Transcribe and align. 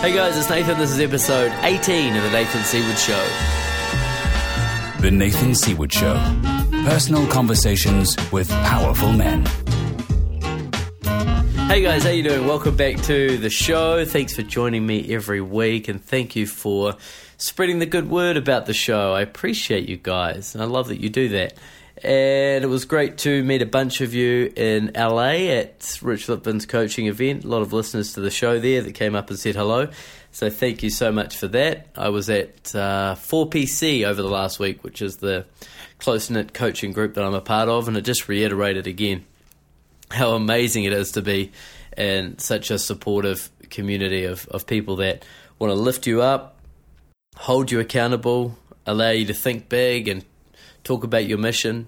Hey 0.00 0.14
guys, 0.14 0.38
it's 0.38 0.48
Nathan. 0.48 0.78
This 0.78 0.92
is 0.92 1.00
episode 1.00 1.52
18 1.64 2.14
of 2.14 2.22
The 2.22 2.30
Nathan 2.30 2.62
Seaward 2.62 2.96
Show. 2.96 3.28
The 5.00 5.10
Nathan 5.10 5.56
Seaward 5.56 5.92
Show. 5.92 6.14
Personal 6.84 7.26
conversations 7.26 8.16
with 8.30 8.48
powerful 8.48 9.12
men. 9.12 9.44
Hey 11.66 11.82
guys, 11.82 12.04
how 12.04 12.10
you 12.10 12.22
doing? 12.22 12.46
Welcome 12.46 12.76
back 12.76 13.02
to 13.02 13.38
the 13.38 13.50
show. 13.50 14.04
Thanks 14.04 14.36
for 14.36 14.42
joining 14.42 14.86
me 14.86 15.12
every 15.12 15.40
week 15.40 15.88
and 15.88 16.00
thank 16.02 16.36
you 16.36 16.46
for 16.46 16.94
spreading 17.36 17.80
the 17.80 17.86
good 17.86 18.08
word 18.08 18.36
about 18.36 18.66
the 18.66 18.74
show. 18.74 19.14
I 19.14 19.22
appreciate 19.22 19.88
you 19.88 19.96
guys 19.96 20.54
and 20.54 20.62
I 20.62 20.66
love 20.66 20.86
that 20.88 21.00
you 21.00 21.08
do 21.08 21.28
that. 21.30 21.54
And 22.02 22.62
it 22.62 22.68
was 22.68 22.84
great 22.84 23.18
to 23.18 23.42
meet 23.42 23.60
a 23.60 23.66
bunch 23.66 24.00
of 24.00 24.14
you 24.14 24.52
in 24.54 24.92
LA 24.94 25.48
at 25.50 25.98
Rich 26.00 26.28
Litvin's 26.28 26.64
coaching 26.64 27.06
event. 27.06 27.44
A 27.44 27.48
lot 27.48 27.62
of 27.62 27.72
listeners 27.72 28.12
to 28.12 28.20
the 28.20 28.30
show 28.30 28.60
there 28.60 28.82
that 28.82 28.94
came 28.94 29.16
up 29.16 29.30
and 29.30 29.38
said 29.38 29.56
hello. 29.56 29.88
So 30.30 30.50
thank 30.50 30.82
you 30.82 30.90
so 30.90 31.10
much 31.10 31.36
for 31.36 31.48
that. 31.48 31.88
I 31.96 32.10
was 32.10 32.30
at 32.30 32.74
uh, 32.74 33.16
4PC 33.16 34.06
over 34.06 34.22
the 34.22 34.28
last 34.28 34.60
week, 34.60 34.84
which 34.84 35.02
is 35.02 35.16
the 35.16 35.46
close 35.98 36.30
knit 36.30 36.54
coaching 36.54 36.92
group 36.92 37.14
that 37.14 37.24
I'm 37.24 37.34
a 37.34 37.40
part 37.40 37.68
of, 37.68 37.88
and 37.88 37.96
it 37.96 38.02
just 38.02 38.28
reiterated 38.28 38.86
again 38.86 39.24
how 40.10 40.34
amazing 40.34 40.84
it 40.84 40.92
is 40.92 41.12
to 41.12 41.22
be 41.22 41.50
in 41.96 42.38
such 42.38 42.70
a 42.70 42.78
supportive 42.78 43.50
community 43.70 44.24
of, 44.24 44.46
of 44.48 44.66
people 44.66 44.96
that 44.96 45.24
want 45.58 45.72
to 45.72 45.74
lift 45.74 46.06
you 46.06 46.22
up, 46.22 46.60
hold 47.36 47.72
you 47.72 47.80
accountable, 47.80 48.56
allow 48.86 49.10
you 49.10 49.26
to 49.26 49.34
think 49.34 49.68
big 49.68 50.06
and 50.08 50.24
talk 50.88 51.04
about 51.04 51.26
your 51.26 51.38
mission 51.38 51.86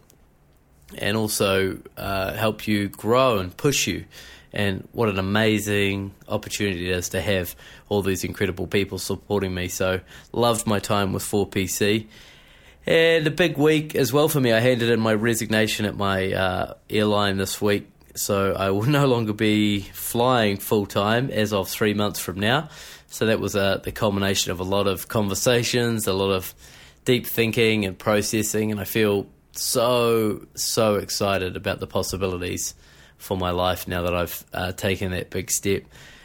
and 0.99 1.17
also 1.17 1.79
uh, 1.97 2.35
help 2.35 2.69
you 2.69 2.89
grow 2.89 3.39
and 3.39 3.57
push 3.57 3.87
you. 3.87 4.05
And 4.53 4.87
what 4.93 5.09
an 5.09 5.19
amazing 5.19 6.13
opportunity 6.29 6.91
it 6.91 6.97
is 6.97 7.09
to 7.11 7.21
have 7.21 7.55
all 7.89 8.03
these 8.03 8.25
incredible 8.25 8.67
people 8.67 8.99
supporting 8.99 9.55
me. 9.55 9.69
So, 9.69 10.01
loved 10.33 10.67
my 10.67 10.81
time 10.81 11.13
with 11.13 11.23
4PC. 11.23 12.09
And 12.85 13.27
a 13.27 13.31
big 13.31 13.57
week 13.57 13.95
as 13.95 14.13
well 14.13 14.29
for 14.29 14.41
me. 14.41 14.53
I 14.53 14.59
handed 14.59 14.91
in 14.91 14.99
my 14.99 15.15
resignation 15.15 15.87
at 15.87 15.97
my 15.97 16.33
uh, 16.33 16.75
airline 16.91 17.37
this 17.39 17.63
week. 17.63 17.89
So, 18.17 18.55
I 18.55 18.71
will 18.71 18.83
no 18.83 19.07
longer 19.07 19.33
be 19.33 19.81
flying 19.81 20.57
full 20.57 20.85
time 20.85 21.31
as 21.31 21.53
of 21.53 21.69
three 21.69 21.95
months 21.95 22.19
from 22.19 22.41
now. 22.41 22.69
So, 23.07 23.27
that 23.27 23.39
was 23.39 23.55
uh, 23.55 23.77
the 23.77 23.93
culmination 23.93 24.51
of 24.51 24.59
a 24.59 24.65
lot 24.65 24.89
of 24.89 25.07
conversations, 25.07 26.09
a 26.09 26.13
lot 26.13 26.33
of 26.33 26.55
deep 27.05 27.27
thinking 27.27 27.85
and 27.85 27.99
processing, 27.99 28.71
and 28.71 28.81
I 28.81 28.85
feel 28.85 29.27
so 29.53 30.47
so 30.55 30.97
excited 30.97 31.57
about 31.57 31.81
the 31.81 31.87
possibilities 31.87 32.75
for 33.19 33.37
my 33.37 33.51
life 33.51 33.87
now 33.87 34.03
that 34.03 34.15
I've 34.15 34.45
uh, 34.53 34.73
taken 34.73 35.11
that 35.13 35.31
big 35.31 35.51
step. 35.51 35.83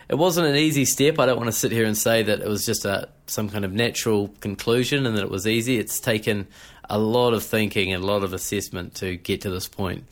It 0.08 0.16
wasn't 0.16 0.48
an 0.48 0.56
easy 0.56 0.86
step. 0.86 1.20
I 1.20 1.26
don't 1.26 1.38
want 1.38 1.48
to 1.48 1.59
sit 1.59 1.72
here 1.72 1.86
and 1.86 1.98
say 1.98 2.23
that 2.23 2.40
it 2.40 2.48
was 2.48 2.66
just 2.66 2.86
a 2.86 3.09
some 3.28 3.50
kind 3.50 3.66
of 3.66 3.73
natural 3.73 4.30
conclusion 4.40 5.06
and 5.06 5.18
that 5.18 5.23
it 5.23 5.31
was 5.31 5.48
easy. 5.48 5.78
It's 5.78 6.00
taken 6.00 6.48
a 6.90 7.00
lot 7.00 7.34
of 7.34 7.44
thinking 7.44 7.92
and 7.92 8.03
a 8.03 8.06
lot 8.06 8.23
of 8.23 8.34
assessment 8.34 8.96
to 8.96 9.18
get 9.18 9.42
to 9.42 9.50
this 9.50 9.68
point. 9.68 10.06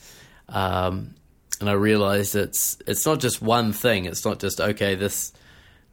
Um, 0.50 1.14
and 1.60 1.70
I 1.70 1.74
realized 1.74 2.36
it's 2.36 2.78
it's 2.88 3.06
not 3.06 3.20
just 3.20 3.42
one 3.42 3.72
thing. 3.72 4.06
It's 4.06 4.26
not 4.26 4.40
just 4.40 4.60
okay. 4.60 4.96
This 4.96 5.32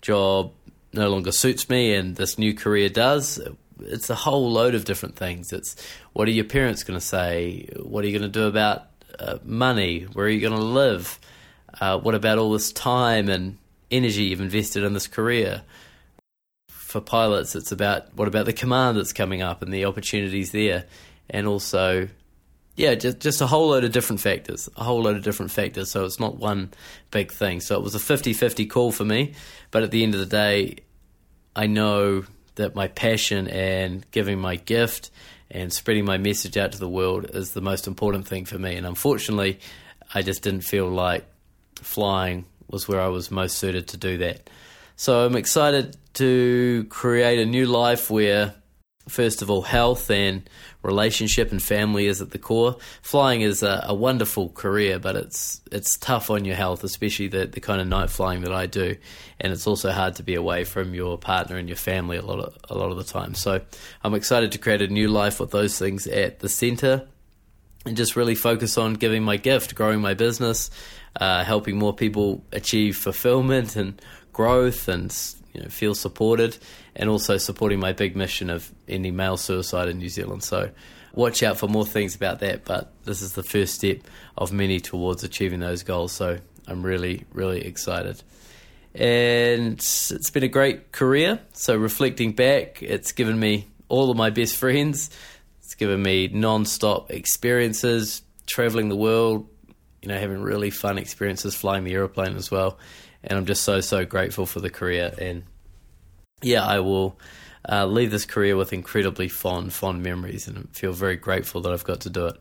job 0.00 0.52
no 0.92 1.08
longer 1.08 1.30
suits 1.30 1.68
me, 1.68 1.94
and 1.94 2.16
this 2.16 2.38
new 2.38 2.54
career 2.54 2.88
does 2.88 3.40
it's 3.82 4.10
a 4.10 4.14
whole 4.14 4.50
load 4.50 4.74
of 4.74 4.84
different 4.84 5.16
things. 5.16 5.52
It's 5.52 5.76
what 6.12 6.28
are 6.28 6.32
your 6.32 6.44
parents 6.44 6.82
going 6.84 6.98
to 6.98 7.04
say? 7.04 7.68
What 7.82 8.04
are 8.04 8.08
you 8.08 8.18
going 8.18 8.30
to 8.30 8.38
do 8.38 8.46
about 8.46 8.84
uh, 9.18 9.38
money? 9.44 10.02
Where 10.12 10.26
are 10.26 10.30
you 10.30 10.40
going 10.40 10.58
to 10.58 10.64
live? 10.64 11.18
Uh, 11.80 11.98
what 11.98 12.14
about 12.14 12.38
all 12.38 12.52
this 12.52 12.72
time 12.72 13.28
and 13.28 13.58
energy 13.90 14.24
you've 14.24 14.40
invested 14.40 14.82
in 14.82 14.92
this 14.92 15.06
career? 15.06 15.62
For 16.68 17.00
pilots, 17.00 17.54
it's 17.54 17.70
about 17.70 18.14
what 18.16 18.26
about 18.26 18.46
the 18.46 18.52
command 18.52 18.96
that's 18.96 19.12
coming 19.12 19.42
up 19.42 19.62
and 19.62 19.72
the 19.72 19.84
opportunities 19.84 20.50
there, 20.50 20.86
and 21.28 21.46
also, 21.46 22.08
yeah, 22.74 22.96
just 22.96 23.20
just 23.20 23.40
a 23.40 23.46
whole 23.46 23.68
load 23.68 23.84
of 23.84 23.92
different 23.92 24.20
factors, 24.20 24.68
a 24.76 24.82
whole 24.82 25.02
load 25.02 25.16
of 25.16 25.22
different 25.22 25.52
factors. 25.52 25.88
So 25.88 26.04
it's 26.04 26.18
not 26.18 26.38
one 26.38 26.72
big 27.12 27.30
thing. 27.30 27.60
So 27.60 27.76
it 27.76 27.82
was 27.82 27.94
a 27.94 27.98
50-50 27.98 28.68
call 28.68 28.90
for 28.90 29.04
me, 29.04 29.34
but 29.70 29.84
at 29.84 29.92
the 29.92 30.02
end 30.02 30.14
of 30.14 30.20
the 30.20 30.26
day, 30.26 30.78
I 31.54 31.66
know 31.68 32.24
that 32.56 32.74
my 32.74 32.88
passion 32.88 33.48
and 33.48 34.08
giving 34.10 34.38
my 34.38 34.56
gift 34.56 35.10
and 35.50 35.72
spreading 35.72 36.04
my 36.04 36.18
message 36.18 36.56
out 36.56 36.72
to 36.72 36.78
the 36.78 36.88
world 36.88 37.26
is 37.34 37.52
the 37.52 37.60
most 37.60 37.86
important 37.86 38.26
thing 38.26 38.44
for 38.44 38.58
me. 38.58 38.76
And 38.76 38.86
unfortunately, 38.86 39.58
I 40.14 40.22
just 40.22 40.42
didn't 40.42 40.62
feel 40.62 40.88
like 40.88 41.26
flying 41.76 42.44
was 42.68 42.86
where 42.86 43.00
I 43.00 43.08
was 43.08 43.30
most 43.30 43.58
suited 43.58 43.88
to 43.88 43.96
do 43.96 44.18
that. 44.18 44.48
So 44.96 45.24
I'm 45.24 45.36
excited 45.36 45.96
to 46.14 46.86
create 46.88 47.38
a 47.38 47.46
new 47.46 47.66
life 47.66 48.10
where 48.10 48.54
first 49.08 49.42
of 49.42 49.50
all, 49.50 49.62
health 49.62 50.10
and 50.10 50.48
relationship 50.82 51.50
and 51.52 51.62
family 51.62 52.06
is 52.06 52.20
at 52.20 52.30
the 52.30 52.38
core. 52.38 52.76
Flying 53.02 53.42
is 53.42 53.62
a, 53.62 53.84
a, 53.88 53.94
wonderful 53.94 54.50
career, 54.50 54.98
but 54.98 55.16
it's 55.16 55.60
it's 55.70 55.98
tough 55.98 56.30
on 56.30 56.44
your 56.44 56.56
health, 56.56 56.84
especially 56.84 57.28
the, 57.28 57.46
the 57.46 57.60
kind 57.60 57.80
of 57.80 57.88
night 57.88 58.10
flying 58.10 58.42
that 58.42 58.52
I 58.52 58.66
do, 58.66 58.96
and 59.40 59.52
it's 59.52 59.66
also 59.66 59.90
hard 59.90 60.16
to 60.16 60.22
be 60.22 60.34
away 60.34 60.64
from 60.64 60.94
your 60.94 61.18
partner 61.18 61.56
and 61.56 61.68
your 61.68 61.76
family 61.76 62.16
a 62.16 62.22
lot 62.22 62.40
of 62.40 62.56
a 62.68 62.76
lot 62.76 62.90
of 62.90 62.96
the 62.96 63.04
time. 63.04 63.34
So 63.34 63.60
I'm 64.02 64.14
excited 64.14 64.52
to 64.52 64.58
create 64.58 64.82
a 64.82 64.88
new 64.88 65.08
life 65.08 65.40
with 65.40 65.50
those 65.50 65.78
things 65.78 66.06
at 66.06 66.40
the 66.40 66.48
center, 66.48 67.06
and 67.84 67.96
just 67.96 68.16
really 68.16 68.34
focus 68.34 68.78
on 68.78 68.94
giving 68.94 69.22
my 69.22 69.36
gift, 69.36 69.74
growing 69.74 70.00
my 70.00 70.14
business, 70.14 70.70
uh, 71.16 71.44
helping 71.44 71.78
more 71.78 71.94
people 71.94 72.44
achieve 72.52 72.96
fulfillment 72.96 73.76
and 73.76 74.00
growth 74.40 74.88
and 74.88 75.14
you 75.52 75.60
know, 75.60 75.68
feel 75.68 75.94
supported, 75.94 76.56
and 76.96 77.10
also 77.10 77.36
supporting 77.36 77.78
my 77.78 77.92
big 77.92 78.16
mission 78.16 78.48
of 78.48 78.72
ending 78.88 79.14
male 79.14 79.36
suicide 79.36 79.86
in 79.88 79.98
New 79.98 80.08
Zealand. 80.08 80.42
So, 80.42 80.70
watch 81.12 81.42
out 81.42 81.58
for 81.58 81.68
more 81.68 81.84
things 81.84 82.14
about 82.14 82.38
that. 82.38 82.64
But 82.64 82.90
this 83.04 83.20
is 83.20 83.34
the 83.34 83.42
first 83.42 83.74
step 83.74 83.98
of 84.38 84.50
many 84.50 84.80
towards 84.80 85.24
achieving 85.24 85.60
those 85.60 85.82
goals. 85.82 86.12
So, 86.12 86.38
I'm 86.66 86.82
really, 86.82 87.26
really 87.34 87.60
excited. 87.66 88.22
And 88.94 89.74
it's 89.74 90.30
been 90.30 90.42
a 90.42 90.48
great 90.48 90.90
career. 90.90 91.40
So, 91.52 91.76
reflecting 91.76 92.32
back, 92.32 92.82
it's 92.82 93.12
given 93.12 93.38
me 93.38 93.66
all 93.90 94.10
of 94.10 94.16
my 94.16 94.30
best 94.30 94.56
friends. 94.56 95.10
It's 95.62 95.74
given 95.74 96.02
me 96.02 96.28
non-stop 96.28 97.10
experiences, 97.10 98.22
traveling 98.46 98.88
the 98.88 98.96
world, 98.96 99.50
you 100.00 100.08
know, 100.08 100.18
having 100.18 100.40
really 100.40 100.70
fun 100.70 100.96
experiences 100.96 101.54
flying 101.54 101.84
the 101.84 101.92
aeroplane 101.92 102.36
as 102.36 102.50
well 102.50 102.78
and 103.24 103.38
I'm 103.38 103.46
just 103.46 103.62
so 103.62 103.80
so 103.80 104.04
grateful 104.04 104.46
for 104.46 104.60
the 104.60 104.70
career. 104.70 105.12
And 105.18 105.44
yeah, 106.42 106.64
I 106.64 106.80
will 106.80 107.18
uh, 107.68 107.86
leave 107.86 108.10
this 108.10 108.24
career 108.24 108.56
with 108.56 108.72
incredibly 108.72 109.28
fond 109.28 109.72
fond 109.72 110.02
memories, 110.02 110.48
and 110.48 110.68
feel 110.74 110.92
very 110.92 111.16
grateful 111.16 111.60
that 111.62 111.72
I've 111.72 111.84
got 111.84 112.00
to 112.02 112.10
do 112.10 112.26
it. 112.26 112.36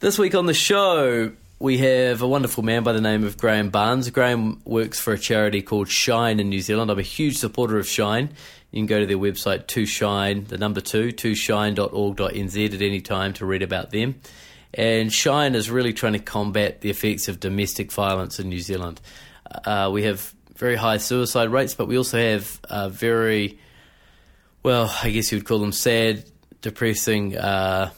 This 0.00 0.18
week 0.18 0.34
on 0.34 0.46
the 0.46 0.54
show, 0.54 1.32
we 1.58 1.78
have 1.78 2.20
a 2.20 2.28
wonderful 2.28 2.62
man 2.62 2.82
by 2.82 2.92
the 2.92 3.00
name 3.00 3.24
of 3.24 3.38
Graham 3.38 3.70
Barnes. 3.70 4.10
Graham 4.10 4.60
works 4.64 5.00
for 5.00 5.12
a 5.12 5.18
charity 5.18 5.62
called 5.62 5.88
Shine 5.88 6.40
in 6.40 6.48
New 6.48 6.60
Zealand. 6.60 6.90
I'm 6.90 6.98
a 6.98 7.02
huge 7.02 7.38
supporter 7.38 7.78
of 7.78 7.86
Shine. 7.86 8.30
You 8.74 8.80
can 8.80 8.86
go 8.86 8.98
to 8.98 9.06
their 9.06 9.16
website, 9.16 9.68
to 9.68 9.86
shine, 9.86 10.46
the 10.46 10.58
number 10.58 10.80
two, 10.80 11.12
to 11.12 11.36
shine.org.nz 11.36 12.74
at 12.74 12.82
any 12.82 13.00
time 13.00 13.32
to 13.34 13.46
read 13.46 13.62
about 13.62 13.90
them. 13.90 14.16
And 14.74 15.12
Shine 15.12 15.54
is 15.54 15.70
really 15.70 15.92
trying 15.92 16.14
to 16.14 16.18
combat 16.18 16.80
the 16.80 16.90
effects 16.90 17.28
of 17.28 17.38
domestic 17.38 17.92
violence 17.92 18.40
in 18.40 18.48
New 18.48 18.58
Zealand. 18.58 19.00
Uh, 19.64 19.90
we 19.92 20.04
have 20.04 20.34
very 20.56 20.76
high 20.76 20.98
suicide 20.98 21.50
rates, 21.50 21.74
but 21.74 21.86
we 21.86 21.96
also 21.96 22.18
have 22.18 22.60
very, 22.92 23.58
well, 24.62 24.94
I 25.02 25.10
guess 25.10 25.32
you 25.32 25.38
would 25.38 25.46
call 25.46 25.58
them 25.58 25.72
sad, 25.72 26.24
depressing 26.62 27.36
uh, 27.36 27.90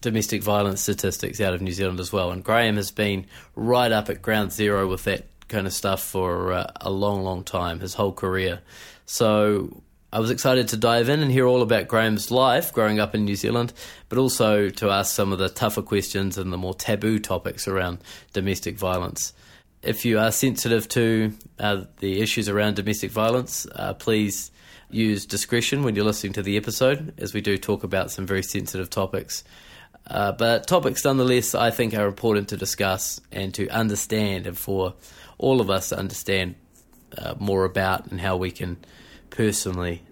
domestic 0.00 0.42
violence 0.42 0.82
statistics 0.82 1.40
out 1.40 1.54
of 1.54 1.60
New 1.60 1.72
Zealand 1.72 2.00
as 2.00 2.12
well. 2.12 2.30
And 2.30 2.44
Graham 2.44 2.76
has 2.76 2.90
been 2.90 3.26
right 3.54 3.90
up 3.90 4.08
at 4.08 4.22
ground 4.22 4.52
zero 4.52 4.86
with 4.88 5.04
that 5.04 5.26
kind 5.48 5.66
of 5.66 5.72
stuff 5.72 6.02
for 6.02 6.52
uh, 6.52 6.70
a 6.80 6.90
long, 6.90 7.22
long 7.22 7.44
time, 7.44 7.80
his 7.80 7.94
whole 7.94 8.12
career. 8.12 8.60
So 9.06 9.82
I 10.12 10.20
was 10.20 10.30
excited 10.30 10.68
to 10.68 10.76
dive 10.76 11.08
in 11.08 11.20
and 11.20 11.30
hear 11.30 11.46
all 11.46 11.62
about 11.62 11.88
Graham's 11.88 12.30
life 12.30 12.72
growing 12.72 13.00
up 13.00 13.14
in 13.14 13.24
New 13.24 13.36
Zealand, 13.36 13.72
but 14.08 14.18
also 14.18 14.68
to 14.68 14.90
ask 14.90 15.14
some 15.14 15.32
of 15.32 15.38
the 15.38 15.48
tougher 15.48 15.82
questions 15.82 16.38
and 16.38 16.52
the 16.52 16.56
more 16.56 16.74
taboo 16.74 17.18
topics 17.18 17.66
around 17.66 17.98
domestic 18.32 18.76
violence 18.76 19.32
if 19.86 20.04
you 20.04 20.18
are 20.18 20.32
sensitive 20.32 20.88
to 20.88 21.32
uh, 21.58 21.84
the 22.00 22.20
issues 22.20 22.48
around 22.48 22.76
domestic 22.76 23.10
violence, 23.10 23.66
uh, 23.74 23.94
please 23.94 24.50
use 24.90 25.26
discretion 25.26 25.82
when 25.82 25.94
you're 25.94 26.04
listening 26.04 26.32
to 26.34 26.42
the 26.42 26.56
episode, 26.56 27.14
as 27.18 27.32
we 27.32 27.40
do 27.40 27.56
talk 27.56 27.84
about 27.84 28.10
some 28.10 28.26
very 28.26 28.42
sensitive 28.42 28.90
topics. 28.90 29.44
Uh, 30.08 30.32
but 30.32 30.66
topics, 30.66 31.04
nonetheless, 31.04 31.54
I 31.54 31.70
think 31.70 31.94
are 31.94 32.06
important 32.06 32.48
to 32.48 32.56
discuss 32.56 33.20
and 33.30 33.54
to 33.54 33.68
understand, 33.68 34.46
and 34.46 34.58
for 34.58 34.94
all 35.38 35.60
of 35.60 35.70
us 35.70 35.90
to 35.90 35.98
understand 35.98 36.56
uh, 37.16 37.34
more 37.38 37.64
about 37.64 38.10
and 38.10 38.20
how 38.20 38.36
we 38.36 38.50
can 38.50 38.78
personally 39.30 40.02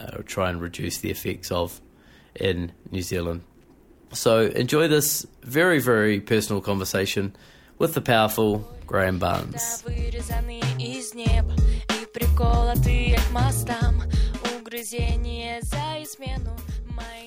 uh, 0.00 0.18
try 0.24 0.50
and 0.50 0.60
reduce 0.60 0.98
the 0.98 1.10
effects 1.10 1.50
of 1.50 1.80
in 2.34 2.72
New 2.90 3.02
Zealand. 3.02 3.42
So 4.12 4.46
enjoy 4.46 4.88
this 4.88 5.26
very, 5.42 5.78
very 5.78 6.20
personal 6.20 6.60
conversation 6.60 7.36
with 7.78 7.94
the 7.94 8.00
powerful 8.00 8.68
Graham 8.90 9.20
Barnes. 9.20 9.84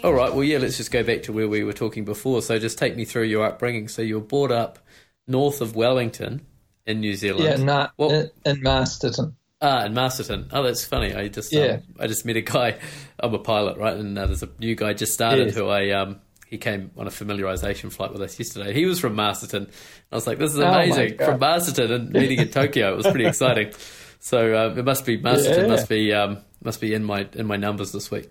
All 0.03 0.13
right, 0.13 0.33
well, 0.33 0.43
yeah, 0.43 0.57
let's 0.57 0.75
just 0.75 0.91
go 0.91 1.03
back 1.03 1.23
to 1.23 1.31
where 1.31 1.47
we 1.47 1.63
were 1.63 1.71
talking 1.71 2.03
before. 2.03 2.41
So 2.41 2.59
just 2.59 2.77
take 2.77 2.97
me 2.97 3.05
through 3.05 3.23
your 3.23 3.45
upbringing. 3.45 3.87
So 3.87 4.01
you 4.01 4.15
were 4.15 4.25
brought 4.25 4.51
up 4.51 4.79
north 5.25 5.61
of 5.61 5.73
Wellington 5.73 6.45
in 6.85 6.99
New 6.99 7.13
Zealand. 7.13 7.65
Yeah, 7.65 7.87
well, 7.95 8.11
in, 8.11 8.29
in 8.45 8.61
Masterton. 8.61 9.37
Ah, 9.61 9.85
in 9.85 9.93
Masterton. 9.93 10.49
Oh, 10.51 10.63
that's 10.63 10.83
funny. 10.83 11.15
I 11.15 11.29
just 11.29 11.55
um, 11.55 11.61
yeah. 11.61 11.71
Um, 11.75 11.81
I 11.97 12.07
just 12.07 12.25
met 12.25 12.35
a 12.35 12.41
guy. 12.41 12.75
I'm 13.21 13.33
a 13.33 13.39
pilot, 13.39 13.77
right? 13.77 13.95
And 13.95 14.19
uh, 14.19 14.25
there's 14.25 14.43
a 14.43 14.49
new 14.59 14.75
guy 14.75 14.91
just 14.91 15.13
started 15.13 15.47
yes. 15.47 15.55
who 15.55 15.69
I 15.69 15.91
um, 15.91 16.19
he 16.53 16.59
came 16.59 16.91
on 16.97 17.07
a 17.07 17.09
familiarization 17.09 17.91
flight 17.91 18.13
with 18.13 18.21
us 18.21 18.37
yesterday. 18.37 18.73
He 18.73 18.85
was 18.85 18.99
from 18.99 19.15
Masterton. 19.15 19.67
I 20.11 20.15
was 20.15 20.27
like, 20.27 20.37
this 20.37 20.53
is 20.53 20.59
oh 20.59 20.67
amazing 20.67 21.17
oh 21.19 21.25
from 21.25 21.39
Masterton 21.39 21.91
and 21.91 22.11
meeting 22.11 22.37
in 22.37 22.49
Tokyo. 22.49 22.93
It 22.93 22.97
was 22.97 23.07
pretty 23.07 23.25
exciting. 23.33 23.73
So 24.19 24.53
uh, 24.53 24.75
it 24.77 24.85
must 24.85 25.03
be 25.03 25.17
Masterton. 25.17 25.63
Yeah. 25.63 25.71
Must 25.71 25.89
be 25.89 26.13
um, 26.13 26.37
must 26.63 26.79
be 26.79 26.93
in 26.93 27.03
my 27.03 27.27
in 27.33 27.47
my 27.47 27.55
numbers 27.55 27.91
this 27.91 28.11
week. 28.11 28.29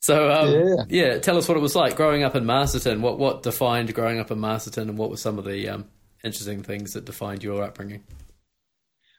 So 0.00 0.32
um, 0.32 0.50
yeah. 0.88 1.12
yeah. 1.12 1.18
tell 1.18 1.38
us 1.38 1.46
what 1.46 1.56
it 1.56 1.60
was 1.60 1.76
like 1.76 1.94
growing 1.94 2.24
up 2.24 2.34
in 2.34 2.44
Masterton. 2.44 3.02
What 3.02 3.20
what 3.20 3.44
defined 3.44 3.94
growing 3.94 4.18
up 4.18 4.32
in 4.32 4.40
Masterton, 4.40 4.88
and 4.88 4.98
what 4.98 5.10
were 5.10 5.16
some 5.16 5.38
of 5.38 5.44
the 5.44 5.68
um, 5.68 5.84
interesting 6.24 6.64
things 6.64 6.94
that 6.94 7.04
defined 7.04 7.44
your 7.44 7.62
upbringing? 7.62 8.02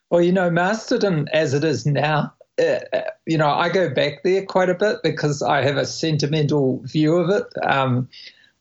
Well, 0.09 0.21
you 0.21 0.33
know, 0.33 0.49
Masterton 0.49 1.29
as 1.31 1.53
it 1.53 1.63
is 1.63 1.85
now, 1.85 2.33
uh, 2.59 2.79
uh, 2.91 3.01
you 3.25 3.37
know, 3.37 3.49
I 3.49 3.69
go 3.69 3.89
back 3.93 4.23
there 4.23 4.45
quite 4.45 4.67
a 4.67 4.75
bit 4.75 4.97
because 5.03 5.41
I 5.41 5.63
have 5.63 5.77
a 5.77 5.85
sentimental 5.85 6.81
view 6.83 7.15
of 7.15 7.29
it. 7.29 7.45
Um, 7.65 8.09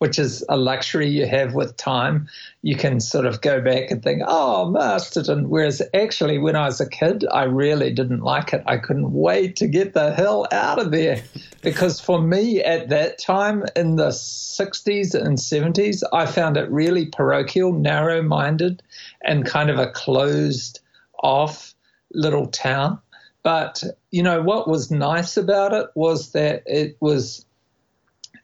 which 0.00 0.18
is 0.18 0.42
a 0.48 0.56
luxury 0.56 1.06
you 1.06 1.26
have 1.26 1.52
with 1.52 1.76
time. 1.76 2.26
You 2.62 2.74
can 2.74 3.00
sort 3.00 3.26
of 3.26 3.42
go 3.42 3.60
back 3.60 3.90
and 3.90 4.02
think, 4.02 4.22
oh, 4.26 4.70
Masterton. 4.70 5.50
Whereas 5.50 5.82
actually, 5.92 6.38
when 6.38 6.56
I 6.56 6.64
was 6.64 6.80
a 6.80 6.88
kid, 6.88 7.26
I 7.30 7.42
really 7.42 7.92
didn't 7.92 8.22
like 8.22 8.54
it. 8.54 8.62
I 8.66 8.78
couldn't 8.78 9.12
wait 9.12 9.56
to 9.56 9.68
get 9.68 9.92
the 9.92 10.14
hell 10.14 10.46
out 10.52 10.78
of 10.78 10.90
there. 10.90 11.22
because 11.62 12.00
for 12.00 12.18
me 12.18 12.62
at 12.62 12.88
that 12.88 13.18
time 13.18 13.64
in 13.76 13.96
the 13.96 14.08
60s 14.08 15.14
and 15.14 15.36
70s, 15.36 16.02
I 16.14 16.24
found 16.24 16.56
it 16.56 16.70
really 16.70 17.04
parochial, 17.04 17.74
narrow 17.74 18.22
minded, 18.22 18.82
and 19.22 19.44
kind 19.44 19.68
of 19.68 19.78
a 19.78 19.90
closed 19.90 20.80
off 21.22 21.74
little 22.14 22.46
town. 22.46 23.00
But, 23.42 23.84
you 24.10 24.22
know, 24.22 24.40
what 24.40 24.66
was 24.66 24.90
nice 24.90 25.36
about 25.36 25.74
it 25.74 25.88
was 25.94 26.32
that 26.32 26.62
it 26.64 26.96
was 27.00 27.44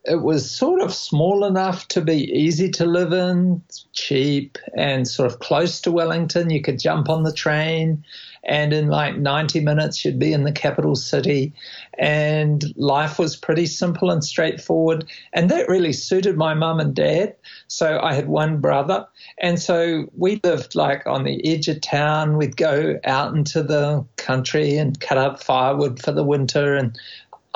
it 0.08 0.22
was 0.22 0.48
sort 0.48 0.80
of 0.80 0.94
small 0.94 1.44
enough 1.44 1.88
to 1.88 2.00
be 2.00 2.30
easy 2.32 2.70
to 2.70 2.86
live 2.86 3.12
in, 3.12 3.62
cheap, 3.92 4.58
and 4.76 5.06
sort 5.06 5.30
of 5.30 5.40
close 5.40 5.80
to 5.82 5.92
Wellington. 5.92 6.50
You 6.50 6.62
could 6.62 6.78
jump 6.78 7.08
on 7.08 7.24
the 7.24 7.32
train, 7.32 8.04
and 8.44 8.72
in 8.72 8.88
like 8.88 9.16
90 9.16 9.60
minutes, 9.60 10.04
you'd 10.04 10.18
be 10.18 10.32
in 10.32 10.44
the 10.44 10.52
capital 10.52 10.94
city. 10.94 11.52
And 11.98 12.64
life 12.76 13.18
was 13.18 13.34
pretty 13.34 13.66
simple 13.66 14.10
and 14.10 14.24
straightforward. 14.24 15.06
And 15.32 15.50
that 15.50 15.68
really 15.68 15.92
suited 15.92 16.36
my 16.36 16.54
mum 16.54 16.78
and 16.78 16.94
dad. 16.94 17.34
So 17.66 17.98
I 18.00 18.14
had 18.14 18.28
one 18.28 18.60
brother. 18.60 19.06
And 19.38 19.60
so 19.60 20.08
we 20.16 20.40
lived 20.44 20.76
like 20.76 21.06
on 21.06 21.24
the 21.24 21.44
edge 21.44 21.66
of 21.66 21.80
town. 21.80 22.36
We'd 22.36 22.56
go 22.56 23.00
out 23.04 23.34
into 23.34 23.64
the 23.64 24.04
country 24.16 24.76
and 24.76 25.00
cut 25.00 25.18
up 25.18 25.42
firewood 25.42 26.00
for 26.00 26.12
the 26.12 26.24
winter. 26.24 26.76
And 26.76 26.96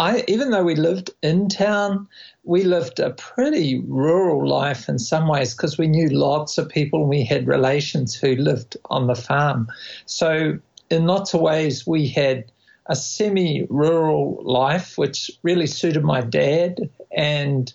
I, 0.01 0.25
even 0.27 0.51
though 0.51 0.65
we 0.65 0.75
lived 0.75 1.11
in 1.23 1.49
town, 1.49 2.09
we 2.45 2.65
lived 2.65 3.01
a 3.01 3.11
pretty 3.11 3.81
rural 3.87 4.49
life 4.49 4.89
in 4.89 4.99
some 4.99 5.29
ways 5.29 5.55
because 5.55 5.77
we 5.77 5.87
knew 5.87 6.09
lots 6.09 6.59
of 6.59 6.69
people 6.69 7.01
and 7.01 7.09
we 7.09 7.25
had 7.25 7.47
relations 7.47 8.15
who 8.15 8.35
lived 8.37 8.77
on 8.87 9.07
the 9.07 9.15
farm. 9.15 9.69
So, 10.07 10.59
in 10.91 11.07
lots 11.07 11.35
of 11.35 11.41
ways, 11.41 11.87
we 11.87 12.09
had 12.09 12.51
a 12.87 12.97
semi 12.97 13.67
rural 13.69 14.43
life, 14.45 14.99
which 14.99 15.31
really 15.43 15.67
suited 15.67 16.03
my 16.03 16.21
dad. 16.23 16.91
And 17.17 17.73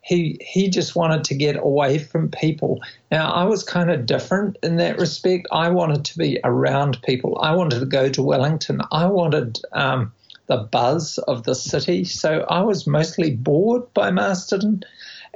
he, 0.00 0.38
he 0.40 0.68
just 0.68 0.96
wanted 0.96 1.24
to 1.24 1.34
get 1.34 1.56
away 1.56 1.98
from 1.98 2.30
people. 2.30 2.80
Now, 3.10 3.30
I 3.30 3.44
was 3.44 3.62
kind 3.62 3.90
of 3.90 4.06
different 4.06 4.56
in 4.62 4.76
that 4.76 4.98
respect. 4.98 5.46
I 5.52 5.68
wanted 5.68 6.04
to 6.06 6.18
be 6.18 6.38
around 6.44 7.02
people. 7.02 7.38
I 7.42 7.54
wanted 7.54 7.80
to 7.80 7.86
go 7.86 8.08
to 8.08 8.22
Wellington. 8.22 8.80
I 8.92 9.06
wanted 9.06 9.60
um, 9.72 10.12
the 10.46 10.58
buzz 10.58 11.18
of 11.18 11.44
the 11.44 11.54
city. 11.54 12.04
So 12.04 12.46
I 12.48 12.62
was 12.62 12.86
mostly 12.86 13.34
bored 13.34 13.92
by 13.94 14.10
Masterton. 14.10 14.82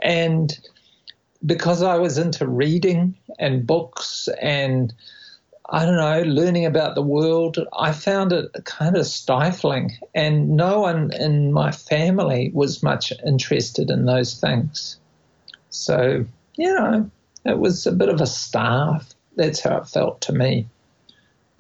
And 0.03 0.59
because 1.45 1.83
I 1.83 1.97
was 1.99 2.19
into 2.19 2.47
reading 2.47 3.17
and 3.39 3.67
books 3.67 4.29
and 4.41 4.93
I 5.73 5.85
don't 5.85 5.97
know, 5.97 6.23
learning 6.23 6.67
about 6.67 6.97
the 6.97 7.03
world, 7.03 7.59
I 7.79 7.93
found 7.93 8.33
it 8.33 8.51
kind 8.65 8.97
of 8.97 9.07
stifling. 9.07 9.97
And 10.15 10.51
no 10.51 10.81
one 10.81 11.13
in 11.13 11.53
my 11.53 11.71
family 11.71 12.51
was 12.53 12.83
much 12.83 13.13
interested 13.25 13.91
in 13.91 14.05
those 14.05 14.41
things. 14.41 14.99
So, 15.71 16.25
you 16.57 16.75
know, 16.75 17.11
it 17.45 17.59
was 17.59 17.87
a 17.87 17.93
bit 17.93 18.09
of 18.09 18.21
a 18.21 18.27
starve. 18.27 19.07
That's 19.37 19.61
how 19.61 19.79
it 19.79 19.87
felt 19.87 20.23
to 20.23 20.33
me. 20.33 20.67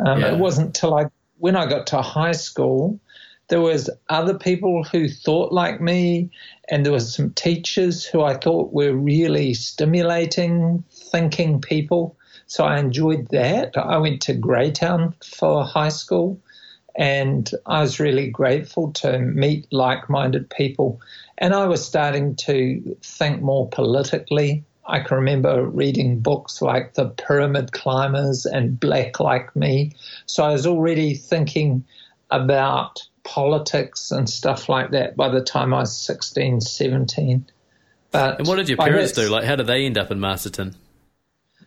Um, 0.00 0.20
yeah. 0.20 0.32
It 0.32 0.38
wasn't 0.38 0.74
till 0.74 0.94
I, 0.94 1.06
when 1.38 1.54
I 1.54 1.66
got 1.66 1.86
to 1.88 2.02
high 2.02 2.32
school, 2.32 2.98
there 3.50 3.60
was 3.60 3.90
other 4.08 4.38
people 4.38 4.84
who 4.84 5.08
thought 5.08 5.52
like 5.52 5.80
me, 5.80 6.30
and 6.68 6.86
there 6.86 6.92
was 6.92 7.14
some 7.14 7.32
teachers 7.34 8.04
who 8.04 8.22
I 8.22 8.34
thought 8.38 8.72
were 8.72 8.94
really 8.94 9.54
stimulating 9.54 10.82
thinking 10.90 11.60
people. 11.60 12.16
So 12.46 12.64
I 12.64 12.78
enjoyed 12.78 13.28
that. 13.30 13.76
I 13.76 13.98
went 13.98 14.22
to 14.22 14.34
Greytown 14.34 15.14
for 15.22 15.64
high 15.64 15.90
school, 15.90 16.40
and 16.96 17.50
I 17.66 17.80
was 17.80 18.00
really 18.00 18.30
grateful 18.30 18.92
to 18.92 19.18
meet 19.18 19.66
like-minded 19.72 20.48
people. 20.50 21.00
And 21.38 21.52
I 21.52 21.66
was 21.66 21.84
starting 21.84 22.36
to 22.36 22.96
think 23.02 23.42
more 23.42 23.68
politically. 23.68 24.64
I 24.86 25.00
can 25.00 25.16
remember 25.16 25.66
reading 25.66 26.20
books 26.20 26.62
like 26.62 26.94
The 26.94 27.08
Pyramid 27.08 27.72
Climbers 27.72 28.46
and 28.46 28.78
Black 28.78 29.20
Like 29.20 29.54
Me. 29.54 29.92
So 30.26 30.44
I 30.44 30.52
was 30.52 30.66
already 30.66 31.14
thinking 31.14 31.84
about 32.30 33.06
politics 33.24 34.10
and 34.10 34.28
stuff 34.28 34.68
like 34.68 34.90
that 34.90 35.16
by 35.16 35.28
the 35.28 35.42
time 35.42 35.74
I 35.74 35.80
was 35.80 35.96
16, 35.96 36.60
17. 36.60 37.46
But 38.10 38.38
and 38.38 38.48
what 38.48 38.56
did 38.56 38.68
your 38.68 38.78
parents 38.78 39.12
do? 39.12 39.28
Like, 39.28 39.44
how 39.44 39.56
did 39.56 39.66
they 39.66 39.86
end 39.86 39.98
up 39.98 40.10
in 40.10 40.20
Masterton? 40.20 40.74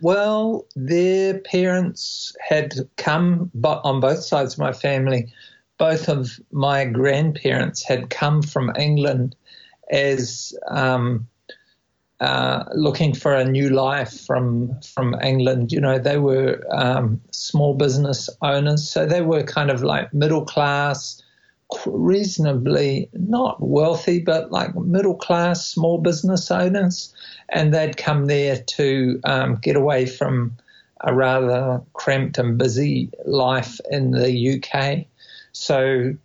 Well, 0.01 0.65
their 0.75 1.39
parents 1.39 2.35
had 2.41 2.73
come 2.97 3.51
on 3.63 4.01
both 4.01 4.23
sides 4.23 4.53
of 4.53 4.59
my 4.59 4.73
family. 4.73 5.31
Both 5.77 6.09
of 6.09 6.39
my 6.51 6.85
grandparents 6.85 7.83
had 7.83 8.09
come 8.09 8.41
from 8.41 8.73
England 8.77 9.35
as 9.89 10.53
um, 10.67 11.27
uh, 12.19 12.65
looking 12.73 13.13
for 13.13 13.33
a 13.33 13.45
new 13.45 13.69
life 13.69 14.25
from 14.25 14.77
from 14.81 15.15
England. 15.23 15.71
You 15.71 15.79
know, 15.79 15.99
they 15.99 16.17
were 16.17 16.61
um, 16.69 17.21
small 17.31 17.73
business 17.73 18.29
owners, 18.41 18.89
so 18.89 19.05
they 19.05 19.21
were 19.21 19.43
kind 19.43 19.71
of 19.71 19.83
like 19.83 20.13
middle 20.13 20.43
class, 20.43 21.22
reasonably 21.85 23.09
not 23.13 23.57
wealthy, 23.61 24.19
but 24.19 24.51
like 24.51 24.75
middle 24.75 25.15
class 25.15 25.67
small 25.67 25.97
business 25.97 26.49
owners, 26.51 27.13
and 27.49 27.73
they'd 27.73 27.97
come 27.97 28.25
there 28.25 28.57
to 28.57 29.19
um, 29.23 29.55
get 29.55 29.75
away 29.75 30.05
from 30.05 30.55
a 31.01 31.13
rather 31.13 31.81
cramped 31.93 32.37
and 32.37 32.57
busy 32.57 33.09
life 33.25 33.79
in 33.89 34.11
the 34.11 34.55
UK. 34.55 35.05
So 35.51 36.15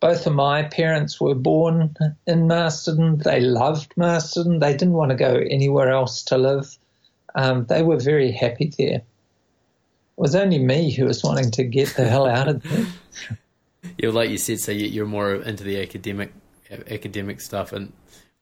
both 0.00 0.26
of 0.26 0.34
my 0.34 0.64
parents 0.64 1.20
were 1.20 1.34
born 1.34 1.94
in 2.26 2.48
Masterton. 2.48 3.18
They 3.18 3.40
loved 3.40 3.92
Masterton. 3.96 4.58
They 4.58 4.72
didn't 4.72 4.94
want 4.94 5.10
to 5.10 5.16
go 5.16 5.36
anywhere 5.48 5.90
else 5.90 6.22
to 6.24 6.38
live. 6.38 6.76
Um, 7.34 7.66
they 7.66 7.82
were 7.82 7.98
very 7.98 8.32
happy 8.32 8.72
there. 8.76 8.96
It 8.96 9.04
was 10.16 10.34
only 10.34 10.58
me 10.58 10.90
who 10.90 11.04
was 11.04 11.22
wanting 11.22 11.50
to 11.52 11.64
get 11.64 11.90
the 11.90 12.08
hell 12.08 12.26
out 12.26 12.48
of 12.48 12.62
there. 12.62 12.86
yeah, 14.02 14.10
like 14.10 14.30
you 14.30 14.38
said, 14.38 14.60
so 14.60 14.72
you're 14.72 15.06
more 15.06 15.34
into 15.36 15.64
the 15.64 15.80
academic 15.80 16.32
academic 16.70 17.40
stuff. 17.40 17.72
And 17.72 17.92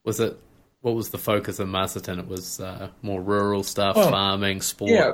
was 0.04 0.18
it 0.18 0.38
what 0.80 0.94
was 0.94 1.10
the 1.10 1.18
focus 1.18 1.58
of 1.58 1.68
Masterton? 1.68 2.18
It 2.18 2.26
was 2.26 2.58
uh, 2.58 2.88
more 3.02 3.20
rural 3.20 3.62
stuff, 3.62 3.96
oh, 3.98 4.10
farming, 4.10 4.62
sport. 4.62 4.90
Yeah, 4.90 5.12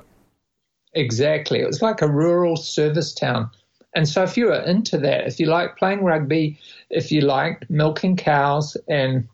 exactly. 0.94 1.60
It 1.60 1.66
was 1.66 1.82
like 1.82 2.00
a 2.00 2.08
rural 2.08 2.56
service 2.56 3.12
town. 3.12 3.50
And 3.94 4.08
so, 4.08 4.22
if 4.22 4.36
you 4.36 4.46
were 4.46 4.60
into 4.60 4.98
that, 4.98 5.26
if 5.26 5.40
you 5.40 5.46
like 5.46 5.76
playing 5.76 6.04
rugby, 6.04 6.58
if 6.90 7.10
you 7.10 7.22
liked 7.22 7.68
milking 7.68 8.16
cows 8.16 8.76
and 8.88 9.26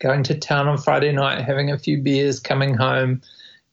going 0.00 0.24
to 0.24 0.34
town 0.36 0.66
on 0.66 0.78
Friday 0.78 1.12
night, 1.12 1.44
having 1.44 1.70
a 1.70 1.78
few 1.78 2.02
beers, 2.02 2.40
coming 2.40 2.74
home, 2.74 3.22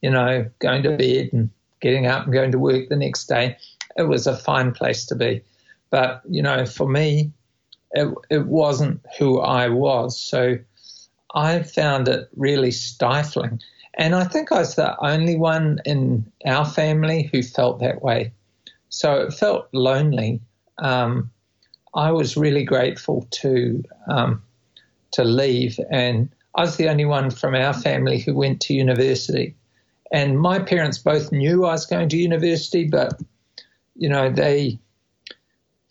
you 0.01 0.11
know, 0.11 0.45
going 0.59 0.83
to 0.83 0.95
bed 0.95 1.29
and 1.33 1.49
getting 1.81 2.05
up 2.05 2.25
and 2.25 2.33
going 2.33 2.51
to 2.51 2.59
work 2.59 2.89
the 2.89 2.95
next 2.95 3.25
day, 3.25 3.57
it 3.97 4.03
was 4.03 4.27
a 4.27 4.37
fine 4.37 4.71
place 4.71 5.05
to 5.07 5.15
be. 5.15 5.41
But, 5.89 6.21
you 6.29 6.41
know, 6.41 6.65
for 6.65 6.87
me, 6.87 7.31
it, 7.91 8.13
it 8.29 8.45
wasn't 8.45 9.01
who 9.17 9.39
I 9.39 9.69
was. 9.69 10.19
So 10.19 10.57
I 11.33 11.63
found 11.63 12.07
it 12.07 12.29
really 12.35 12.71
stifling. 12.71 13.61
And 13.95 14.15
I 14.15 14.23
think 14.23 14.51
I 14.51 14.59
was 14.59 14.75
the 14.75 14.95
only 15.03 15.35
one 15.35 15.79
in 15.85 16.31
our 16.45 16.65
family 16.65 17.29
who 17.31 17.41
felt 17.43 17.79
that 17.79 18.01
way. 18.01 18.33
So 18.89 19.21
it 19.21 19.33
felt 19.33 19.67
lonely. 19.73 20.41
um, 20.77 21.31
I 21.93 22.11
was 22.11 22.37
really 22.37 22.63
grateful 22.63 23.27
to 23.31 23.83
um, 24.07 24.43
to 25.11 25.23
leave, 25.23 25.79
and 25.89 26.29
I 26.55 26.61
was 26.61 26.77
the 26.77 26.89
only 26.89 27.05
one 27.05 27.31
from 27.31 27.55
our 27.55 27.73
family 27.73 28.19
who 28.19 28.35
went 28.35 28.61
to 28.61 28.73
university. 28.73 29.55
And 30.11 30.39
my 30.39 30.59
parents 30.59 30.97
both 30.97 31.31
knew 31.31 31.65
I 31.65 31.71
was 31.71 31.85
going 31.85 32.09
to 32.09 32.17
university, 32.17 32.85
but 32.85 33.19
you 33.95 34.09
know 34.09 34.29
they 34.29 34.79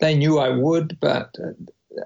they 0.01 0.17
knew 0.17 0.39
I 0.39 0.51
would, 0.51 0.99
but 1.01 1.35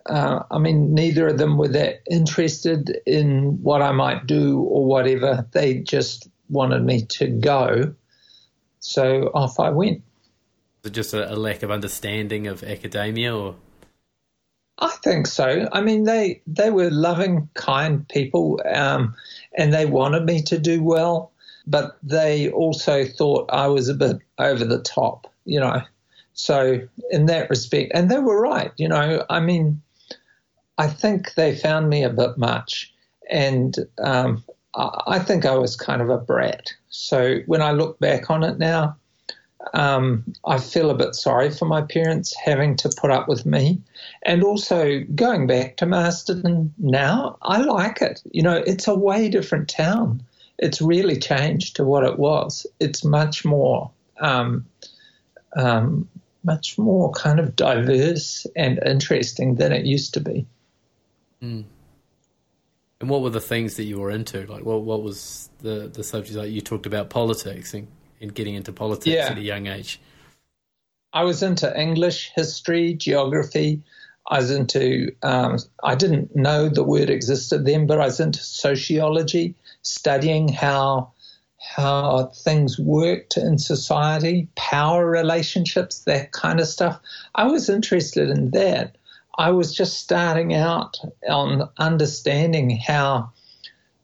uh, 0.07 0.43
I 0.51 0.59
mean, 0.59 0.95
neither 0.95 1.29
of 1.29 1.39
them 1.39 1.57
were 1.59 1.69
that 1.69 2.03
interested 2.11 3.01
in 3.07 3.63
what 3.63 3.83
I 3.83 3.93
might 3.93 4.27
do 4.27 4.61
or 4.61 4.87
whatever. 4.87 5.47
They 5.53 5.75
just 5.75 6.29
wanted 6.49 6.85
me 6.85 7.03
to 7.07 7.29
go. 7.29 7.95
So 8.81 9.31
off 9.35 9.61
I 9.61 9.71
went. 9.71 10.03
Was 10.83 10.91
it 10.91 10.95
just 10.95 11.15
a, 11.15 11.33
a 11.33 11.37
lack 11.37 11.63
of 11.63 11.71
understanding 11.71 12.47
of 12.47 12.63
academia 12.63 13.37
or? 13.37 13.57
I 14.79 14.89
think 15.05 15.27
so. 15.27 15.69
I 15.73 15.81
mean, 15.81 16.05
they 16.05 16.43
they 16.47 16.71
were 16.71 16.91
loving, 16.91 17.49
kind 17.55 18.09
people, 18.09 18.61
um, 18.75 19.15
and 19.57 19.73
they 19.73 19.87
wanted 19.87 20.25
me 20.25 20.43
to 20.43 20.59
do 20.59 20.83
well, 20.83 21.31
but 21.67 21.99
they 22.03 22.51
also 22.51 23.05
thought 23.05 23.51
I 23.53 23.69
was 23.69 23.89
a 23.89 23.95
bit 23.95 24.19
over 24.39 24.65
the 24.65 24.81
top, 24.81 25.33
you 25.45 25.61
know. 25.61 25.83
So 26.35 26.81
in 27.11 27.27
that 27.27 27.51
respect, 27.51 27.93
and 27.95 28.11
they 28.11 28.19
were 28.19 28.41
right, 28.41 28.73
you 28.77 28.89
know. 28.89 29.25
I 29.29 29.41
mean, 29.41 29.83
I 30.79 30.89
think 30.89 31.35
they 31.35 31.55
found 31.55 31.89
me 31.89 32.05
a 32.05 32.11
bit 32.11 32.39
much, 32.39 32.93
and 33.31 33.77
um, 33.99 34.43
I 34.75 35.19
think 35.19 35.45
I 35.45 35.55
was 35.55 35.77
kind 35.77 36.01
of 36.01 36.09
a 36.09 36.19
brat. 36.19 36.73
So 36.89 37.39
when 37.47 37.61
I 37.61 37.73
look 37.73 37.99
back 37.99 38.31
on 38.31 38.43
it 38.43 38.59
now, 38.59 38.97
um, 39.75 40.25
I 40.45 40.59
feel 40.59 40.91
a 40.91 40.97
bit 40.97 41.15
sorry 41.15 41.51
for 41.51 41.67
my 41.67 41.83
parents 41.83 42.35
having 42.37 42.77
to 42.77 42.89
put 42.89 43.11
up 43.11 43.29
with 43.29 43.47
me. 43.47 43.81
And 44.25 44.43
also 44.43 45.01
going 45.15 45.47
back 45.47 45.77
to 45.79 45.87
Masterton 45.87 46.75
now, 46.79 47.39
I 47.43 47.59
like 47.63 48.03
it. 48.03 48.23
You 48.31 48.43
know, 48.43 48.57
it's 48.67 48.89
a 48.89 48.95
way 48.95 49.29
different 49.29 49.69
town. 49.69 50.23
It's 50.59 50.83
really 50.83 51.19
changed 51.19 51.77
to 51.77 51.85
what 51.85 52.05
it 52.05 52.19
was. 52.19 52.67
It's 52.81 53.05
much 53.05 53.45
more, 53.45 53.91
um, 54.21 54.67
um, 55.57 56.09
much 56.45 56.79
more 56.79 57.11
kind 57.13 57.41
of 57.41 57.57
diverse 57.57 58.47
and 58.57 58.81
interesting 58.85 59.57
than 59.57 59.73
it 59.73 59.85
used 59.85 60.15
to 60.15 60.21
be. 60.21 60.47
Mm. 61.43 61.65
And 63.01 63.11
what 63.11 63.23
were 63.23 63.31
the 63.31 63.41
things 63.41 63.77
that 63.77 63.85
you 63.85 63.99
were 63.99 64.11
into? 64.11 64.47
Like, 64.47 64.65
what 64.65 64.83
what 64.83 65.03
was 65.03 65.51
the 65.61 65.91
the 65.93 66.05
subject? 66.05 66.37
Like, 66.37 66.51
you 66.51 66.61
talked 66.61 66.87
about 66.87 67.11
politics 67.11 67.75
and, 67.75 67.89
and 68.21 68.33
getting 68.33 68.55
into 68.55 68.73
politics 68.73 69.15
yeah. 69.15 69.27
at 69.27 69.39
a 69.39 69.43
young 69.43 69.67
age. 69.67 70.01
I 71.13 71.25
was 71.25 71.43
into 71.43 71.79
English, 71.79 72.31
history, 72.35 72.95
geography. 72.95 73.83
I 74.29 74.39
was 74.39 74.53
into. 74.53 75.11
Um, 75.23 75.59
I 75.83 75.97
didn't 75.97 76.37
know 76.37 76.69
the 76.69 76.85
word 76.85 77.11
existed 77.11 77.67
then, 77.67 77.87
but 77.87 78.01
I 78.01 78.05
was 78.07 78.21
into 78.21 78.39
sociology, 78.39 79.57
studying 79.83 80.49
how 80.49 81.13
how 81.63 82.27
things 82.35 82.79
worked 82.79 83.37
in 83.37 83.57
society, 83.59 84.49
power 84.57 85.09
relationships, 85.09 86.01
that 86.01 86.33
kind 86.33 86.61
of 86.61 86.67
stuff. 86.67 87.01
I 87.35 87.47
was 87.47 87.69
interested 87.69 88.31
in 88.31 88.51
that. 88.51 88.97
I 89.39 89.51
was 89.51 89.75
just 89.75 89.99
starting 89.99 90.55
out 90.55 90.99
on 91.29 91.69
understanding 91.79 92.77
how 92.77 93.31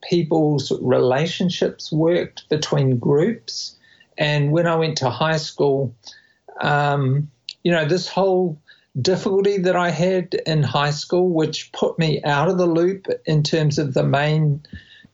people's 0.08 0.72
relationships 0.80 1.92
worked 1.92 2.48
between 2.48 2.98
groups. 2.98 3.76
And 4.16 4.52
when 4.52 4.66
I 4.66 4.76
went 4.76 4.96
to 4.98 5.10
high 5.10 5.36
school, 5.36 5.94
um, 6.60 7.30
you 7.64 7.72
know, 7.72 7.84
this 7.84 8.08
whole 8.08 8.58
difficulty 9.00 9.58
that 9.58 9.76
I 9.76 9.90
had 9.90 10.34
in 10.46 10.62
high 10.62 10.92
school, 10.92 11.28
which 11.28 11.72
put 11.72 11.98
me 11.98 12.22
out 12.22 12.48
of 12.48 12.56
the 12.56 12.66
loop 12.66 13.06
in 13.26 13.42
terms 13.42 13.78
of 13.78 13.94
the 13.94 14.04
main 14.04 14.62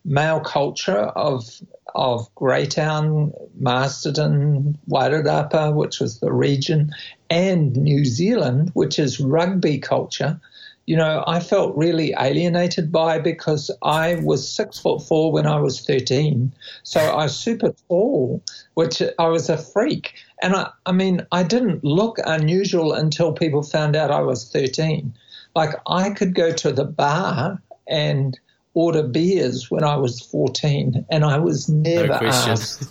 male 0.05 0.39
culture 0.39 0.97
of 0.97 1.61
of 1.93 2.33
Greytown, 2.35 3.31
Masterton, 3.57 4.77
Wairarapa, 4.89 5.73
which 5.73 6.01
was 6.01 6.19
the 6.19 6.33
region, 6.33 6.93
and 7.29 7.75
New 7.77 8.03
Zealand, 8.03 8.71
which 8.73 8.99
is 8.99 9.21
rugby 9.21 9.79
culture, 9.79 10.39
you 10.85 10.95
know, 10.95 11.23
I 11.25 11.39
felt 11.39 11.75
really 11.75 12.13
alienated 12.17 12.91
by 12.91 13.17
because 13.17 13.71
I 13.81 14.15
was 14.15 14.47
six 14.47 14.77
foot 14.77 15.01
four 15.01 15.31
when 15.31 15.47
I 15.47 15.59
was 15.59 15.81
13. 15.81 16.53
So 16.83 16.99
I 16.99 17.23
was 17.23 17.35
super 17.35 17.73
tall, 17.87 18.43
which 18.75 19.01
I 19.17 19.27
was 19.27 19.49
a 19.49 19.57
freak. 19.57 20.13
And 20.43 20.55
I, 20.55 20.69
I 20.85 20.91
mean, 20.91 21.25
I 21.31 21.41
didn't 21.41 21.83
look 21.83 22.17
unusual 22.25 22.93
until 22.93 23.33
people 23.33 23.63
found 23.63 23.95
out 23.95 24.11
I 24.11 24.21
was 24.21 24.51
13. 24.51 25.13
Like 25.55 25.73
I 25.87 26.11
could 26.11 26.35
go 26.35 26.51
to 26.51 26.71
the 26.71 26.85
bar 26.85 27.61
and 27.87 28.39
order 28.75 29.01
beers 29.01 29.71
when 29.71 29.83
I 29.83 29.95
was 29.95 30.19
14, 30.19 31.05
and 31.09 31.25
I 31.25 31.39
was 31.39 31.67
never 31.67 32.07
no 32.07 32.13
asked. 32.13 32.87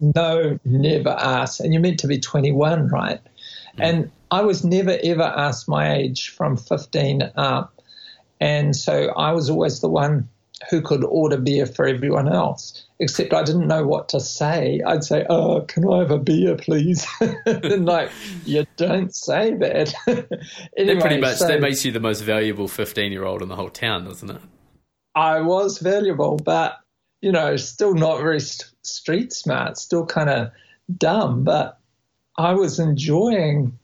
no, 0.00 0.58
never 0.64 1.10
asked. 1.10 1.60
And 1.60 1.74
you're 1.74 1.82
meant 1.82 2.00
to 2.00 2.06
be 2.06 2.18
21, 2.18 2.88
right? 2.88 3.20
Mm. 3.76 3.84
And 3.84 4.10
I 4.30 4.42
was 4.42 4.64
never 4.64 4.96
ever 5.02 5.22
asked 5.22 5.68
my 5.68 5.94
age 5.94 6.30
from 6.30 6.56
15 6.56 7.32
up. 7.36 7.82
And 8.40 8.74
so 8.74 9.10
I 9.10 9.32
was 9.32 9.50
always 9.50 9.80
the 9.80 9.88
one 9.88 10.28
who 10.70 10.80
could 10.80 11.04
order 11.04 11.36
beer 11.36 11.66
for 11.66 11.86
everyone 11.86 12.32
else, 12.32 12.84
except 12.98 13.34
I 13.34 13.42
didn't 13.42 13.66
know 13.66 13.84
what 13.86 14.08
to 14.10 14.20
say. 14.20 14.80
I'd 14.86 15.04
say, 15.04 15.26
Oh, 15.28 15.62
can 15.62 15.88
I 15.88 15.98
have 15.98 16.10
a 16.10 16.18
beer, 16.18 16.56
please? 16.56 17.06
and 17.46 17.84
like, 17.84 18.10
you 18.44 18.66
don't 18.76 19.14
say 19.14 19.54
that. 19.54 19.94
anyway, 20.76 21.00
pretty 21.00 21.20
much 21.20 21.38
so, 21.38 21.48
that 21.48 21.60
makes 21.60 21.84
you 21.84 21.92
the 21.92 22.00
most 22.00 22.20
valuable 22.20 22.68
15 22.68 23.12
year 23.12 23.24
old 23.24 23.42
in 23.42 23.48
the 23.48 23.56
whole 23.56 23.70
town, 23.70 24.04
doesn't 24.04 24.30
it? 24.30 24.40
I 25.14 25.40
was 25.40 25.78
valuable, 25.78 26.36
but, 26.36 26.78
you 27.22 27.30
know, 27.30 27.56
still 27.56 27.94
not 27.94 28.18
very 28.18 28.40
st- 28.40 28.70
street 28.82 29.32
smart, 29.32 29.78
still 29.78 30.06
kind 30.06 30.28
of 30.28 30.50
dumb. 30.98 31.44
But 31.44 31.78
I 32.36 32.54
was 32.54 32.78
enjoying 32.78 33.78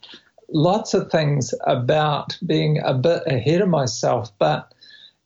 lots 0.49 0.94
of 0.94 1.10
things 1.10 1.54
about 1.66 2.37
being 2.44 2.80
a 2.84 2.94
bit 2.94 3.22
ahead 3.26 3.60
of 3.60 3.68
myself, 3.68 4.32
but 4.38 4.75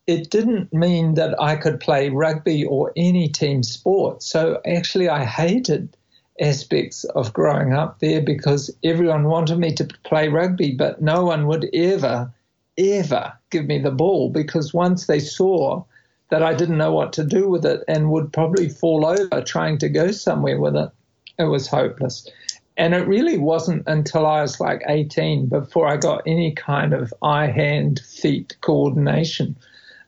it 0.07 0.31
didn't 0.31 0.73
mean 0.73 1.15
that 1.15 1.41
I 1.41 1.57
could 1.57 1.81
play 1.81 2.11
rugby 2.11 2.65
or 2.65 2.93
any 2.97 3.29
team 3.29 3.63
sport. 3.63 4.23
So 4.23 4.61
actually, 4.67 5.09
I 5.09 5.25
hated 5.25 5.97
aspects 6.41 7.05
of 7.05 7.33
growing 7.33 7.73
up 7.73 8.01
there 8.01 8.21
because 8.21 8.71
everyone 8.83 9.25
wanted 9.25 9.59
me 9.59 9.73
to 9.75 9.85
play 10.05 10.29
rugby, 10.29 10.73
but 10.73 11.01
no 11.01 11.25
one 11.25 11.47
would 11.47 11.71
ever, 11.73 12.31
ever 12.77 13.33
give 13.51 13.67
me 13.67 13.79
the 13.79 13.91
ball 13.91 14.29
because 14.29 14.75
once 14.75 15.07
they 15.07 15.21
saw 15.21 15.83
that 16.31 16.43
I 16.43 16.55
didn't 16.55 16.79
know 16.79 16.93
what 16.93 17.13
to 17.15 17.25
do 17.25 17.49
with 17.49 17.65
it 17.65 17.83
and 17.87 18.11
would 18.11 18.33
probably 18.33 18.69
fall 18.69 19.07
over 19.07 19.43
trying 19.43 19.79
to 19.79 19.89
go 19.89 20.11
somewhere 20.11 20.59
with 20.61 20.77
it, 20.77 20.91
it 21.39 21.45
was 21.45 21.69
hopeless. 21.69 22.29
And 22.77 22.95
it 22.95 23.07
really 23.07 23.39
wasn't 23.39 23.85
until 23.87 24.27
I 24.27 24.43
was 24.43 24.59
like 24.59 24.83
18 24.89 25.47
before 25.47 25.87
I 25.87 25.97
got 25.97 26.23
any 26.27 26.53
kind 26.53 26.93
of 26.93 27.15
eye, 27.23 27.47
hand, 27.47 28.01
feet 28.01 28.57
coordination. 28.63 29.57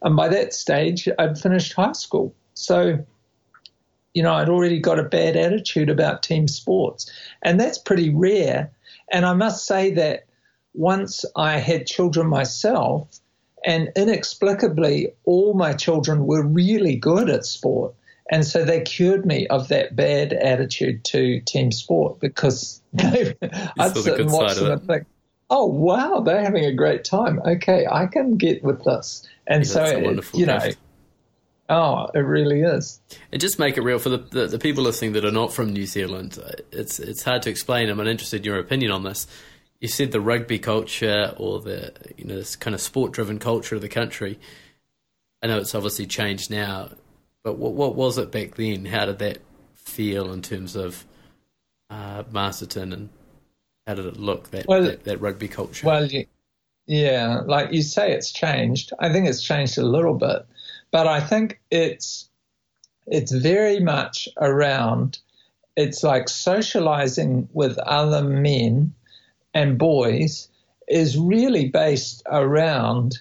And 0.02 0.16
by 0.16 0.28
that 0.28 0.52
stage, 0.52 1.08
I'd 1.18 1.38
finished 1.38 1.74
high 1.74 1.92
school. 1.92 2.34
So, 2.54 3.04
you 4.14 4.22
know, 4.22 4.34
I'd 4.34 4.48
already 4.48 4.80
got 4.80 4.98
a 4.98 5.04
bad 5.04 5.36
attitude 5.36 5.90
about 5.90 6.22
team 6.22 6.48
sports. 6.48 7.10
And 7.42 7.60
that's 7.60 7.78
pretty 7.78 8.10
rare. 8.10 8.72
And 9.12 9.24
I 9.24 9.34
must 9.34 9.66
say 9.66 9.92
that 9.92 10.24
once 10.74 11.24
I 11.36 11.58
had 11.58 11.86
children 11.86 12.26
myself, 12.26 13.20
and 13.66 13.90
inexplicably, 13.96 15.08
all 15.24 15.52
my 15.52 15.72
children 15.72 16.24
were 16.24 16.42
really 16.42 16.94
good 16.94 17.28
at 17.28 17.44
sport. 17.44 17.94
And 18.30 18.46
so 18.46 18.64
they 18.64 18.80
cured 18.80 19.26
me 19.26 19.48
of 19.48 19.68
that 19.68 19.94
bad 19.94 20.32
attitude 20.32 21.04
to 21.06 21.40
team 21.40 21.72
sport 21.72 22.20
because 22.20 22.80
they, 22.92 23.34
I'd 23.78 23.96
sit 23.96 24.20
and 24.20 24.32
watch 24.32 24.54
them 24.54 24.70
and 24.70 24.86
think, 24.86 25.06
oh, 25.50 25.66
wow, 25.66 26.20
they're 26.20 26.42
having 26.42 26.64
a 26.64 26.72
great 26.72 27.04
time. 27.04 27.40
Okay, 27.44 27.86
I 27.90 28.06
can 28.06 28.36
get 28.36 28.62
with 28.62 28.84
this. 28.84 29.28
And 29.46 29.64
yeah, 29.64 29.72
so, 29.72 29.84
it, 29.84 30.34
you 30.34 30.46
know, 30.46 30.60
oh, 31.68 32.06
it 32.14 32.20
really 32.20 32.62
is. 32.62 33.00
And 33.32 33.40
just 33.40 33.58
make 33.58 33.76
it 33.76 33.82
real 33.82 33.98
for 33.98 34.10
the, 34.10 34.18
the, 34.18 34.46
the, 34.46 34.58
people 34.58 34.82
listening 34.84 35.12
that 35.12 35.24
are 35.24 35.32
not 35.32 35.52
from 35.52 35.72
New 35.72 35.86
Zealand. 35.86 36.38
Uh, 36.44 36.52
it's, 36.72 36.98
it's 36.98 37.22
hard 37.22 37.42
to 37.42 37.50
explain. 37.50 37.88
I'm 37.88 38.00
interested 38.00 38.38
in 38.38 38.44
your 38.44 38.58
opinion 38.58 38.90
on 38.90 39.02
this. 39.04 39.26
You 39.80 39.88
said 39.88 40.12
the 40.12 40.20
rugby 40.20 40.58
culture 40.58 41.34
or 41.36 41.60
the, 41.60 41.92
you 42.16 42.24
know, 42.24 42.36
this 42.36 42.56
kind 42.56 42.74
of 42.74 42.80
sport 42.80 43.12
driven 43.12 43.38
culture 43.38 43.74
of 43.74 43.82
the 43.82 43.88
country. 43.88 44.38
I 45.42 45.48
know 45.48 45.58
it's 45.58 45.74
obviously 45.74 46.06
changed 46.06 46.50
now 46.50 46.90
but 47.46 47.58
what, 47.58 47.74
what 47.74 47.94
was 47.94 48.18
it 48.18 48.32
back 48.32 48.56
then? 48.56 48.86
How 48.86 49.06
did 49.06 49.20
that 49.20 49.38
feel 49.72 50.32
in 50.32 50.42
terms 50.42 50.74
of 50.74 51.04
uh, 51.88 52.24
Masterton 52.28 52.92
and 52.92 53.08
how 53.86 53.94
did 53.94 54.04
it 54.04 54.16
look 54.16 54.50
that, 54.50 54.66
well, 54.66 54.82
that, 54.82 55.04
that 55.04 55.20
rugby 55.20 55.46
culture? 55.46 55.86
Well, 55.86 56.08
yeah, 56.88 57.42
like 57.46 57.72
you 57.72 57.82
say, 57.82 58.10
it's 58.10 58.32
changed. 58.32 58.92
I 58.98 59.12
think 59.12 59.28
it's 59.28 59.44
changed 59.44 59.78
a 59.78 59.86
little 59.86 60.14
bit, 60.14 60.44
but 60.90 61.06
I 61.06 61.20
think 61.20 61.60
it's 61.70 62.28
it's 63.06 63.30
very 63.30 63.78
much 63.78 64.28
around. 64.40 65.20
It's 65.76 66.02
like 66.02 66.28
socializing 66.28 67.48
with 67.52 67.78
other 67.78 68.24
men 68.24 68.92
and 69.56 69.78
boys 69.78 70.48
is 70.86 71.16
really 71.16 71.70
based 71.70 72.22
around 72.26 73.18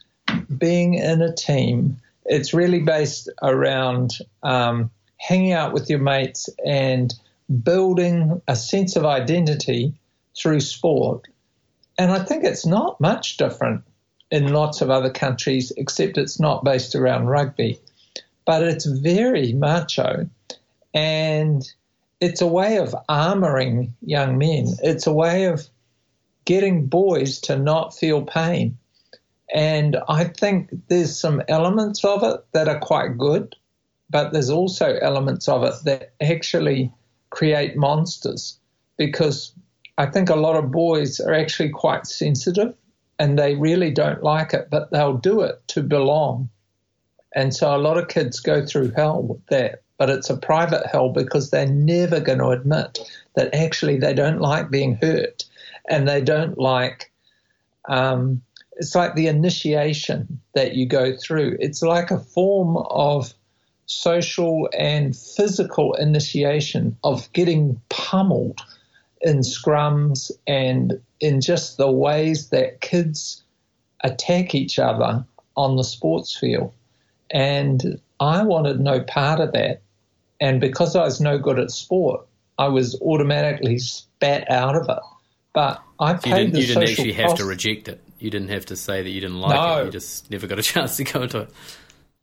being 0.58 0.96
in 0.96 1.22
a 1.22 1.34
team. 1.34 2.02
It's 2.26 2.54
really 2.54 2.82
based 2.82 3.30
around 3.42 4.12
um, 4.44 4.92
hanging 5.16 5.54
out 5.54 5.72
with 5.72 5.90
your 5.90 6.00
mates 6.00 6.50
and 6.66 7.14
building 7.64 8.42
a 8.50 8.56
sense 8.58 8.98
of 8.98 9.06
identity 9.06 9.94
through 10.38 10.60
sport. 10.60 11.26
And 11.98 12.12
I 12.12 12.20
think 12.20 12.44
it's 12.44 12.66
not 12.66 13.00
much 13.00 13.38
different 13.38 13.86
in 14.30 14.52
lots 14.52 14.82
of 14.82 14.90
other 14.90 15.12
countries, 15.12 15.72
except 15.78 16.18
it's 16.18 16.38
not 16.38 16.66
based 16.66 16.96
around 16.96 17.28
rugby. 17.28 17.80
But 18.44 18.62
it's 18.62 18.86
very 18.86 19.54
macho. 19.54 20.30
And 20.94 21.64
it's 22.20 22.42
a 22.42 22.48
way 22.48 22.78
of 22.78 22.94
armoring 23.08 23.92
young 24.02 24.38
men. 24.38 24.66
It's 24.84 25.08
a 25.08 25.14
way 25.14 25.46
of 25.46 25.70
getting 26.46 26.86
boys 26.86 27.40
to 27.42 27.58
not 27.58 27.96
feel 27.96 28.22
pain. 28.22 28.78
And 29.54 29.98
I 30.08 30.24
think 30.24 30.70
there's 30.88 31.20
some 31.20 31.42
elements 31.48 32.04
of 32.04 32.24
it 32.24 32.44
that 32.54 32.68
are 32.68 32.80
quite 32.80 33.18
good, 33.18 33.56
but 34.10 34.32
there's 34.32 34.50
also 34.50 34.98
elements 35.02 35.48
of 35.48 35.64
it 35.64 35.74
that 35.86 36.14
actually 36.22 36.92
create 37.30 37.76
monsters 37.76 38.60
because 38.98 39.54
I 39.98 40.06
think 40.08 40.30
a 40.30 40.36
lot 40.36 40.56
of 40.56 40.72
boys 40.72 41.20
are 41.20 41.34
actually 41.34 41.70
quite 41.70 42.08
sensitive 42.08 42.74
and 43.20 43.38
they 43.38 43.56
really 43.56 43.92
don't 43.92 44.24
like 44.24 44.54
it, 44.54 44.68
but 44.70 44.92
they'll 44.92 45.18
do 45.18 45.42
it 45.42 45.62
to 45.70 45.82
belong. 45.82 46.50
And 47.34 47.54
so 47.54 47.76
a 47.76 47.78
lot 47.78 47.98
of 47.98 48.08
kids 48.08 48.40
go 48.40 48.66
through 48.66 48.92
hell 48.92 49.22
with 49.22 49.46
that, 49.48 49.84
but 49.98 50.10
it's 50.10 50.30
a 50.30 50.38
private 50.38 50.88
hell 50.88 51.10
because 51.10 51.50
they're 51.50 51.68
never 51.68 52.20
going 52.20 52.40
to 52.40 52.50
admit 52.50 53.00
that 53.36 53.54
actually 53.54 53.98
they 53.98 54.14
don't 54.14 54.40
like 54.40 54.70
being 54.70 54.96
hurt 55.02 55.46
and 55.90 56.08
they 56.08 56.22
don't 56.22 56.58
like. 56.58 57.12
Um, 57.88 58.42
it's 58.78 58.96
like 58.96 59.16
the 59.16 59.28
initiation 59.28 60.40
that 60.54 60.76
you 60.76 60.86
go 60.86 61.16
through. 61.16 61.58
It's 61.60 61.82
like 61.82 62.12
a 62.12 62.20
form 62.20 62.78
of 62.90 63.34
social 63.86 64.68
and 64.78 65.16
physical 65.16 65.94
initiation 65.94 66.98
of 67.04 67.32
getting 67.34 67.80
pummeled 67.90 68.60
in 69.22 69.40
scrums 69.40 70.32
and 70.48 71.00
in 71.20 71.42
just 71.42 71.78
the 71.78 71.92
ways 71.92 72.50
that 72.50 72.82
kids 72.82 73.44
attack 74.04 74.54
each 74.54 74.78
other 74.78 75.26
on 75.56 75.78
the 75.78 75.84
sports 75.84 76.38
field. 76.38 76.74
And 77.32 78.00
I 78.20 78.44
wanted 78.44 78.80
no 78.80 79.02
part 79.02 79.40
of 79.40 79.54
that. 79.54 79.82
And 80.40 80.60
because 80.60 80.96
I 80.96 81.04
was 81.04 81.22
no 81.22 81.40
good 81.40 81.60
at 81.60 81.72
sport, 81.72 82.26
I 82.58 82.68
was 82.68 83.00
automatically 83.02 83.78
spat 83.78 84.50
out 84.50 84.76
of 84.76 84.90
it. 84.90 85.04
But 85.56 85.82
I 85.98 86.18
so 86.18 86.28
you 86.28 86.36
didn't, 86.36 86.56
you 86.58 86.68
didn't 86.68 86.84
actually 86.84 87.14
cost. 87.14 87.22
have 87.22 87.38
to 87.38 87.46
reject 87.46 87.88
it. 87.88 88.04
You 88.20 88.30
didn't 88.30 88.50
have 88.50 88.66
to 88.68 88.76
say 88.76 89.02
that 89.02 89.10
you 89.10 89.22
didn't 89.22 89.40
like 89.40 89.56
no. 89.56 89.82
it. 89.82 89.86
You 89.86 89.92
just 89.92 90.30
never 90.30 90.48
got 90.48 90.60
a 90.60 90.64
chance 90.74 90.98
to 90.98 91.06
go 91.06 91.24
into 91.24 91.40
it. 91.40 91.50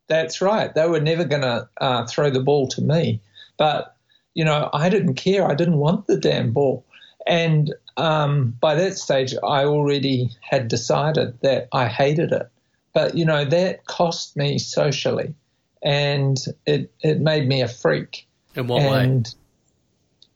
That's 0.07 0.43
right. 0.43 0.73
They 0.73 0.87
were 0.87 1.01
never 1.01 1.25
going 1.25 1.41
to 1.41 1.67
uh, 1.81 2.07
throw 2.07 2.29
the 2.29 2.41
ball 2.41 2.69
to 2.69 2.83
me. 2.83 3.23
But, 3.57 3.97
you 4.35 4.45
know, 4.45 4.69
I 4.75 4.91
didn't 4.91 5.15
care. 5.15 5.49
I 5.49 5.55
didn't 5.55 5.79
want 5.79 6.07
the 6.07 6.19
damn 6.19 6.53
ball. 6.53 6.85
And 7.27 7.75
um, 7.97 8.55
by 8.61 8.75
that 8.75 8.99
stage, 8.99 9.35
I 9.43 9.65
already 9.65 10.29
had 10.43 10.69
decided 10.69 11.41
that 11.41 11.69
I 11.73 11.89
hated 11.89 12.33
it. 12.33 12.51
But, 12.93 13.17
you 13.17 13.25
know, 13.25 13.47
that 13.47 13.87
cost 13.87 14.37
me 14.37 14.59
socially 14.59 15.35
and 15.83 16.37
it, 16.67 16.93
it 17.01 17.21
made 17.21 17.49
me 17.49 17.63
a 17.63 17.69
freak. 17.69 18.29
In 18.55 18.67
what 18.67 18.83
and, 18.83 19.27
way? 19.27 19.33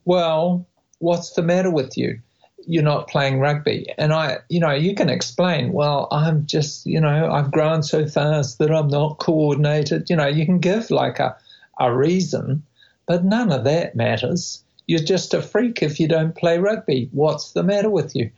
Well, 0.05 0.67
what's 0.97 1.33
the 1.33 1.43
matter 1.43 1.69
with 1.69 1.95
you? 1.95 2.21
You're 2.67 2.83
not 2.83 3.07
playing 3.07 3.39
rugby. 3.39 3.87
And 3.97 4.13
I, 4.13 4.39
you 4.49 4.59
know, 4.59 4.73
you 4.73 4.93
can 4.93 5.09
explain, 5.09 5.71
well, 5.71 6.07
I'm 6.11 6.45
just, 6.45 6.85
you 6.85 6.99
know, 6.99 7.31
I've 7.31 7.51
grown 7.51 7.81
so 7.81 8.05
fast 8.05 8.59
that 8.59 8.71
I'm 8.71 8.89
not 8.89 9.19
coordinated. 9.19 10.09
You 10.09 10.17
know, 10.17 10.27
you 10.27 10.45
can 10.45 10.59
give 10.59 10.91
like 10.91 11.19
a, 11.19 11.35
a 11.79 11.95
reason, 11.95 12.63
but 13.05 13.23
none 13.23 13.51
of 13.51 13.63
that 13.63 13.95
matters. 13.95 14.63
You're 14.85 14.99
just 14.99 15.33
a 15.33 15.41
freak 15.41 15.81
if 15.81 15.99
you 15.99 16.07
don't 16.07 16.35
play 16.35 16.59
rugby. 16.59 17.09
What's 17.11 17.53
the 17.53 17.63
matter 17.63 17.89
with 17.89 18.15
you? 18.15 18.31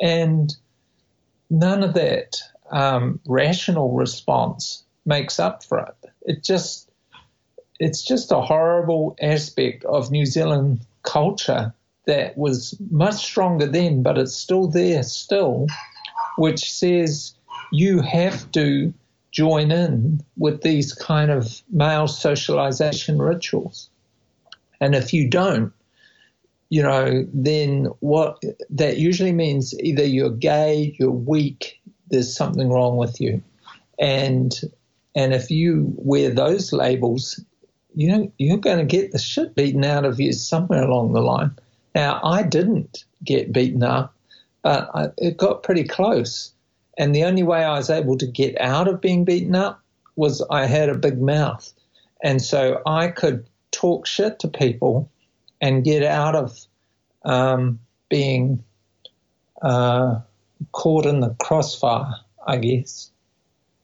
And 0.00 0.54
none 1.48 1.82
of 1.82 1.94
that 1.94 2.36
um, 2.70 3.20
rational 3.26 3.92
response 3.92 4.84
makes 5.04 5.38
up 5.38 5.64
for 5.64 5.78
it. 5.78 6.10
It 6.22 6.42
just 6.42 6.90
it's 7.78 8.02
just 8.02 8.32
a 8.32 8.40
horrible 8.40 9.16
aspect 9.20 9.84
of 9.84 10.10
New 10.10 10.26
Zealand 10.26 10.80
culture 11.02 11.72
that 12.06 12.36
was 12.38 12.76
much 12.90 13.16
stronger 13.16 13.66
then, 13.66 14.02
but 14.02 14.18
it's 14.18 14.34
still 14.34 14.68
there 14.68 15.02
still, 15.02 15.66
which 16.38 16.72
says 16.72 17.34
you 17.72 18.00
have 18.00 18.50
to 18.52 18.92
join 19.32 19.70
in 19.70 20.24
with 20.38 20.62
these 20.62 20.94
kind 20.94 21.30
of 21.30 21.60
male 21.70 22.08
socialization 22.08 23.18
rituals. 23.18 23.90
And 24.80 24.94
if 24.94 25.12
you 25.12 25.28
don't, 25.28 25.72
you 26.68 26.82
know, 26.82 27.26
then 27.32 27.86
what 28.00 28.42
that 28.70 28.96
usually 28.98 29.32
means 29.32 29.78
either 29.80 30.04
you're 30.04 30.30
gay, 30.30 30.96
you're 30.98 31.10
weak, 31.10 31.80
there's 32.08 32.34
something 32.34 32.70
wrong 32.70 32.96
with 32.96 33.20
you. 33.20 33.42
And 33.98 34.52
and 35.14 35.32
if 35.32 35.50
you 35.50 35.92
wear 35.96 36.30
those 36.30 36.72
labels, 36.72 37.40
you 37.94 38.08
know, 38.08 38.32
you're 38.38 38.58
going 38.58 38.78
to 38.78 38.84
get 38.84 39.12
the 39.12 39.18
shit 39.18 39.54
beaten 39.54 39.84
out 39.84 40.04
of 40.04 40.20
you 40.20 40.32
somewhere 40.32 40.82
along 40.82 41.12
the 41.12 41.22
line. 41.22 41.56
Now, 41.96 42.20
I 42.22 42.42
didn't 42.42 43.04
get 43.24 43.54
beaten 43.54 43.82
up, 43.82 44.14
but 44.60 44.90
I, 44.94 45.06
it 45.16 45.38
got 45.38 45.62
pretty 45.62 45.84
close. 45.84 46.52
And 46.98 47.14
the 47.14 47.24
only 47.24 47.42
way 47.42 47.64
I 47.64 47.78
was 47.78 47.88
able 47.88 48.18
to 48.18 48.26
get 48.26 48.60
out 48.60 48.86
of 48.86 49.00
being 49.00 49.24
beaten 49.24 49.54
up 49.54 49.80
was 50.14 50.42
I 50.50 50.66
had 50.66 50.90
a 50.90 50.94
big 50.94 51.18
mouth. 51.18 51.72
And 52.22 52.42
so 52.42 52.82
I 52.84 53.08
could 53.08 53.46
talk 53.70 54.06
shit 54.06 54.40
to 54.40 54.48
people 54.48 55.10
and 55.62 55.84
get 55.84 56.02
out 56.02 56.36
of 56.36 56.66
um, 57.24 57.80
being 58.10 58.62
uh, 59.62 60.20
caught 60.72 61.06
in 61.06 61.20
the 61.20 61.34
crossfire, 61.40 62.12
I 62.46 62.58
guess. 62.58 63.10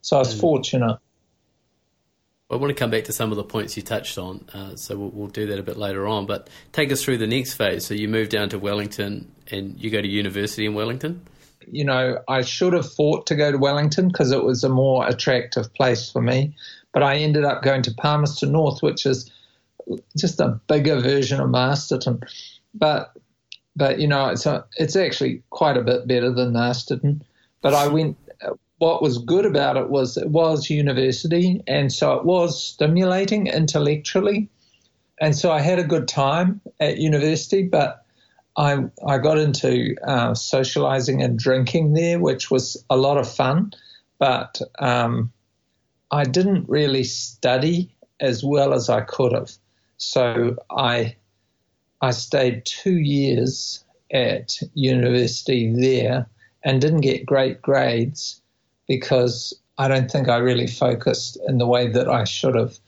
So 0.03 0.17
I 0.17 0.19
was 0.19 0.35
mm. 0.35 0.41
fortunate. 0.41 0.99
I 2.53 2.57
want 2.57 2.69
to 2.69 2.75
come 2.75 2.91
back 2.91 3.05
to 3.05 3.13
some 3.15 3.31
of 3.31 3.37
the 3.37 3.45
points 3.45 3.77
you 3.79 3.83
touched 3.83 4.19
on, 4.19 4.45
uh, 4.53 4.77
so 4.77 4.97
we'll, 4.97 5.09
we'll, 5.09 5.29
do 5.29 5.47
that 5.47 5.59
a 5.59 5.63
bit 5.63 5.79
later 5.79 6.07
on. 6.07 6.27
But 6.27 6.51
take 6.73 6.93
us 6.93 7.03
through 7.03 7.17
the 7.19 7.27
next 7.27 7.55
phase. 7.55 7.87
So 7.87 7.95
you 7.95 8.09
move 8.09 8.29
down 8.29 8.51
to 8.51 8.59
Wellington 8.59 9.33
and 9.51 9.83
you 9.83 9.91
go 9.91 10.03
to 10.03 10.07
university 10.07 10.67
in 10.67 10.75
Wellington? 10.75 11.23
You 11.67 11.87
know, 11.87 12.19
I 12.29 12.43
should 12.43 12.75
have 12.75 12.93
fought 12.93 13.27
to 13.29 13.37
go 13.37 13.51
to 13.53 13.57
Wellington 13.57 14.09
because 14.09 14.33
it 14.33 14.45
was 14.45 14.65
a 14.65 14.69
more 14.69 15.09
attractive 15.09 15.73
place 15.73 16.11
for 16.11 16.21
me. 16.21 16.55
But 16.93 17.03
I 17.03 17.17
ended 17.17 17.45
up 17.45 17.63
going 17.63 17.83
to 17.83 17.95
Palmerston 17.95 18.53
North, 18.53 18.83
which 18.83 19.07
is 19.07 19.31
just 20.17 20.39
a 20.39 20.61
bigger 20.69 21.01
version 21.01 21.41
of 21.41 21.49
Masterton. 21.49 22.21
But 22.75 23.17
but 23.75 23.99
you 23.99 24.07
know, 24.09 24.29
it's 24.29 24.45
a, 24.45 24.67
it's 24.77 24.97
actually 24.97 25.43
quite 25.49 25.79
a 25.79 25.83
bit 25.83 26.07
better 26.07 26.31
than 26.31 26.53
Masterton. 26.53 27.25
But 27.63 27.73
I 27.73 27.87
went. 27.87 28.19
What 28.83 29.01
was 29.01 29.19
good 29.19 29.47
about 29.47 29.77
it 29.77 29.91
was 29.91 30.17
it 30.17 30.31
was 30.31 30.69
university, 30.69 31.63
and 31.69 31.93
so 31.93 32.15
it 32.15 32.25
was 32.25 32.61
stimulating 32.61 33.47
intellectually, 33.47 34.49
and 35.21 35.37
so 35.37 35.53
I 35.53 35.61
had 35.61 35.79
a 35.79 35.85
good 35.85 36.09
time 36.09 36.61
at 36.81 36.99
university. 36.99 37.63
But 37.63 38.05
I 38.57 38.79
I 39.07 39.19
got 39.19 39.39
into 39.39 39.95
uh, 40.05 40.35
socializing 40.35 41.23
and 41.23 41.39
drinking 41.39 41.93
there, 41.93 42.19
which 42.19 42.51
was 42.51 42.85
a 42.91 42.97
lot 42.97 43.19
of 43.19 43.33
fun. 43.33 43.71
But 44.19 44.61
um, 44.81 45.33
I 46.11 46.25
didn't 46.25 46.69
really 46.69 47.05
study 47.05 47.95
as 48.19 48.43
well 48.43 48.75
as 48.75 48.91
I 48.91 49.03
could 49.03 49.31
have. 49.33 49.53
So 49.99 50.57
I 50.77 51.15
I 52.01 52.11
stayed 52.11 52.65
two 52.65 52.99
years 52.99 53.85
at 54.13 54.59
university 54.75 55.73
there 55.73 56.27
and 56.65 56.81
didn't 56.81 57.03
get 57.03 57.27
great 57.27 57.63
grades 57.63 58.42
because 58.89 59.55
I 59.79 59.89
don't 59.89 60.11
think 60.11 60.29
I 60.29 60.37
really 60.37 60.67
focused 60.67 61.39
in 61.49 61.59
the 61.59 61.67
way 61.67 61.89
that 61.89 62.09
I 62.09 62.25
should 62.25 62.55
have 62.55 62.79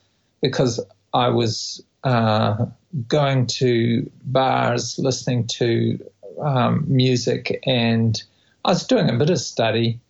because 0.41 0.81
I 1.13 1.29
was 1.29 1.83
uh, 2.03 2.67
going 3.09 3.47
to 3.47 4.11
bars, 4.25 4.99
listening 4.99 5.47
to 5.47 5.99
um, 6.41 6.85
music, 6.87 7.61
and 7.67 8.23
I 8.65 8.71
was 8.71 8.87
doing 8.87 9.09
a 9.09 9.17
bit 9.17 9.31
of 9.31 9.39
study, 9.39 10.01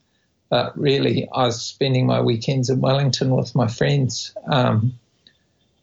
but 0.49 0.77
really 0.79 1.29
I 1.33 1.47
was 1.47 1.61
spending 1.61 2.07
my 2.07 2.21
weekends 2.21 2.71
in 2.71 2.81
Wellington 2.81 3.35
with 3.37 3.55
my 3.55 3.69
friends. 3.69 4.35
Um, 4.47 4.95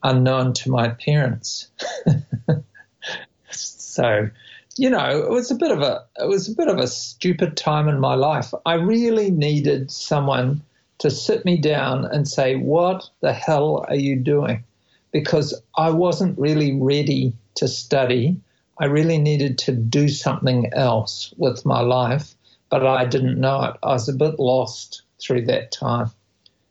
unknown 0.02 0.52
to 0.52 0.70
my 0.70 0.88
parents. 0.88 1.68
so, 3.50 4.28
you 4.76 4.90
know, 4.90 5.18
it 5.18 5.30
was 5.30 5.50
a 5.50 5.54
bit 5.54 5.70
of 5.70 5.80
a 5.80 6.04
it 6.18 6.28
was 6.28 6.48
a 6.48 6.54
bit 6.54 6.68
of 6.68 6.78
a 6.78 6.86
stupid 6.86 7.56
time 7.56 7.88
in 7.88 8.00
my 8.00 8.14
life. 8.14 8.52
I 8.64 8.74
really 8.74 9.30
needed 9.30 9.90
someone 9.90 10.62
to 10.98 11.10
sit 11.10 11.44
me 11.44 11.58
down 11.58 12.04
and 12.04 12.28
say, 12.28 12.56
"What 12.56 13.08
the 13.20 13.32
hell 13.32 13.84
are 13.88 13.96
you 13.96 14.16
doing?" 14.16 14.64
Because 15.10 15.60
I 15.76 15.90
wasn't 15.90 16.38
really 16.38 16.72
ready 16.72 17.34
to 17.56 17.68
study. 17.68 18.36
I 18.78 18.86
really 18.86 19.18
needed 19.18 19.58
to 19.58 19.72
do 19.72 20.08
something 20.08 20.72
else 20.72 21.34
with 21.36 21.66
my 21.66 21.80
life, 21.80 22.34
but 22.70 22.86
I 22.86 23.04
didn't 23.04 23.38
know 23.38 23.62
it. 23.64 23.76
I 23.82 23.92
was 23.92 24.08
a 24.08 24.14
bit 24.14 24.40
lost 24.40 25.02
through 25.20 25.46
that 25.46 25.72
time. 25.72 26.10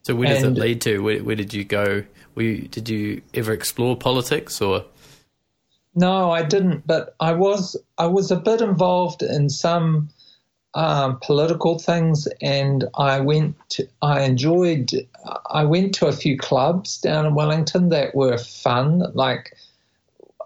So 0.04 0.16
where 0.16 0.30
does 0.30 0.44
and, 0.44 0.58
it 0.58 0.62
lead 0.62 0.82
to? 0.82 1.00
Where, 1.00 1.24
where 1.24 1.36
did 1.36 1.54
you 1.54 1.64
go? 1.64 2.04
You, 2.36 2.68
did 2.68 2.90
you 2.90 3.22
ever 3.36 3.54
explore 3.54 3.96
politics 3.96 4.62
or? 4.62 4.86
No, 5.95 6.32
I 6.32 6.43
didn't. 6.43 6.88
But 6.88 7.15
I 7.19 7.34
was 7.34 7.75
I 7.97 8.08
was 8.08 8.32
a 8.32 8.36
bit 8.38 8.62
involved 8.62 9.23
in 9.23 9.49
some 9.49 10.10
um, 10.73 11.19
political 11.21 11.80
things, 11.80 12.27
and 12.41 12.86
I 12.97 13.19
went. 13.19 13.56
To, 13.71 13.88
I 14.01 14.21
enjoyed. 14.21 14.91
I 15.49 15.65
went 15.65 15.93
to 15.95 16.08
a 16.08 16.13
few 16.13 16.38
clubs 16.38 16.99
down 16.99 17.25
in 17.25 17.36
Wellington 17.36 17.89
that 17.89 18.15
were 18.15 18.38
fun. 18.38 19.04
Like 19.13 19.54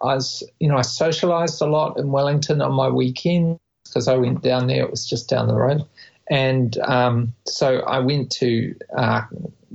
I 0.01 0.15
was, 0.15 0.43
you 0.59 0.67
know, 0.67 0.77
I 0.77 0.81
socialised 0.81 1.61
a 1.61 1.65
lot 1.65 1.99
in 1.99 2.11
Wellington 2.11 2.61
on 2.61 2.73
my 2.73 2.89
weekends 2.89 3.59
because 3.85 4.07
I 4.07 4.17
went 4.17 4.41
down 4.41 4.67
there. 4.67 4.83
It 4.83 4.91
was 4.91 5.07
just 5.07 5.29
down 5.29 5.47
the 5.47 5.55
road, 5.55 5.85
and 6.29 6.77
um, 6.79 7.33
so 7.45 7.79
I 7.81 7.99
went 7.99 8.31
to 8.33 8.75
uh, 8.97 9.21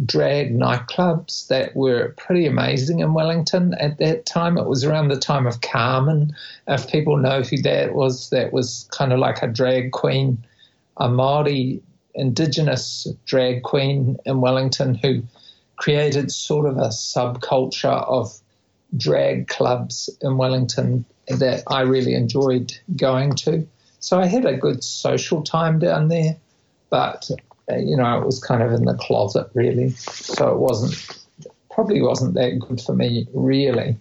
drag 0.04 0.52
nightclubs 0.52 1.46
that 1.48 1.76
were 1.76 2.14
pretty 2.16 2.46
amazing 2.46 3.00
in 3.00 3.14
Wellington 3.14 3.74
at 3.74 3.98
that 3.98 4.26
time. 4.26 4.58
It 4.58 4.66
was 4.66 4.84
around 4.84 5.08
the 5.08 5.18
time 5.18 5.46
of 5.46 5.60
Carmen. 5.60 6.34
If 6.66 6.88
people 6.88 7.16
know 7.16 7.42
who 7.42 7.58
that 7.62 7.94
was, 7.94 8.30
that 8.30 8.52
was 8.52 8.88
kind 8.90 9.12
of 9.12 9.18
like 9.18 9.42
a 9.42 9.46
drag 9.46 9.92
queen, 9.92 10.44
a 10.96 11.08
Maori 11.08 11.82
indigenous 12.14 13.06
drag 13.24 13.62
queen 13.62 14.16
in 14.26 14.40
Wellington 14.40 14.94
who 14.94 15.22
created 15.76 16.32
sort 16.32 16.66
of 16.66 16.76
a 16.76 16.88
subculture 16.88 18.04
of 18.06 18.36
drag 18.96 19.46
clubs 19.48 20.10
in 20.20 20.36
Wellington 20.36 21.04
that 21.28 21.62
I 21.68 21.82
really 21.82 22.14
enjoyed 22.14 22.72
going 22.96 23.34
to. 23.36 23.66
So 24.00 24.18
I 24.18 24.26
had 24.26 24.46
a 24.46 24.56
good 24.56 24.82
social 24.82 25.42
time 25.42 25.78
down 25.78 26.08
there, 26.08 26.36
but 26.88 27.30
uh, 27.70 27.76
you 27.76 27.96
know, 27.96 28.18
it 28.18 28.26
was 28.26 28.42
kind 28.42 28.62
of 28.62 28.72
in 28.72 28.86
the 28.86 28.94
closet 28.94 29.48
really. 29.54 29.90
So 29.90 30.52
it 30.52 30.58
wasn't 30.58 31.20
probably 31.70 32.02
wasn't 32.02 32.34
that 32.34 32.58
good 32.58 32.80
for 32.80 32.94
me 32.94 33.28
really, 33.32 33.96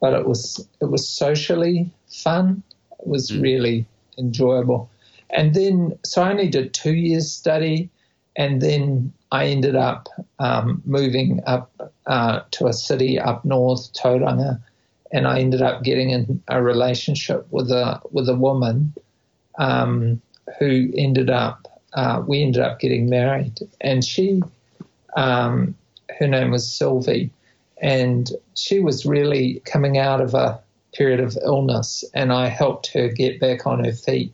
but 0.00 0.14
it 0.14 0.26
was 0.26 0.66
it 0.80 0.86
was 0.86 1.08
socially 1.08 1.90
fun. 2.08 2.62
It 2.98 3.06
was 3.06 3.30
mm. 3.30 3.42
really 3.42 3.86
enjoyable. 4.18 4.90
And 5.30 5.54
then 5.54 5.98
so 6.04 6.22
I 6.22 6.30
only 6.30 6.48
did 6.48 6.72
two 6.72 6.94
years 6.94 7.30
study, 7.30 7.90
and 8.36 8.62
then 8.62 9.12
I 9.30 9.46
ended 9.46 9.76
up 9.76 10.08
um, 10.38 10.82
moving 10.84 11.42
up 11.46 11.92
uh, 12.06 12.40
to 12.52 12.66
a 12.66 12.72
city 12.72 13.18
up 13.18 13.44
north, 13.44 13.92
Tauranga, 13.92 14.62
and 15.12 15.26
I 15.26 15.40
ended 15.40 15.60
up 15.60 15.82
getting 15.82 16.10
in 16.10 16.42
a 16.48 16.62
relationship 16.62 17.46
with 17.50 17.70
a 17.70 18.00
with 18.10 18.28
a 18.28 18.36
woman 18.36 18.94
um, 19.58 20.20
who 20.58 20.90
ended 20.96 21.30
up 21.30 21.68
uh, 21.94 22.22
we 22.26 22.42
ended 22.42 22.62
up 22.62 22.80
getting 22.80 23.08
married, 23.08 23.60
and 23.80 24.04
she, 24.04 24.42
um, 25.16 25.74
her 26.18 26.26
name 26.26 26.50
was 26.50 26.70
Sylvie, 26.70 27.30
and 27.80 28.30
she 28.54 28.80
was 28.80 29.06
really 29.06 29.62
coming 29.64 29.96
out 29.96 30.20
of 30.20 30.34
a 30.34 30.60
period 30.92 31.20
of 31.20 31.38
illness, 31.44 32.04
and 32.12 32.32
I 32.32 32.48
helped 32.48 32.92
her 32.94 33.08
get 33.08 33.38
back 33.40 33.66
on 33.66 33.84
her 33.84 33.92
feet, 33.92 34.32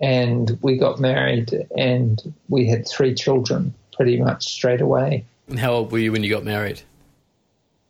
and 0.00 0.56
we 0.62 0.76
got 0.76 1.00
married, 1.00 1.66
and 1.76 2.22
we 2.48 2.68
had 2.68 2.86
three 2.86 3.14
children 3.14 3.74
pretty 3.92 4.20
much 4.20 4.46
straight 4.46 4.80
away. 4.80 5.24
And 5.48 5.58
how 5.58 5.72
old 5.72 5.90
were 5.90 5.98
you 5.98 6.12
when 6.12 6.22
you 6.22 6.30
got 6.30 6.44
married? 6.44 6.82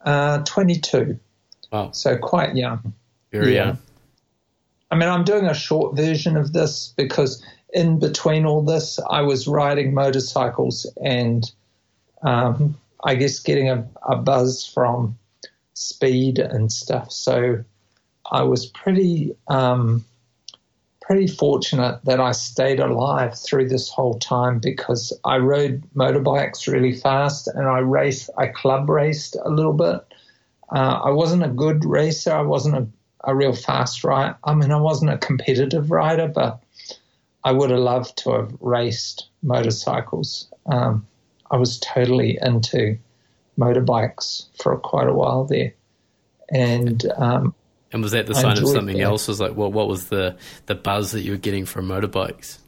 Uh, 0.01 0.39
22. 0.39 1.19
Wow. 1.71 1.91
So 1.91 2.17
quite 2.17 2.55
young. 2.55 2.93
Very 3.31 3.55
yeah. 3.55 3.65
young. 3.65 3.77
I 4.89 4.95
mean, 4.95 5.09
I'm 5.09 5.23
doing 5.23 5.45
a 5.45 5.53
short 5.53 5.95
version 5.95 6.37
of 6.37 6.53
this 6.53 6.93
because 6.95 7.43
in 7.73 7.99
between 7.99 8.45
all 8.45 8.61
this, 8.61 8.99
I 9.09 9.21
was 9.21 9.47
riding 9.47 9.93
motorcycles 9.93 10.85
and 11.03 11.49
um, 12.23 12.77
I 13.03 13.15
guess 13.15 13.39
getting 13.39 13.69
a, 13.69 13.87
a, 14.07 14.15
buzz 14.15 14.65
from 14.65 15.17
speed 15.73 16.39
and 16.39 16.71
stuff. 16.71 17.11
So 17.11 17.63
I 18.31 18.43
was 18.43 18.65
pretty 18.65 19.35
um, 19.47 20.03
pretty 21.07 21.27
fortunate 21.27 21.99
that 22.03 22.19
I 22.19 22.33
stayed 22.33 22.81
alive 22.81 23.37
through 23.37 23.69
this 23.69 23.89
whole 23.89 24.19
time 24.19 24.59
because 24.59 25.17
I 25.23 25.37
rode 25.37 25.83
motorbikes 25.95 26.67
really 26.67 26.93
fast 26.93 27.47
and 27.47 27.67
I 27.67 27.79
raced. 27.79 28.29
I 28.37 28.47
club 28.47 28.89
raced 28.89 29.37
a 29.41 29.49
little 29.49 29.73
bit. 29.73 30.01
Uh, 30.69 30.99
I 31.05 31.11
wasn't 31.11 31.45
a 31.45 31.49
good 31.49 31.85
racer. 31.85 32.33
I 32.33 32.41
wasn't 32.41 32.75
a, 32.75 32.87
a 33.23 33.35
real 33.35 33.53
fast 33.53 34.03
rider. 34.03 34.37
I 34.43 34.53
mean, 34.53 34.71
I 34.71 34.77
wasn't 34.77 35.11
a 35.11 35.17
competitive 35.17 35.91
rider, 35.91 36.27
but 36.27 36.61
I 37.43 37.51
would 37.51 37.69
have 37.69 37.79
loved 37.79 38.17
to 38.19 38.31
have 38.31 38.55
raced 38.59 39.29
motorcycles. 39.41 40.51
Um, 40.65 41.07
I 41.49 41.57
was 41.57 41.79
totally 41.79 42.37
into 42.41 42.97
motorbikes 43.57 44.47
for 44.61 44.77
quite 44.77 45.07
a 45.07 45.13
while 45.13 45.45
there, 45.45 45.73
and 46.49 47.05
um, 47.15 47.55
and 47.91 48.03
was 48.03 48.11
that 48.11 48.27
the 48.27 48.35
sign 48.35 48.57
of 48.57 48.67
something 48.67 48.97
that. 48.97 49.03
else? 49.03 49.27
Was 49.27 49.39
like, 49.39 49.55
what 49.55 49.71
what 49.71 49.87
was 49.87 50.09
the 50.09 50.37
the 50.65 50.75
buzz 50.75 51.11
that 51.11 51.21
you 51.21 51.31
were 51.31 51.37
getting 51.37 51.65
from 51.65 51.87
motorbikes? 51.87 52.59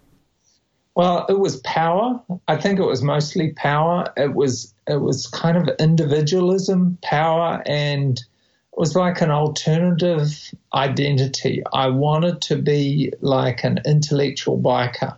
Well, 0.95 1.25
it 1.29 1.39
was 1.39 1.57
power. 1.57 2.21
I 2.47 2.57
think 2.57 2.79
it 2.79 2.85
was 2.85 3.01
mostly 3.01 3.53
power. 3.53 4.11
It 4.17 4.33
was 4.33 4.73
it 4.87 5.01
was 5.01 5.27
kind 5.27 5.57
of 5.57 5.69
individualism, 5.79 6.97
power, 7.01 7.61
and 7.65 8.21
was 8.79 8.95
like 8.95 9.19
an 9.19 9.29
alternative 9.29 10.53
identity. 10.73 11.61
I 11.73 11.89
wanted 11.89 12.41
to 12.43 12.55
be 12.55 13.11
like 13.19 13.65
an 13.65 13.81
intellectual 13.85 14.57
biker. 14.57 15.17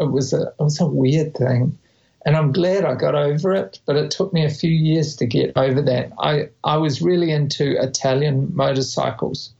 It 0.00 0.10
was 0.10 0.32
a 0.32 0.44
it 0.58 0.58
was 0.58 0.80
a 0.80 0.86
weird 0.86 1.34
thing. 1.34 1.78
And 2.24 2.36
I'm 2.36 2.52
glad 2.52 2.86
I 2.86 2.94
got 2.94 3.14
over 3.14 3.52
it, 3.52 3.80
but 3.84 3.96
it 3.96 4.10
took 4.10 4.32
me 4.32 4.46
a 4.46 4.50
few 4.50 4.70
years 4.70 5.16
to 5.16 5.26
get 5.26 5.52
over 5.56 5.82
that. 5.82 6.12
I, 6.18 6.48
I 6.64 6.78
was 6.78 7.02
really 7.02 7.32
into 7.32 7.78
Italian 7.82 8.50
motorcycles. 8.54 9.52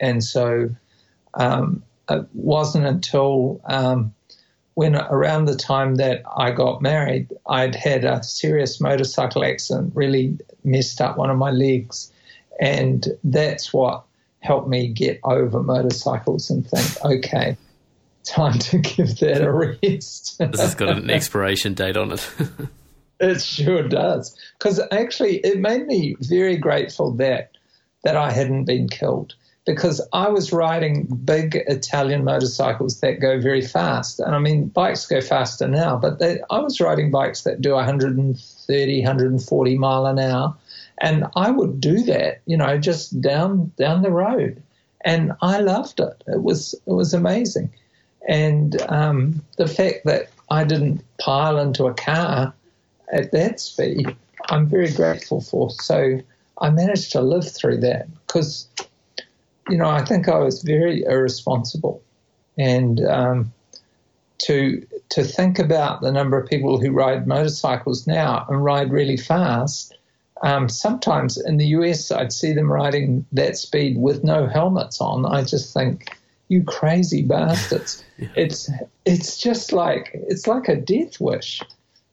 And 0.00 0.24
so 0.24 0.70
um, 1.34 1.82
it 2.08 2.26
wasn't 2.32 2.86
until 2.86 3.60
um, 3.66 4.14
when 4.74 4.96
around 4.96 5.44
the 5.44 5.56
time 5.56 5.96
that 5.96 6.22
I 6.38 6.52
got 6.52 6.80
married, 6.80 7.34
I'd 7.46 7.74
had 7.74 8.04
a 8.04 8.22
serious 8.22 8.80
motorcycle 8.80 9.44
accident, 9.44 9.92
really 9.94 10.38
messed 10.64 11.02
up 11.02 11.18
one 11.18 11.28
of 11.28 11.36
my 11.36 11.50
legs. 11.50 12.11
And 12.62 13.08
that's 13.24 13.72
what 13.72 14.04
helped 14.38 14.68
me 14.68 14.86
get 14.86 15.18
over 15.24 15.64
motorcycles 15.64 16.48
and 16.48 16.64
think, 16.64 17.04
okay, 17.04 17.56
time 18.22 18.56
to 18.56 18.78
give 18.78 19.18
that 19.18 19.42
a 19.42 19.50
rest. 19.50 20.38
this 20.38 20.60
has 20.60 20.76
got 20.76 20.96
an 20.96 21.10
expiration 21.10 21.74
date 21.74 21.96
on 21.96 22.12
it. 22.12 22.30
it 23.20 23.42
sure 23.42 23.82
does. 23.88 24.38
Because 24.56 24.80
actually, 24.92 25.38
it 25.38 25.58
made 25.58 25.88
me 25.88 26.14
very 26.20 26.56
grateful 26.56 27.10
that 27.14 27.50
that 28.04 28.16
I 28.16 28.30
hadn't 28.30 28.64
been 28.64 28.88
killed 28.88 29.34
because 29.66 30.00
I 30.12 30.28
was 30.28 30.52
riding 30.52 31.06
big 31.24 31.56
Italian 31.66 32.22
motorcycles 32.24 33.00
that 33.00 33.20
go 33.20 33.40
very 33.40 33.62
fast. 33.62 34.20
And 34.20 34.36
I 34.36 34.38
mean, 34.38 34.68
bikes 34.68 35.06
go 35.06 35.20
faster 35.20 35.66
now, 35.66 35.96
but 35.96 36.20
they, 36.20 36.40
I 36.50 36.58
was 36.60 36.80
riding 36.80 37.10
bikes 37.10 37.42
that 37.42 37.60
do 37.60 37.72
130, 37.72 39.00
140 39.00 39.78
mile 39.78 40.06
an 40.06 40.18
hour 40.20 40.56
and 40.98 41.26
I 41.34 41.50
would 41.50 41.80
do 41.80 42.02
that, 42.04 42.40
you 42.46 42.56
know, 42.56 42.78
just 42.78 43.20
down 43.20 43.72
down 43.76 44.02
the 44.02 44.10
road, 44.10 44.62
and 45.04 45.32
I 45.42 45.58
loved 45.60 46.00
it. 46.00 46.22
It 46.26 46.42
was 46.42 46.74
it 46.86 46.92
was 46.92 47.14
amazing, 47.14 47.72
and 48.28 48.80
um, 48.88 49.42
the 49.56 49.68
fact 49.68 50.04
that 50.04 50.30
I 50.50 50.64
didn't 50.64 51.04
pile 51.18 51.58
into 51.58 51.86
a 51.86 51.94
car 51.94 52.54
at 53.12 53.32
that 53.32 53.60
speed, 53.60 54.14
I'm 54.48 54.66
very 54.66 54.92
grateful 54.92 55.40
for. 55.40 55.70
So 55.70 56.20
I 56.60 56.70
managed 56.70 57.12
to 57.12 57.20
live 57.20 57.50
through 57.50 57.78
that 57.78 58.06
because, 58.26 58.68
you 59.68 59.76
know, 59.76 59.88
I 59.88 60.04
think 60.04 60.28
I 60.28 60.38
was 60.38 60.62
very 60.62 61.02
irresponsible, 61.04 62.02
and 62.58 63.04
um, 63.06 63.52
to 64.38 64.86
to 65.10 65.24
think 65.24 65.58
about 65.58 66.00
the 66.00 66.12
number 66.12 66.38
of 66.38 66.48
people 66.48 66.80
who 66.80 66.90
ride 66.90 67.26
motorcycles 67.26 68.06
now 68.06 68.46
and 68.48 68.64
ride 68.64 68.92
really 68.92 69.16
fast 69.16 69.94
um, 70.42 70.68
sometimes 70.68 71.38
in 71.38 71.56
the 71.56 71.66
US, 71.66 72.10
I'd 72.10 72.32
see 72.32 72.52
them 72.52 72.70
riding 72.70 73.24
that 73.32 73.56
speed 73.56 73.96
with 73.96 74.24
no 74.24 74.46
helmets 74.46 75.00
on. 75.00 75.24
I 75.24 75.44
just 75.44 75.72
think, 75.72 76.16
you 76.48 76.64
crazy 76.64 77.22
bastards! 77.22 78.04
yeah. 78.18 78.28
It's 78.36 78.70
it's 79.04 79.38
just 79.38 79.72
like 79.72 80.10
it's 80.12 80.46
like 80.46 80.68
a 80.68 80.76
death 80.76 81.20
wish. 81.20 81.62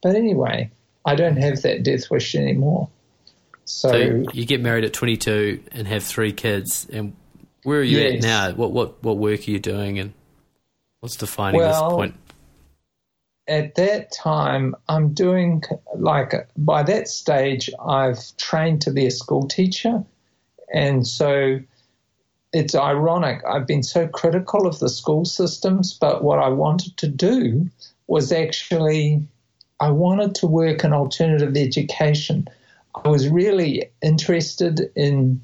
But 0.01 0.15
anyway, 0.15 0.71
I 1.05 1.15
don't 1.15 1.37
have 1.37 1.63
that 1.63 1.83
death 1.83 2.09
wish 2.09 2.35
anymore. 2.35 2.87
So, 3.65 3.91
so 3.91 4.23
you 4.33 4.45
get 4.45 4.61
married 4.61 4.85
at 4.85 4.93
22 4.93 5.63
and 5.71 5.87
have 5.87 6.03
three 6.03 6.31
kids, 6.31 6.87
and 6.91 7.15
where 7.63 7.79
are 7.79 7.83
you 7.83 7.99
yes. 7.99 8.15
at 8.15 8.21
now? 8.21 8.51
What 8.55 8.71
what 8.71 9.03
what 9.03 9.17
work 9.17 9.47
are 9.47 9.51
you 9.51 9.59
doing, 9.59 9.97
and 9.97 10.13
what's 10.99 11.15
defining 11.15 11.59
well, 11.59 11.89
this 11.89 11.95
point? 11.95 12.15
At 13.49 13.75
that 13.75 14.11
time, 14.11 14.75
I'm 14.87 15.13
doing 15.13 15.63
like 15.95 16.33
by 16.55 16.83
that 16.83 17.07
stage, 17.07 17.69
I've 17.83 18.19
trained 18.37 18.81
to 18.83 18.91
be 18.91 19.07
a 19.07 19.11
school 19.11 19.47
teacher. 19.47 20.03
And 20.73 21.05
so 21.05 21.59
it's 22.53 22.75
ironic. 22.75 23.41
I've 23.45 23.65
been 23.65 23.83
so 23.83 24.07
critical 24.07 24.67
of 24.67 24.79
the 24.79 24.87
school 24.87 25.25
systems, 25.25 25.97
but 25.99 26.23
what 26.23 26.39
I 26.39 26.49
wanted 26.49 26.95
to 26.97 27.07
do 27.07 27.67
was 28.07 28.31
actually, 28.31 29.21
I 29.79 29.89
wanted 29.89 30.35
to 30.35 30.47
work 30.47 30.83
in 30.83 30.93
alternative 30.93 31.57
education. 31.57 32.47
I 33.03 33.09
was 33.09 33.29
really 33.29 33.89
interested 34.03 34.91
in 34.95 35.41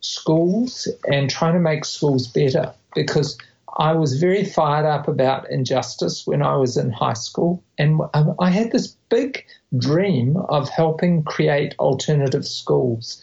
schools 0.00 0.86
and 1.10 1.30
trying 1.30 1.54
to 1.54 1.60
make 1.60 1.84
schools 1.84 2.28
better 2.28 2.72
because 2.94 3.38
I 3.76 3.92
was 3.92 4.20
very 4.20 4.44
fired 4.44 4.86
up 4.86 5.08
about 5.08 5.50
injustice 5.50 6.26
when 6.26 6.42
I 6.42 6.56
was 6.56 6.76
in 6.76 6.90
high 6.90 7.14
school. 7.14 7.62
And 7.76 8.00
um, 8.14 8.34
I 8.40 8.50
had 8.50 8.72
this 8.72 8.88
big 9.08 9.44
dream 9.76 10.36
of 10.36 10.68
helping 10.68 11.22
create 11.22 11.74
alternative 11.78 12.46
schools. 12.46 13.22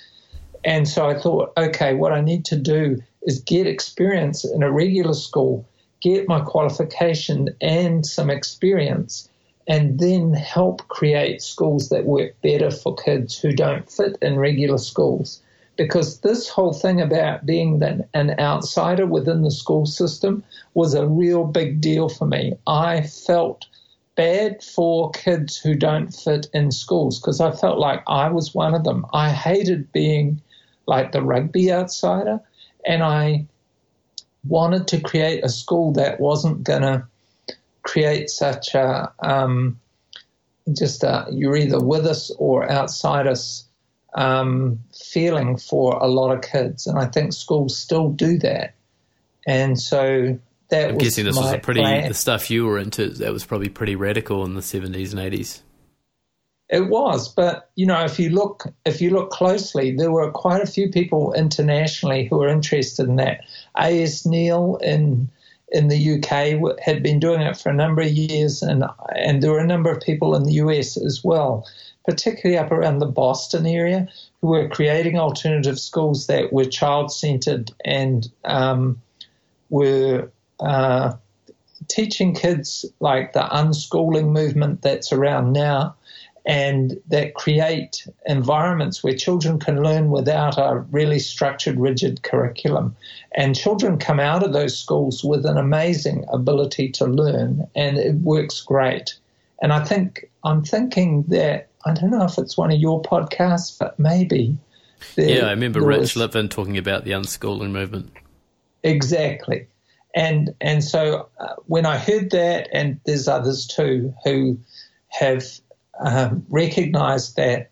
And 0.63 0.87
so 0.87 1.07
I 1.07 1.17
thought, 1.17 1.53
okay, 1.57 1.93
what 1.93 2.11
I 2.11 2.21
need 2.21 2.45
to 2.45 2.55
do 2.55 3.01
is 3.23 3.41
get 3.41 3.67
experience 3.67 4.45
in 4.45 4.63
a 4.63 4.71
regular 4.71 5.13
school, 5.13 5.67
get 6.01 6.27
my 6.27 6.39
qualification 6.39 7.49
and 7.61 8.05
some 8.05 8.29
experience, 8.29 9.29
and 9.67 9.99
then 9.99 10.33
help 10.33 10.87
create 10.87 11.41
schools 11.41 11.89
that 11.89 12.05
work 12.05 12.39
better 12.41 12.71
for 12.71 12.95
kids 12.95 13.39
who 13.39 13.51
don't 13.51 13.91
fit 13.91 14.17
in 14.21 14.37
regular 14.37 14.77
schools. 14.77 15.41
Because 15.77 16.19
this 16.21 16.47
whole 16.47 16.73
thing 16.73 17.01
about 17.01 17.45
being 17.45 17.81
an 18.13 18.39
outsider 18.39 19.05
within 19.05 19.41
the 19.41 19.51
school 19.51 19.85
system 19.85 20.43
was 20.73 20.93
a 20.93 21.07
real 21.07 21.45
big 21.45 21.81
deal 21.81 22.07
for 22.07 22.25
me. 22.25 22.53
I 22.65 23.01
felt 23.01 23.65
bad 24.15 24.63
for 24.63 25.11
kids 25.11 25.57
who 25.57 25.75
don't 25.75 26.13
fit 26.13 26.47
in 26.53 26.71
schools 26.71 27.19
because 27.19 27.41
I 27.41 27.51
felt 27.51 27.77
like 27.77 28.01
I 28.07 28.29
was 28.29 28.55
one 28.55 28.73
of 28.73 28.83
them. 28.83 29.05
I 29.13 29.31
hated 29.31 29.91
being 29.91 30.41
like 30.87 31.11
the 31.11 31.21
rugby 31.21 31.71
outsider, 31.71 32.39
and 32.85 33.03
I 33.03 33.45
wanted 34.47 34.87
to 34.87 35.01
create 35.01 35.43
a 35.43 35.49
school 35.49 35.91
that 35.93 36.19
wasn't 36.19 36.63
going 36.63 36.83
to 36.83 37.05
create 37.83 38.29
such 38.29 38.75
a 38.75 39.11
um, 39.19 39.79
just 40.73 41.03
a 41.03 41.27
you're 41.31 41.55
either 41.55 41.79
with 41.79 42.05
us 42.05 42.31
or 42.37 42.69
outside 42.69 43.27
us 43.27 43.65
um, 44.15 44.79
feeling 44.93 45.57
for 45.57 45.97
a 45.97 46.07
lot 46.07 46.31
of 46.31 46.41
kids, 46.41 46.87
and 46.87 46.97
I 46.97 47.05
think 47.05 47.33
schools 47.33 47.77
still 47.77 48.09
do 48.09 48.37
that. 48.39 48.73
And 49.45 49.79
so 49.79 50.39
that 50.69 50.89
I'm 50.89 50.97
guessing 50.97 51.25
this 51.25 51.35
was 51.35 51.53
a 51.53 51.59
pretty 51.59 51.81
plan. 51.81 52.07
the 52.07 52.13
stuff 52.13 52.49
you 52.49 52.65
were 52.65 52.79
into. 52.79 53.09
That 53.09 53.31
was 53.31 53.45
probably 53.45 53.69
pretty 53.69 53.95
radical 53.95 54.43
in 54.45 54.55
the 54.55 54.61
seventies 54.61 55.13
and 55.13 55.21
eighties. 55.21 55.61
It 56.67 56.89
was, 56.89 57.27
but 57.27 57.69
you 57.75 57.85
know, 57.85 58.03
if 58.05 58.19
you 58.19 58.29
look 58.29 58.63
if 58.85 59.01
you 59.01 59.11
look 59.11 59.29
closely, 59.29 59.95
there 59.95 60.11
were 60.11 60.31
quite 60.31 60.61
a 60.61 60.67
few 60.67 60.89
people 60.89 61.33
internationally 61.33 62.25
who 62.25 62.37
were 62.37 62.47
interested 62.47 63.07
in 63.07 63.17
that. 63.17 63.41
A.S. 63.77 64.25
Neill 64.25 64.77
in 64.77 65.29
in 65.71 65.89
the 65.89 66.15
UK 66.15 66.79
had 66.81 67.03
been 67.03 67.19
doing 67.19 67.41
it 67.41 67.57
for 67.57 67.69
a 67.69 67.73
number 67.73 68.01
of 68.01 68.11
years, 68.11 68.63
and 68.63 68.83
and 69.15 69.43
there 69.43 69.51
were 69.51 69.59
a 69.59 69.67
number 69.67 69.91
of 69.91 70.01
people 70.01 70.35
in 70.35 70.43
the 70.43 70.53
US 70.53 70.97
as 70.97 71.23
well, 71.23 71.67
particularly 72.05 72.57
up 72.57 72.71
around 72.71 72.99
the 72.99 73.05
Boston 73.05 73.65
area, 73.65 74.07
who 74.41 74.47
were 74.47 74.69
creating 74.69 75.17
alternative 75.17 75.79
schools 75.79 76.27
that 76.27 76.53
were 76.53 76.65
child 76.65 77.11
centered 77.11 77.71
and 77.83 78.31
um, 78.43 79.01
were 79.69 80.31
uh, 80.59 81.13
teaching 81.87 82.33
kids 82.33 82.85
like 82.99 83.33
the 83.33 83.41
unschooling 83.51 84.31
movement 84.31 84.81
that's 84.81 85.11
around 85.11 85.51
now 85.51 85.95
and 86.45 87.01
that 87.07 87.33
create 87.33 88.07
environments 88.27 89.03
where 89.03 89.15
children 89.15 89.59
can 89.59 89.81
learn 89.81 90.11
without 90.11 90.57
a 90.57 90.85
really 90.91 91.17
structured, 91.17 91.79
rigid 91.79 92.21
curriculum. 92.21 92.95
And 93.35 93.55
children 93.55 93.97
come 93.97 94.19
out 94.19 94.43
of 94.43 94.53
those 94.53 94.77
schools 94.77 95.23
with 95.23 95.45
an 95.45 95.57
amazing 95.57 96.25
ability 96.31 96.89
to 96.91 97.05
learn, 97.05 97.67
and 97.75 97.97
it 97.97 98.15
works 98.17 98.61
great. 98.61 99.15
And 99.61 99.73
I 99.73 99.83
think 99.83 100.29
I'm 100.43 100.63
thinking 100.63 101.23
that 101.29 101.69
I 101.85 101.93
don't 101.93 102.09
know 102.09 102.23
if 102.23 102.37
it's 102.37 102.57
one 102.57 102.71
of 102.71 102.79
your 102.79 103.01
podcasts, 103.01 103.77
but 103.77 103.99
maybe. 103.99 104.57
yeah, 105.15 105.45
I 105.45 105.51
remember 105.51 105.85
Rich 105.85 106.15
Litvin 106.15 106.49
talking 106.49 106.77
about 106.77 107.03
the 107.05 107.11
unschooling 107.11 107.71
movement. 107.71 108.11
Exactly, 108.83 109.67
and 110.15 110.53
and 110.61 110.83
so 110.83 111.29
uh, 111.39 111.55
when 111.65 111.85
I 111.85 111.97
heard 111.97 112.31
that, 112.31 112.69
and 112.71 112.99
there's 113.05 113.27
others 113.27 113.67
too 113.67 114.13
who 114.23 114.59
have 115.09 115.45
um, 115.99 116.45
recognize 116.49 117.33
that 117.35 117.69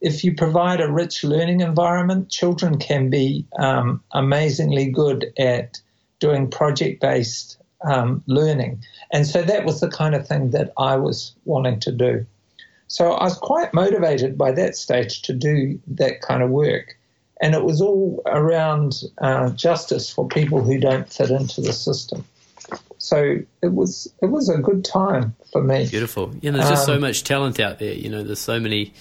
if 0.00 0.24
you 0.24 0.34
provide 0.34 0.80
a 0.80 0.90
rich 0.90 1.24
learning 1.24 1.60
environment, 1.60 2.30
children 2.30 2.78
can 2.78 3.10
be 3.10 3.46
um, 3.58 4.02
amazingly 4.12 4.90
good 4.90 5.32
at 5.38 5.80
doing 6.18 6.50
project 6.50 7.00
based 7.00 7.58
um, 7.84 8.22
learning. 8.26 8.82
And 9.12 9.26
so 9.26 9.42
that 9.42 9.64
was 9.64 9.80
the 9.80 9.88
kind 9.88 10.14
of 10.14 10.26
thing 10.26 10.50
that 10.50 10.72
I 10.78 10.96
was 10.96 11.34
wanting 11.44 11.80
to 11.80 11.92
do. 11.92 12.26
So 12.88 13.12
I 13.12 13.24
was 13.24 13.36
quite 13.36 13.74
motivated 13.74 14.38
by 14.38 14.52
that 14.52 14.76
stage 14.76 15.22
to 15.22 15.32
do 15.32 15.80
that 15.88 16.20
kind 16.20 16.42
of 16.42 16.50
work. 16.50 16.96
And 17.40 17.54
it 17.54 17.64
was 17.64 17.82
all 17.82 18.22
around 18.26 19.02
uh, 19.18 19.50
justice 19.50 20.10
for 20.10 20.26
people 20.26 20.62
who 20.62 20.78
don't 20.78 21.12
fit 21.12 21.30
into 21.30 21.60
the 21.60 21.72
system 21.72 22.24
so 22.98 23.38
it 23.62 23.72
was 23.72 24.12
it 24.20 24.26
was 24.26 24.48
a 24.48 24.58
good 24.58 24.84
time 24.84 25.34
for 25.52 25.62
me. 25.62 25.88
Beautiful. 25.88 26.34
You 26.40 26.50
know, 26.50 26.58
there's 26.58 26.70
just 26.70 26.88
um, 26.88 26.96
so 26.96 27.00
much 27.00 27.24
talent 27.24 27.60
out 27.60 27.78
there. 27.78 27.92
You 27.92 28.10
know, 28.10 28.22
there's 28.22 28.40
so 28.40 28.58
many. 28.58 28.94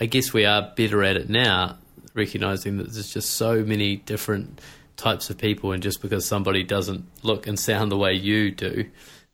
I 0.00 0.06
guess 0.06 0.32
we 0.32 0.44
are 0.44 0.72
better 0.74 1.04
at 1.04 1.16
it 1.16 1.30
now, 1.30 1.78
recognizing 2.14 2.78
that 2.78 2.92
there's 2.92 3.12
just 3.12 3.30
so 3.30 3.62
many 3.62 3.96
different 3.96 4.60
types 4.96 5.30
of 5.30 5.38
people, 5.38 5.70
and 5.70 5.82
just 5.82 6.02
because 6.02 6.26
somebody 6.26 6.64
doesn't 6.64 7.04
look 7.22 7.46
and 7.46 7.58
sound 7.58 7.92
the 7.92 7.96
way 7.96 8.14
you 8.14 8.50
do, 8.50 8.86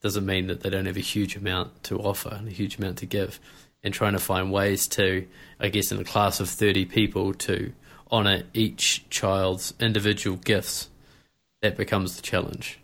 doesn't 0.02 0.26
mean 0.26 0.48
that 0.48 0.60
they 0.60 0.68
don't 0.68 0.86
have 0.86 0.98
a 0.98 1.00
huge 1.00 1.34
amount 1.36 1.82
to 1.84 1.98
offer 1.98 2.34
and 2.34 2.48
a 2.48 2.52
huge 2.52 2.78
amount 2.78 2.98
to 2.98 3.06
give. 3.06 3.40
And 3.82 3.94
trying 3.94 4.12
to 4.12 4.18
find 4.18 4.52
ways 4.52 4.86
to, 4.88 5.26
I 5.58 5.68
guess, 5.68 5.90
in 5.90 5.98
a 5.98 6.04
class 6.04 6.38
of 6.38 6.50
30 6.50 6.84
people, 6.84 7.32
to 7.34 7.72
honour 8.12 8.42
each 8.52 9.08
child's 9.08 9.72
individual 9.80 10.36
gifts, 10.36 10.88
that 11.62 11.76
becomes 11.76 12.16
the 12.16 12.22
challenge. 12.22 12.78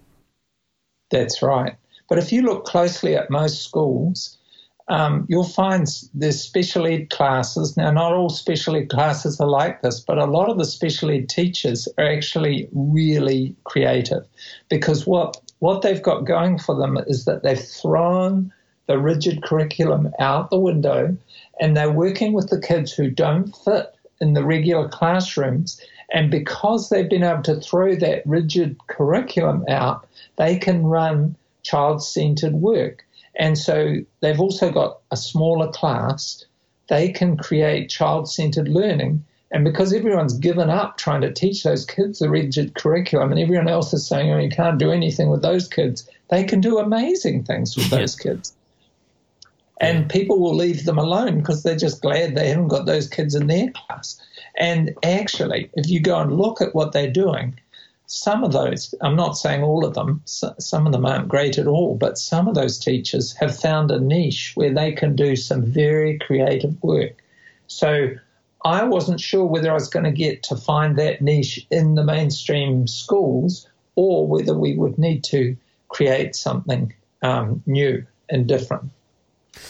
That's 1.10 1.42
right. 1.42 1.76
But 2.08 2.18
if 2.18 2.32
you 2.32 2.42
look 2.42 2.64
closely 2.64 3.14
at 3.14 3.30
most 3.30 3.62
schools, 3.62 4.38
um, 4.88 5.26
you'll 5.28 5.44
find 5.44 5.86
there's 6.14 6.40
special 6.40 6.86
ed 6.86 7.10
classes. 7.10 7.76
Now, 7.76 7.90
not 7.90 8.12
all 8.12 8.28
special 8.28 8.76
ed 8.76 8.88
classes 8.88 9.40
are 9.40 9.48
like 9.48 9.82
this, 9.82 10.00
but 10.00 10.18
a 10.18 10.26
lot 10.26 10.48
of 10.48 10.58
the 10.58 10.64
special 10.64 11.10
ed 11.10 11.28
teachers 11.28 11.88
are 11.98 12.06
actually 12.06 12.68
really 12.72 13.56
creative 13.64 14.24
because 14.68 15.06
what 15.06 15.40
what 15.58 15.82
they've 15.82 16.02
got 16.02 16.26
going 16.26 16.58
for 16.58 16.76
them 16.76 16.98
is 17.06 17.24
that 17.24 17.42
they've 17.42 17.58
thrown 17.58 18.52
the 18.86 18.98
rigid 18.98 19.42
curriculum 19.42 20.12
out 20.18 20.50
the 20.50 20.58
window 20.58 21.16
and 21.60 21.76
they're 21.76 21.92
working 21.92 22.32
with 22.32 22.50
the 22.50 22.60
kids 22.60 22.92
who 22.92 23.10
don't 23.10 23.54
fit 23.56 23.94
in 24.20 24.34
the 24.34 24.44
regular 24.44 24.88
classrooms. 24.88 25.80
And 26.12 26.30
because 26.30 26.88
they've 26.88 27.08
been 27.08 27.24
able 27.24 27.42
to 27.42 27.60
throw 27.60 27.96
that 27.96 28.26
rigid 28.26 28.78
curriculum 28.86 29.64
out, 29.68 30.06
they 30.36 30.58
can 30.58 30.84
run 30.84 31.36
child 31.62 32.02
centered 32.02 32.54
work. 32.54 33.04
And 33.38 33.58
so 33.58 33.96
they've 34.20 34.40
also 34.40 34.70
got 34.70 34.98
a 35.10 35.16
smaller 35.16 35.70
class. 35.72 36.44
They 36.88 37.10
can 37.10 37.36
create 37.36 37.90
child 37.90 38.30
centered 38.30 38.68
learning. 38.68 39.24
And 39.50 39.64
because 39.64 39.92
everyone's 39.92 40.38
given 40.38 40.70
up 40.70 40.96
trying 40.96 41.20
to 41.20 41.32
teach 41.32 41.62
those 41.62 41.84
kids 41.84 42.18
the 42.18 42.30
rigid 42.30 42.74
curriculum, 42.74 43.30
and 43.30 43.40
everyone 43.40 43.68
else 43.68 43.92
is 43.92 44.06
saying, 44.06 44.32
oh, 44.32 44.38
you 44.38 44.50
can't 44.50 44.78
do 44.78 44.90
anything 44.90 45.28
with 45.28 45.42
those 45.42 45.68
kids, 45.68 46.08
they 46.30 46.44
can 46.44 46.60
do 46.60 46.78
amazing 46.78 47.44
things 47.44 47.76
with 47.76 47.88
those 47.90 48.16
kids. 48.16 48.55
And 49.78 50.08
people 50.08 50.38
will 50.40 50.54
leave 50.54 50.84
them 50.84 50.98
alone 50.98 51.38
because 51.38 51.62
they're 51.62 51.76
just 51.76 52.00
glad 52.00 52.34
they 52.34 52.48
haven't 52.48 52.68
got 52.68 52.86
those 52.86 53.08
kids 53.08 53.34
in 53.34 53.46
their 53.46 53.70
class. 53.72 54.18
And 54.58 54.94
actually, 55.02 55.70
if 55.74 55.90
you 55.90 56.00
go 56.00 56.18
and 56.18 56.38
look 56.38 56.62
at 56.62 56.74
what 56.74 56.92
they're 56.92 57.10
doing, 57.10 57.58
some 58.06 58.44
of 58.44 58.52
those, 58.52 58.94
I'm 59.02 59.16
not 59.16 59.36
saying 59.36 59.62
all 59.62 59.84
of 59.84 59.94
them, 59.94 60.22
some 60.24 60.86
of 60.86 60.92
them 60.92 61.04
aren't 61.04 61.28
great 61.28 61.58
at 61.58 61.66
all, 61.66 61.96
but 61.96 62.18
some 62.18 62.48
of 62.48 62.54
those 62.54 62.78
teachers 62.78 63.34
have 63.34 63.58
found 63.58 63.90
a 63.90 64.00
niche 64.00 64.52
where 64.54 64.72
they 64.72 64.92
can 64.92 65.14
do 65.16 65.36
some 65.36 65.62
very 65.62 66.18
creative 66.18 66.82
work. 66.82 67.22
So 67.66 68.10
I 68.64 68.84
wasn't 68.84 69.20
sure 69.20 69.44
whether 69.44 69.70
I 69.70 69.74
was 69.74 69.88
going 69.88 70.04
to 70.04 70.12
get 70.12 70.42
to 70.44 70.56
find 70.56 70.96
that 70.96 71.20
niche 71.20 71.66
in 71.70 71.96
the 71.96 72.04
mainstream 72.04 72.86
schools 72.86 73.68
or 73.96 74.26
whether 74.26 74.56
we 74.56 74.74
would 74.76 74.98
need 74.98 75.24
to 75.24 75.56
create 75.88 76.34
something 76.34 76.94
um, 77.22 77.62
new 77.66 78.06
and 78.28 78.46
different. 78.46 78.90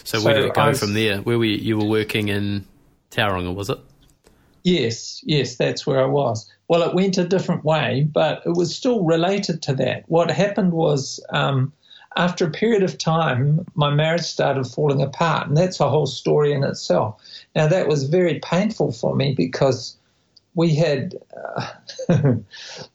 So, 0.05 0.22
where 0.22 0.35
did 0.35 0.44
it 0.44 0.55
go 0.55 0.68
was, 0.68 0.79
from 0.79 0.94
there? 0.94 1.18
Where 1.18 1.38
were 1.38 1.44
you, 1.44 1.57
you 1.57 1.79
were 1.79 1.87
working 1.87 2.29
in 2.29 2.64
Tauranga, 3.11 3.55
was 3.55 3.70
it? 3.70 3.79
Yes, 4.62 5.22
yes, 5.25 5.57
that's 5.57 5.87
where 5.87 6.03
I 6.03 6.07
was. 6.07 6.51
Well, 6.68 6.83
it 6.83 6.94
went 6.94 7.18
a 7.18 7.25
different 7.25 7.64
way, 7.64 8.09
but 8.12 8.42
it 8.44 8.57
was 8.57 8.75
still 8.75 9.05
related 9.05 9.62
to 9.62 9.75
that. 9.75 10.05
What 10.09 10.31
happened 10.31 10.72
was, 10.72 11.25
um, 11.31 11.72
after 12.16 12.46
a 12.46 12.51
period 12.51 12.83
of 12.83 12.99
time, 12.99 13.64
my 13.75 13.90
marriage 13.90 14.22
started 14.22 14.64
falling 14.64 15.03
apart, 15.03 15.46
and 15.49 15.57
that's 15.57 15.79
a 15.81 15.88
whole 15.88 16.07
story 16.07 16.53
in 16.53 16.64
itself. 16.64 17.20
Now, 17.55 17.68
that 17.68 17.88
was 17.88 18.05
very 18.05 18.40
painful 18.40 18.92
for 18.92 19.14
me 19.14 19.35
because 19.35 19.96
we 20.55 20.75
had 20.75 21.14
uh, 21.57 21.66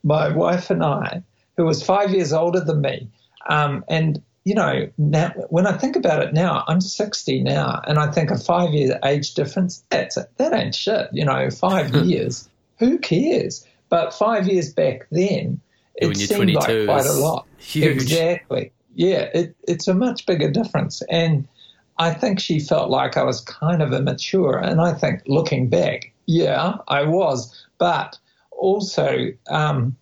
my 0.04 0.30
wife 0.30 0.70
and 0.72 0.84
I, 0.84 1.24
who 1.56 1.66
was 1.66 1.84
five 1.84 2.12
years 2.12 2.34
older 2.34 2.60
than 2.60 2.82
me, 2.82 3.08
um, 3.48 3.86
and 3.88 4.22
you 4.44 4.56
know, 4.56 4.90
now 4.98 5.30
when 5.50 5.68
I 5.68 5.78
think 5.78 5.96
about 5.96 6.24
it 6.24 6.34
now, 6.34 6.64
I'm 6.68 6.82
60 6.82 7.44
now, 7.44 7.82
and 7.88 8.00
I 8.00 8.12
think 8.12 8.32
a 8.32 8.38
five 8.38 8.74
year 8.74 9.00
age 9.04 9.34
difference, 9.34 9.84
that's 9.90 10.18
that 10.38 10.54
ain't 10.54 10.76
shit. 10.76 11.10
You 11.12 11.26
know, 11.26 11.50
five 11.52 11.96
years, 12.06 12.50
who 12.80 12.98
cares? 12.98 13.66
But 13.90 14.14
five 14.14 14.48
years 14.48 14.74
back 14.74 15.08
then, 15.12 15.60
it 15.96 16.16
seemed 16.18 16.54
like 16.54 16.86
quite 16.86 17.06
a 17.06 17.14
lot. 17.14 17.46
Huge. 17.58 18.02
Exactly. 18.04 18.72
Yeah, 18.96 19.30
it, 19.34 19.56
it's 19.68 19.88
a 19.88 19.94
much 19.94 20.26
bigger 20.26 20.50
difference. 20.50 21.02
And 21.10 21.48
I 21.98 22.14
think 22.14 22.40
she 22.40 22.60
felt 22.60 22.90
like 22.90 23.18
I 23.18 23.24
was 23.24 23.42
kind 23.42 23.82
of 23.82 23.94
immature. 23.94 24.58
And 24.58 24.82
I 24.82 24.94
think 24.94 25.22
looking 25.28 25.70
back, 25.70 26.12
yeah, 26.26 26.78
I 26.88 27.04
was. 27.04 27.66
But 27.78 28.18
also, 28.52 29.28
um, 29.50 29.96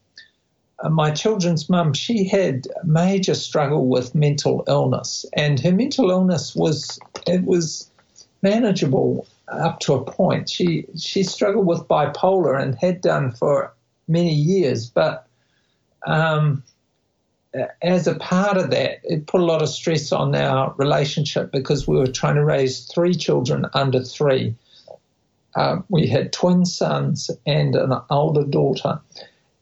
my 0.88 1.12
children's 1.12 1.70
mum, 1.70 1.94
she 1.94 2.26
had 2.28 2.68
major 2.84 3.36
struggle 3.36 3.88
with 3.88 4.16
mental 4.16 4.64
illness, 4.68 5.26
and 5.34 5.60
her 5.60 5.72
mental 5.72 6.10
illness 6.10 6.56
was 6.56 7.00
it 7.28 7.44
was 7.44 7.90
manageable 8.42 9.28
up 9.50 9.80
to 9.82 9.94
a 9.94 10.04
point. 10.04 10.50
She 10.50 10.86
she 10.98 11.24
struggled 11.24 11.66
with 11.66 11.88
bipolar 11.88 12.62
and 12.62 12.76
had 12.76 13.02
done 13.02 13.32
for 13.32 13.74
many 14.08 14.34
years, 14.34 14.90
but 14.90 15.28
um, 16.08 16.64
as 17.82 18.08
a 18.08 18.16
part 18.16 18.58
of 18.58 18.70
that, 18.72 19.00
it 19.04 19.28
put 19.28 19.42
a 19.42 19.46
lot 19.46 19.62
of 19.62 19.70
stress 19.70 20.12
on 20.12 20.36
our 20.36 20.74
relationship 20.78 21.52
because 21.52 21.88
we 21.88 21.98
were 21.98 22.08
trying 22.08 22.36
to 22.36 22.46
raise 22.46 22.86
three 22.86 23.14
children 23.14 23.66
under 23.74 24.04
three. 24.04 24.56
Uh, 25.56 25.78
we 25.90 26.08
had 26.08 26.32
twin 26.32 26.64
sons 26.66 27.32
and 27.46 27.76
an 27.76 27.94
older 28.10 28.44
daughter, 28.44 29.00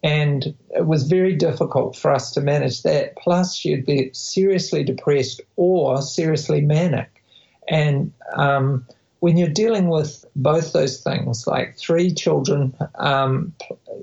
and 0.03 0.55
it 0.69 0.85
was 0.85 1.03
very 1.03 1.35
difficult 1.35 1.95
for 1.95 2.11
us 2.11 2.31
to 2.31 2.41
manage 2.41 2.83
that. 2.83 3.15
Plus, 3.17 3.55
she'd 3.55 3.85
be 3.85 4.09
seriously 4.13 4.83
depressed 4.83 5.41
or 5.55 6.01
seriously 6.01 6.61
manic, 6.61 7.23
and 7.67 8.11
um, 8.33 8.85
when 9.19 9.37
you're 9.37 9.49
dealing 9.49 9.89
with 9.89 10.25
both 10.35 10.73
those 10.73 11.01
things, 11.01 11.47
like 11.47 11.77
three 11.77 12.13
children, 12.13 12.73
um, 12.95 13.53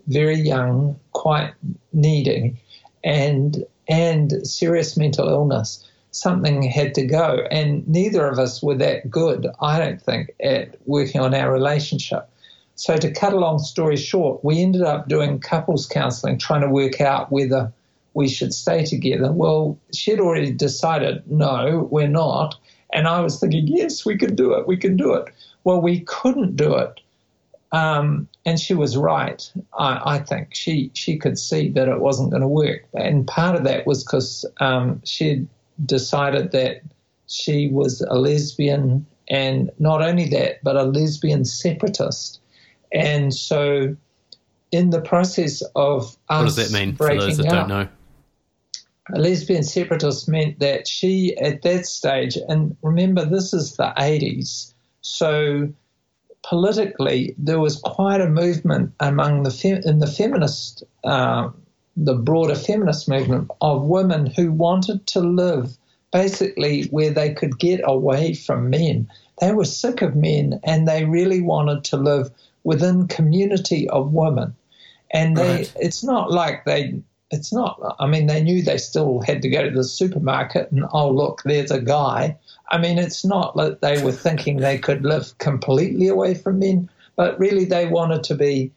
very 0.09 0.35
young, 0.41 0.99
quite 1.13 1.53
needing, 1.93 2.59
and 3.03 3.65
and 3.87 4.47
serious 4.47 4.97
mental 4.97 5.29
illness, 5.29 5.87
something 6.11 6.63
had 6.63 6.95
to 6.95 7.05
go. 7.05 7.47
And 7.51 7.87
neither 7.87 8.27
of 8.27 8.39
us 8.39 8.63
were 8.63 8.77
that 8.77 9.11
good, 9.11 9.47
I 9.61 9.79
don't 9.79 10.01
think, 10.01 10.31
at 10.43 10.77
working 10.87 11.21
on 11.21 11.35
our 11.35 11.53
relationship. 11.53 12.29
So 12.77 12.97
to 12.97 13.13
cut 13.13 13.33
a 13.33 13.39
long 13.39 13.59
story 13.59 13.97
short, 13.97 14.45
we 14.45 14.61
ended 14.61 14.83
up 14.83 15.09
doing 15.09 15.39
couples 15.39 15.87
counselling, 15.87 16.39
trying 16.39 16.63
to 16.63 16.69
work 16.69 17.01
out 17.01 17.31
whether 17.31 17.73
we 18.15 18.29
should 18.29 18.53
stay 18.53 18.85
together. 18.85 19.33
Well, 19.33 19.79
she'd 19.93 20.21
already 20.21 20.53
decided, 20.53 21.23
no, 21.31 21.89
we're 21.91 22.09
not. 22.09 22.57
And 22.93 23.07
I 23.09 23.21
was 23.21 23.39
thinking, 23.41 23.67
yes, 23.67 24.05
we 24.05 24.17
can 24.17 24.35
do 24.35 24.55
it, 24.55 24.67
we 24.67 24.77
can 24.77 24.97
do 24.97 25.15
it. 25.15 25.33
Well, 25.65 25.81
we 25.81 26.01
couldn't 26.01 26.57
do 26.57 26.75
it. 26.77 27.01
Um, 27.73 28.29
and 28.47 28.61
she 28.61 28.75
was 28.75 28.97
right. 28.97 29.51
I, 29.77 30.15
I, 30.15 30.19
think 30.21 30.55
she 30.55 30.93
she 30.95 31.17
could 31.17 31.37
see 31.37 31.71
that 31.71 31.89
it 31.89 31.99
wasn't 31.99 32.31
going 32.31 32.43
to 32.43 32.47
work, 32.47 32.85
and 32.95 33.27
part 33.27 33.57
of 33.57 33.65
that 33.65 33.85
was 33.85 34.05
because 34.05 34.47
um, 34.61 35.03
she 35.05 35.49
decided 35.85 36.53
that 36.53 36.83
she 37.27 37.69
was 37.73 38.01
a 38.03 38.15
lesbian, 38.15 39.05
and 39.29 39.73
not 39.81 40.03
only 40.03 40.29
that, 40.29 40.63
but 40.63 40.77
a 40.77 40.85
lesbian 40.85 41.45
separatist. 41.45 42.39
And 42.95 43.35
so, 43.35 43.97
in 44.73 44.91
the 44.91 45.01
process 45.01 45.63
of 45.77 46.05
us 46.05 46.17
what 46.29 46.45
does 46.45 46.57
that 46.57 46.73
mean 46.73 46.97
for 46.97 47.15
those 47.15 47.37
that 47.39 47.49
don't 47.49 47.69
know? 47.69 47.89
a 49.13 49.19
lesbian 49.19 49.63
separatist 49.63 50.29
meant 50.29 50.59
that 50.61 50.89
she, 50.89 51.37
at 51.37 51.63
that 51.63 51.87
stage, 51.87 52.39
and 52.49 52.75
remember, 52.83 53.25
this 53.25 53.53
is 53.53 53.77
the 53.77 53.93
80s, 53.99 54.73
so 55.03 55.69
politically 56.43 57.35
there 57.39 57.61
was 57.61 57.81
quite 57.81 58.21
a 58.21 58.29
movement 58.29 58.93
among 59.01 59.43
the 59.43 59.51
fem- 59.51 59.83
in 59.85 59.99
the 59.99 60.07
feminist, 60.07 60.85
uh, 61.05 61.51
the 61.97 62.15
broader 62.15 62.55
feminist 62.55 63.09
movement 63.09 63.51
of 63.61 63.85
women 63.85 64.27
who 64.27 64.51
wanted 64.51 65.07
to 65.09 65.21
live 65.21 65.77
basically 66.13 66.85
where 66.85 67.11
they 67.11 67.33
could 67.33 67.59
get 67.59 67.81
away 67.85 68.35
from 68.35 68.71
men. 68.71 69.09
They 69.41 69.53
were 69.53 69.65
sick 69.65 70.01
of 70.01 70.15
men 70.15 70.61
and 70.63 70.87
they 70.87 71.05
really 71.05 71.41
wanted 71.41 71.85
to 71.85 71.97
live 71.97 72.31
within 72.65 73.09
community 73.09 73.89
of 73.91 74.13
women. 74.13 74.55
And 75.11 75.37
they, 75.37 75.57
right. 75.57 75.73
it's 75.77 76.03
not 76.03 76.33
like 76.33 76.65
they 76.65 77.01
it's 77.35 77.53
not, 77.53 77.97
I 77.99 78.07
mean, 78.07 78.27
they 78.27 78.43
knew 78.43 78.63
they 78.63 78.79
still 78.79 79.21
had 79.21 79.43
to 79.43 79.49
go 79.49 79.65
to 79.65 79.71
the 79.71 79.85
supermarket 79.85 80.71
and, 80.71 80.85
oh, 80.93 81.11
look, 81.11 81.43
there's 81.45 81.71
a 81.71 81.81
guy. 81.81 82.37
I 82.71 82.79
mean, 82.79 82.99
it's 82.99 83.25
not 83.25 83.57
that 83.57 83.81
they 83.81 84.03
were 84.03 84.13
thinking 84.13 84.59
they 84.59 84.79
could 84.79 85.05
live 85.05 85.37
completely 85.39 86.07
away 86.09 86.35
from 86.35 86.61
men, 86.61 86.89
but 87.17 87.39
really 87.39 87.65
they 87.65 87.87
wanted 87.87 88.25
to 88.25 88.35
be 88.35 88.73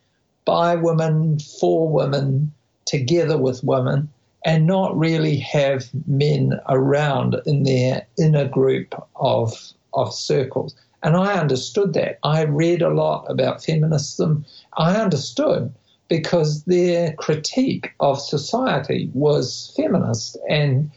by 0.45 0.75
women, 0.75 1.39
for 1.39 1.87
women, 1.87 2.51
together 2.85 3.37
with 3.37 3.63
women, 3.63 4.09
and 4.45 4.65
not 4.65 4.97
really 4.97 5.37
have 5.37 5.89
men 6.07 6.59
around 6.67 7.35
in 7.45 7.63
their 7.63 8.07
inner 8.17 8.47
group 8.47 8.95
of, 9.17 9.53
of 9.93 10.13
circles. 10.13 10.75
And 11.03 11.15
I 11.15 11.39
understood 11.39 11.93
that. 11.93 12.19
I 12.23 12.43
read 12.43 12.81
a 12.81 12.89
lot 12.89 13.25
about 13.29 13.63
feminism. 13.63 14.45
I 14.77 14.95
understood 14.95 15.73
because 16.07 16.63
their 16.63 17.13
critique 17.13 17.91
of 17.99 18.19
society 18.19 19.09
was 19.13 19.73
feminist, 19.75 20.37
and 20.49 20.89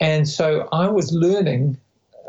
and 0.00 0.28
so 0.28 0.68
I 0.72 0.88
was 0.88 1.12
learning. 1.12 1.78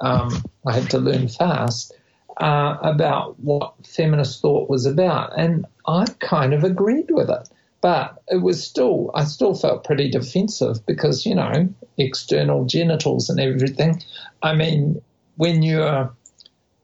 Um, 0.01 0.43
I 0.65 0.73
had 0.73 0.89
to 0.91 0.99
learn 0.99 1.27
fast 1.27 1.93
uh, 2.37 2.77
about 2.81 3.39
what 3.39 3.73
feminist 3.85 4.41
thought 4.41 4.69
was 4.69 4.85
about, 4.85 5.37
and 5.37 5.65
I 5.87 6.05
kind 6.19 6.53
of 6.53 6.63
agreed 6.63 7.11
with 7.11 7.29
it. 7.29 7.49
But 7.81 8.21
it 8.29 8.41
was 8.41 8.63
still, 8.63 9.11
I 9.13 9.25
still 9.25 9.53
felt 9.55 9.83
pretty 9.83 10.09
defensive 10.09 10.85
because 10.85 11.25
you 11.25 11.35
know 11.35 11.67
external 11.97 12.65
genitals 12.65 13.29
and 13.29 13.39
everything. 13.39 14.01
I 14.41 14.55
mean, 14.55 15.01
when 15.35 15.61
you're 15.61 16.11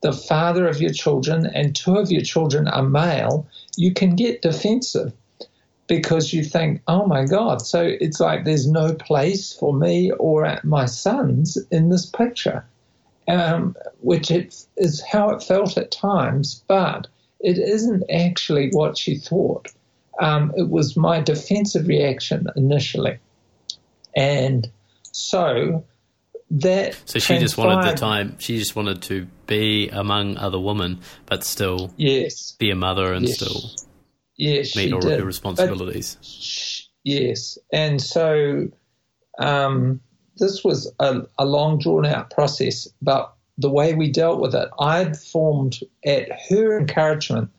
the 0.01 0.13
father 0.13 0.67
of 0.67 0.81
your 0.81 0.93
children 0.93 1.45
and 1.47 1.75
two 1.75 1.97
of 1.97 2.11
your 2.11 2.21
children 2.21 2.67
are 2.67 2.83
male, 2.83 3.47
you 3.75 3.93
can 3.93 4.15
get 4.15 4.41
defensive 4.41 5.13
because 5.87 6.33
you 6.33 6.43
think, 6.43 6.81
oh 6.87 7.05
my 7.05 7.25
God, 7.25 7.61
so 7.61 7.81
it's 7.83 8.19
like 8.19 8.45
there's 8.45 8.69
no 8.69 8.93
place 8.93 9.53
for 9.53 9.73
me 9.73 10.11
or 10.11 10.59
my 10.63 10.85
sons 10.85 11.57
in 11.71 11.89
this 11.89 12.05
picture, 12.05 12.63
um, 13.27 13.75
which 14.01 14.29
it 14.29 14.63
is 14.77 15.01
how 15.01 15.31
it 15.31 15.43
felt 15.43 15.77
at 15.77 15.91
times, 15.91 16.63
but 16.67 17.07
it 17.39 17.57
isn't 17.57 18.03
actually 18.09 18.69
what 18.71 18.97
she 18.97 19.17
thought. 19.17 19.69
Um, 20.19 20.53
it 20.55 20.69
was 20.69 20.95
my 20.95 21.21
defensive 21.21 21.87
reaction 21.87 22.47
initially. 22.55 23.17
And 24.15 24.69
so 25.11 25.83
that. 26.51 26.97
So 27.05 27.19
she 27.19 27.37
just 27.37 27.57
wanted 27.57 27.91
the 27.91 27.97
time, 27.97 28.37
she 28.39 28.57
just 28.57 28.75
wanted 28.75 29.01
to 29.03 29.27
be 29.47 29.89
among 29.89 30.37
other 30.37 30.59
women, 30.59 30.99
but 31.25 31.43
still 31.43 31.93
yes. 31.97 32.53
be 32.53 32.71
a 32.71 32.75
mother 32.75 33.13
and 33.13 33.27
yes. 33.27 33.35
still 33.35 33.89
Yes, 34.39 34.73
meet 34.73 34.93
all 34.93 35.01
did. 35.01 35.17
your 35.17 35.27
responsibilities. 35.27 36.15
But, 36.15 37.11
yes, 37.11 37.57
and 37.73 38.01
so 38.01 38.69
um, 39.37 39.99
this 40.37 40.63
was 40.63 40.89
a, 40.97 41.23
a 41.37 41.45
long 41.45 41.77
drawn 41.77 42.05
out 42.05 42.29
process, 42.29 42.87
but 43.01 43.33
the 43.57 43.69
way 43.69 43.93
we 43.93 44.09
dealt 44.09 44.39
with 44.39 44.55
it, 44.55 44.69
I 44.79 44.99
had 44.99 45.17
formed 45.17 45.79
at 46.05 46.29
her 46.49 46.79
encouragement. 46.79 47.49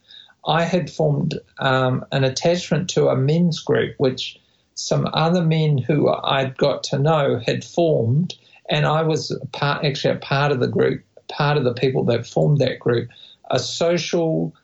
I 0.46 0.64
had 0.64 0.88
formed 0.88 1.38
um, 1.59 2.07
an 2.12 2.24
attachment 2.24 2.88
to 2.91 3.09
a 3.09 3.16
men's 3.16 3.61
group, 3.61 3.97
which 3.99 4.41
some 4.74 5.07
other 5.12 5.43
men 5.43 5.76
who 5.76 6.09
I'd 6.09 6.57
got 6.57 6.82
to 6.84 6.99
know 6.99 7.38
had 7.45 7.62
formed, 7.62 8.36
and 8.70 8.86
I 8.86 9.02
was 9.02 9.36
part, 9.52 9.84
actually 9.84 10.14
a 10.14 10.18
part 10.18 10.52
of 10.52 10.60
the 10.60 10.68
group, 10.68 11.02
part 11.28 11.58
of 11.58 11.64
the 11.64 11.74
people 11.74 12.04
that 12.04 12.26
formed 12.26 12.58
that 12.58 12.78
group, 12.78 13.10
a 13.50 13.58
social 13.58 14.54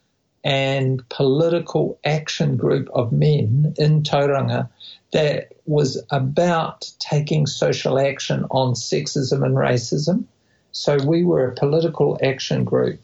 and 0.44 1.06
political 1.08 1.98
action 2.04 2.56
group 2.56 2.88
of 2.94 3.10
men 3.10 3.74
in 3.76 4.04
Tauranga 4.04 4.68
that 5.12 5.54
was 5.66 6.00
about 6.10 6.88
taking 7.00 7.46
social 7.46 7.98
action 7.98 8.44
on 8.52 8.74
sexism 8.74 9.44
and 9.44 9.56
racism. 9.56 10.24
So 10.70 10.98
we 11.04 11.24
were 11.24 11.48
a 11.48 11.54
political 11.54 12.18
action 12.22 12.62
group, 12.62 13.00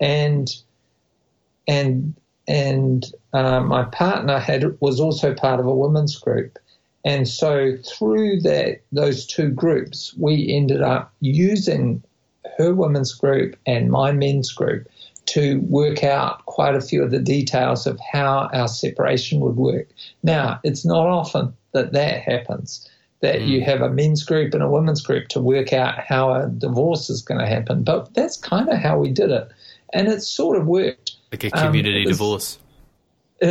and 0.00 0.50
and 1.68 2.14
and 2.48 3.12
uh, 3.32 3.60
my 3.60 3.84
partner 3.84 4.40
had 4.40 4.80
was 4.80 4.98
also 4.98 5.34
part 5.34 5.60
of 5.60 5.66
a 5.66 5.74
women's 5.74 6.18
group, 6.18 6.58
and 7.04 7.26
so 7.26 7.76
through 7.84 8.40
that 8.42 8.82
those 8.92 9.26
two 9.26 9.50
groups, 9.50 10.14
we 10.18 10.52
ended 10.52 10.82
up 10.82 11.12
using 11.20 12.02
her 12.58 12.74
women's 12.74 13.12
group 13.12 13.56
and 13.66 13.90
my 13.90 14.12
men's 14.12 14.52
group 14.52 14.88
to 15.26 15.60
work 15.60 16.02
out 16.02 16.44
quite 16.46 16.74
a 16.74 16.80
few 16.80 17.02
of 17.02 17.10
the 17.10 17.20
details 17.20 17.86
of 17.86 17.98
how 18.12 18.50
our 18.52 18.68
separation 18.68 19.40
would 19.40 19.56
work. 19.56 19.88
Now, 20.22 20.60
it's 20.64 20.84
not 20.84 21.06
often 21.06 21.54
that 21.72 21.92
that 21.92 22.22
happens, 22.22 22.88
that 23.20 23.36
mm. 23.36 23.46
you 23.46 23.64
have 23.64 23.80
a 23.80 23.90
men's 23.90 24.24
group 24.24 24.54
and 24.54 24.62
a 24.62 24.68
women's 24.68 25.02
group 25.02 25.28
to 25.28 25.40
work 25.40 25.72
out 25.72 25.98
how 25.98 26.32
a 26.32 26.48
divorce 26.48 27.08
is 27.08 27.22
going 27.22 27.40
to 27.40 27.46
happen, 27.46 27.84
but 27.84 28.12
that's 28.14 28.36
kind 28.36 28.68
of 28.68 28.78
how 28.78 28.98
we 28.98 29.10
did 29.10 29.30
it. 29.30 29.48
And 29.92 30.08
it 30.08 30.22
sort 30.22 30.56
of 30.56 30.66
worked. 30.66 31.12
Like 31.30 31.44
a 31.44 31.50
community 31.50 32.04
um, 32.04 32.10
divorce. 32.10 32.58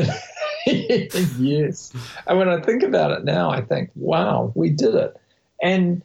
yes. 0.66 1.94
And 2.28 2.38
when 2.38 2.50
I 2.50 2.62
think 2.62 2.84
about 2.84 3.12
it 3.12 3.24
now, 3.24 3.50
I 3.50 3.62
think, 3.62 3.92
wow, 3.96 4.52
we 4.56 4.70
did 4.70 4.96
it. 4.96 5.16
And 5.62 6.02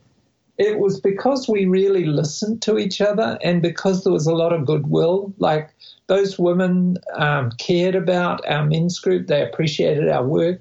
it 0.56 0.78
was 0.78 1.00
because 1.00 1.48
we 1.48 1.64
really 1.64 2.04
listened 2.04 2.62
to 2.62 2.78
each 2.78 3.00
other 3.00 3.38
and 3.42 3.60
because 3.60 4.04
there 4.04 4.12
was 4.12 4.26
a 4.26 4.34
lot 4.34 4.52
of 4.52 4.66
goodwill. 4.66 5.32
Like 5.38 5.74
those 6.06 6.38
women 6.38 6.98
um, 7.14 7.50
cared 7.58 7.94
about 7.94 8.46
our 8.46 8.64
men's 8.64 8.98
group, 8.98 9.26
they 9.26 9.42
appreciated 9.42 10.08
our 10.08 10.24
work, 10.24 10.60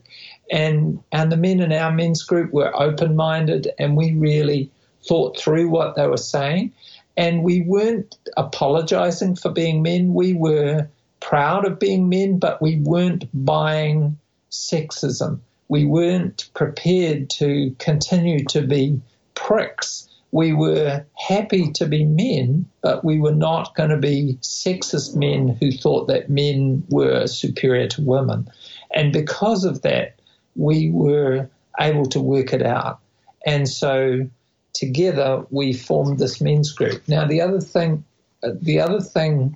and 0.52 1.02
and 1.12 1.32
the 1.32 1.38
men 1.38 1.60
in 1.60 1.72
our 1.72 1.92
men's 1.92 2.24
group 2.24 2.52
were 2.52 2.76
open 2.76 3.16
minded, 3.16 3.72
and 3.78 3.96
we 3.96 4.14
really 4.14 4.72
thought 5.08 5.38
through 5.38 5.70
what 5.70 5.96
they 5.96 6.08
were 6.08 6.18
saying, 6.18 6.74
and 7.16 7.44
we 7.44 7.62
weren't 7.62 8.18
apologizing 8.38 9.36
for 9.36 9.52
being 9.52 9.84
men. 9.84 10.14
We 10.14 10.34
were 10.34 10.88
proud 11.24 11.66
of 11.66 11.80
being 11.80 12.10
men, 12.10 12.38
but 12.38 12.62
we 12.62 12.76
weren't 12.76 13.26
buying 13.34 14.20
sexism. 14.52 15.40
We 15.70 15.86
weren't 15.86 16.50
prepared 16.54 17.30
to 17.32 17.76
continue 17.80 18.44
to 18.46 18.62
be 18.62 19.02
pricks. 19.34 20.08
We 20.32 20.54
were 20.54 21.06
happy 21.16 21.72
to 21.74 21.88
be 21.88 22.04
men, 22.04 22.66
but 22.82 23.06
we 23.06 23.20
were 23.20 23.34
not 23.34 23.76
going 23.76 23.92
to 23.92 23.98
be 23.98 24.38
sexist 24.42 25.16
men 25.16 25.48
who 25.48 25.72
thought 25.72 26.08
that 26.08 26.30
men 26.30 26.84
were 26.90 27.26
superior 27.28 27.88
to 27.90 28.02
women. 28.02 28.50
And 28.94 29.14
because 29.14 29.64
of 29.64 29.82
that, 29.84 30.20
we 30.56 30.90
were 30.92 31.50
able 31.80 32.06
to 32.08 32.20
work 32.20 32.54
it 32.54 32.64
out. 32.64 33.00
And 33.46 33.68
so 33.68 34.28
together 34.74 35.46
we 35.52 35.74
formed 35.74 36.20
this 36.20 36.42
men's 36.42 36.72
group. 36.72 37.08
Now, 37.08 37.26
the 37.26 37.42
other 37.42 37.62
thing, 37.62 38.04
the 38.44 38.80
other 38.80 39.00
thing 39.00 39.56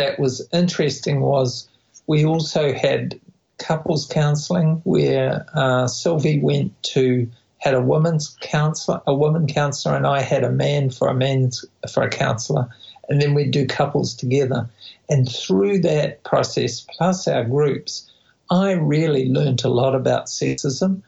that 0.00 0.18
was 0.18 0.48
interesting 0.50 1.20
was 1.20 1.68
we 2.06 2.24
also 2.24 2.72
had 2.72 3.20
couples 3.58 4.06
counselling 4.06 4.80
where 4.84 5.44
uh, 5.52 5.86
Sylvie 5.86 6.40
went 6.40 6.82
to 6.94 7.30
had 7.58 7.74
a 7.74 7.82
woman's 7.82 8.34
counselor, 8.40 9.02
a 9.06 9.14
woman 9.14 9.46
counselor, 9.46 9.94
and 9.94 10.06
I 10.06 10.22
had 10.22 10.42
a 10.42 10.50
man 10.50 10.88
for 10.88 11.08
a 11.08 11.14
man's 11.14 11.66
for 11.92 12.02
a 12.02 12.08
counselor, 12.08 12.68
and 13.10 13.20
then 13.20 13.34
we'd 13.34 13.50
do 13.50 13.66
couples 13.66 14.14
together. 14.14 14.70
And 15.10 15.30
through 15.30 15.80
that 15.80 16.24
process, 16.24 16.80
plus 16.80 17.28
our 17.28 17.44
groups, 17.44 18.10
I 18.50 18.72
really 18.72 19.28
learned 19.28 19.62
a 19.64 19.68
lot 19.68 19.94
about 19.94 20.26
sexism 20.28 21.02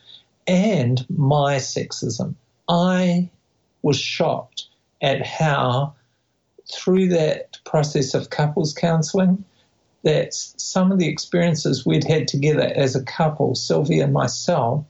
and 0.47 1.07
my 1.09 1.57
sexism. 1.57 2.35
I 2.69 3.31
was 3.81 3.99
shocked 3.99 4.67
at 5.01 5.25
how 5.25 5.95
through 6.73 7.09
that 7.09 7.59
process 7.65 8.15
of 8.15 8.31
couples 8.31 8.73
counselling, 8.73 9.45
that 10.03 10.35
some 10.35 10.91
of 10.91 10.99
the 10.99 11.09
experiences 11.09 11.87
we'd 11.87 12.05
had 12.05 12.27
together 12.27 12.73
as 12.75 12.97
a 12.97 13.05
couple, 13.05 13.55
Sylvia 13.55 14.05
and 14.05 14.13
myself, 14.13 14.85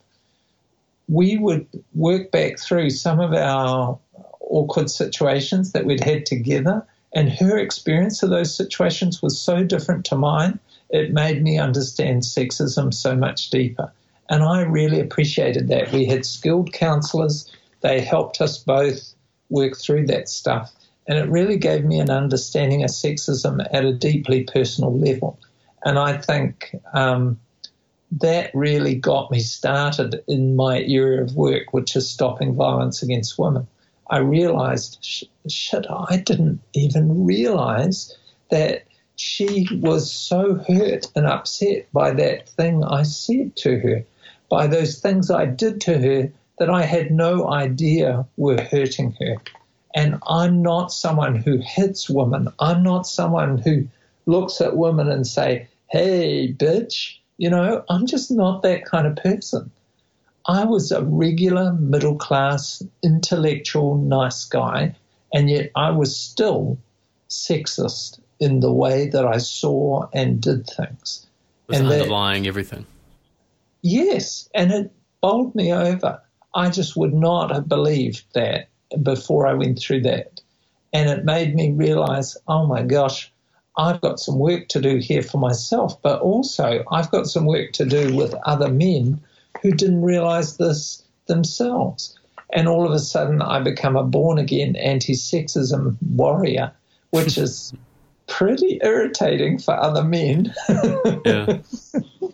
we 1.08 1.36
would 1.36 1.66
work 1.94 2.30
back 2.30 2.58
through 2.58 2.90
some 2.90 3.20
of 3.20 3.32
our 3.32 3.98
awkward 4.40 4.90
situations 4.90 5.72
that 5.72 5.84
we'd 5.84 6.02
had 6.02 6.24
together. 6.24 6.86
And 7.14 7.30
her 7.30 7.58
experience 7.58 8.22
of 8.22 8.30
those 8.30 8.54
situations 8.54 9.20
was 9.20 9.38
so 9.38 9.64
different 9.64 10.06
to 10.06 10.16
mine, 10.16 10.58
it 10.88 11.12
made 11.12 11.42
me 11.42 11.58
understand 11.58 12.22
sexism 12.22 12.92
so 12.92 13.14
much 13.14 13.50
deeper. 13.50 13.92
And 14.30 14.42
I 14.42 14.62
really 14.62 15.00
appreciated 15.00 15.68
that. 15.68 15.92
We 15.92 16.06
had 16.06 16.24
skilled 16.24 16.72
counselors, 16.72 17.50
they 17.80 18.00
helped 18.00 18.40
us 18.40 18.58
both 18.58 19.14
work 19.50 19.76
through 19.76 20.06
that 20.06 20.28
stuff. 20.28 20.72
And 21.06 21.18
it 21.18 21.28
really 21.28 21.56
gave 21.56 21.84
me 21.84 21.98
an 21.98 22.10
understanding 22.10 22.84
of 22.84 22.90
sexism 22.90 23.66
at 23.72 23.84
a 23.84 23.92
deeply 23.92 24.44
personal 24.44 24.96
level. 24.96 25.38
And 25.84 25.98
I 25.98 26.16
think 26.16 26.76
um, 26.92 27.40
that 28.20 28.54
really 28.54 28.94
got 28.94 29.30
me 29.30 29.40
started 29.40 30.22
in 30.28 30.54
my 30.54 30.80
area 30.82 31.22
of 31.22 31.34
work, 31.34 31.72
which 31.72 31.96
is 31.96 32.08
stopping 32.08 32.54
violence 32.54 33.02
against 33.02 33.38
women. 33.38 33.66
I 34.08 34.18
realized, 34.18 35.26
shit, 35.48 35.86
I 35.88 36.18
didn't 36.18 36.60
even 36.74 37.24
realize 37.24 38.16
that 38.50 38.84
she 39.16 39.66
was 39.80 40.12
so 40.12 40.54
hurt 40.54 41.06
and 41.16 41.26
upset 41.26 41.90
by 41.92 42.12
that 42.12 42.48
thing 42.50 42.84
I 42.84 43.02
said 43.04 43.56
to 43.56 43.78
her, 43.78 44.04
by 44.50 44.66
those 44.66 45.00
things 45.00 45.30
I 45.30 45.46
did 45.46 45.80
to 45.82 45.98
her 45.98 46.32
that 46.58 46.70
I 46.70 46.82
had 46.82 47.10
no 47.10 47.48
idea 47.48 48.26
were 48.36 48.60
hurting 48.60 49.16
her. 49.20 49.36
And 49.94 50.18
I'm 50.26 50.62
not 50.62 50.92
someone 50.92 51.36
who 51.36 51.58
hits 51.58 52.08
women. 52.08 52.48
I'm 52.58 52.82
not 52.82 53.06
someone 53.06 53.58
who 53.58 53.86
looks 54.26 54.60
at 54.60 54.76
women 54.76 55.10
and 55.10 55.26
say, 55.26 55.68
hey, 55.90 56.54
bitch, 56.56 57.16
you 57.36 57.50
know, 57.50 57.84
I'm 57.88 58.06
just 58.06 58.30
not 58.30 58.62
that 58.62 58.84
kind 58.84 59.06
of 59.06 59.16
person. 59.16 59.70
I 60.46 60.64
was 60.64 60.90
a 60.90 61.04
regular 61.04 61.72
middle 61.74 62.16
class, 62.16 62.82
intellectual, 63.02 63.96
nice 63.96 64.44
guy, 64.44 64.94
and 65.32 65.48
yet 65.48 65.70
I 65.76 65.90
was 65.90 66.16
still 66.16 66.78
sexist 67.28 68.20
in 68.40 68.60
the 68.60 68.72
way 68.72 69.08
that 69.08 69.24
I 69.24 69.38
saw 69.38 70.08
and 70.12 70.40
did 70.40 70.66
things. 70.66 71.26
Was 71.68 71.78
and 71.78 71.88
underlying 71.88 72.42
that, 72.42 72.48
everything. 72.48 72.86
Yes, 73.82 74.48
and 74.54 74.72
it 74.72 74.92
bowled 75.20 75.54
me 75.54 75.72
over. 75.72 76.20
I 76.54 76.70
just 76.70 76.96
would 76.96 77.14
not 77.14 77.50
have 77.50 77.68
believed 77.68 78.24
that 78.34 78.68
before 79.02 79.46
I 79.46 79.54
went 79.54 79.78
through 79.78 80.02
that. 80.02 80.40
And 80.92 81.08
it 81.08 81.24
made 81.24 81.54
me 81.54 81.72
realize, 81.72 82.36
oh 82.48 82.66
my 82.66 82.82
gosh, 82.82 83.32
I've 83.76 84.00
got 84.00 84.20
some 84.20 84.38
work 84.38 84.68
to 84.68 84.80
do 84.80 84.98
here 84.98 85.22
for 85.22 85.38
myself, 85.38 86.00
but 86.02 86.20
also 86.20 86.84
I've 86.90 87.10
got 87.10 87.26
some 87.26 87.46
work 87.46 87.72
to 87.72 87.86
do 87.86 88.14
with 88.14 88.34
other 88.44 88.68
men 88.68 89.20
who 89.62 89.72
didn't 89.72 90.02
realize 90.02 90.56
this 90.56 91.02
themselves. 91.26 92.18
And 92.54 92.68
all 92.68 92.86
of 92.86 92.92
a 92.92 92.98
sudden, 92.98 93.40
I 93.40 93.60
become 93.60 93.96
a 93.96 94.04
born 94.04 94.38
again 94.38 94.76
anti 94.76 95.14
sexism 95.14 95.96
warrior, 96.10 96.72
which 97.10 97.38
is 97.38 97.72
pretty 98.26 98.78
irritating 98.82 99.58
for 99.58 99.74
other 99.74 100.04
men. 100.04 100.54
yeah. 101.24 101.58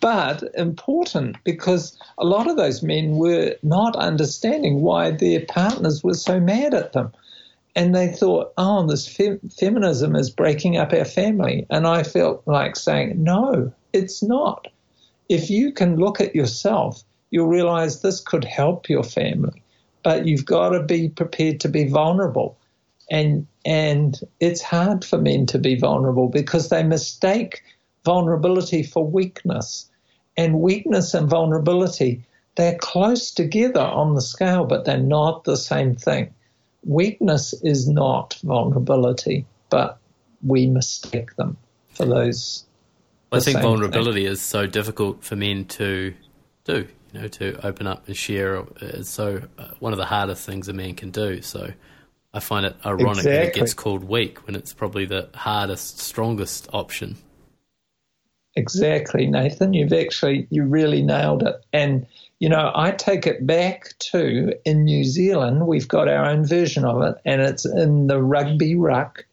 but 0.00 0.42
important 0.54 1.36
because 1.44 1.98
a 2.18 2.24
lot 2.24 2.48
of 2.48 2.56
those 2.56 2.82
men 2.82 3.16
were 3.16 3.54
not 3.62 3.96
understanding 3.96 4.80
why 4.80 5.10
their 5.10 5.44
partners 5.46 6.02
were 6.02 6.14
so 6.14 6.40
mad 6.40 6.74
at 6.74 6.92
them 6.92 7.12
and 7.76 7.94
they 7.94 8.08
thought, 8.08 8.52
oh, 8.56 8.86
this 8.86 9.06
fe- 9.06 9.40
feminism 9.58 10.14
is 10.14 10.30
breaking 10.30 10.76
up 10.76 10.92
our 10.92 11.04
family. 11.04 11.66
And 11.70 11.86
I 11.86 12.02
felt 12.02 12.42
like 12.46 12.76
saying, 12.76 13.22
no, 13.22 13.72
it's 13.92 14.22
not. 14.22 14.68
If 15.28 15.50
you 15.50 15.72
can 15.72 15.96
look 15.96 16.20
at 16.20 16.36
yourself, 16.36 17.02
you'll 17.30 17.48
realize 17.48 18.00
this 18.00 18.20
could 18.20 18.44
help 18.44 18.88
your 18.88 19.02
family, 19.02 19.62
but 20.04 20.26
you've 20.26 20.46
got 20.46 20.70
to 20.70 20.82
be 20.82 21.08
prepared 21.08 21.60
to 21.60 21.68
be 21.68 21.88
vulnerable. 21.88 22.56
And, 23.10 23.46
and 23.64 24.18
it's 24.40 24.62
hard 24.62 25.04
for 25.04 25.18
men 25.18 25.46
to 25.46 25.58
be 25.58 25.74
vulnerable 25.74 26.28
because 26.28 26.68
they 26.68 26.82
mistake 26.82 27.62
vulnerability 28.04 28.82
for 28.82 29.06
weakness. 29.06 29.88
And 30.36 30.60
weakness 30.60 31.14
and 31.14 31.28
vulnerability, 31.28 32.24
they're 32.56 32.78
close 32.78 33.30
together 33.30 33.80
on 33.80 34.14
the 34.14 34.22
scale, 34.22 34.64
but 34.64 34.84
they're 34.84 34.98
not 34.98 35.44
the 35.44 35.56
same 35.56 35.94
thing 35.94 36.34
weakness 36.84 37.54
is 37.62 37.88
not 37.88 38.38
vulnerability, 38.42 39.46
but 39.70 39.98
we 40.42 40.66
mistake 40.66 41.34
them 41.36 41.56
for 41.90 42.06
those. 42.06 42.64
I 43.32 43.40
think 43.40 43.60
vulnerability 43.60 44.24
thing. 44.24 44.32
is 44.32 44.40
so 44.40 44.66
difficult 44.66 45.24
for 45.24 45.36
men 45.36 45.64
to 45.66 46.14
do. 46.64 46.86
You 47.12 47.20
know, 47.20 47.28
to 47.28 47.66
open 47.66 47.86
up 47.86 48.06
and 48.08 48.16
share 48.16 48.64
is 48.80 49.08
so 49.08 49.42
uh, 49.56 49.68
one 49.78 49.92
of 49.92 49.98
the 49.98 50.04
hardest 50.04 50.44
things 50.44 50.68
a 50.68 50.72
man 50.72 50.94
can 50.94 51.10
do. 51.10 51.42
So 51.42 51.72
I 52.32 52.40
find 52.40 52.66
it 52.66 52.76
ironic 52.84 53.18
exactly. 53.18 53.32
that 53.32 53.46
it 53.46 53.54
gets 53.54 53.74
called 53.74 54.04
weak 54.04 54.46
when 54.46 54.56
it's 54.56 54.72
probably 54.72 55.04
the 55.04 55.28
hardest, 55.34 56.00
strongest 56.00 56.68
option. 56.72 57.16
Exactly, 58.56 59.26
Nathan. 59.26 59.74
You've 59.74 59.92
actually 59.92 60.46
you 60.50 60.64
really 60.64 61.02
nailed 61.02 61.42
it. 61.42 61.56
And 61.72 62.06
you 62.38 62.48
know, 62.48 62.70
I 62.74 62.92
take 62.92 63.26
it 63.26 63.46
back 63.46 63.94
to 64.10 64.52
in 64.64 64.84
New 64.84 65.04
Zealand, 65.04 65.66
we've 65.66 65.88
got 65.88 66.08
our 66.08 66.26
own 66.26 66.46
version 66.46 66.84
of 66.84 67.02
it, 67.02 67.16
and 67.24 67.40
it's 67.40 67.64
in 67.64 68.06
the 68.06 68.22
rugby 68.22 68.76
ruck 68.76 69.24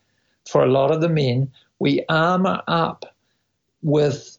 for 0.48 0.64
a 0.64 0.72
lot 0.72 0.92
of 0.92 1.02
the 1.02 1.10
men. 1.10 1.52
We 1.80 2.06
armor 2.10 2.62
up 2.68 3.06
with 3.82 4.38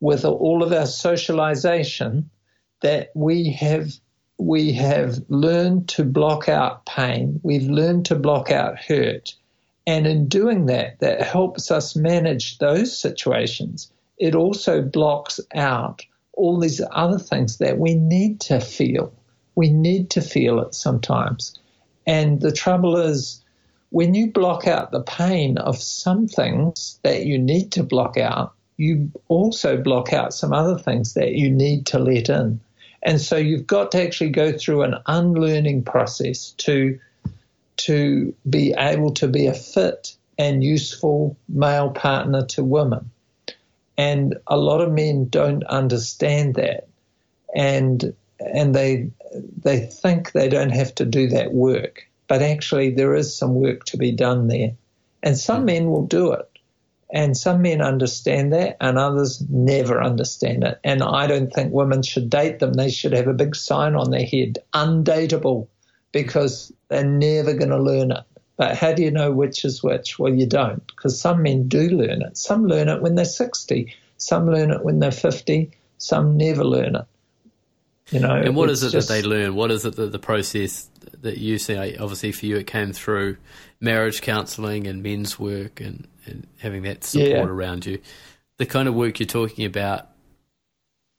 with 0.00 0.24
all 0.24 0.62
of 0.62 0.72
our 0.72 0.86
socialization 0.86 2.30
that 2.82 3.10
we 3.14 3.50
have 3.52 3.92
we 4.38 4.72
have 4.72 5.18
learned 5.28 5.88
to 5.88 6.04
block 6.04 6.48
out 6.48 6.84
pain. 6.86 7.40
We've 7.42 7.68
learned 7.68 8.06
to 8.06 8.14
block 8.14 8.50
out 8.50 8.78
hurt. 8.78 9.34
And 9.86 10.06
in 10.06 10.28
doing 10.28 10.66
that, 10.66 11.00
that 11.00 11.22
helps 11.22 11.70
us 11.70 11.96
manage 11.96 12.58
those 12.58 12.98
situations. 12.98 13.90
It 14.18 14.34
also 14.34 14.82
blocks 14.82 15.40
out 15.54 16.04
all 16.32 16.58
these 16.58 16.80
other 16.90 17.18
things 17.18 17.58
that 17.58 17.78
we 17.78 17.94
need 17.94 18.40
to 18.40 18.60
feel. 18.60 19.12
We 19.54 19.70
need 19.70 20.10
to 20.10 20.20
feel 20.20 20.60
it 20.60 20.74
sometimes. 20.74 21.58
And 22.06 22.40
the 22.40 22.52
trouble 22.52 22.96
is, 22.96 23.42
when 23.90 24.14
you 24.14 24.30
block 24.30 24.66
out 24.66 24.90
the 24.90 25.02
pain 25.02 25.58
of 25.58 25.78
some 25.78 26.28
things 26.28 26.98
that 27.02 27.24
you 27.24 27.38
need 27.38 27.72
to 27.72 27.82
block 27.82 28.16
out, 28.16 28.52
you 28.76 29.10
also 29.28 29.76
block 29.80 30.12
out 30.12 30.34
some 30.34 30.52
other 30.52 30.78
things 30.78 31.14
that 31.14 31.32
you 31.32 31.50
need 31.50 31.86
to 31.86 31.98
let 31.98 32.28
in. 32.28 32.60
And 33.02 33.20
so 33.20 33.36
you've 33.36 33.66
got 33.66 33.92
to 33.92 34.02
actually 34.02 34.30
go 34.30 34.52
through 34.52 34.82
an 34.82 34.96
unlearning 35.06 35.84
process 35.84 36.50
to 36.58 36.98
to 37.78 38.34
be 38.48 38.74
able 38.76 39.12
to 39.12 39.28
be 39.28 39.46
a 39.46 39.54
fit 39.54 40.16
and 40.38 40.64
useful 40.64 41.36
male 41.48 41.90
partner 41.90 42.44
to 42.46 42.64
women. 42.64 43.10
And 43.98 44.36
a 44.46 44.56
lot 44.56 44.80
of 44.80 44.92
men 44.92 45.28
don't 45.28 45.64
understand 45.64 46.56
that. 46.56 46.88
And 47.54 48.14
and 48.38 48.74
they 48.74 49.10
they 49.56 49.80
think 49.80 50.32
they 50.32 50.48
don't 50.48 50.70
have 50.70 50.94
to 50.96 51.04
do 51.04 51.28
that 51.28 51.52
work. 51.52 52.06
But 52.28 52.42
actually 52.42 52.90
there 52.90 53.14
is 53.14 53.36
some 53.36 53.54
work 53.54 53.84
to 53.84 53.96
be 53.96 54.12
done 54.12 54.48
there. 54.48 54.72
And 55.22 55.38
some 55.38 55.62
mm. 55.62 55.66
men 55.66 55.90
will 55.90 56.06
do 56.06 56.32
it. 56.32 56.48
And 57.12 57.36
some 57.36 57.62
men 57.62 57.80
understand 57.80 58.52
that, 58.52 58.76
and 58.80 58.98
others 58.98 59.40
never 59.48 60.02
understand 60.02 60.64
it. 60.64 60.80
And 60.82 61.02
I 61.02 61.28
don't 61.28 61.52
think 61.52 61.72
women 61.72 62.02
should 62.02 62.28
date 62.28 62.58
them. 62.58 62.72
They 62.72 62.90
should 62.90 63.12
have 63.12 63.28
a 63.28 63.32
big 63.32 63.54
sign 63.54 63.94
on 63.94 64.10
their 64.10 64.24
head, 64.24 64.58
undateable, 64.74 65.68
because 66.10 66.72
they're 66.88 67.04
never 67.04 67.54
going 67.54 67.70
to 67.70 67.80
learn 67.80 68.10
it. 68.10 68.24
But 68.56 68.76
how 68.76 68.92
do 68.94 69.02
you 69.02 69.10
know 69.10 69.32
which 69.32 69.64
is 69.64 69.82
which? 69.82 70.18
Well, 70.18 70.32
you 70.32 70.46
don't, 70.46 70.86
because 70.86 71.20
some 71.20 71.42
men 71.42 71.68
do 71.68 71.88
learn 71.90 72.22
it. 72.22 72.38
Some 72.38 72.66
learn 72.66 72.88
it 72.88 73.02
when 73.02 73.14
they're 73.14 73.24
60, 73.24 73.94
some 74.16 74.50
learn 74.50 74.70
it 74.70 74.82
when 74.82 74.98
they're 74.98 75.10
50, 75.10 75.70
some 75.98 76.36
never 76.36 76.64
learn 76.64 76.96
it. 76.96 77.04
You 78.10 78.20
know, 78.20 78.36
and 78.36 78.54
what 78.54 78.70
is 78.70 78.84
it 78.84 78.92
just, 78.92 79.08
that 79.08 79.14
they 79.14 79.22
learn? 79.22 79.56
What 79.56 79.72
is 79.72 79.84
it 79.84 79.96
that 79.96 80.12
the 80.12 80.18
process 80.18 80.88
that 81.22 81.38
you 81.38 81.58
see? 81.58 81.96
Obviously, 81.96 82.30
for 82.30 82.46
you, 82.46 82.56
it 82.56 82.68
came 82.68 82.92
through 82.92 83.36
marriage 83.80 84.22
counselling 84.22 84.86
and 84.86 85.02
men's 85.02 85.40
work 85.40 85.80
and, 85.80 86.06
and 86.24 86.46
having 86.58 86.82
that 86.84 87.02
support 87.02 87.30
yeah. 87.30 87.44
around 87.44 87.84
you. 87.84 87.98
The 88.58 88.66
kind 88.66 88.86
of 88.86 88.94
work 88.94 89.18
you're 89.18 89.26
talking 89.26 89.66
about, 89.66 90.06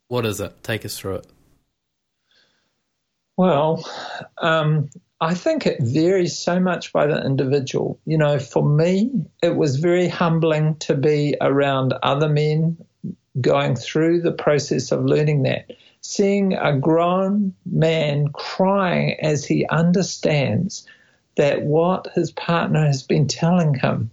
what 0.08 0.26
is 0.26 0.40
it? 0.40 0.64
Take 0.64 0.86
us 0.86 0.98
through 0.98 1.16
it. 1.16 1.28
Well, 3.36 3.86
um, 4.38 4.90
I 5.20 5.34
think 5.34 5.66
it 5.66 5.82
varies 5.82 6.38
so 6.38 6.60
much 6.60 6.94
by 6.94 7.08
the 7.08 7.26
individual. 7.26 8.00
You 8.06 8.20
know, 8.20 8.38
for 8.38 8.68
me, 8.68 9.12
it 9.42 9.56
was 9.56 9.78
very 9.78 10.08
humbling 10.08 10.76
to 10.78 10.96
be 10.96 11.36
around 11.42 11.94
other 12.04 12.30
men 12.30 12.78
going 13.42 13.76
through 13.76 14.22
the 14.22 14.32
process 14.32 14.92
of 14.92 15.06
learning 15.06 15.44
that 15.44 15.72
seeing 16.02 16.54
a 16.54 16.78
grown 16.78 17.54
man 17.66 18.28
crying 18.30 19.18
as 19.20 19.46
he 19.46 19.68
understands 19.68 20.88
that 21.36 21.64
what 21.64 22.08
his 22.16 22.32
partner 22.32 22.86
has 22.86 23.04
been 23.04 23.28
telling 23.28 23.74
him 23.74 24.10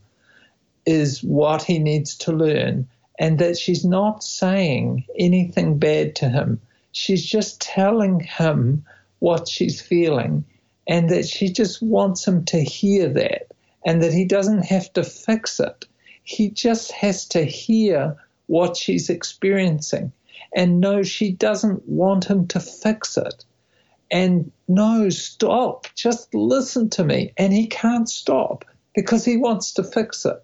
is 0.86 1.22
what 1.22 1.62
he 1.62 1.78
needs 1.78 2.16
to 2.16 2.32
learn 2.32 2.88
and 3.18 3.38
that 3.38 3.56
she's 3.56 3.84
not 3.84 4.24
saying 4.24 5.04
anything 5.18 5.78
bad 5.78 6.16
to 6.16 6.28
him. 6.28 6.60
She's 6.92 7.24
just 7.24 7.60
telling 7.60 8.20
him 8.20 8.84
what 9.20 9.48
she's 9.48 9.80
feeling 9.80 10.44
and 10.86 11.08
that 11.10 11.26
she 11.26 11.48
just 11.50 11.82
wants 11.82 12.26
him 12.26 12.44
to 12.46 12.62
hear 12.62 13.08
that 13.08 13.48
and 13.84 14.02
that 14.02 14.12
he 14.12 14.24
doesn't 14.24 14.64
have 14.64 14.92
to 14.94 15.04
fix 15.04 15.60
it. 15.60 15.86
He 16.22 16.50
just 16.50 16.92
has 16.92 17.26
to 17.28 17.44
hear 17.44 18.16
what 18.46 18.76
she's 18.76 19.10
experiencing 19.10 20.12
and 20.54 20.80
no, 20.80 21.02
she 21.02 21.32
doesn't 21.32 21.86
want 21.88 22.24
him 22.24 22.46
to 22.48 22.60
fix 22.60 23.16
it. 23.16 23.44
And 24.10 24.52
no, 24.68 25.08
stop, 25.08 25.86
just 25.96 26.32
listen 26.32 26.88
to 26.90 27.04
me. 27.04 27.32
And 27.36 27.52
he 27.52 27.66
can't 27.66 28.08
stop 28.08 28.64
because 28.94 29.24
he 29.24 29.36
wants 29.36 29.72
to 29.74 29.82
fix 29.82 30.24
it. 30.24 30.40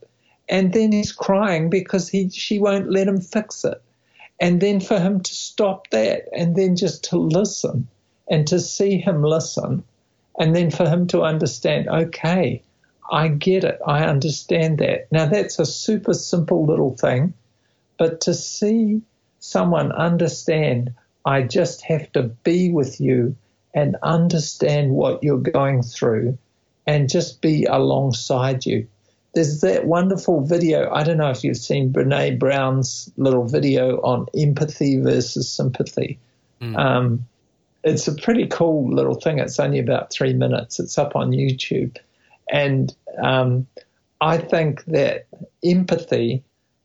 And 0.48 0.72
then 0.72 0.90
he's 0.90 1.12
crying 1.12 1.70
because 1.70 2.08
he, 2.08 2.28
she 2.30 2.58
won't 2.58 2.90
let 2.90 3.06
him 3.06 3.20
fix 3.20 3.64
it. 3.64 3.80
And 4.40 4.60
then 4.60 4.80
for 4.80 4.98
him 4.98 5.20
to 5.20 5.34
stop 5.34 5.90
that 5.90 6.24
and 6.36 6.56
then 6.56 6.74
just 6.74 7.04
to 7.04 7.18
listen 7.18 7.86
and 8.28 8.46
to 8.48 8.58
see 8.58 8.96
him 8.96 9.22
listen. 9.22 9.84
And 10.40 10.56
then 10.56 10.70
for 10.70 10.88
him 10.88 11.06
to 11.08 11.20
understand, 11.20 11.86
okay, 11.86 12.62
I 13.12 13.28
get 13.28 13.62
it. 13.62 13.78
I 13.86 14.04
understand 14.06 14.78
that. 14.78 15.12
Now 15.12 15.26
that's 15.26 15.58
a 15.58 15.66
super 15.66 16.14
simple 16.14 16.64
little 16.64 16.96
thing, 16.96 17.34
but 17.98 18.22
to 18.22 18.32
see 18.32 19.02
someone 19.38 19.92
understand, 19.92 20.94
I 21.26 21.42
just 21.42 21.82
have 21.82 22.10
to 22.12 22.22
be 22.22 22.70
with 22.70 23.02
you 23.02 23.36
and 23.74 23.96
understand 24.02 24.92
what 24.92 25.22
you're 25.22 25.36
going 25.36 25.82
through 25.82 26.38
and 26.86 27.10
just 27.10 27.42
be 27.42 27.66
alongside 27.66 28.64
you. 28.64 28.88
There's 29.34 29.60
that 29.60 29.86
wonderful 29.86 30.40
video. 30.46 30.90
I 30.90 31.02
don't 31.02 31.18
know 31.18 31.30
if 31.30 31.44
you've 31.44 31.58
seen 31.58 31.92
Brene 31.92 32.38
Brown's 32.38 33.12
little 33.18 33.46
video 33.46 34.00
on 34.00 34.26
empathy 34.34 34.98
versus 35.00 35.52
sympathy. 35.52 36.18
Mm. 36.62 36.76
Um, 36.78 37.26
it's 37.84 38.06
a 38.06 38.14
pretty 38.14 38.46
cool 38.46 38.92
little 38.92 39.14
thing. 39.14 39.38
It's 39.38 39.58
only 39.58 39.78
about 39.78 40.12
three 40.12 40.32
minutes. 40.32 40.78
It's 40.78 40.98
up 40.98 41.16
on 41.16 41.30
YouTube. 41.30 41.96
And 42.52 42.94
um, 43.22 43.66
I 44.20 44.38
think 44.38 44.84
that 44.86 45.26
empathy 45.64 46.42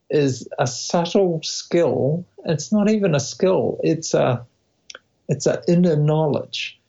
is 0.10 0.48
a 0.60 0.68
subtle 0.68 1.42
skill. 1.44 2.26
It's 2.46 2.72
not 2.72 2.90
even 2.90 3.16
a 3.16 3.20
skill. 3.20 3.80
It's 3.84 4.14
a 4.14 4.46
it's 5.28 5.48
an 5.48 5.58
inner 5.68 5.96
knowledge, 5.96 6.80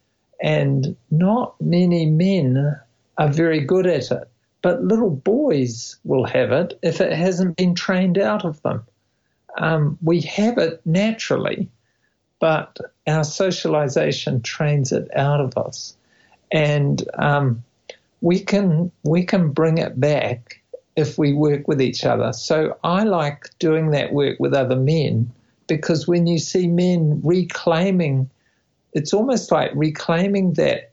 and 0.42 0.94
not 1.10 1.58
many 1.60 2.04
men 2.04 2.78
are 3.16 3.28
very 3.28 3.60
good 3.60 3.86
at 3.86 4.10
it. 4.10 4.28
But 4.60 4.82
little 4.82 5.10
boys 5.10 5.96
will 6.04 6.26
have 6.26 6.52
it 6.52 6.78
if 6.82 7.00
it 7.00 7.12
hasn't 7.12 7.56
been 7.56 7.74
trained 7.74 8.18
out 8.18 8.44
of 8.44 8.60
them. 8.62 8.84
Um, 9.58 9.96
we 10.02 10.20
have 10.20 10.58
it 10.58 10.82
naturally, 10.84 11.70
but 12.40 12.78
our 13.06 13.24
socialization 13.24 14.42
trains 14.42 14.92
it 14.92 15.08
out 15.16 15.40
of 15.40 15.56
us, 15.56 15.96
and 16.52 17.02
um, 17.14 17.62
we 18.20 18.40
can 18.40 18.90
we 19.02 19.24
can 19.24 19.52
bring 19.52 19.78
it 19.78 19.98
back 19.98 20.60
if 20.96 21.18
we 21.18 21.32
work 21.32 21.68
with 21.68 21.80
each 21.80 22.04
other. 22.04 22.32
So 22.32 22.76
I 22.82 23.04
like 23.04 23.50
doing 23.58 23.90
that 23.90 24.12
work 24.12 24.38
with 24.40 24.54
other 24.54 24.76
men 24.76 25.30
because 25.66 26.08
when 26.08 26.26
you 26.26 26.38
see 26.38 26.66
men 26.66 27.20
reclaiming, 27.22 28.30
it's 28.92 29.12
almost 29.12 29.52
like 29.52 29.70
reclaiming 29.74 30.54
that 30.54 30.92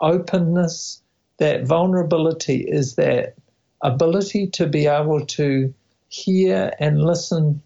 openness, 0.00 1.02
that 1.38 1.64
vulnerability 1.64 2.60
is 2.60 2.94
that 2.94 3.34
ability 3.82 4.46
to 4.46 4.66
be 4.66 4.86
able 4.86 5.24
to 5.24 5.72
hear 6.08 6.72
and 6.78 7.02
listen 7.02 7.62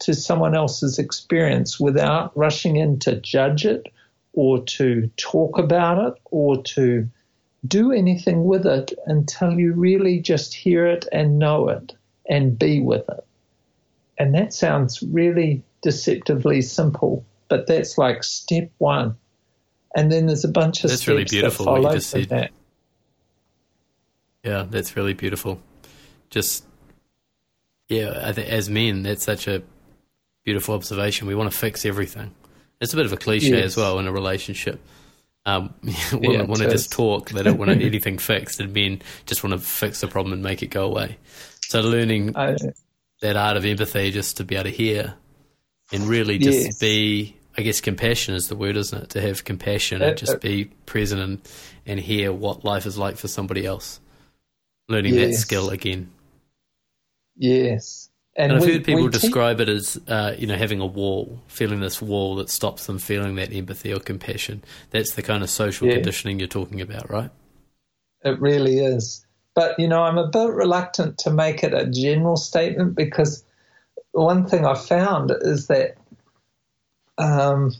to 0.00 0.14
someone 0.14 0.54
else's 0.54 0.98
experience 0.98 1.78
without 1.78 2.36
rushing 2.36 2.76
in 2.76 2.98
to 3.00 3.20
judge 3.20 3.64
it 3.64 3.86
or 4.32 4.62
to 4.64 5.10
talk 5.16 5.58
about 5.58 5.98
it 6.06 6.20
or 6.26 6.62
to 6.62 7.08
do 7.66 7.92
anything 7.92 8.44
with 8.44 8.66
it 8.66 8.92
until 9.06 9.52
you 9.52 9.72
really 9.72 10.20
just 10.20 10.54
hear 10.54 10.86
it 10.86 11.06
and 11.12 11.38
know 11.38 11.68
it 11.68 11.92
and 12.28 12.58
be 12.58 12.80
with 12.80 13.08
it. 13.08 13.24
And 14.18 14.34
that 14.34 14.52
sounds 14.52 15.02
really 15.02 15.62
deceptively 15.82 16.62
simple, 16.62 17.24
but 17.48 17.66
that's 17.66 17.98
like 17.98 18.22
step 18.22 18.70
one. 18.78 19.16
And 19.94 20.10
then 20.10 20.26
there's 20.26 20.44
a 20.44 20.48
bunch 20.48 20.84
of 20.84 20.90
that's 20.90 21.02
steps 21.02 21.08
really 21.08 21.24
beautiful 21.24 21.64
that 21.64 21.70
follow 21.70 21.82
what 21.82 21.92
you 21.92 21.96
just 21.98 22.10
said. 22.10 22.28
that. 22.28 22.50
Yeah, 24.44 24.64
that's 24.68 24.96
really 24.96 25.14
beautiful. 25.14 25.60
Just 26.30 26.64
yeah, 27.88 28.22
I 28.24 28.32
think 28.32 28.48
as 28.48 28.70
men, 28.70 29.02
that's 29.02 29.24
such 29.24 29.48
a 29.48 29.62
beautiful 30.44 30.74
observation. 30.74 31.26
We 31.26 31.34
want 31.34 31.50
to 31.50 31.56
fix 31.56 31.84
everything. 31.84 32.34
It's 32.80 32.92
a 32.92 32.96
bit 32.96 33.06
of 33.06 33.12
a 33.12 33.16
cliche 33.16 33.56
yes. 33.56 33.64
as 33.64 33.76
well 33.76 33.98
in 33.98 34.06
a 34.06 34.12
relationship. 34.12 34.80
Um, 35.46 35.74
women 36.12 36.32
yeah, 36.32 36.42
want 36.42 36.60
to 36.60 36.70
just 36.70 36.92
talk. 36.92 37.30
They 37.30 37.42
don't 37.42 37.58
want 37.58 37.70
anything 37.82 38.18
fixed, 38.18 38.60
and 38.60 38.72
men 38.72 39.02
just 39.26 39.42
want 39.44 39.52
to 39.52 39.58
fix 39.58 40.00
the 40.00 40.08
problem 40.08 40.32
and 40.32 40.42
make 40.42 40.62
it 40.62 40.68
go 40.68 40.86
away. 40.86 41.18
So 41.62 41.80
learning 41.80 42.36
I, 42.36 42.56
that 43.20 43.36
art 43.36 43.56
of 43.56 43.64
empathy, 43.64 44.10
just 44.10 44.38
to 44.38 44.44
be 44.44 44.56
able 44.56 44.64
to 44.64 44.70
hear 44.70 45.14
and 45.92 46.04
really 46.04 46.38
just 46.38 46.58
yes. 46.58 46.78
be, 46.78 47.36
I 47.56 47.62
guess, 47.62 47.80
compassion 47.80 48.34
is 48.34 48.48
the 48.48 48.56
word, 48.56 48.76
isn't 48.76 49.02
it? 49.02 49.10
To 49.10 49.20
have 49.20 49.44
compassion 49.44 50.02
uh, 50.02 50.06
and 50.06 50.18
just 50.18 50.34
uh, 50.34 50.38
be 50.38 50.66
present 50.86 51.20
and 51.20 51.40
and 51.86 51.98
hear 51.98 52.32
what 52.32 52.64
life 52.64 52.86
is 52.86 52.98
like 52.98 53.16
for 53.16 53.28
somebody 53.28 53.66
else. 53.66 54.00
Learning 54.88 55.14
yes. 55.14 55.30
that 55.30 55.36
skill 55.36 55.70
again. 55.70 56.10
Yes. 57.36 58.09
And, 58.36 58.52
and 58.52 58.60
I've 58.60 58.66
we, 58.66 58.74
heard 58.74 58.84
people 58.84 59.08
describe 59.08 59.60
it 59.60 59.68
as, 59.68 60.00
uh, 60.06 60.34
you 60.38 60.46
know, 60.46 60.56
having 60.56 60.80
a 60.80 60.86
wall, 60.86 61.42
feeling 61.48 61.80
this 61.80 62.00
wall 62.00 62.36
that 62.36 62.48
stops 62.48 62.86
them 62.86 62.98
feeling 62.98 63.34
that 63.34 63.52
empathy 63.52 63.92
or 63.92 63.98
compassion. 63.98 64.62
That's 64.90 65.14
the 65.14 65.22
kind 65.22 65.42
of 65.42 65.50
social 65.50 65.88
yeah. 65.88 65.94
conditioning 65.94 66.38
you're 66.38 66.48
talking 66.48 66.80
about, 66.80 67.10
right? 67.10 67.30
It 68.24 68.40
really 68.40 68.78
is. 68.78 69.26
But, 69.54 69.78
you 69.80 69.88
know, 69.88 70.02
I'm 70.02 70.16
a 70.16 70.28
bit 70.28 70.50
reluctant 70.50 71.18
to 71.18 71.30
make 71.30 71.64
it 71.64 71.74
a 71.74 71.86
general 71.86 72.36
statement 72.36 72.94
because 72.94 73.44
one 74.12 74.46
thing 74.46 74.64
I 74.64 74.74
found 74.74 75.32
is 75.40 75.66
that 75.66 75.96
um, 77.18 77.74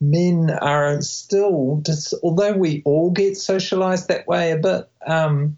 men 0.00 0.50
are 0.50 1.00
still, 1.02 1.80
just, 1.86 2.14
although 2.22 2.52
we 2.52 2.82
all 2.84 3.10
get 3.10 3.36
socialized 3.36 4.08
that 4.08 4.26
way 4.26 4.50
a 4.50 4.58
bit, 4.58 4.88
um, 5.06 5.56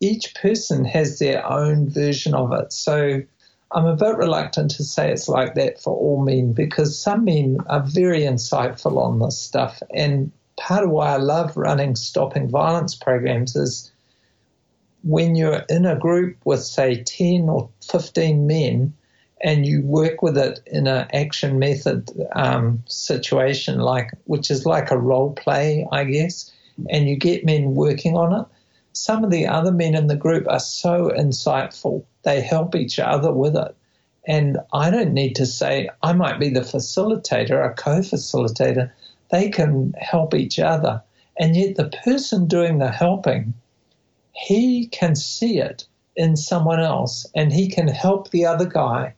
each 0.00 0.34
person 0.34 0.84
has 0.84 1.18
their 1.18 1.50
own 1.50 1.88
version 1.88 2.34
of 2.34 2.52
it. 2.52 2.72
So 2.72 3.22
I'm 3.72 3.86
a 3.86 3.96
bit 3.96 4.16
reluctant 4.16 4.72
to 4.72 4.84
say 4.84 5.12
it's 5.12 5.28
like 5.28 5.54
that 5.54 5.80
for 5.80 5.94
all 5.96 6.22
men 6.22 6.52
because 6.52 6.98
some 6.98 7.24
men 7.24 7.58
are 7.68 7.82
very 7.82 8.22
insightful 8.22 8.98
on 8.98 9.20
this 9.20 9.38
stuff. 9.38 9.80
And 9.94 10.32
part 10.56 10.84
of 10.84 10.90
why 10.90 11.14
I 11.14 11.18
love 11.18 11.56
running 11.56 11.94
stopping 11.94 12.48
violence 12.48 12.96
programs 12.96 13.54
is 13.54 13.92
when 15.02 15.36
you're 15.36 15.64
in 15.68 15.86
a 15.86 15.96
group 15.96 16.36
with, 16.44 16.62
say, 16.62 17.02
10 17.02 17.48
or 17.48 17.70
15 17.88 18.46
men 18.46 18.92
and 19.42 19.64
you 19.64 19.82
work 19.82 20.20
with 20.20 20.36
it 20.36 20.60
in 20.66 20.86
an 20.86 21.06
action 21.14 21.58
method 21.58 22.10
um, 22.32 22.82
situation, 22.86 23.78
like 23.78 24.10
which 24.24 24.50
is 24.50 24.66
like 24.66 24.90
a 24.90 24.98
role 24.98 25.32
play, 25.32 25.86
I 25.90 26.04
guess, 26.04 26.50
and 26.90 27.08
you 27.08 27.16
get 27.16 27.44
men 27.44 27.74
working 27.74 28.16
on 28.16 28.40
it. 28.40 28.46
Some 28.92 29.24
of 29.24 29.30
the 29.30 29.46
other 29.46 29.72
men 29.72 29.94
in 29.94 30.08
the 30.08 30.16
group 30.16 30.46
are 30.48 30.60
so 30.60 31.10
insightful; 31.16 32.04
they 32.22 32.40
help 32.40 32.74
each 32.74 32.98
other 32.98 33.32
with 33.32 33.56
it. 33.56 33.74
And 34.26 34.58
I 34.72 34.90
don't 34.90 35.14
need 35.14 35.36
to 35.36 35.46
say 35.46 35.88
I 36.02 36.12
might 36.12 36.38
be 36.38 36.50
the 36.50 36.60
facilitator, 36.60 37.64
a 37.64 37.74
co-facilitator. 37.74 38.90
They 39.30 39.48
can 39.48 39.94
help 39.98 40.34
each 40.34 40.58
other, 40.58 41.02
and 41.38 41.56
yet 41.56 41.76
the 41.76 41.88
person 42.04 42.46
doing 42.46 42.78
the 42.78 42.90
helping, 42.90 43.54
he 44.32 44.86
can 44.88 45.16
see 45.16 45.58
it 45.58 45.86
in 46.16 46.36
someone 46.36 46.80
else, 46.80 47.26
and 47.34 47.52
he 47.52 47.68
can 47.68 47.88
help 47.88 48.30
the 48.30 48.44
other 48.44 48.66
guy 48.66 49.14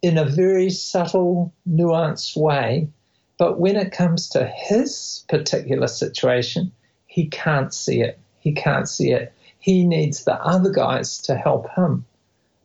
in 0.00 0.16
a 0.16 0.24
very 0.24 0.70
subtle, 0.70 1.52
nuanced 1.68 2.36
way. 2.36 2.88
But 3.38 3.58
when 3.58 3.76
it 3.76 3.92
comes 3.92 4.28
to 4.30 4.46
his 4.46 5.24
particular 5.28 5.88
situation, 5.88 6.72
he 7.06 7.26
can't 7.26 7.74
see 7.74 8.00
it. 8.00 8.18
He 8.38 8.52
can't 8.52 8.88
see 8.88 9.12
it. 9.12 9.32
He 9.58 9.84
needs 9.84 10.24
the 10.24 10.34
other 10.34 10.70
guys 10.70 11.18
to 11.22 11.34
help 11.36 11.70
him, 11.70 12.04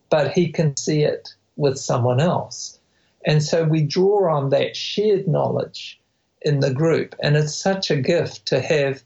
but 0.10 0.32
he 0.32 0.52
can 0.52 0.76
see 0.78 1.04
it 1.04 1.34
with 1.56 1.78
someone 1.78 2.20
else. 2.20 2.80
And 3.26 3.44
so 3.44 3.64
we 3.64 3.82
draw 3.82 4.34
on 4.34 4.50
that 4.50 4.76
shared 4.76 5.28
knowledge 5.28 6.00
in 6.42 6.62
the 6.62 6.74
group. 6.74 7.16
And 7.22 7.36
it's 7.36 7.56
such 7.56 7.92
a 7.92 8.02
gift 8.02 8.46
to 8.48 8.62
have 8.62 9.04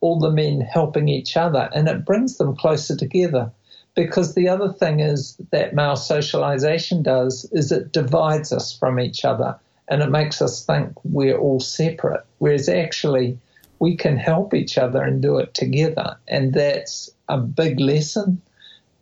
all 0.00 0.18
the 0.18 0.30
men 0.30 0.62
helping 0.62 1.08
each 1.08 1.36
other, 1.36 1.68
and 1.74 1.86
it 1.88 2.06
brings 2.06 2.38
them 2.38 2.56
closer 2.56 2.96
together. 2.96 3.50
Because 3.94 4.34
the 4.34 4.48
other 4.48 4.72
thing 4.72 5.00
is 5.00 5.36
that 5.50 5.74
male 5.74 5.96
socialization 5.96 7.02
does 7.02 7.44
is 7.52 7.70
it 7.70 7.92
divides 7.92 8.52
us 8.52 8.72
from 8.72 8.98
each 8.98 9.24
other 9.24 9.58
and 9.90 10.00
it 10.00 10.10
makes 10.10 10.40
us 10.40 10.64
think 10.64 10.92
we're 11.02 11.36
all 11.36 11.58
separate. 11.58 12.24
Whereas 12.38 12.68
actually, 12.68 13.36
we 13.80 13.96
can 13.96 14.16
help 14.16 14.54
each 14.54 14.78
other 14.78 15.02
and 15.02 15.20
do 15.20 15.38
it 15.38 15.52
together. 15.52 16.16
And 16.28 16.54
that's 16.54 17.10
a 17.28 17.36
big 17.36 17.80
lesson. 17.80 18.40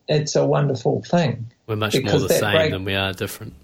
It's 0.09 0.37
a 0.37 0.47
wonderful 0.47 1.03
thing. 1.03 1.51
We're 1.67 1.77
much 1.77 1.95
more 2.03 2.19
the 2.19 2.29
same 2.29 2.53
break, 2.53 2.71
than 2.73 2.85
we 2.85 2.95
are 2.95 3.13
different. 3.13 3.55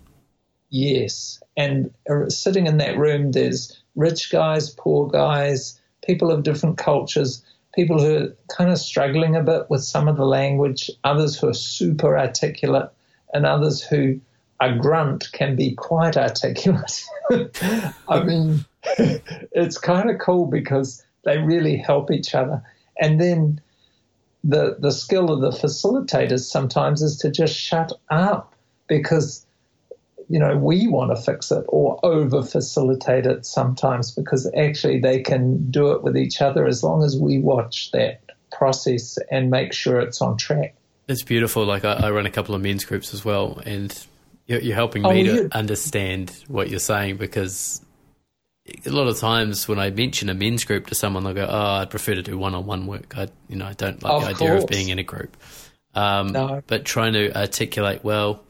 Yes. 0.70 1.42
And 1.57 1.92
uh, 2.09 2.28
sitting 2.28 2.66
in 2.66 2.78
that 2.78 2.99
room, 2.99 3.32
there's 3.32 3.80
rich 3.97 4.30
guys, 4.30 4.70
poor 4.70 5.09
guys, 5.09 5.80
people 6.05 6.30
of 6.30 6.42
different 6.42 6.76
cultures, 6.76 7.42
people 7.74 7.99
who 7.99 8.16
are 8.16 8.36
kind 8.55 8.70
of 8.70 8.78
struggling 8.78 9.36
a 9.36 9.42
bit 9.42 9.70
with 9.70 9.82
some 9.82 10.07
of 10.07 10.16
the 10.16 10.26
language, 10.26 10.90
others 11.03 11.38
who 11.38 11.49
are 11.49 11.55
super 11.55 12.18
articulate, 12.18 12.90
and 13.32 13.47
others 13.47 13.82
who 13.82 14.20
a 14.61 14.74
grunt 14.76 15.30
can 15.32 15.57
be 15.57 15.74
quite 15.74 16.16
articulate. 16.16 17.05
I 18.09 18.22
mean, 18.22 18.64
it's 18.84 19.78
kind 19.78 20.11
of 20.11 20.18
cool 20.18 20.47
because 20.47 21.05
they 21.24 21.38
really 21.38 21.76
help 21.76 22.11
each 22.11 22.34
other. 22.34 22.62
And 23.01 23.20
then 23.20 23.61
the 24.45 24.76
the 24.78 24.92
skill 24.92 25.32
of 25.32 25.40
the 25.40 25.51
facilitators 25.51 26.40
sometimes 26.40 27.03
is 27.03 27.16
to 27.16 27.30
just 27.30 27.57
shut 27.57 27.92
up 28.11 28.55
because 28.86 29.47
you 30.28 30.38
know 30.38 30.57
we 30.57 30.86
want 30.86 31.16
to 31.16 31.20
fix 31.20 31.51
it 31.51 31.64
or 31.68 31.99
over 32.05 32.42
facilitate 32.42 33.26
it 33.26 33.47
sometimes 33.47 34.11
because 34.11 34.51
actually 34.57 35.01
they 35.01 35.20
can 35.20 35.70
do 35.70 35.92
it 35.92 36.03
with 36.03 36.16
each 36.16 36.42
other 36.42 36.66
as 36.66 36.82
long 36.82 37.03
as 37.03 37.18
we 37.18 37.38
watch 37.38 37.90
that 37.92 38.20
process 38.53 39.18
and 39.30 39.51
make 39.51 39.72
sure 39.72 39.99
it's 39.99 40.22
on 40.22 40.36
track. 40.36 40.74
It's 41.09 41.22
beautiful. 41.22 41.64
Like 41.64 41.84
I, 41.84 41.95
I 41.95 42.11
run 42.11 42.26
a 42.26 42.30
couple 42.30 42.55
of 42.55 42.62
men's 42.62 42.84
groups 42.84 43.12
as 43.12 43.24
well, 43.24 43.61
and 43.66 44.07
you're, 44.47 44.61
you're 44.61 44.74
helping 44.74 45.05
oh, 45.05 45.12
me 45.12 45.24
to 45.24 45.49
understand 45.57 46.34
what 46.49 46.70
you're 46.70 46.78
saying 46.78 47.16
because 47.16 47.80
a 48.66 48.90
lot 48.90 49.08
of 49.08 49.18
times 49.18 49.68
when 49.68 49.78
I 49.78 49.90
mention 49.90 50.28
a 50.28 50.34
men's 50.34 50.64
group 50.64 50.86
to 50.86 50.94
someone, 50.94 51.24
they'll 51.24 51.34
go, 51.34 51.46
"Oh, 51.48 51.80
I'd 51.80 51.90
prefer 51.90 52.14
to 52.14 52.22
do 52.22 52.38
one-on-one 52.38 52.86
work. 52.86 53.16
I, 53.16 53.28
you 53.48 53.56
know, 53.56 53.66
I 53.66 53.74
don't 53.74 54.02
like 54.02 54.12
of 54.12 54.22
the 54.22 54.28
idea 54.28 54.56
of 54.56 54.66
being 54.66 54.88
in 54.88 54.98
a 54.98 55.02
group." 55.02 55.36
Um, 55.94 56.28
no. 56.28 56.62
But 56.66 56.84
trying 56.84 57.12
to 57.12 57.36
articulate 57.38 58.02
well, 58.02 58.42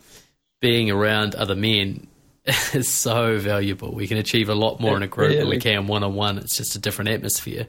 being 0.60 0.90
around 0.90 1.34
other 1.34 1.56
men 1.56 2.06
is 2.46 2.88
so 2.88 3.38
valuable. 3.38 3.92
We 3.92 4.06
can 4.06 4.18
achieve 4.18 4.48
a 4.48 4.54
lot 4.54 4.80
more 4.80 4.96
in 4.96 5.02
a 5.02 5.08
group 5.08 5.30
really. 5.30 5.40
than 5.40 5.48
we 5.48 5.58
can 5.58 5.86
one-on-one. 5.86 6.38
It's 6.38 6.56
just 6.56 6.76
a 6.76 6.78
different 6.78 7.10
atmosphere. 7.10 7.66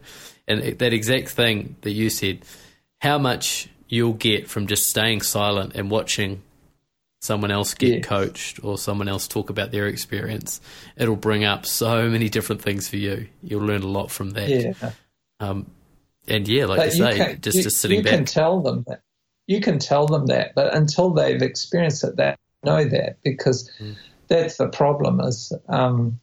And 0.47 0.61
that 0.79 0.93
exact 0.93 1.29
thing 1.29 1.75
that 1.81 1.91
you 1.91 2.09
said, 2.09 2.45
how 2.99 3.17
much 3.17 3.67
you'll 3.87 4.13
get 4.13 4.47
from 4.47 4.67
just 4.67 4.87
staying 4.89 5.21
silent 5.21 5.73
and 5.75 5.89
watching 5.89 6.43
someone 7.25 7.51
else 7.51 7.73
get 7.73 8.03
coached 8.03 8.63
or 8.63 8.77
someone 8.77 9.07
else 9.07 9.27
talk 9.27 9.49
about 9.49 9.71
their 9.71 9.87
experience, 9.87 10.61
it'll 10.95 11.15
bring 11.15 11.43
up 11.43 11.65
so 11.65 12.07
many 12.07 12.29
different 12.29 12.61
things 12.61 12.87
for 12.87 12.97
you. 12.97 13.27
You'll 13.41 13.65
learn 13.65 13.81
a 13.81 13.87
lot 13.87 14.11
from 14.11 14.31
that. 14.31 14.49
Yeah. 14.49 14.91
Um, 15.39 15.65
and 16.27 16.47
yeah, 16.47 16.65
like 16.65 16.77
but 16.77 16.95
you 16.95 17.03
say, 17.03 17.17
can, 17.17 17.41
just, 17.41 17.57
you, 17.57 17.63
just 17.63 17.77
sitting 17.77 17.97
you 17.97 18.03
back. 18.03 18.11
You 18.11 18.17
can 18.17 18.25
tell 18.25 18.61
them 18.61 18.83
that. 18.87 19.01
You 19.47 19.61
can 19.61 19.77
tell 19.77 20.07
them 20.07 20.27
that, 20.27 20.55
but 20.55 20.73
until 20.73 21.11
they've 21.11 21.41
experienced 21.41 22.03
it, 22.03 22.15
they 22.15 22.35
know 22.63 22.83
that 22.83 23.17
because 23.23 23.69
mm. 23.79 23.95
that's 24.27 24.57
the 24.57 24.67
problem. 24.67 25.19
Is 25.19 25.53
um, 25.69 26.19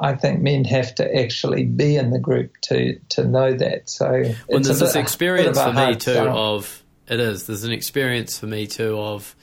I 0.00 0.14
think 0.14 0.40
men 0.40 0.64
have 0.64 0.94
to 0.94 1.14
actually 1.14 1.64
be 1.64 1.96
in 1.96 2.10
the 2.10 2.18
group 2.18 2.52
to 2.62 2.98
to 3.10 3.24
know 3.24 3.52
that. 3.52 3.90
So 3.90 4.22
well, 4.48 4.60
there's 4.60 4.78
this 4.78 4.96
experience 4.96 5.60
for 5.60 5.72
me 5.72 5.96
too 5.96 6.18
of 6.18 6.82
it 7.06 7.20
is. 7.20 7.46
There's 7.46 7.64
an 7.64 7.72
experience 7.72 8.38
for 8.38 8.46
me 8.46 8.66
too 8.66 8.98
of 8.98 9.36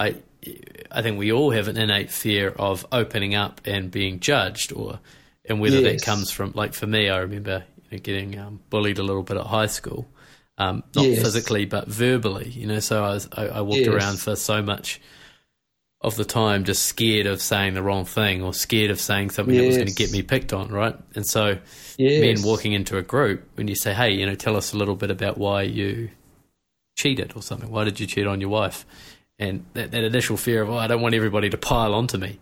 I 0.00 0.16
I 0.90 1.02
think 1.02 1.18
we 1.18 1.30
all 1.30 1.50
have 1.50 1.68
an 1.68 1.76
innate 1.76 2.10
fear 2.10 2.48
of 2.48 2.86
opening 2.90 3.34
up 3.34 3.60
and 3.66 3.90
being 3.90 4.18
judged, 4.18 4.72
or 4.72 4.98
and 5.44 5.60
whether 5.60 5.80
yes. 5.80 6.00
that 6.00 6.06
comes 6.06 6.30
from 6.30 6.52
like 6.54 6.72
for 6.72 6.86
me, 6.86 7.10
I 7.10 7.18
remember 7.18 7.64
you 7.90 7.98
know, 7.98 8.02
getting 8.02 8.38
um, 8.38 8.60
bullied 8.70 8.98
a 8.98 9.02
little 9.02 9.22
bit 9.22 9.36
at 9.36 9.46
high 9.46 9.66
school, 9.66 10.08
um, 10.58 10.82
not 10.96 11.04
yes. 11.04 11.22
physically 11.22 11.66
but 11.66 11.86
verbally. 11.86 12.48
You 12.48 12.66
know, 12.66 12.80
so 12.80 13.04
I 13.04 13.10
was 13.10 13.28
I, 13.32 13.46
I 13.46 13.60
walked 13.60 13.80
yes. 13.80 13.88
around 13.88 14.20
for 14.20 14.34
so 14.34 14.62
much 14.62 15.00
of 16.00 16.16
the 16.16 16.24
time 16.24 16.64
just 16.64 16.86
scared 16.86 17.26
of 17.26 17.42
saying 17.42 17.74
the 17.74 17.82
wrong 17.82 18.06
thing 18.06 18.42
or 18.42 18.54
scared 18.54 18.90
of 18.90 18.98
saying 18.98 19.28
something 19.28 19.54
that 19.54 19.66
was 19.66 19.76
going 19.76 19.86
to 19.86 19.94
get 19.94 20.10
me 20.10 20.22
picked 20.22 20.54
on, 20.54 20.68
right? 20.70 20.96
And 21.14 21.26
so, 21.26 21.58
men 21.98 22.42
walking 22.42 22.72
into 22.72 22.96
a 22.96 23.02
group 23.02 23.46
when 23.56 23.68
you 23.68 23.74
say, 23.74 23.92
"Hey, 23.92 24.12
you 24.12 24.24
know, 24.24 24.34
tell 24.34 24.56
us 24.56 24.72
a 24.72 24.78
little 24.78 24.96
bit 24.96 25.10
about 25.10 25.36
why 25.36 25.62
you 25.62 26.08
cheated 26.96 27.34
or 27.36 27.42
something. 27.42 27.70
Why 27.70 27.84
did 27.84 28.00
you 28.00 28.06
cheat 28.06 28.26
on 28.26 28.40
your 28.40 28.48
wife?" 28.48 28.86
And 29.40 29.64
that, 29.72 29.90
that 29.90 30.04
initial 30.04 30.36
fear 30.36 30.62
of 30.62 30.70
oh, 30.70 30.76
I 30.76 30.86
don't 30.86 31.02
want 31.02 31.16
everybody 31.16 31.50
to 31.50 31.58
pile 31.58 31.94
onto 31.94 32.18
me. 32.18 32.38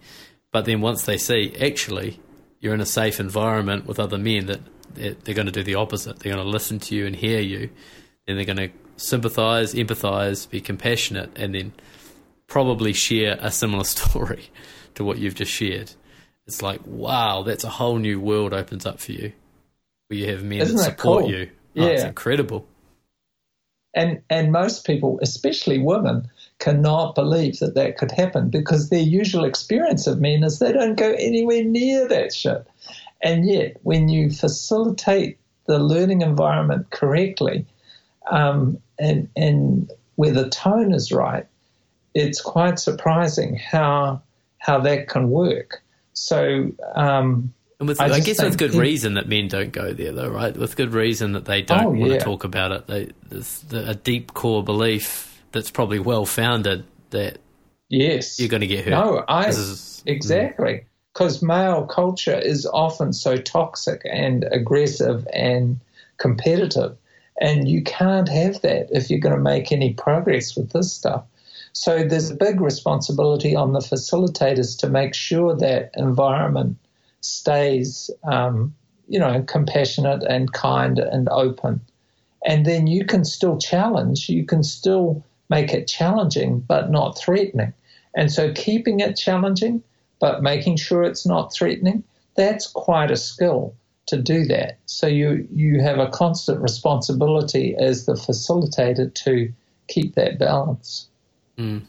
But 0.52 0.66
then 0.66 0.82
once 0.82 1.04
they 1.04 1.16
see 1.16 1.54
actually 1.60 2.20
you're 2.60 2.74
in 2.74 2.80
a 2.80 2.86
safe 2.86 3.20
environment 3.20 3.86
with 3.86 3.98
other 3.98 4.18
men 4.18 4.46
that 4.46 4.60
they're 4.94 5.34
going 5.34 5.46
to 5.46 5.52
do 5.52 5.62
the 5.62 5.76
opposite. 5.76 6.18
They're 6.18 6.32
going 6.32 6.44
to 6.44 6.50
listen 6.50 6.78
to 6.80 6.94
you 6.94 7.06
and 7.06 7.14
hear 7.14 7.40
you, 7.40 7.70
and 8.26 8.36
they're 8.36 8.44
going 8.44 8.56
to 8.56 8.70
sympathize, 8.96 9.74
empathize, 9.74 10.48
be 10.50 10.60
compassionate, 10.60 11.38
and 11.38 11.54
then 11.54 11.72
probably 12.46 12.92
share 12.92 13.38
a 13.40 13.50
similar 13.50 13.84
story 13.96 14.50
to 14.94 15.04
what 15.04 15.18
you've 15.18 15.34
just 15.36 15.52
shared. 15.52 15.92
It's 16.46 16.62
like, 16.62 16.80
wow, 16.84 17.42
that's 17.42 17.64
a 17.64 17.68
whole 17.68 17.98
new 17.98 18.20
world 18.20 18.52
opens 18.52 18.86
up 18.86 18.98
for 18.98 19.12
you, 19.12 19.32
where 20.08 20.18
you 20.18 20.26
have 20.30 20.42
men 20.42 20.62
Isn't 20.62 20.76
that 20.76 20.96
support 20.96 21.24
cool? 21.24 21.30
you. 21.30 21.50
Oh, 21.76 21.84
yeah, 21.84 21.90
it's 21.90 22.02
incredible. 22.02 22.66
And 23.94 24.22
and 24.28 24.52
most 24.52 24.86
people, 24.86 25.18
especially 25.22 25.78
women, 25.78 26.30
cannot 26.58 27.14
believe 27.14 27.58
that 27.60 27.74
that 27.74 27.96
could 27.98 28.10
happen 28.10 28.50
because 28.50 28.88
their 28.90 29.00
usual 29.00 29.44
experience 29.44 30.06
of 30.06 30.20
men 30.20 30.42
is 30.42 30.58
they 30.58 30.72
don't 30.72 30.96
go 30.96 31.12
anywhere 31.12 31.62
near 31.62 32.08
that 32.08 32.34
shit. 32.34 32.66
And 33.22 33.48
yet, 33.48 33.76
when 33.82 34.08
you 34.08 34.30
facilitate 34.30 35.38
the 35.66 35.78
learning 35.78 36.22
environment 36.22 36.90
correctly 36.90 37.66
um, 38.30 38.78
and, 38.98 39.28
and 39.36 39.90
where 40.16 40.32
the 40.32 40.48
tone 40.48 40.92
is 40.92 41.12
right, 41.12 41.46
it's 42.14 42.40
quite 42.40 42.78
surprising 42.78 43.56
how, 43.56 44.22
how 44.58 44.80
that 44.80 45.08
can 45.08 45.30
work. 45.30 45.82
So, 46.14 46.72
um, 46.96 47.52
And 47.78 47.88
with, 47.88 48.00
I 48.00 48.06
I, 48.06 48.20
guess 48.20 48.42
with 48.42 48.58
good 48.58 48.74
it- 48.74 48.78
reason 48.78 49.14
that 49.14 49.28
men 49.28 49.46
don't 49.48 49.70
go 49.72 49.92
there, 49.92 50.12
though, 50.12 50.28
right? 50.30 50.56
With 50.56 50.74
good 50.76 50.92
reason 50.92 51.32
that 51.32 51.44
they 51.44 51.62
don't 51.62 51.84
Oh, 51.86 51.90
want 51.90 52.12
yeah. 52.12 52.18
to 52.18 52.24
talk 52.24 52.44
about 52.44 52.72
it. 52.72 52.86
They, 52.88 53.10
there's 53.28 53.64
a 53.72 53.94
deep 53.94 54.34
core 54.34 54.64
belief 54.64 55.27
that's 55.52 55.70
probably 55.70 55.98
well 55.98 56.26
founded 56.26 56.84
that 57.10 57.38
Yes. 57.88 58.38
you're 58.38 58.48
going 58.48 58.60
to 58.60 58.66
get 58.66 58.84
hurt. 58.84 58.90
No, 58.90 59.24
I 59.28 59.48
is- 59.48 60.02
exactly 60.06 60.84
because 61.12 61.42
male 61.42 61.84
culture 61.84 62.38
is 62.38 62.64
often 62.66 63.12
so 63.12 63.36
toxic 63.36 64.02
and 64.04 64.44
aggressive 64.52 65.26
and 65.32 65.80
competitive, 66.18 66.96
and 67.40 67.68
you 67.68 67.82
can't 67.82 68.28
have 68.28 68.60
that 68.62 68.88
if 68.92 69.10
you're 69.10 69.18
going 69.18 69.34
to 69.34 69.40
make 69.40 69.72
any 69.72 69.94
progress 69.94 70.56
with 70.56 70.70
this 70.70 70.92
stuff. 70.92 71.24
So 71.72 72.04
there's 72.04 72.30
a 72.30 72.36
big 72.36 72.60
responsibility 72.60 73.56
on 73.56 73.72
the 73.72 73.80
facilitators 73.80 74.78
to 74.78 74.88
make 74.88 75.14
sure 75.14 75.56
that 75.56 75.90
environment 75.94 76.76
stays, 77.20 78.10
um, 78.24 78.74
you 79.08 79.18
know, 79.18 79.42
compassionate 79.42 80.22
and 80.22 80.52
kind 80.52 80.98
and 80.98 81.28
open. 81.30 81.80
And 82.46 82.64
then 82.64 82.86
you 82.86 83.04
can 83.04 83.24
still 83.24 83.58
challenge, 83.58 84.28
you 84.28 84.44
can 84.44 84.62
still 84.62 85.24
make 85.48 85.72
it 85.72 85.86
challenging, 85.86 86.60
but 86.60 86.90
not 86.90 87.18
threatening. 87.18 87.72
And 88.14 88.32
so 88.32 88.52
keeping 88.52 89.00
it 89.00 89.16
challenging, 89.16 89.82
but 90.20 90.42
making 90.42 90.76
sure 90.76 91.02
it's 91.02 91.26
not 91.26 91.52
threatening, 91.52 92.02
that's 92.36 92.66
quite 92.66 93.10
a 93.10 93.16
skill 93.16 93.74
to 94.06 94.20
do 94.20 94.44
that. 94.46 94.78
So 94.86 95.06
you, 95.06 95.46
you 95.52 95.80
have 95.82 95.98
a 95.98 96.08
constant 96.08 96.60
responsibility 96.60 97.76
as 97.76 98.06
the 98.06 98.14
facilitator 98.14 99.12
to 99.24 99.52
keep 99.86 100.14
that 100.14 100.38
balance. 100.38 101.08
Mm. 101.58 101.82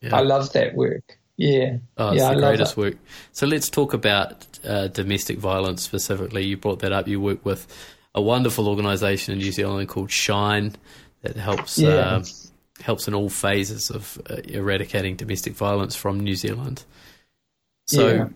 Yeah. 0.00 0.16
I 0.16 0.20
love 0.20 0.52
that 0.52 0.74
work. 0.74 1.18
Yeah. 1.36 1.78
Oh, 1.96 2.10
it's 2.10 2.18
yeah, 2.18 2.30
I 2.30 2.34
the 2.34 2.40
love 2.40 2.50
greatest 2.50 2.76
work. 2.76 2.96
So 3.32 3.46
let's 3.46 3.70
talk 3.70 3.94
about 3.94 4.46
uh, 4.64 4.88
domestic 4.88 5.38
violence 5.38 5.82
specifically. 5.82 6.44
You 6.44 6.56
brought 6.56 6.80
that 6.80 6.92
up. 6.92 7.08
You 7.08 7.20
work 7.20 7.44
with 7.44 7.66
a 8.14 8.20
wonderful 8.20 8.68
organisation 8.68 9.32
in 9.32 9.38
New 9.38 9.52
Zealand 9.52 9.88
called 9.88 10.10
Shine 10.10 10.76
that 11.22 11.36
helps 11.36 11.78
Yeah. 11.78 11.88
uh, 11.88 12.24
helps 12.80 13.06
in 13.06 13.14
all 13.14 13.28
phases 13.28 13.90
of 13.90 14.20
uh, 14.28 14.36
eradicating 14.44 15.16
domestic 15.16 15.54
violence 15.54 15.94
from 15.94 16.18
New 16.20 16.34
Zealand. 16.34 16.84
So, 17.86 18.08
Yeah. 18.08 18.28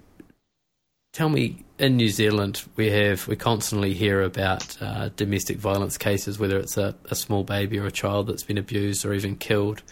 tell 1.13 1.29
me, 1.29 1.65
in 1.79 1.97
New 1.97 2.09
Zealand, 2.09 2.63
we 2.77 2.91
have 2.91 3.27
we 3.29 3.37
constantly 3.37 3.93
hear 3.95 4.23
about 4.23 4.81
uh, 4.81 5.11
domestic 5.17 5.59
violence 5.59 5.99
cases, 5.99 6.39
whether 6.39 6.59
it's 6.59 6.77
a, 6.77 6.95
a 7.11 7.15
small 7.15 7.45
baby 7.45 7.79
or 7.79 7.87
a 7.87 7.93
child 7.93 8.29
that's 8.29 8.45
been 8.45 8.59
abused 8.59 9.05
or 9.05 9.13
even 9.15 9.37
killed. 9.37 9.83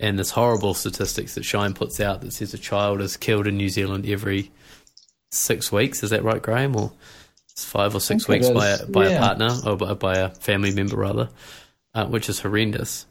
And 0.00 0.18
there's 0.18 0.30
horrible 0.30 0.74
statistics 0.74 1.34
that 1.34 1.44
Shine 1.44 1.72
puts 1.72 2.00
out 2.00 2.20
that 2.22 2.32
says 2.32 2.52
a 2.52 2.58
child 2.58 3.00
is 3.00 3.16
killed 3.16 3.46
in 3.46 3.56
New 3.56 3.68
Zealand 3.68 4.06
every 4.06 4.50
six 5.30 5.70
weeks. 5.70 6.02
Is 6.02 6.10
that 6.10 6.24
right, 6.24 6.42
Graham? 6.42 6.74
Or 6.76 6.92
five 7.56 7.94
or 7.94 8.00
six 8.00 8.26
weeks 8.26 8.50
by 8.50 8.70
a, 8.70 8.86
by 8.86 9.06
a 9.06 9.18
partner 9.18 9.50
or 9.64 9.76
by, 9.76 9.94
by 9.94 10.16
a 10.16 10.30
family 10.30 10.74
member, 10.74 10.96
rather, 10.96 11.28
uh, 11.94 12.06
which 12.06 12.28
is 12.28 12.40
horrendous. 12.40 13.06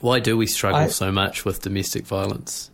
Why 0.00 0.20
do 0.20 0.36
we 0.36 0.46
struggle 0.46 0.80
I- 0.80 0.88
so 0.88 1.12
much 1.12 1.44
with 1.44 1.62
domestic 1.62 2.06
violence? 2.06 2.70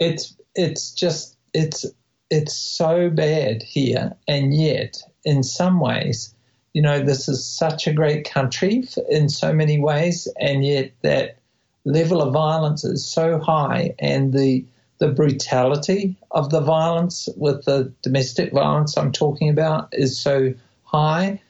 it's 0.00 0.34
it's 0.56 0.90
just 0.90 1.36
it's 1.54 1.86
it's 2.30 2.54
so 2.54 3.10
bad 3.10 3.62
here 3.62 4.16
and 4.26 4.54
yet 4.54 4.96
in 5.24 5.42
some 5.44 5.78
ways 5.78 6.34
you 6.72 6.82
know 6.82 7.00
this 7.00 7.28
is 7.28 7.44
such 7.44 7.86
a 7.86 7.92
great 7.92 8.28
country 8.28 8.82
in 9.08 9.28
so 9.28 9.52
many 9.52 9.78
ways 9.78 10.26
and 10.40 10.64
yet 10.64 10.90
that 11.02 11.38
level 11.84 12.20
of 12.20 12.32
violence 12.32 12.82
is 12.82 13.04
so 13.06 13.38
high 13.38 13.94
and 14.00 14.32
the 14.32 14.64
the 14.98 15.08
brutality 15.08 16.16
of 16.30 16.50
the 16.50 16.60
violence 16.60 17.28
with 17.36 17.64
the 17.64 17.92
domestic 18.02 18.52
violence 18.52 18.96
I'm 18.98 19.12
talking 19.12 19.48
about 19.48 19.88
is 19.92 20.18
so 20.18 20.52
high 20.84 21.40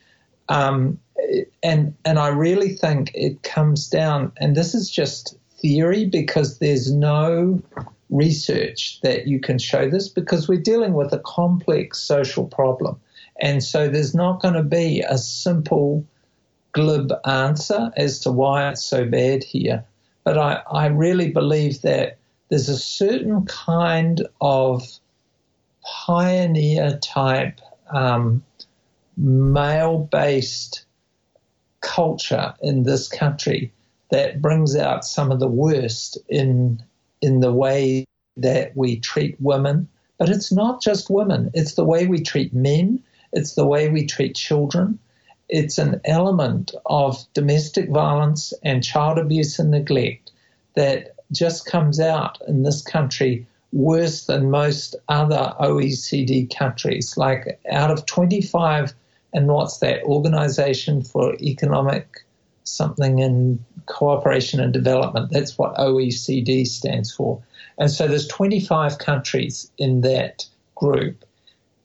um, 0.49 0.99
and 1.63 1.95
and 2.05 2.19
I 2.19 2.29
really 2.29 2.71
think 2.71 3.11
it 3.15 3.43
comes 3.43 3.89
down 3.89 4.33
and 4.39 4.57
this 4.57 4.75
is 4.75 4.91
just 4.91 5.37
theory 5.61 6.07
because 6.07 6.59
there's 6.59 6.93
no 6.93 7.63
research 8.11 9.01
that 9.03 9.27
you 9.27 9.41
can 9.41 9.59
show 9.59 9.89
this 9.89 10.09
because 10.09 10.49
we're 10.49 10.61
dealing 10.61 10.95
with 10.95 11.13
a 11.13 11.21
complex 11.21 11.99
social 11.99 12.47
problem. 12.47 13.01
And 13.41 13.63
so 13.63 13.89
there's 13.89 14.15
not 14.15 14.43
going 14.43 14.55
to 14.55 14.63
be 14.63 15.01
a 15.01 15.17
simple, 15.17 16.05
glib 16.73 17.13
answer 17.25 17.91
as 17.97 18.21
to 18.21 18.33
why 18.33 18.69
it's 18.69 18.85
so 18.85 19.05
bad 19.05 19.45
here. 19.45 19.85
But 20.25 20.39
I, 20.39 20.63
I 20.71 20.87
really 20.87 21.31
believe 21.31 21.83
that 21.83 22.19
there's 22.49 22.69
a 22.69 22.79
certain 22.79 23.47
kind 23.47 24.27
of 24.41 24.87
pioneer 25.83 26.99
type 26.99 27.61
um, 27.93 28.45
male 29.17 29.99
based 29.99 30.85
culture 31.81 32.55
in 32.63 32.83
this 32.83 33.09
country 33.09 33.73
that 34.11 34.43
brings 34.43 34.77
out 34.77 35.05
some 35.05 35.31
of 35.31 35.41
the 35.41 35.49
worst 35.49 36.19
in 36.29 36.83
in 37.23 37.41
the 37.41 37.53
way 37.53 38.07
that 38.37 38.77
we 38.77 38.99
treat 38.99 39.37
women. 39.41 39.89
But 40.19 40.29
it's 40.29 40.53
not 40.53 40.83
just 40.83 41.11
women, 41.11 41.51
it's 41.55 41.75
the 41.75 41.85
way 41.85 42.07
we 42.07 42.23
treat 42.23 42.53
men, 42.53 43.03
it's 43.33 43.55
the 43.55 43.67
way 43.67 43.89
we 43.89 44.07
treat 44.07 44.35
children. 44.35 44.99
It's 45.49 45.79
an 45.79 46.01
element 46.05 46.75
of 46.87 47.25
domestic 47.35 47.89
violence 47.91 48.53
and 48.63 48.85
child 48.85 49.19
abuse 49.19 49.59
and 49.59 49.71
neglect 49.71 50.31
that 50.75 51.15
just 51.33 51.67
comes 51.67 51.99
out 52.01 52.39
in 52.47 52.63
this 52.63 52.83
country 52.83 53.47
worse 53.73 54.27
than 54.27 54.51
most 54.51 54.97
other 55.09 55.55
OECD 55.61 56.55
countries. 56.55 57.17
Like 57.17 57.61
out 57.71 57.91
of 57.91 58.07
25, 58.07 58.95
and 59.33 59.49
what's 59.49 59.79
that, 59.79 60.03
Organization 60.05 61.03
for 61.03 61.35
Economic 61.41 62.25
something 62.65 63.19
in 63.19 63.65
cooperation 63.87 64.61
and 64.61 64.73
development. 64.73 65.31
That's 65.31 65.59
what 65.59 65.75
OECD 65.77 66.67
stands 66.67 67.13
for. 67.13 67.43
And 67.79 67.91
so 67.91 68.07
there's 68.07 68.29
25 68.29 68.99
countries 68.99 69.71
in 69.79 70.03
that 70.03 70.47
group. 70.75 71.25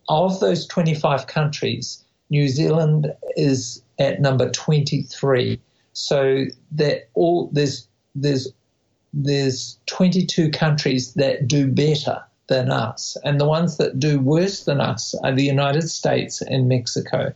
Of 0.07 0.39
those 0.39 0.67
25 0.67 1.27
countries, 1.27 2.03
New 2.29 2.47
Zealand 2.47 3.13
is 3.35 3.81
at 3.97 4.21
number 4.21 4.49
23. 4.51 5.59
So 5.93 6.45
that 6.73 7.09
all 7.13 7.49
there's 7.53 7.87
there's 8.13 8.49
there's 9.13 9.79
22 9.85 10.51
countries 10.51 11.13
that 11.13 11.47
do 11.47 11.67
better 11.67 12.21
than 12.47 12.71
us, 12.71 13.17
and 13.23 13.39
the 13.39 13.47
ones 13.47 13.77
that 13.77 13.99
do 13.99 14.19
worse 14.19 14.65
than 14.65 14.79
us 14.79 15.15
are 15.23 15.33
the 15.33 15.43
United 15.43 15.89
States 15.89 16.41
and 16.41 16.67
Mexico 16.67 17.33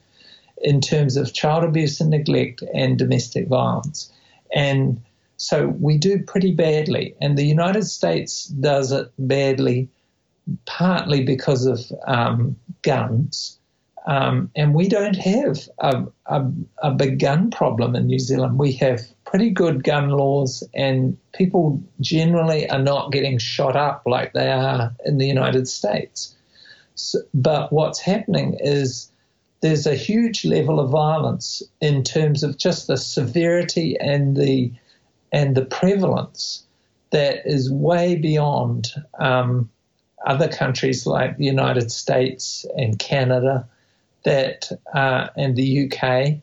in 0.62 0.82
terms 0.82 1.18
of 1.18 1.34
child 1.34 1.64
abuse 1.64 2.02
and 2.02 2.10
neglect 2.10 2.64
and 2.74 2.98
domestic 2.98 3.48
violence. 3.48 4.12
And 4.54 5.02
so 5.38 5.68
we 5.68 5.98
do 5.98 6.22
pretty 6.22 6.52
badly. 6.52 7.16
And 7.22 7.38
the 7.38 7.46
United 7.46 7.86
States 7.86 8.46
does 8.46 8.92
it 8.92 9.10
badly, 9.18 9.88
partly 10.66 11.24
because 11.24 11.66
of 11.66 11.80
um, 12.06 12.58
guns. 12.82 13.58
Um, 14.06 14.52
and 14.56 14.74
we 14.74 14.90
don't 14.90 15.16
have 15.16 15.70
a, 15.80 16.04
a, 16.26 16.52
a 16.80 16.92
big 16.92 17.20
gun 17.20 17.52
problem 17.52 17.96
in 17.96 18.08
New 18.08 18.20
Zealand. 18.20 18.60
We 18.60 18.74
have 18.74 19.02
pretty 19.30 19.52
good 19.52 19.84
gun 19.84 20.10
laws, 20.10 20.64
and 20.74 21.16
people 21.34 21.82
generally 22.02 22.68
are 22.70 22.82
not 22.82 23.12
getting 23.12 23.38
shot 23.38 23.76
up 23.76 24.02
like 24.06 24.34
they 24.34 24.52
are 24.52 24.92
in 25.06 25.20
the 25.20 25.28
United 25.28 25.68
States. 25.68 26.36
So, 26.96 27.20
but 27.34 27.72
what's 27.72 28.00
happening 28.00 28.58
is 28.60 29.12
there's 29.62 29.86
a 29.86 29.96
huge 29.96 30.46
level 30.46 30.80
of 30.80 30.90
violence 30.90 31.62
in 31.80 32.04
terms 32.04 32.44
of 32.44 32.58
just 32.58 32.88
the 32.88 32.98
severity 32.98 33.98
and 34.00 34.36
the 34.36 34.72
and 35.32 35.56
the 35.56 35.66
prevalence 35.66 36.64
that 37.12 37.46
is 37.46 37.72
way 37.72 38.16
beyond 38.16 38.88
um, 39.20 39.70
other 40.26 40.48
countries 40.48 41.06
like 41.06 41.38
the 41.38 41.46
United 41.46 41.92
States 41.92 42.66
and 42.76 42.98
Canada, 42.98 43.68
that 44.26 44.72
uh, 44.94 45.28
and 45.38 45.56
the 45.56 45.86
UK, 45.86 46.42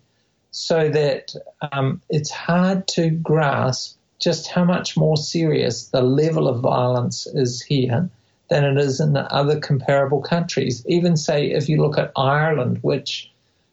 so 0.57 0.89
that 0.89 1.35
um, 1.71 2.01
it's 2.09 2.31
hard 2.31 2.89
to 2.89 3.11
grasp 3.11 3.99
just 4.19 4.49
how 4.49 4.65
much 4.65 4.97
more 4.97 5.19
serious 5.19 5.89
the 5.89 6.01
level 6.01 6.49
of 6.49 6.63
violence 6.63 7.27
is 7.27 7.61
here 7.61 8.09
than 8.49 8.65
it 8.65 8.79
is 8.79 8.99
in 8.99 9.13
the 9.13 9.31
other 9.31 9.61
comparable 9.61 10.23
countries. 10.23 10.83
Even 10.87 11.15
say 11.15 11.51
if 11.51 11.69
you 11.69 11.83
look 11.83 11.99
at 11.99 12.11
Ireland, 12.17 12.79
which 12.81 13.31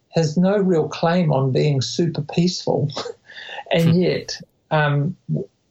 has 0.09 0.35
no 0.35 0.57
real 0.57 0.89
claim 0.89 1.31
on 1.31 1.53
being 1.53 1.81
super 1.81 2.21
peaceful, 2.21 2.91
and 3.71 3.95
yet 3.95 4.41
um, 4.69 5.15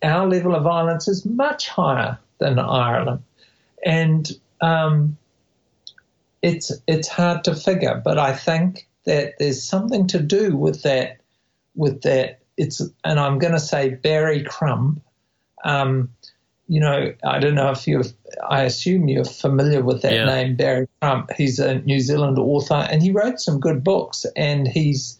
our 0.02 0.26
level 0.26 0.54
of 0.54 0.62
violence 0.62 1.08
is 1.08 1.26
much 1.26 1.68
higher 1.68 2.18
than 2.38 2.58
Ireland, 2.58 3.22
and 3.84 4.30
um, 4.62 5.18
it's 6.40 6.72
it's 6.86 7.08
hard 7.08 7.44
to 7.44 7.54
figure. 7.54 8.00
But 8.02 8.18
I 8.18 8.32
think 8.32 8.86
that 9.04 9.34
there's 9.38 9.62
something 9.62 10.06
to 10.08 10.20
do 10.20 10.56
with 10.56 10.82
that. 10.82 11.18
With 11.74 12.02
that, 12.02 12.40
it's 12.56 12.80
and 13.04 13.18
I'm 13.18 13.38
going 13.38 13.54
to 13.54 13.60
say 13.60 13.90
Barry 13.90 14.42
Crump. 14.42 15.02
Um, 15.64 16.10
you 16.68 16.80
know, 16.80 17.12
I 17.24 17.38
don't 17.38 17.54
know 17.54 17.70
if 17.70 17.86
you're, 17.86 18.04
I 18.48 18.62
assume 18.62 19.08
you're 19.08 19.24
familiar 19.24 19.82
with 19.82 20.02
that 20.02 20.12
Yeah. 20.12 20.24
name, 20.24 20.56
Barry 20.56 20.88
Crump. 21.00 21.30
He's 21.36 21.58
a 21.58 21.80
New 21.80 22.00
Zealand 22.00 22.38
author 22.38 22.86
and 22.90 23.02
he 23.02 23.10
wrote 23.10 23.40
some 23.40 23.60
good 23.60 23.84
books 23.84 24.24
and 24.36 24.66
he's, 24.66 25.18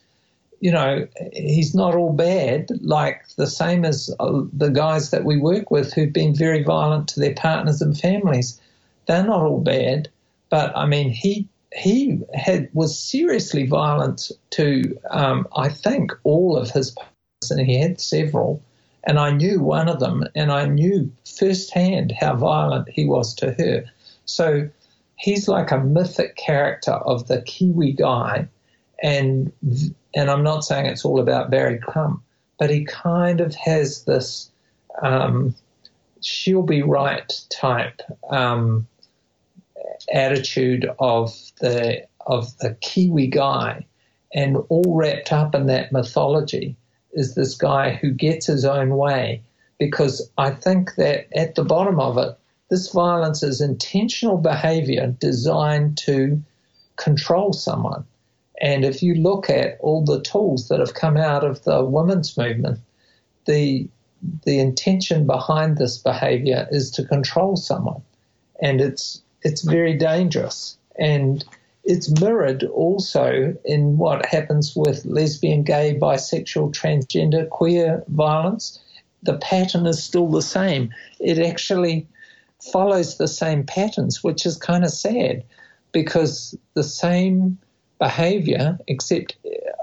you 0.61 0.71
know, 0.71 1.07
he's 1.33 1.75
not 1.75 1.95
all 1.95 2.13
bad, 2.13 2.69
like 2.81 3.23
the 3.37 3.47
same 3.47 3.85
as 3.85 4.15
uh, 4.19 4.43
the 4.53 4.71
guys 4.71 5.11
that 5.11 5.25
we 5.25 5.37
work 5.37 5.71
with 5.71 5.93
who've 5.93 6.13
been 6.13 6.35
very 6.35 6.63
violent 6.63 7.09
to 7.09 7.21
their 7.21 7.35
partners 7.35 7.83
and 7.83 7.99
families. 7.99 8.59
They're 9.07 9.25
not 9.25 9.43
all 9.43 9.61
bad, 9.61 10.09
but 10.49 10.75
I 10.77 10.87
mean, 10.87 11.11
he 11.11 11.49
he 11.75 12.21
had 12.35 12.69
was 12.73 12.99
seriously 12.99 13.67
violent 13.67 14.31
to 14.51 14.99
um, 15.11 15.47
I 15.57 15.69
think 15.69 16.13
all 16.25 16.57
of 16.57 16.71
his 16.71 16.91
partners, 16.91 17.51
and 17.51 17.61
he 17.61 17.81
had 17.81 18.01
several, 18.01 18.63
and 19.05 19.19
I 19.19 19.31
knew 19.31 19.61
one 19.61 19.89
of 19.89 20.01
them, 20.01 20.25
and 20.35 20.53
I 20.53 20.67
knew 20.67 21.11
firsthand 21.25 22.13
how 22.13 22.37
violent 22.37 22.89
he 22.89 23.07
was 23.07 23.35
to 23.37 23.53
her. 23.53 23.85
So 24.27 24.69
he's 25.17 25.49
like 25.49 25.71
a 25.71 25.79
mythic 25.79 26.37
character 26.37 26.93
of 26.93 27.29
the 27.29 27.43
Kiwi 27.43 27.93
guy, 27.93 28.49
and 29.03 29.53
and 30.15 30.31
I'm 30.31 30.43
not 30.43 30.65
saying 30.65 30.87
it's 30.87 31.05
all 31.05 31.21
about 31.21 31.51
Barry 31.51 31.79
Crump, 31.79 32.23
but 32.59 32.71
he 32.71 32.85
kind 32.85 33.41
of 33.41 33.55
has 33.55 34.05
this 34.05 34.51
um, 35.01 35.55
she'll 36.21 36.63
be 36.63 36.83
right 36.83 37.33
type 37.51 38.01
um, 38.31 38.87
attitude 40.13 40.89
of 40.99 41.35
the 41.61 42.07
of 42.27 42.57
the 42.59 42.75
Kiwi 42.81 43.27
guy, 43.27 43.85
and 44.33 44.57
all 44.69 44.95
wrapped 44.95 45.33
up 45.33 45.55
in 45.55 45.67
that 45.67 45.93
mythology 45.93 46.77
is 47.13 47.35
this 47.35 47.55
guy 47.57 47.91
who 47.91 48.11
gets 48.11 48.47
his 48.47 48.65
own 48.65 48.97
way. 48.97 49.43
Because 49.79 50.31
I 50.39 50.51
think 50.51 50.95
that 50.95 51.27
at 51.37 51.57
the 51.57 51.65
bottom 51.65 51.99
of 51.99 52.17
it, 52.17 52.37
this 52.71 52.93
violence 52.93 53.43
is 53.43 53.61
intentional 53.61 54.39
behavior 54.39 55.09
designed 55.19 55.99
to 55.99 56.41
control 56.97 57.53
someone. 57.53 58.05
And 58.61 58.85
if 58.85 59.03
you 59.03 59.15
look 59.17 59.51
at 59.51 59.77
all 59.81 60.05
the 60.05 60.23
tools 60.23 60.69
that 60.69 60.79
have 60.79 60.95
come 60.95 61.17
out 61.17 61.45
of 61.45 61.65
the 61.65 61.85
women's 61.85 62.37
movement, 62.37 62.79
the 63.47 63.89
the 64.45 64.61
intention 64.61 65.27
behind 65.27 65.77
this 65.77 65.99
behavior 65.99 66.69
is 66.71 66.93
to 66.93 67.05
control 67.05 67.57
someone, 67.57 68.03
and 68.63 68.81
it's 68.81 69.21
it's 69.43 69.63
very 69.63 69.95
dangerous. 69.97 70.77
And 70.99 71.45
it's 71.85 72.21
mirrored 72.21 72.63
also 72.65 73.57
in 73.65 73.99
what 73.99 74.27
happens 74.27 74.75
with 74.77 75.05
lesbian, 75.05 75.65
gay, 75.65 75.99
bisexual, 76.01 76.73
transgender, 76.75 77.49
queer 77.49 78.05
violence. 78.09 78.79
The 79.23 79.39
pattern 79.39 79.87
is 79.87 80.03
still 80.03 80.29
the 80.29 80.43
same. 80.43 80.91
It 81.19 81.39
actually 81.39 82.07
follows 82.73 83.19
the 83.19 83.29
same 83.29 83.65
patterns, 83.65 84.23
which 84.23 84.47
is 84.47 84.57
kind 84.57 84.85
of 84.85 84.91
sad 84.91 85.45
because 85.91 86.57
the 86.75 86.85
same 86.85 87.59
behavior, 87.99 88.79
except 88.87 89.37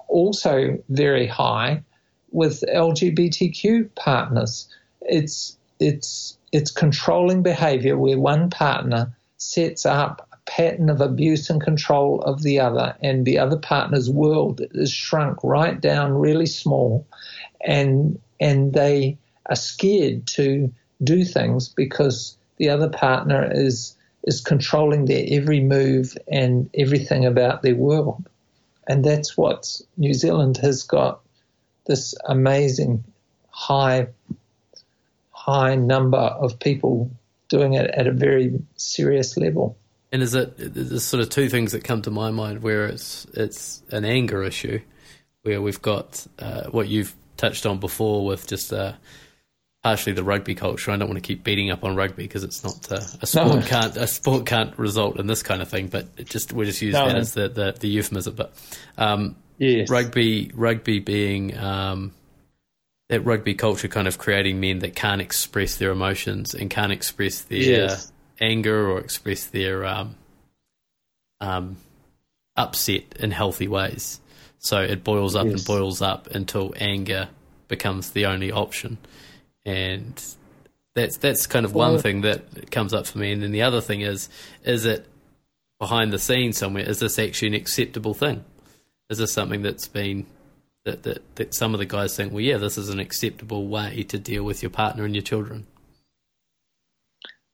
also 0.08 0.78
very 0.90 1.28
high, 1.28 1.84
with 2.32 2.64
LGBTQ 2.74 3.94
partners. 3.96 4.68
It's 5.02 5.58
it's 5.80 6.38
it's 6.52 6.72
controlling 6.72 7.44
behavior 7.44 7.98
where 7.98 8.18
one 8.18 8.50
partner 8.50 9.16
sets 9.40 9.86
up 9.86 10.28
a 10.34 10.38
pattern 10.46 10.90
of 10.90 11.02
abuse 11.02 11.50
and 11.50 11.62
control 11.62 12.22
of 12.22 12.44
the 12.44 12.60
other, 12.60 12.96
and 13.02 13.26
the 13.26 13.40
other 13.40 13.58
partner's 13.58 14.10
world 14.10 14.62
is 14.72 14.92
shrunk 14.92 15.44
right 15.44 15.82
down 15.82 16.14
really 16.14 16.46
small, 16.46 17.08
and 17.66 18.20
and 18.40 18.74
they 18.74 19.18
are 19.48 19.56
scared 19.56 20.28
to 20.28 20.72
do 21.04 21.24
things 21.24 21.70
because 21.70 22.38
the 22.58 22.70
other 22.70 22.90
partner 22.90 23.50
is 23.52 23.96
is 24.24 24.42
controlling 24.42 25.06
their 25.06 25.26
every 25.30 25.62
move 25.62 26.18
and 26.28 26.70
everything 26.74 27.26
about 27.26 27.62
their 27.62 27.76
world. 27.76 28.30
And 28.88 29.04
that's 29.04 29.38
what 29.38 29.82
New 29.98 30.14
Zealand 30.14 30.58
has 30.58 30.84
got 30.84 31.22
this 31.86 32.14
amazing 32.26 33.04
high 33.50 34.08
high 35.32 35.76
number 35.76 36.18
of 36.18 36.60
people 36.60 37.10
doing 37.50 37.74
it 37.74 37.90
at 37.92 38.08
a 38.08 38.12
very 38.12 38.60
serious 38.76 39.36
level. 39.38 39.78
And 40.12 40.22
is 40.24 40.34
it 40.34 40.54
there's 40.58 41.04
sort 41.04 41.22
of 41.22 41.30
two 41.30 41.50
things 41.50 41.74
that 41.74 41.84
come 41.84 42.02
to 42.04 42.12
my 42.12 42.32
mind 42.32 42.64
where 42.64 42.88
it's 42.88 43.26
it's 43.34 43.84
an 43.92 44.06
anger 44.06 44.44
issue, 44.44 44.80
where 45.44 45.62
we've 45.62 45.82
got 45.82 46.26
uh, 46.40 46.64
what 46.72 46.88
you've 46.88 47.14
touched 47.38 47.66
on 47.66 47.80
before 47.80 48.26
with 48.26 48.48
just 48.48 48.74
uh, 48.74 48.94
partially 49.84 50.14
the 50.14 50.24
rugby 50.24 50.56
culture. 50.56 50.92
I 50.92 50.98
don't 50.98 51.08
want 51.08 51.22
to 51.24 51.28
keep 51.28 51.44
beating 51.44 51.70
up 51.70 51.84
on 51.84 51.96
rugby 51.96 52.24
because 52.24 52.44
it's 52.44 52.64
not 52.64 52.92
uh, 52.92 53.02
a 53.22 53.26
sport 53.28 53.56
No. 53.56 53.62
can't 53.62 53.98
a 53.98 54.08
sport 54.08 54.46
can't 54.48 54.78
result 54.80 55.20
in 55.20 55.28
this 55.28 55.44
kind 55.44 55.62
of 55.62 55.70
thing. 55.70 55.88
But 55.90 56.08
it 56.18 56.28
just 56.28 56.54
we 56.54 56.66
just 56.66 56.82
use 56.82 56.94
No. 56.94 57.06
that 57.08 57.16
as 57.16 57.34
the, 57.36 57.48
the 57.50 57.76
the 57.80 57.88
euphemism. 57.88 58.34
But 58.36 58.54
um, 58.98 59.36
Yes. 59.60 59.90
rugby 59.90 60.50
rugby 60.56 61.00
being 61.00 61.56
um, 61.58 62.14
that 63.10 63.22
rugby 63.26 63.54
culture 63.56 63.88
kind 63.88 64.08
of 64.08 64.18
creating 64.18 64.60
men 64.60 64.80
that 64.80 64.96
can't 64.96 65.20
express 65.22 65.78
their 65.78 65.92
emotions 65.92 66.54
and 66.54 66.70
can't 66.70 66.92
express 66.92 67.42
their 67.42 67.58
Yes. 67.60 68.12
anger 68.40 68.88
or 68.90 69.00
express 69.00 69.46
their 69.46 69.84
um, 69.86 70.16
um, 71.42 71.78
upset 72.56 73.04
in 73.20 73.32
healthy 73.32 73.68
ways. 73.68 74.20
So 74.60 74.82
it 74.82 75.04
boils 75.04 75.36
up 75.36 75.48
and 75.48 75.64
boils 75.66 76.02
up 76.02 76.28
until 76.28 76.74
anger 76.78 77.30
becomes 77.68 78.12
the 78.12 78.26
only 78.26 78.52
option, 78.52 78.98
and 79.66 80.22
that's 80.96 81.18
that's 81.18 81.48
kind 81.48 81.66
of 81.66 81.74
one 81.74 81.98
thing 82.00 82.22
that 82.22 82.70
comes 82.70 82.94
up 82.94 83.08
for 83.08 83.20
me. 83.20 83.32
And 83.32 83.42
then 83.42 83.52
the 83.52 83.62
other 83.62 83.80
thing 83.80 84.02
is, 84.02 84.28
is 84.64 84.86
it 84.86 85.06
behind 85.80 86.12
the 86.12 86.20
scenes 86.20 86.58
somewhere? 86.58 86.84
Is 86.84 87.00
this 87.00 87.18
actually 87.18 87.50
an 87.50 87.54
acceptable 87.54 88.14
thing? 88.14 88.44
Is 89.10 89.18
this 89.18 89.32
something 89.32 89.62
that's 89.62 89.88
been 89.88 90.26
that, 90.90 91.04
that, 91.04 91.36
that 91.36 91.54
some 91.54 91.74
of 91.74 91.80
the 91.80 91.86
guys 91.86 92.16
think, 92.16 92.34
well, 92.34 92.42
yeah, 92.42 92.58
this 92.58 92.78
is 92.78 92.90
an 92.90 93.00
acceptable 93.00 93.68
way 93.68 94.04
to 94.04 94.18
deal 94.18 94.44
with 94.44 94.64
your 94.64 94.70
partner 94.70 95.06
and 95.06 95.16
your 95.16 95.22
children? 95.22 95.68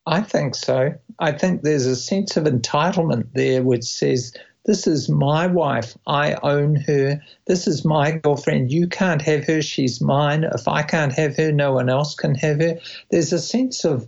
I 0.06 0.22
think 0.22 0.56
so. 0.56 0.94
I 1.20 1.32
think 1.32 1.62
there's 1.62 1.88
a 1.88 1.96
sense 1.96 2.38
of 2.38 2.46
entitlement 2.46 3.30
there 3.34 3.64
which 3.64 3.84
says, 3.84 4.34
This 4.66 4.86
is 4.86 5.10
my 5.10 5.48
wife. 5.48 5.98
I 6.06 6.36
own 6.44 6.76
her. 6.76 7.22
This 7.48 7.68
is 7.68 7.84
my 7.84 8.12
girlfriend. 8.12 8.72
You 8.72 8.88
can't 8.88 9.22
have 9.24 9.46
her. 9.46 9.62
She's 9.62 10.02
mine. 10.02 10.44
If 10.44 10.68
I 10.68 10.84
can't 10.84 11.14
have 11.14 11.36
her, 11.38 11.52
no 11.52 11.74
one 11.74 11.90
else 11.90 12.14
can 12.14 12.36
have 12.36 12.62
her. 12.62 12.80
There's 13.10 13.34
a 13.34 13.40
sense 13.40 13.84
of 13.84 14.08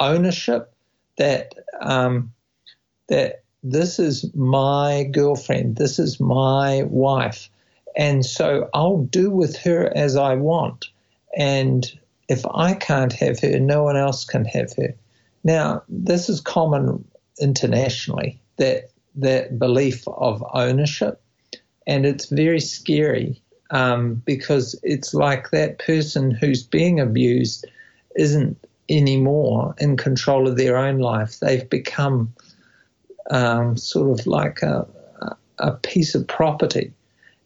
ownership 0.00 0.72
that 1.18 1.54
um, 1.80 2.32
that 3.08 3.44
this 3.62 3.98
is 3.98 4.34
my 4.34 5.04
girlfriend. 5.04 5.76
This 5.76 5.98
is 5.98 6.20
my 6.20 6.82
wife. 6.82 7.48
And 7.96 8.24
so 8.24 8.68
I'll 8.74 8.98
do 8.98 9.30
with 9.30 9.56
her 9.58 9.92
as 9.96 10.16
I 10.16 10.34
want. 10.34 10.86
And 11.36 11.90
if 12.28 12.44
I 12.54 12.74
can't 12.74 13.12
have 13.14 13.40
her, 13.40 13.58
no 13.58 13.82
one 13.82 13.96
else 13.96 14.24
can 14.24 14.44
have 14.44 14.72
her. 14.76 14.94
Now, 15.44 15.82
this 15.88 16.28
is 16.28 16.40
common 16.40 17.04
internationally, 17.40 18.40
that, 18.56 18.90
that 19.16 19.58
belief 19.58 20.06
of 20.08 20.44
ownership, 20.52 21.20
and 21.86 22.04
it's 22.04 22.26
very 22.26 22.60
scary 22.60 23.40
um, 23.70 24.22
because 24.26 24.78
it's 24.82 25.14
like 25.14 25.50
that 25.50 25.78
person 25.78 26.30
who's 26.30 26.62
being 26.62 27.00
abused 27.00 27.66
isn't 28.16 28.58
anymore 28.88 29.74
in 29.78 29.96
control 29.96 30.48
of 30.48 30.56
their 30.56 30.76
own 30.76 30.98
life. 30.98 31.40
They've 31.40 31.68
become 31.68 32.34
um, 33.30 33.76
sort 33.76 34.18
of 34.18 34.26
like 34.26 34.62
a, 34.62 34.86
a 35.58 35.72
piece 35.72 36.14
of 36.14 36.26
property. 36.26 36.92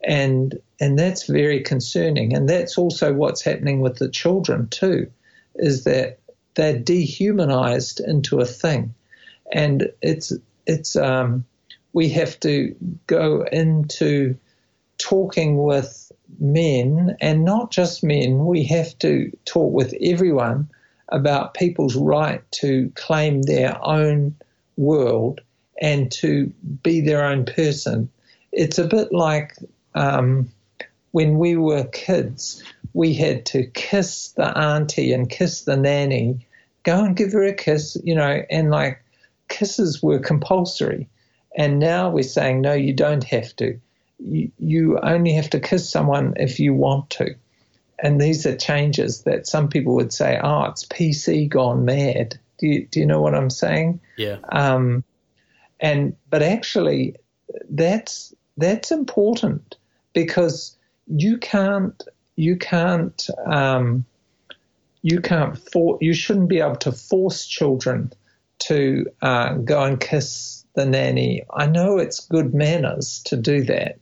And, 0.05 0.61
and 0.81 0.99
that's 0.99 1.27
very 1.27 1.61
concerning. 1.61 2.35
And 2.35 2.49
that's 2.49 2.77
also 2.77 3.13
what's 3.13 3.43
happening 3.43 3.81
with 3.81 3.99
the 3.99 4.11
children, 4.11 4.69
too, 4.69 5.11
is 5.55 5.85
that 5.85 6.19
they're 6.55 6.79
dehumanized 6.79 8.01
into 8.01 8.41
a 8.41 8.47
thing. 8.47 8.95
And 9.53 9.91
it's, 10.03 10.33
it's, 10.67 10.97
um, 10.97 11.45
we 11.93 12.09
have 12.11 12.41
to 12.41 12.75
go 13.07 13.43
into 13.53 14.37
talking 14.99 15.63
with 15.63 16.11
men 16.39 17.17
and 17.21 17.45
not 17.45 17.71
just 17.71 18.03
men. 18.03 18.47
We 18.47 18.65
have 18.65 18.99
to 19.01 19.31
talk 19.45 19.73
with 19.73 19.95
everyone 20.01 20.69
about 21.09 21.55
people's 21.55 21.95
right 21.95 22.43
to 22.53 22.91
claim 22.95 23.43
their 23.43 23.79
own 23.85 24.35
world 24.77 25.41
and 25.81 26.11
to 26.13 26.47
be 26.83 27.01
their 27.01 27.25
own 27.25 27.45
person. 27.45 28.09
It's 28.53 28.79
a 28.79 28.87
bit 28.87 29.13
like 29.13 29.57
um, 29.95 30.51
when 31.13 31.39
we 31.39 31.57
were 31.57 31.85
kids, 31.85 32.63
we 32.95 33.15
had 33.15 33.47
to 33.47 33.65
kiss 33.67 34.29
the 34.33 34.57
auntie 34.59 35.13
and 35.13 35.29
kiss 35.29 35.63
the 35.63 35.77
nanny, 35.77 36.47
go 36.83 37.05
and 37.05 37.17
give 37.17 37.33
her 37.33 37.43
a 37.43 37.55
kiss, 37.55 37.97
you 38.03 38.15
know, 38.15 38.43
and 38.51 38.71
like 38.71 39.03
kisses 39.49 40.03
were 40.03 40.19
compulsory. 40.19 41.09
And 41.57 41.79
now 41.79 42.11
we're 42.11 42.23
saying, 42.23 42.63
no, 42.63 42.73
you 42.73 42.95
don't 42.95 43.25
have 43.25 43.55
to. 43.57 43.79
You, 44.19 44.51
you 44.59 44.99
only 44.99 45.33
have 45.35 45.51
to 45.51 45.61
kiss 45.61 45.89
someone 45.91 46.35
if 46.37 46.59
you 46.61 46.75
want 46.75 47.11
to. 47.11 47.35
and 48.03 48.21
these 48.21 48.45
are 48.47 48.57
changes 48.57 49.23
that 49.23 49.47
some 49.47 49.69
people 49.69 49.95
would 49.95 50.13
say, 50.13 50.39
oh, 50.43 50.65
it's 50.65 50.85
PC 50.85 51.49
gone 51.49 51.85
mad. 51.85 52.39
Do 52.59 52.67
you, 52.67 52.87
do 52.87 53.01
you 53.01 53.07
know 53.07 53.21
what 53.21 53.35
I'm 53.35 53.51
saying? 53.51 54.01
Yeah. 54.17 54.39
Um, 54.51 55.05
and 55.81 56.17
but 56.29 56.43
actually, 56.43 57.17
that's 57.71 58.35
that's 58.57 58.91
important 58.93 59.77
because 60.13 60.77
you 61.07 61.39
can't 61.39 62.03
you 62.37 62.57
can't 62.57 63.29
um, 63.47 64.05
you 65.03 65.21
can't 65.21 65.59
for 65.73 65.99
you 66.01 66.15
shouldn't 66.15 66.49
be 66.49 66.61
able 66.61 66.77
to 66.77 66.93
force 66.93 67.47
children 67.47 68.13
to 68.61 69.07
uh, 69.21 69.55
go 69.55 69.83
and 69.83 70.01
kiss 70.01 70.65
the 70.75 70.87
nanny. 70.87 71.43
I 71.53 71.67
know 71.67 71.99
it's 71.99 72.27
good 72.27 72.55
manners 72.55 73.23
to 73.27 73.37
do 73.37 73.63
that, 73.65 73.99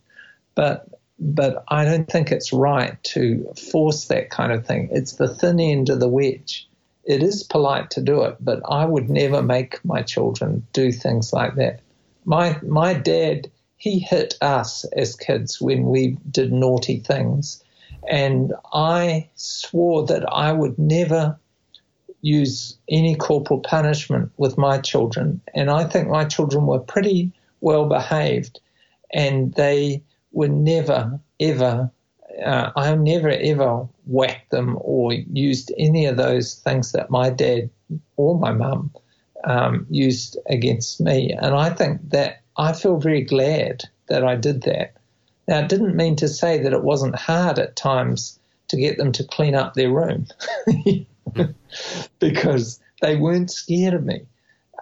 but 0.55 0.89
but 1.19 1.65
I 1.69 1.85
don't 1.85 2.09
think 2.09 2.33
it's 2.33 2.53
right 2.53 3.03
to 3.05 3.53
force 3.71 4.07
that 4.07 4.31
kind 4.31 4.53
of 4.53 4.67
thing. 4.67 4.89
It's 4.91 5.13
the 5.13 5.29
thin 5.29 5.61
end 5.61 5.91
of 5.91 6.01
the 6.01 6.09
wedge. 6.09 6.69
It 7.05 7.23
is 7.23 7.43
polite 7.43 7.91
to 7.93 8.01
do 8.01 8.23
it, 8.23 8.37
but 8.41 8.61
I 8.69 8.85
would 8.85 9.11
never 9.11 9.43
make 9.43 9.85
my 9.85 10.03
children 10.03 10.67
do 10.73 10.93
things 10.93 11.33
like 11.33 11.57
that. 11.57 11.81
My 12.25 12.59
my 12.63 12.95
dad 12.95 13.51
he 13.81 13.99
hit 13.99 14.35
us 14.43 14.85
as 14.95 15.17
kids 15.17 15.59
when 15.59 15.85
we 15.87 16.19
did 16.31 16.53
naughty 16.53 16.99
things, 16.99 17.65
and 18.07 18.53
I 18.75 19.31
swore 19.37 20.05
that 20.05 20.31
I 20.31 20.53
would 20.53 20.79
never 20.79 21.39
use 22.21 22.77
any 22.91 23.17
corporal 23.17 23.61
punishment 23.61 24.33
with 24.37 24.59
my 24.59 24.77
children. 24.77 25.41
And 25.55 25.71
I 25.71 25.85
think 25.85 26.09
my 26.09 26.27
children 26.27 26.67
were 26.67 26.79
pretty 26.79 27.33
well 27.63 27.89
behaved, 27.89 28.61
and 29.15 29.55
they 29.55 30.03
were 30.31 30.49
never, 30.49 31.19
ever, 31.41 31.91
uh, 32.45 32.71
I 32.77 32.95
never, 32.97 33.31
ever 33.31 33.89
whacked 34.05 34.51
them 34.51 34.77
or 34.83 35.15
used 35.15 35.73
any 35.79 36.05
of 36.05 36.19
those 36.19 36.57
things 36.57 36.93
that 36.93 37.09
my 37.09 37.31
dad 37.31 37.71
or 38.19 38.39
my 38.39 38.53
mum 38.53 38.91
um, 39.45 39.87
used 39.89 40.37
against 40.51 41.01
me. 41.01 41.33
And 41.33 41.55
I 41.55 41.71
think 41.71 42.11
that 42.11 42.43
I 42.61 42.73
feel 42.75 42.99
very 42.99 43.23
glad 43.23 43.85
that 44.09 44.25
I 44.25 44.37
did 44.37 44.63
that. 44.63 44.95
Now, 45.49 45.61
it 45.61 45.69
didn't 45.69 45.97
mean 45.97 46.17
to 46.17 46.29
say 46.29 46.63
that 46.63 46.73
it 46.73 46.85
wasn't 46.85 47.17
hard 47.17 47.59
at 47.59 47.75
times 47.75 48.39
to 48.69 48.77
get 48.77 48.99
them 48.99 49.13
to 49.13 49.25
clean 49.25 49.55
up 49.55 49.75
their 49.75 49.91
room 49.91 50.27
because 52.19 52.79
they 53.01 53.17
weren't 53.17 53.51
scared 53.51 53.95
of 53.95 54.05
me. 54.05 54.27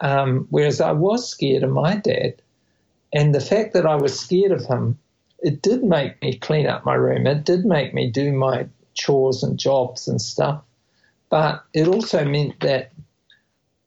Um, 0.01 0.47
whereas 0.51 0.81
I 0.81 0.93
was 0.93 1.29
scared 1.29 1.63
of 1.63 1.71
my 1.71 1.97
dad. 1.97 2.43
And 3.13 3.35
the 3.35 3.41
fact 3.41 3.73
that 3.75 3.87
I 3.87 3.95
was 3.95 4.19
scared 4.19 4.53
of 4.53 4.67
him 4.67 4.99
it 5.41 5.63
did 5.63 5.85
make 5.85 6.21
me 6.21 6.37
clean 6.37 6.67
up 6.67 6.85
my 6.85 6.95
room. 6.95 7.27
It 7.27 7.45
did 7.45 7.65
make 7.65 7.95
me 7.95 8.11
do 8.11 8.33
my 8.33 8.67
chores 8.95 9.43
and 9.43 9.57
jobs 9.59 10.09
and 10.09 10.21
stuff. 10.21 10.63
But 11.31 11.65
it 11.73 11.87
also 11.87 12.25
meant 12.25 12.59
that 12.61 12.91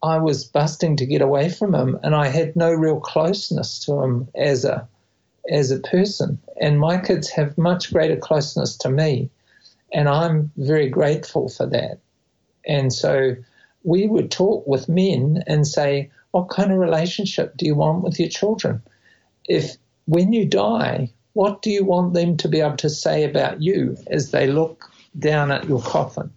I 0.03 0.17
was 0.17 0.45
busting 0.45 0.97
to 0.97 1.05
get 1.05 1.21
away 1.21 1.49
from 1.49 1.75
him 1.75 1.99
and 2.03 2.15
I 2.15 2.27
had 2.27 2.55
no 2.55 2.71
real 2.71 2.99
closeness 2.99 3.79
to 3.85 4.01
him 4.01 4.27
as 4.35 4.65
a 4.65 4.87
as 5.49 5.71
a 5.71 5.79
person. 5.79 6.39
And 6.59 6.79
my 6.79 6.97
kids 6.97 7.29
have 7.31 7.57
much 7.57 7.91
greater 7.91 8.15
closeness 8.15 8.77
to 8.77 8.89
me. 8.89 9.29
And 9.91 10.07
I'm 10.07 10.51
very 10.57 10.89
grateful 10.89 11.49
for 11.49 11.65
that. 11.67 11.99
And 12.65 12.93
so 12.93 13.35
we 13.83 14.07
would 14.07 14.31
talk 14.31 14.65
with 14.67 14.87
men 14.87 15.43
and 15.47 15.67
say, 15.67 16.09
What 16.31 16.49
kind 16.49 16.71
of 16.71 16.77
relationship 16.77 17.57
do 17.57 17.65
you 17.65 17.75
want 17.75 18.03
with 18.03 18.19
your 18.19 18.29
children? 18.29 18.81
If 19.47 19.75
when 20.05 20.33
you 20.33 20.45
die, 20.45 21.11
what 21.33 21.61
do 21.61 21.71
you 21.71 21.83
want 21.85 22.13
them 22.13 22.37
to 22.37 22.47
be 22.47 22.61
able 22.61 22.77
to 22.77 22.89
say 22.89 23.23
about 23.23 23.61
you 23.61 23.97
as 24.07 24.31
they 24.31 24.47
look 24.47 24.89
down 25.17 25.51
at 25.51 25.67
your 25.67 25.81
coffin? 25.81 26.31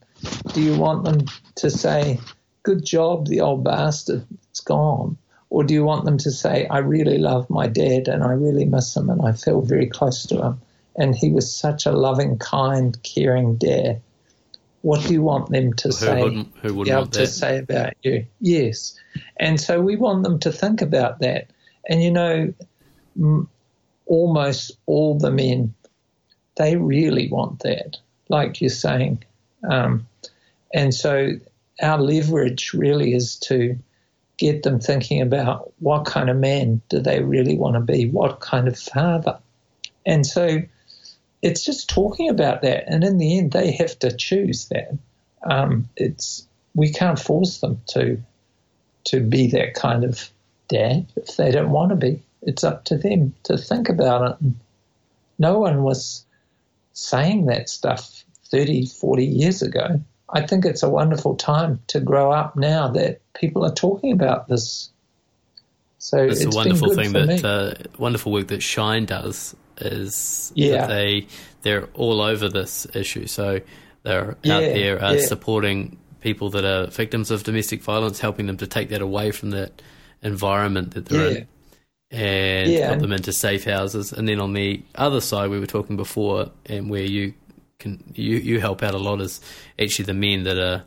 Do 0.53 0.63
you 0.63 0.77
want 0.77 1.05
them 1.05 1.27
to 1.57 1.71
say, 1.71 2.19
Good 2.65 2.85
job, 2.85 3.29
the 3.29 3.41
old 3.41 3.63
bastard, 3.63 4.27
it's 4.51 4.61
gone? 4.61 5.17
Or 5.51 5.63
do 5.63 5.73
you 5.73 5.85
want 5.85 6.05
them 6.05 6.19
to 6.19 6.33
say, 6.33 6.67
I 6.67 6.79
really 6.79 7.19
love 7.19 7.49
my 7.49 7.69
dad 7.69 8.09
and 8.09 8.25
I 8.25 8.33
really 8.33 8.65
miss 8.65 8.97
him 8.97 9.09
and 9.09 9.23
I 9.23 9.33
feel 9.33 9.61
very 9.61 9.87
close 9.87 10.27
to 10.27 10.43
him? 10.43 10.61
And 10.97 11.15
he 11.15 11.31
was 11.31 11.55
such 11.55 11.87
a 11.87 11.93
loving, 11.93 12.39
kind, 12.39 13.01
caring 13.05 13.57
dad. 13.57 14.01
What 14.83 15.07
do 15.07 15.13
you 15.13 15.23
want 15.23 15.51
them 15.51 15.73
to 15.75 15.89
who 15.89 15.93
say? 15.93 16.23
Wouldn't, 16.23 16.53
who 16.61 16.75
wouldn't 16.75 16.97
want 16.97 17.13
to 17.13 17.27
say 17.27 17.59
about 17.59 17.93
you? 18.03 18.27
Yes. 18.41 18.99
And 19.39 19.61
so 19.61 19.81
we 19.81 19.97
want 19.97 20.25
them 20.25 20.41
to 20.41 20.51
think 20.51 20.83
about 20.83 21.21
that. 21.21 21.51
And 21.89 22.03
you 22.03 22.11
know, 22.11 22.53
m- 23.17 23.49
almost 24.07 24.73
all 24.87 25.19
the 25.19 25.31
men, 25.31 25.75
they 26.57 26.77
really 26.77 27.29
want 27.31 27.61
that, 27.61 27.99
like 28.29 28.61
you're 28.61 28.71
saying. 28.71 29.25
Um, 29.69 30.07
and 30.73 30.93
so 30.93 31.33
our 31.83 32.01
leverage 32.01 32.73
really 32.73 33.15
is 33.15 33.37
to 33.37 33.79
get 34.37 34.63
them 34.63 34.81
thinking 34.81 35.21
about 35.21 35.73
what 35.79 36.07
kind 36.07 36.29
of 36.29 36.37
man 36.37 36.81
do 36.89 37.01
they 37.01 37.23
really 37.23 37.57
want 37.57 37.75
to 37.75 37.81
be, 37.81 38.09
what 38.09 38.41
kind 38.41 38.67
of 38.67 38.79
father. 38.79 39.39
And 40.05 40.27
so 40.27 40.61
it's 41.43 41.65
just 41.65 41.89
talking 41.89 42.29
about 42.29 42.63
that. 42.63 42.85
And 42.87 43.05
in 43.05 43.19
the 43.19 43.39
end, 43.39 43.53
they 43.53 43.73
have 43.73 43.99
to 44.01 44.15
choose 44.15 44.69
that. 44.69 44.97
Um, 45.45 45.89
it's 45.97 46.47
we 46.75 46.91
can't 46.91 47.19
force 47.19 47.59
them 47.59 47.81
to 47.89 48.21
to 49.05 49.21
be 49.21 49.49
that 49.49 49.75
kind 49.75 50.03
of 50.03 50.31
dad 50.69 51.07
if 51.17 51.37
they 51.37 51.51
don't 51.51 51.71
want 51.71 51.91
to 51.91 51.97
be 51.97 52.23
it's 52.47 52.65
up 52.65 52.85
to 52.85 52.97
them 52.97 53.35
to 53.45 53.57
think 53.57 53.89
about 53.89 54.31
it. 54.31 54.47
No 55.39 55.59
one 55.59 55.83
was 55.83 56.25
saying 56.93 57.47
that 57.47 57.69
stuff 57.69 58.25
30, 58.47 58.87
40 58.87 59.25
years 59.25 59.63
ago. 59.63 60.01
I 60.35 60.45
think 60.47 60.65
it's 60.65 60.83
a 60.83 60.91
wonderful 60.91 61.37
time 61.37 61.81
to 61.87 62.01
grow 62.01 62.33
up 62.33 62.57
now 62.57 62.89
that 62.89 63.21
people 63.35 63.65
are 63.65 63.73
talking 63.73 64.13
about 64.13 64.49
this. 64.49 64.91
So 65.99 66.19
it's, 66.19 66.43
it's 66.43 66.55
a 66.55 66.57
wonderful 66.57 66.95
been 66.95 67.13
good 67.13 67.29
thing 67.29 67.43
that 67.43 67.45
uh, 67.45 67.75
wonderful 67.99 68.33
work 68.33 68.49
that 68.49 68.63
Shine 68.63 69.07
does 69.07 69.55
is 69.79 70.53
Yeah. 70.55 70.79
that 70.79 70.89
they 70.89 71.27
they're 71.63 71.87
all 71.95 72.21
over 72.21 72.49
this 72.49 72.87
issue. 72.95 73.27
So 73.27 73.61
they're 74.03 74.31
out 74.31 74.37
there 74.45 75.03
uh, 75.03 75.13
yeah. 75.15 75.27
supporting 75.27 75.99
people 76.21 76.51
that 76.51 76.65
are 76.65 76.89
victims 76.89 77.31
of 77.31 77.45
domestic 77.45 77.83
violence, 77.83 78.19
helping 78.19 78.47
them 78.47 78.57
to 78.59 78.67
take 78.67 78.91
that 78.91 79.01
away 79.01 79.31
from 79.31 79.51
that 79.51 79.81
environment 80.23 80.95
that 80.95 81.07
they're 81.07 81.31
Yeah. 81.31 81.39
in, 81.39 81.47
and 82.11 82.71
Yeah, 82.73 82.87
help 82.89 83.01
them 83.01 83.13
into 83.13 83.33
safe 83.33 83.65
houses. 83.65 84.13
And 84.13 84.29
then 84.29 84.41
on 84.41 84.53
the 84.53 84.83
other 84.95 85.21
side, 85.21 85.49
we 85.49 85.59
were 85.61 85.67
talking 85.67 85.97
before, 85.97 86.51
and 86.67 86.91
where 86.91 87.03
you 87.05 87.35
can 87.79 88.03
you 88.15 88.37
you 88.37 88.61
help 88.61 88.83
out 88.83 88.95
a 88.95 88.99
lot 88.99 89.21
is 89.21 89.41
actually 89.81 90.07
the 90.07 90.15
men 90.15 90.45
that 90.45 90.59
are 90.59 90.85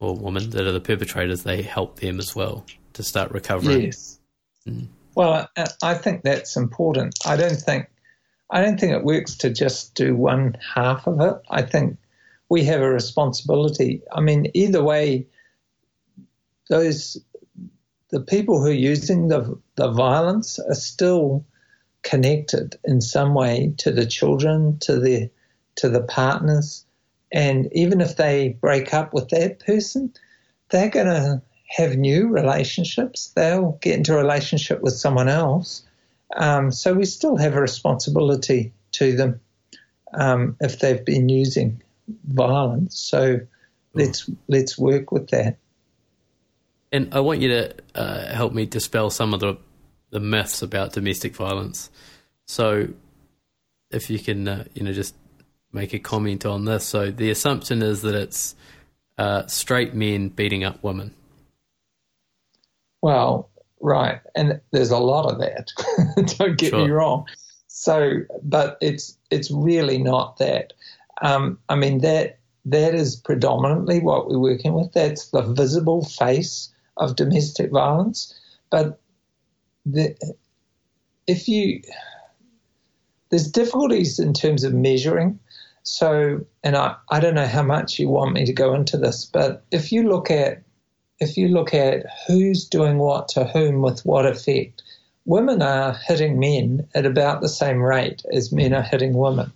or 0.00 0.16
women 0.16 0.50
that 0.50 0.66
are 0.66 0.72
the 0.72 0.80
perpetrators. 0.80 1.44
They 1.44 1.62
help 1.62 2.00
them 2.00 2.18
as 2.18 2.34
well 2.34 2.64
to 2.94 3.02
start 3.02 3.30
recovering. 3.30 3.82
Yes. 3.82 4.18
Mm. 4.66 4.88
Well, 5.14 5.48
I, 5.56 5.66
I 5.82 5.94
think 5.94 6.22
that's 6.22 6.56
important. 6.56 7.14
I 7.24 7.36
don't 7.36 7.60
think 7.60 7.86
I 8.50 8.62
don't 8.62 8.78
think 8.78 8.92
it 8.92 9.04
works 9.04 9.36
to 9.38 9.50
just 9.50 9.94
do 9.94 10.14
one 10.14 10.56
half 10.74 11.06
of 11.06 11.20
it. 11.20 11.34
I 11.50 11.62
think 11.62 11.96
we 12.48 12.64
have 12.64 12.80
a 12.80 12.90
responsibility. 12.90 14.02
I 14.12 14.20
mean, 14.20 14.50
either 14.54 14.82
way, 14.82 15.26
those 16.68 17.16
the 18.10 18.20
people 18.20 18.60
who 18.60 18.68
are 18.68 18.84
using 18.92 19.28
the 19.28 19.58
the 19.76 19.90
violence 19.90 20.58
are 20.58 20.74
still 20.74 21.46
connected 22.02 22.76
in 22.84 23.00
some 23.00 23.34
way 23.34 23.72
to 23.78 23.92
the 23.92 24.04
children, 24.04 24.78
to 24.80 24.98
the 24.98 25.30
to 25.76 25.88
the 25.88 26.02
partners, 26.02 26.84
and 27.32 27.68
even 27.72 28.00
if 28.00 28.16
they 28.16 28.50
break 28.60 28.92
up 28.92 29.14
with 29.14 29.28
that 29.30 29.60
person, 29.60 30.12
they're 30.70 30.90
going 30.90 31.06
to 31.06 31.42
have 31.68 31.96
new 31.96 32.28
relationships. 32.28 33.32
They'll 33.34 33.78
get 33.80 33.96
into 33.96 34.14
a 34.14 34.18
relationship 34.18 34.82
with 34.82 34.94
someone 34.94 35.28
else. 35.28 35.82
Um, 36.36 36.70
so 36.70 36.94
we 36.94 37.04
still 37.04 37.36
have 37.36 37.54
a 37.54 37.60
responsibility 37.60 38.72
to 38.92 39.16
them 39.16 39.40
um, 40.14 40.56
if 40.60 40.78
they've 40.78 41.04
been 41.04 41.28
using 41.28 41.82
violence. 42.24 42.98
So 42.98 43.40
let's 43.94 44.28
let's 44.48 44.78
work 44.78 45.12
with 45.12 45.28
that. 45.28 45.56
And 46.90 47.14
I 47.14 47.20
want 47.20 47.40
you 47.40 47.48
to 47.48 47.74
uh, 47.94 48.34
help 48.34 48.52
me 48.52 48.66
dispel 48.66 49.10
some 49.10 49.32
of 49.32 49.40
the 49.40 49.56
the 50.10 50.20
myths 50.20 50.60
about 50.60 50.92
domestic 50.92 51.34
violence. 51.34 51.90
So, 52.46 52.88
if 53.90 54.10
you 54.10 54.18
can, 54.18 54.46
uh, 54.46 54.64
you 54.74 54.84
know, 54.84 54.92
just 54.92 55.14
make 55.72 55.92
a 55.94 55.98
comment 55.98 56.44
on 56.46 56.64
this. 56.64 56.84
So, 56.84 57.10
the 57.10 57.30
assumption 57.30 57.82
is 57.82 58.02
that 58.02 58.14
it's 58.14 58.54
uh, 59.18 59.46
straight 59.46 59.94
men 59.94 60.28
beating 60.28 60.64
up 60.64 60.82
women. 60.82 61.14
Well, 63.02 63.50
right, 63.80 64.20
and 64.34 64.60
there's 64.72 64.90
a 64.90 64.98
lot 64.98 65.30
of 65.32 65.38
that. 65.40 65.72
Don't 66.38 66.58
get 66.58 66.72
me 66.72 66.86
Sure. 66.86 66.94
wrong. 66.94 67.26
So, 67.68 68.20
but 68.42 68.78
it's 68.80 69.16
it's 69.30 69.50
really 69.50 69.98
not 69.98 70.36
that. 70.38 70.72
Um, 71.22 71.58
I 71.68 71.74
mean 71.76 71.98
that 71.98 72.38
that 72.66 72.94
is 72.94 73.16
predominantly 73.16 74.00
what 74.00 74.28
we're 74.28 74.38
working 74.38 74.74
with. 74.74 74.92
That's 74.92 75.30
the 75.30 75.42
visible 75.42 76.04
face 76.04 76.72
of 76.98 77.16
domestic 77.16 77.70
violence. 77.70 78.38
But 78.70 79.00
the, 79.84 80.16
if 81.26 81.48
you 81.48 81.82
there's 83.30 83.50
difficulties 83.50 84.18
in 84.18 84.32
terms 84.34 84.62
of 84.64 84.74
measuring. 84.74 85.38
So, 85.82 86.44
and 86.62 86.76
I, 86.76 86.96
I 87.10 87.20
don't 87.20 87.34
know 87.34 87.46
how 87.46 87.62
much 87.62 87.98
you 87.98 88.08
want 88.08 88.34
me 88.34 88.44
to 88.46 88.52
go 88.52 88.74
into 88.74 88.96
this, 88.96 89.24
but 89.24 89.64
if 89.70 89.92
you 89.92 90.08
look 90.08 90.30
at 90.30 90.62
if 91.20 91.36
you 91.36 91.48
look 91.48 91.72
at 91.72 92.04
who's 92.26 92.68
doing 92.68 92.98
what 92.98 93.28
to 93.28 93.44
whom 93.44 93.80
with 93.80 94.04
what 94.04 94.26
effect, 94.26 94.82
women 95.24 95.62
are 95.62 95.94
hitting 95.94 96.40
men 96.40 96.88
at 96.96 97.06
about 97.06 97.40
the 97.40 97.48
same 97.48 97.80
rate 97.80 98.22
as 98.32 98.50
men 98.50 98.74
are 98.74 98.82
hitting 98.82 99.14
women. 99.14 99.52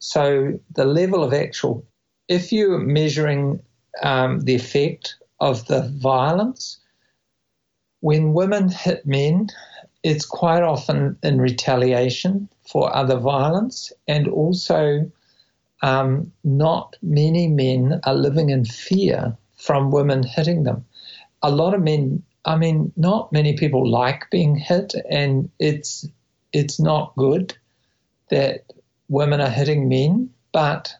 So 0.00 0.58
the 0.74 0.84
level 0.84 1.22
of 1.22 1.32
actual, 1.32 1.86
if 2.26 2.50
you're 2.50 2.78
measuring 2.78 3.60
um, 4.02 4.40
the 4.40 4.56
effect 4.56 5.14
of 5.38 5.66
the 5.66 5.88
violence, 5.96 6.80
when 8.00 8.32
women 8.32 8.68
hit 8.68 9.06
men, 9.06 9.48
it's 10.02 10.24
quite 10.24 10.62
often 10.62 11.16
in 11.22 11.40
retaliation 11.40 12.48
for 12.66 12.94
other 12.94 13.18
violence, 13.18 13.92
and 14.08 14.26
also 14.26 15.10
um, 15.82 16.32
not 16.44 16.96
many 17.02 17.48
men 17.48 18.00
are 18.04 18.14
living 18.14 18.50
in 18.50 18.64
fear 18.64 19.36
from 19.56 19.90
women 19.90 20.22
hitting 20.22 20.64
them. 20.64 20.84
A 21.42 21.50
lot 21.50 21.74
of 21.74 21.82
men, 21.82 22.22
I 22.44 22.56
mean, 22.56 22.92
not 22.96 23.32
many 23.32 23.56
people 23.56 23.88
like 23.88 24.30
being 24.30 24.56
hit, 24.56 24.94
and 25.08 25.50
it's 25.58 26.06
it's 26.52 26.80
not 26.80 27.14
good 27.16 27.56
that 28.30 28.64
women 29.08 29.40
are 29.40 29.50
hitting 29.50 29.88
men, 29.88 30.30
but 30.52 30.94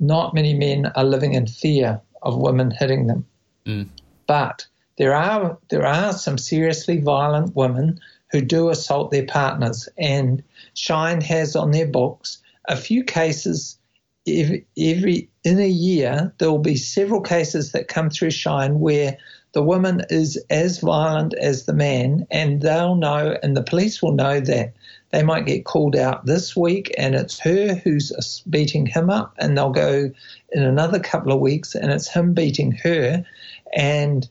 not 0.00 0.34
many 0.34 0.54
men 0.54 0.86
are 0.94 1.04
living 1.04 1.34
in 1.34 1.46
fear 1.46 2.00
of 2.22 2.36
women 2.36 2.70
hitting 2.70 3.06
them. 3.06 3.26
Mm. 3.66 3.88
But 4.26 4.66
there 4.96 5.14
are 5.14 5.58
there 5.68 5.86
are 5.86 6.12
some 6.12 6.38
seriously 6.38 6.98
violent 7.00 7.54
women 7.54 8.00
who 8.30 8.40
do 8.40 8.68
assault 8.68 9.10
their 9.10 9.26
partners, 9.26 9.88
and 9.96 10.42
Shine 10.74 11.20
has 11.20 11.54
on 11.54 11.70
their 11.70 11.86
books 11.86 12.38
a 12.66 12.76
few 12.76 13.04
cases 13.04 13.78
every, 14.26 14.66
every 14.78 15.28
in 15.44 15.58
a 15.58 15.68
year 15.68 16.32
there 16.38 16.50
will 16.50 16.58
be 16.58 16.76
several 16.76 17.20
cases 17.20 17.72
that 17.72 17.88
come 17.88 18.10
through 18.10 18.30
Shine 18.30 18.80
where 18.80 19.16
the 19.52 19.62
woman 19.62 20.02
is 20.10 20.36
as 20.50 20.80
violent 20.80 21.32
as 21.34 21.64
the 21.64 21.72
man, 21.72 22.26
and 22.30 22.60
they'll 22.60 22.96
know, 22.96 23.38
and 23.40 23.56
the 23.56 23.62
police 23.62 24.02
will 24.02 24.12
know 24.12 24.40
that 24.40 24.74
they 25.10 25.22
might 25.22 25.46
get 25.46 25.64
called 25.64 25.94
out 25.94 26.26
this 26.26 26.56
week, 26.56 26.92
and 26.98 27.14
it's 27.14 27.38
her 27.38 27.74
who's 27.74 28.42
beating 28.50 28.84
him 28.84 29.10
up, 29.10 29.32
and 29.38 29.56
they'll 29.56 29.70
go 29.70 30.10
in 30.50 30.62
another 30.62 30.98
couple 30.98 31.32
of 31.32 31.40
weeks, 31.40 31.76
and 31.76 31.92
it's 31.92 32.08
him 32.08 32.34
beating 32.34 32.72
her, 32.72 33.24
and 33.72 34.28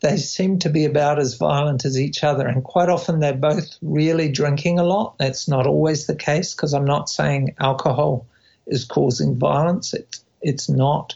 they 0.00 0.16
seem 0.16 0.58
to 0.58 0.68
be 0.68 0.84
about 0.84 1.20
as 1.20 1.34
violent 1.34 1.84
as 1.84 1.98
each 1.98 2.24
other. 2.24 2.46
And 2.46 2.64
quite 2.64 2.88
often 2.88 3.20
they're 3.20 3.32
both 3.32 3.78
really 3.80 4.28
drinking 4.28 4.80
a 4.80 4.84
lot. 4.84 5.16
That's 5.18 5.46
not 5.46 5.68
always 5.68 6.06
the 6.06 6.16
case 6.16 6.52
because 6.52 6.74
I'm 6.74 6.84
not 6.84 7.08
saying 7.08 7.54
alcohol 7.60 8.26
is 8.66 8.84
causing 8.84 9.36
violence. 9.36 9.94
It's, 9.94 10.24
it's 10.42 10.68
not. 10.68 11.14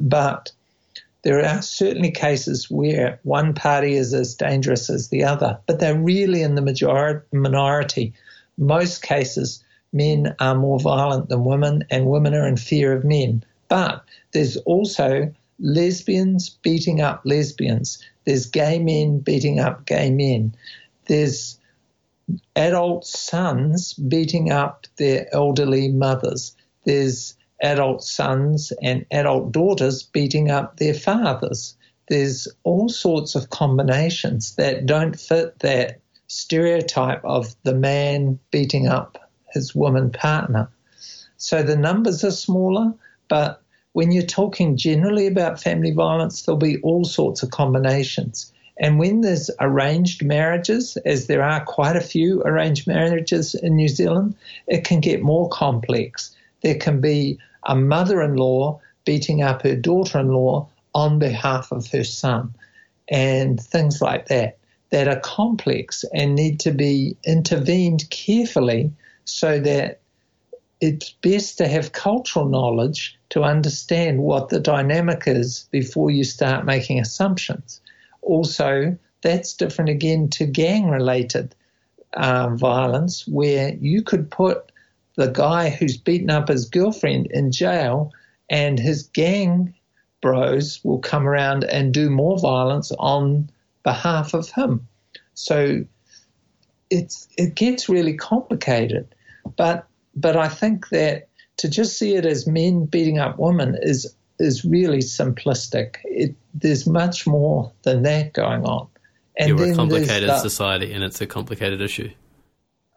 But 0.00 0.52
there 1.22 1.44
are 1.44 1.62
certainly 1.62 2.10
cases 2.10 2.70
where 2.70 3.18
one 3.22 3.54
party 3.54 3.94
is 3.94 4.12
as 4.12 4.34
dangerous 4.34 4.90
as 4.90 5.08
the 5.08 5.24
other, 5.24 5.58
but 5.66 5.80
they're 5.80 5.98
really 5.98 6.42
in 6.42 6.54
the 6.54 6.62
majority, 6.62 7.24
minority. 7.32 8.12
Most 8.58 9.02
cases, 9.02 9.64
men 9.92 10.34
are 10.38 10.54
more 10.54 10.78
violent 10.78 11.30
than 11.30 11.44
women, 11.44 11.84
and 11.90 12.06
women 12.06 12.34
are 12.34 12.46
in 12.46 12.56
fear 12.56 12.92
of 12.92 13.04
men. 13.04 13.42
But 13.68 14.04
there's 14.32 14.56
also 14.58 15.32
lesbians 15.58 16.50
beating 16.50 17.00
up 17.00 17.22
lesbians. 17.24 18.04
There's 18.26 18.46
gay 18.46 18.78
men 18.78 19.20
beating 19.20 19.60
up 19.60 19.86
gay 19.86 20.10
men. 20.10 20.54
There's 21.06 21.58
adult 22.56 23.06
sons 23.06 23.94
beating 23.94 24.50
up 24.50 24.86
their 24.96 25.26
elderly 25.32 25.88
mothers. 25.88 26.56
There's 26.84 27.36
adult 27.62 28.02
sons 28.02 28.72
and 28.82 29.06
adult 29.10 29.52
daughters 29.52 30.02
beating 30.02 30.50
up 30.50 30.76
their 30.76 30.94
fathers. 30.94 31.76
There's 32.08 32.46
all 32.64 32.88
sorts 32.88 33.34
of 33.34 33.50
combinations 33.50 34.56
that 34.56 34.86
don't 34.86 35.18
fit 35.18 35.58
that 35.60 36.00
stereotype 36.26 37.24
of 37.24 37.54
the 37.62 37.74
man 37.74 38.38
beating 38.50 38.88
up 38.88 39.18
his 39.52 39.74
woman 39.74 40.10
partner. 40.10 40.68
So 41.36 41.62
the 41.62 41.76
numbers 41.76 42.24
are 42.24 42.30
smaller, 42.30 42.92
but 43.28 43.62
when 43.92 44.12
you're 44.12 44.24
talking 44.24 44.76
generally 44.76 45.26
about 45.26 45.62
family 45.62 45.92
violence, 45.92 46.42
there'll 46.42 46.58
be 46.58 46.80
all 46.80 47.04
sorts 47.04 47.42
of 47.42 47.50
combinations. 47.50 48.52
And 48.76 48.98
when 48.98 49.20
there's 49.20 49.50
arranged 49.60 50.24
marriages, 50.24 50.96
as 51.04 51.26
there 51.26 51.42
are 51.42 51.64
quite 51.64 51.96
a 51.96 52.00
few 52.00 52.42
arranged 52.42 52.86
marriages 52.86 53.54
in 53.54 53.76
New 53.76 53.88
Zealand, 53.88 54.34
it 54.66 54.84
can 54.84 55.00
get 55.00 55.22
more 55.22 55.48
complex. 55.48 56.34
There 56.62 56.74
can 56.74 57.00
be 57.00 57.38
a 57.64 57.76
mother 57.76 58.20
in 58.22 58.34
law 58.34 58.80
beating 59.04 59.42
up 59.42 59.62
her 59.62 59.76
daughter 59.76 60.18
in 60.18 60.28
law 60.28 60.68
on 60.94 61.18
behalf 61.18 61.70
of 61.72 61.86
her 61.88 62.04
son, 62.04 62.54
and 63.08 63.60
things 63.60 64.00
like 64.00 64.26
that, 64.28 64.58
that 64.90 65.08
are 65.08 65.20
complex 65.20 66.04
and 66.14 66.34
need 66.34 66.60
to 66.60 66.70
be 66.70 67.16
intervened 67.24 68.08
carefully 68.10 68.92
so 69.24 69.60
that 69.60 70.00
it's 70.80 71.10
best 71.22 71.58
to 71.58 71.68
have 71.68 71.92
cultural 71.92 72.46
knowledge 72.46 73.18
to 73.30 73.42
understand 73.42 74.20
what 74.20 74.48
the 74.48 74.60
dynamic 74.60 75.24
is 75.26 75.66
before 75.70 76.10
you 76.10 76.24
start 76.24 76.64
making 76.64 77.00
assumptions. 77.00 77.80
Also, 78.24 78.96
that's 79.22 79.54
different 79.54 79.90
again 79.90 80.28
to 80.30 80.46
gang 80.46 80.90
related 80.90 81.54
um, 82.16 82.58
violence, 82.58 83.26
where 83.26 83.74
you 83.74 84.02
could 84.02 84.30
put 84.30 84.70
the 85.16 85.28
guy 85.28 85.70
who's 85.70 85.96
beaten 85.96 86.30
up 86.30 86.48
his 86.48 86.68
girlfriend 86.68 87.26
in 87.30 87.52
jail 87.52 88.12
and 88.50 88.78
his 88.78 89.04
gang 89.04 89.74
bros 90.20 90.80
will 90.84 90.98
come 90.98 91.28
around 91.28 91.64
and 91.64 91.92
do 91.92 92.10
more 92.10 92.38
violence 92.38 92.92
on 92.98 93.50
behalf 93.82 94.34
of 94.34 94.50
him. 94.50 94.86
So 95.34 95.84
it's 96.90 97.28
it 97.36 97.54
gets 97.54 97.88
really 97.88 98.14
complicated. 98.14 99.14
But 99.56 99.86
but 100.14 100.36
I 100.36 100.48
think 100.48 100.88
that 100.88 101.28
to 101.58 101.68
just 101.68 101.98
see 101.98 102.14
it 102.14 102.26
as 102.26 102.46
men 102.46 102.86
beating 102.86 103.18
up 103.18 103.38
women 103.38 103.76
is 103.80 104.14
is 104.38 104.64
really 104.64 104.98
simplistic. 104.98 105.96
It, 106.04 106.34
there's 106.54 106.86
much 106.86 107.26
more 107.26 107.72
than 107.82 108.02
that 108.02 108.32
going 108.32 108.64
on. 108.64 108.88
And 109.36 109.48
You're 109.48 109.72
a 109.72 109.74
complicated 109.74 110.28
the, 110.28 110.38
society, 110.38 110.92
and 110.92 111.02
it's 111.02 111.20
a 111.20 111.26
complicated 111.26 111.80
issue. 111.80 112.10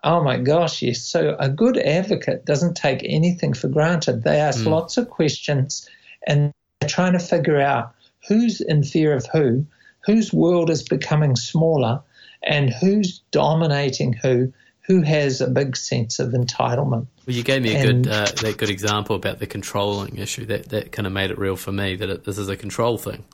Oh 0.04 0.24
my 0.24 0.38
gosh, 0.38 0.82
yes. 0.82 1.02
So 1.02 1.36
a 1.40 1.50
good 1.50 1.78
advocate 1.78 2.46
doesn't 2.46 2.76
take 2.76 3.02
anything 3.04 3.54
for 3.54 3.68
granted. 3.68 4.24
They 4.24 4.40
ask 4.40 4.64
mm. 4.64 4.68
lots 4.68 4.98
of 4.98 5.10
questions, 5.10 5.90
and 6.28 6.54
they're 6.80 6.90
trying 6.90 7.14
to 7.14 7.20
figure 7.20 7.60
out 7.60 7.94
who's 8.28 8.62
in 8.62 8.84
fear 8.84 9.14
of 9.14 9.26
who, 9.34 9.66
whose 10.06 10.32
world 10.32 10.70
is 10.70 10.84
becoming 10.84 11.36
smaller, 11.36 12.02
and 12.44 12.70
who's 12.70 13.20
dominating 13.32 14.14
who, 14.14 14.54
who 14.88 15.02
has 15.02 15.42
a 15.42 15.48
big 15.48 15.76
sense 15.76 16.20
of 16.20 16.32
entitlement. 16.32 17.08
Well, 17.28 17.36
you 17.36 17.44
gave 17.44 17.62
me 17.62 17.76
a 17.76 17.80
and, 17.80 18.06
good 18.06 18.12
uh, 18.12 18.26
that 18.42 18.58
good 18.58 18.70
example 18.70 19.16
about 19.16 19.40
the 19.40 19.48
controlling 19.48 20.18
issue. 20.18 20.46
That 20.46 20.70
that 20.70 20.92
kind 20.92 21.06
of 21.06 21.14
made 21.14 21.30
it 21.30 21.38
real 21.38 21.56
for 21.56 21.72
me 21.72 21.96
that 21.98 22.10
it, 22.10 22.24
this 22.24 22.38
is 22.38 22.50
a 22.50 22.56
control 22.56 22.98
thing. 22.98 23.26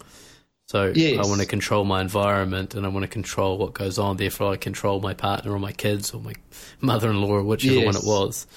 So 0.67 0.91
yes. 0.95 1.23
I 1.23 1.29
want 1.29 1.41
to 1.41 1.47
control 1.47 1.83
my 1.83 2.01
environment 2.01 2.73
and 2.73 2.85
I 2.85 2.89
want 2.89 3.03
to 3.03 3.09
control 3.09 3.57
what 3.57 3.73
goes 3.73 3.99
on. 3.99 4.17
Therefore, 4.17 4.53
I 4.53 4.57
control 4.57 4.99
my 4.99 5.13
partner 5.13 5.51
or 5.51 5.59
my 5.59 5.73
kids 5.73 6.13
or 6.13 6.21
my 6.21 6.33
mother-in-law 6.81 7.27
or 7.27 7.43
whichever 7.43 7.75
yes. 7.75 7.85
one 7.85 7.95
it 7.95 8.03
was. 8.03 8.47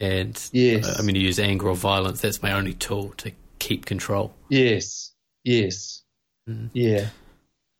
And 0.00 0.50
yes. 0.52 0.86
I'm 0.98 1.04
going 1.04 1.14
to 1.14 1.20
use 1.20 1.38
anger 1.38 1.68
or 1.68 1.76
violence. 1.76 2.20
That's 2.20 2.42
my 2.42 2.52
only 2.52 2.74
tool 2.74 3.14
to 3.18 3.32
keep 3.60 3.86
control. 3.86 4.34
Yes. 4.48 5.12
Yes. 5.44 6.02
Mm. 6.50 6.70
Yeah. 6.72 7.06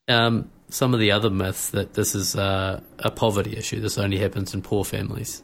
Um, 0.09 0.49
some 0.73 0.95
of 0.95 1.01
the 1.01 1.13
other 1.13 1.31
myths 1.31 1.71
that 1.71 1.93
this 1.95 2.15
is 2.15 2.35
uh, 2.35 2.81
a 2.99 3.11
poverty 3.11 3.57
issue. 3.57 3.79
This 3.79 3.99
only 3.99 4.19
happens 4.19 4.55
in 4.55 4.63
poor 4.63 4.85
families. 4.85 5.43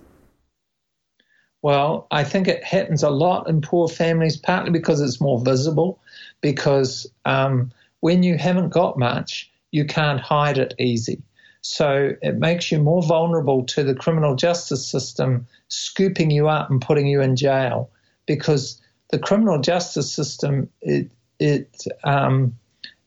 Well, 1.61 2.07
I 2.11 2.25
think 2.25 2.49
it 2.49 2.65
happens 2.65 3.03
a 3.03 3.11
lot 3.11 3.49
in 3.49 3.61
poor 3.61 3.89
families, 3.89 4.37
partly 4.37 4.71
because 4.71 5.01
it's 5.01 5.21
more 5.21 5.41
visible, 5.41 6.01
because 6.41 7.07
um, 7.25 7.73
when 8.01 8.23
you 8.23 8.39
haven't 8.39 8.71
got 8.71 8.99
much, 8.99 9.51
you 9.71 9.85
can't 9.85 10.21
hide 10.21 10.57
it 10.57 10.75
easy. 10.79 11.21
So 11.61 12.13
it 12.23 12.39
makes 12.39 12.73
you 12.73 12.79
more 12.79 13.03
vulnerable 13.03 13.65
to 13.65 13.83
the 13.83 13.95
criminal 13.95 14.35
justice 14.37 14.87
system 14.89 15.47
scooping 15.69 16.31
you 16.31 16.49
up 16.49 16.71
and 16.71 16.81
putting 16.81 17.07
you 17.07 17.21
in 17.21 17.37
jail, 17.37 17.91
because 18.27 18.81
the 19.11 19.19
criminal 19.19 19.61
justice 19.61 20.11
system 20.11 20.71
it 20.81 21.11
it 21.39 21.85
um, 22.05 22.55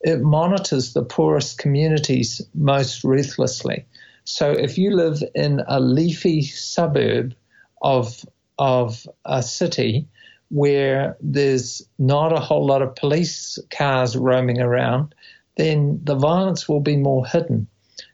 it 0.03 0.21
monitors 0.21 0.93
the 0.93 1.03
poorest 1.03 1.57
communities 1.57 2.41
most 2.53 3.03
ruthlessly. 3.03 3.85
So 4.23 4.51
if 4.51 4.77
you 4.77 4.95
live 4.95 5.23
in 5.35 5.61
a 5.67 5.79
leafy 5.79 6.43
suburb 6.43 7.35
of 7.81 8.25
of 8.59 9.07
a 9.25 9.41
city 9.41 10.07
where 10.49 11.17
there's 11.21 11.81
not 11.97 12.33
a 12.33 12.39
whole 12.39 12.65
lot 12.65 12.81
of 12.81 12.95
police 12.95 13.57
cars 13.71 14.15
roaming 14.15 14.61
around, 14.61 15.15
then 15.57 15.99
the 16.03 16.15
violence 16.15 16.67
will 16.67 16.81
be 16.81 16.97
more 16.97 17.25
hidden. 17.25 17.67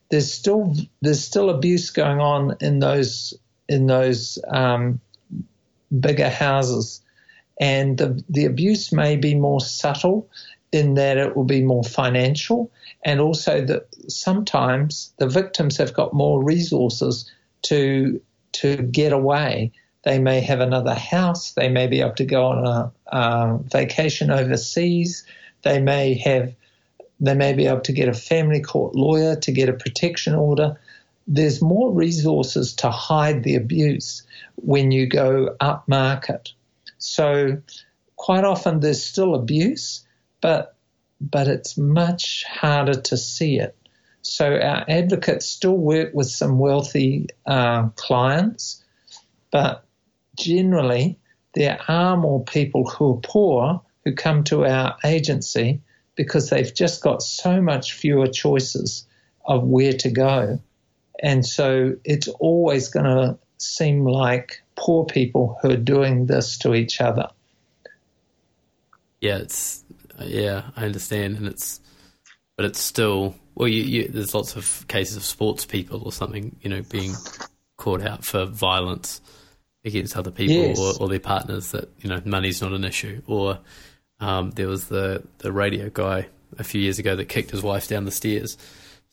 There's 0.10 0.32
still 0.32 0.76
there's 1.02 1.24
still 1.24 1.50
abuse 1.50 1.90
going 1.90 2.20
on 2.20 2.56
in 2.62 2.80
those 2.80 3.34
in 3.68 3.88
those 3.88 4.40
um, 4.48 5.02
bigger 6.00 6.30
houses, 6.30 7.02
and 7.60 7.98
the, 7.98 8.24
the 8.30 8.46
abuse 8.46 8.94
may 8.94 9.18
be 9.18 9.36
more 9.36 9.60
subtle 9.60 10.30
in 10.72 10.96
that 10.96 11.18
it 11.18 11.36
will 11.36 11.46
be 11.46 11.64
more 11.64 11.84
financial, 11.84 12.72
and 13.04 13.20
also 13.20 13.64
that 13.66 13.88
sometimes 14.10 15.14
the 15.18 15.28
victims 15.28 15.78
have 15.78 15.94
got 15.94 16.14
more 16.14 16.44
resources 16.44 17.32
to 17.64 18.22
to 18.54 18.78
get 18.78 19.14
away. 19.14 19.72
They 20.04 20.20
may 20.20 20.42
have 20.42 20.62
another 20.62 20.94
house. 20.94 21.52
They 21.52 21.70
may 21.70 21.88
be 21.88 22.02
able 22.02 22.16
to 22.16 22.26
go 22.26 22.46
on 22.46 22.92
a, 23.08 23.60
vacation 23.70 24.32
overseas. 24.32 25.26
They 25.64 25.80
may 25.80 26.14
have 26.16 26.54
they 27.20 27.34
may 27.34 27.54
be 27.54 27.66
able 27.66 27.82
to 27.82 27.92
get 27.92 28.08
a 28.08 28.14
family 28.14 28.62
court 28.62 28.96
lawyer 28.96 29.36
to 29.36 29.52
get 29.52 29.70
a 29.70 29.74
protection 29.74 30.36
order. 30.36 30.80
There's 31.28 31.62
more 31.62 31.92
resources 31.92 32.74
to 32.76 32.90
hide 32.90 33.44
the 33.44 33.56
abuse 33.56 34.24
when 34.56 34.92
you 34.92 35.08
go 35.08 35.56
up 35.60 35.88
market. 35.88 36.54
So 37.00 37.58
quite 38.16 38.44
often 38.44 38.80
there's 38.80 39.04
still 39.04 39.36
abuse, 39.36 40.06
but 40.42 40.76
but 41.20 41.48
it's 41.48 41.78
much 41.78 42.44
harder 42.48 42.94
to 42.94 43.18
see 43.18 43.60
it. 43.60 43.76
So 44.22 44.54
our 44.54 44.86
advocates 44.88 45.48
still 45.48 45.78
work 45.78 46.14
with 46.14 46.28
some 46.28 46.60
wealthy 46.60 47.28
uh, 47.46 47.88
clients, 47.96 48.84
but 49.52 49.86
generally 50.38 51.18
there 51.56 51.80
are 51.88 52.18
more 52.18 52.44
people 52.44 52.88
who 52.88 53.16
are 53.16 53.22
poor 53.24 53.82
who 54.06 54.14
come 54.14 54.44
to 54.46 54.66
our 54.66 54.96
agency 55.04 55.82
because 56.16 56.50
they've 56.50 56.74
just 56.74 57.02
got 57.02 57.22
so 57.22 57.62
much 57.62 57.94
fewer 57.94 58.28
choices 58.28 59.08
of 59.46 59.64
where 59.64 59.94
to 59.94 60.10
go. 60.10 60.60
And 61.22 61.46
so 61.46 61.96
it's 62.04 62.28
always 62.28 62.90
going 62.90 63.06
to 63.06 63.38
seem 63.58 64.06
like 64.06 64.62
poor 64.76 65.06
people 65.06 65.58
who 65.62 65.72
are 65.72 65.78
doing 65.78 66.26
this 66.26 66.58
to 66.60 66.76
each 66.76 67.02
other. 67.02 67.30
Yeah, 69.20 69.38
it's 69.38 69.84
yeah, 70.26 70.64
I 70.76 70.86
understand, 70.86 71.38
and 71.38 71.48
it's 71.48 71.80
but 72.56 72.66
it's 72.66 72.80
still 72.80 73.36
well. 73.56 73.68
You, 73.68 73.84
you, 73.84 74.08
there's 74.08 74.34
lots 74.34 74.56
of 74.56 74.86
cases 74.88 75.18
of 75.18 75.24
sports 75.24 75.66
people 75.66 76.04
or 76.04 76.12
something, 76.12 76.56
you 76.62 76.70
know, 76.70 76.82
being 76.82 77.14
caught 77.78 78.02
out 78.02 78.26
for 78.26 78.46
violence 78.46 79.22
against 79.86 80.18
other 80.18 80.32
people 80.32 80.56
yes. 80.56 80.80
or, 80.80 80.94
or, 81.00 81.08
their 81.08 81.20
partners. 81.20 81.72
That 81.72 81.90
you 82.00 82.10
know, 82.10 82.22
money's 82.26 82.62
not 82.62 82.74
an 82.74 82.84
issue. 82.84 83.22
Or 83.28 83.60
um, 84.20 84.52
there 84.52 84.68
was 84.68 84.88
the 84.88 85.24
the 85.40 85.52
radio 85.52 85.90
guy 85.90 86.28
a 86.58 86.64
few 86.64 86.82
years 86.82 87.00
ago 87.00 87.16
that 87.16 87.26
kicked 87.26 87.52
his 87.52 87.64
wife 87.64 87.88
down 87.88 88.06
the 88.06 88.12
stairs. 88.12 88.58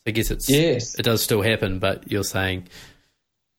I 0.07 0.11
guess 0.11 0.31
it's 0.31 0.49
yes. 0.49 0.97
it 0.97 1.03
does 1.03 1.23
still 1.23 1.41
happen, 1.41 1.79
but 1.79 2.11
you're 2.11 2.23
saying 2.23 2.67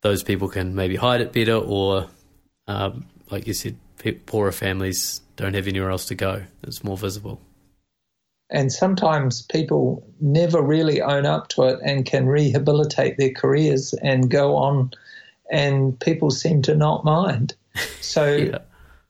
those 0.02 0.22
people 0.22 0.48
can 0.48 0.74
maybe 0.74 0.96
hide 0.96 1.20
it 1.20 1.32
better, 1.32 1.56
or 1.56 2.08
um, 2.66 3.06
like 3.30 3.46
you 3.46 3.54
said, 3.54 3.76
poorer 4.26 4.52
families 4.52 5.20
don't 5.36 5.54
have 5.54 5.68
anywhere 5.68 5.90
else 5.90 6.06
to 6.06 6.14
go. 6.14 6.42
It's 6.62 6.84
more 6.84 6.96
visible. 6.96 7.40
And 8.48 8.72
sometimes 8.72 9.42
people 9.42 10.06
never 10.20 10.62
really 10.62 11.02
own 11.02 11.26
up 11.26 11.48
to 11.48 11.64
it 11.64 11.80
and 11.82 12.06
can 12.06 12.26
rehabilitate 12.26 13.16
their 13.18 13.32
careers 13.32 13.92
and 13.92 14.30
go 14.30 14.56
on, 14.56 14.92
and 15.50 15.98
people 15.98 16.30
seem 16.30 16.62
to 16.62 16.74
not 16.74 17.04
mind. 17.04 17.54
So 18.00 18.36
yeah. 18.36 18.58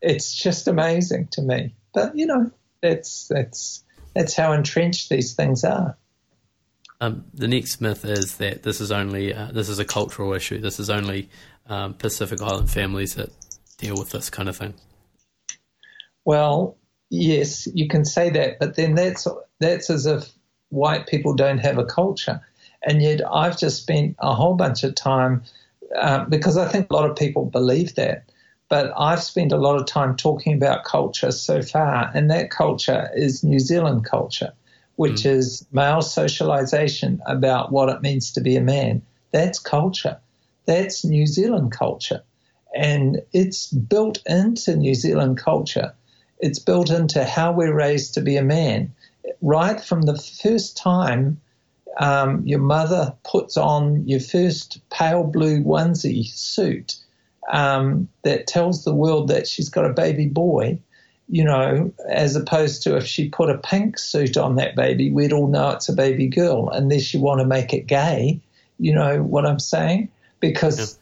it's 0.00 0.34
just 0.34 0.66
amazing 0.66 1.28
to 1.32 1.42
me. 1.42 1.74
But 1.92 2.16
you 2.16 2.26
know, 2.26 2.50
that's 2.82 3.28
that's 3.28 3.84
that's 4.14 4.34
how 4.34 4.52
entrenched 4.52 5.10
these 5.10 5.34
things 5.34 5.62
are. 5.62 5.96
Um, 7.00 7.26
the 7.34 7.46
next 7.46 7.80
myth 7.80 8.04
is 8.04 8.38
that 8.38 8.62
this 8.62 8.80
is 8.80 8.90
only 8.90 9.34
uh, 9.34 9.52
this 9.52 9.68
is 9.68 9.78
a 9.78 9.84
cultural 9.84 10.32
issue. 10.32 10.58
This 10.58 10.80
is 10.80 10.88
only 10.88 11.28
um, 11.68 11.94
Pacific 11.94 12.40
Island 12.40 12.70
families 12.70 13.14
that 13.14 13.30
deal 13.78 13.96
with 13.96 14.10
this 14.10 14.30
kind 14.30 14.48
of 14.48 14.56
thing. 14.56 14.74
Well, 16.24 16.76
yes, 17.10 17.68
you 17.74 17.88
can 17.88 18.04
say 18.04 18.30
that, 18.30 18.58
but 18.58 18.76
then 18.76 18.94
that's 18.94 19.26
that's 19.60 19.90
as 19.90 20.06
if 20.06 20.28
white 20.70 21.06
people 21.06 21.34
don't 21.34 21.58
have 21.58 21.78
a 21.78 21.84
culture, 21.84 22.40
and 22.82 23.02
yet 23.02 23.20
I've 23.30 23.58
just 23.58 23.82
spent 23.82 24.16
a 24.18 24.34
whole 24.34 24.54
bunch 24.54 24.84
of 24.84 24.94
time 24.94 25.44
uh, 25.96 26.24
because 26.24 26.56
I 26.56 26.68
think 26.68 26.90
a 26.90 26.94
lot 26.94 27.08
of 27.08 27.16
people 27.16 27.44
believe 27.46 27.94
that. 27.94 28.30
But 28.68 28.92
I've 28.98 29.22
spent 29.22 29.52
a 29.52 29.58
lot 29.58 29.76
of 29.76 29.86
time 29.86 30.16
talking 30.16 30.54
about 30.54 30.84
culture 30.84 31.30
so 31.30 31.62
far, 31.62 32.10
and 32.12 32.28
that 32.30 32.50
culture 32.50 33.08
is 33.14 33.44
New 33.44 33.60
Zealand 33.60 34.04
culture 34.04 34.52
which 34.96 35.22
mm. 35.22 35.30
is 35.30 35.66
male 35.72 36.02
socialization 36.02 37.20
about 37.26 37.70
what 37.70 37.88
it 37.88 38.02
means 38.02 38.32
to 38.32 38.40
be 38.40 38.56
a 38.56 38.60
man. 38.60 39.02
That's 39.30 39.58
culture. 39.58 40.18
That's 40.64 41.04
New 41.04 41.26
Zealand 41.26 41.72
culture. 41.72 42.22
And 42.74 43.22
it's 43.32 43.68
built 43.68 44.18
into 44.26 44.76
New 44.76 44.94
Zealand 44.94 45.38
culture. 45.38 45.94
It's 46.38 46.58
built 46.58 46.90
into 46.90 47.24
how 47.24 47.52
we're 47.52 47.74
raised 47.74 48.14
to 48.14 48.20
be 48.20 48.36
a 48.36 48.42
man. 48.42 48.94
Right 49.40 49.80
from 49.80 50.02
the 50.02 50.16
first 50.16 50.76
time 50.76 51.40
um, 51.98 52.42
your 52.46 52.58
mother 52.58 53.14
puts 53.24 53.56
on 53.56 54.06
your 54.06 54.20
first 54.20 54.80
pale 54.90 55.24
blue 55.24 55.62
onesie 55.62 56.26
suit 56.26 56.96
um, 57.52 58.08
that 58.22 58.46
tells 58.46 58.84
the 58.84 58.94
world 58.94 59.28
that 59.28 59.46
she's 59.46 59.68
got 59.68 59.86
a 59.86 59.92
baby 59.92 60.26
boy, 60.26 60.78
you 61.28 61.44
know, 61.44 61.92
as 62.08 62.36
opposed 62.36 62.82
to 62.82 62.96
if 62.96 63.06
she 63.06 63.28
put 63.28 63.50
a 63.50 63.58
pink 63.58 63.98
suit 63.98 64.36
on 64.36 64.56
that 64.56 64.76
baby, 64.76 65.10
we'd 65.10 65.32
all 65.32 65.48
know 65.48 65.70
it's 65.70 65.88
a 65.88 65.94
baby 65.94 66.26
girl, 66.28 66.68
unless 66.70 67.14
you 67.14 67.20
want 67.20 67.40
to 67.40 67.46
make 67.46 67.72
it 67.72 67.86
gay. 67.86 68.40
You 68.78 68.94
know 68.94 69.22
what 69.22 69.46
I'm 69.46 69.58
saying? 69.58 70.10
Because. 70.40 70.98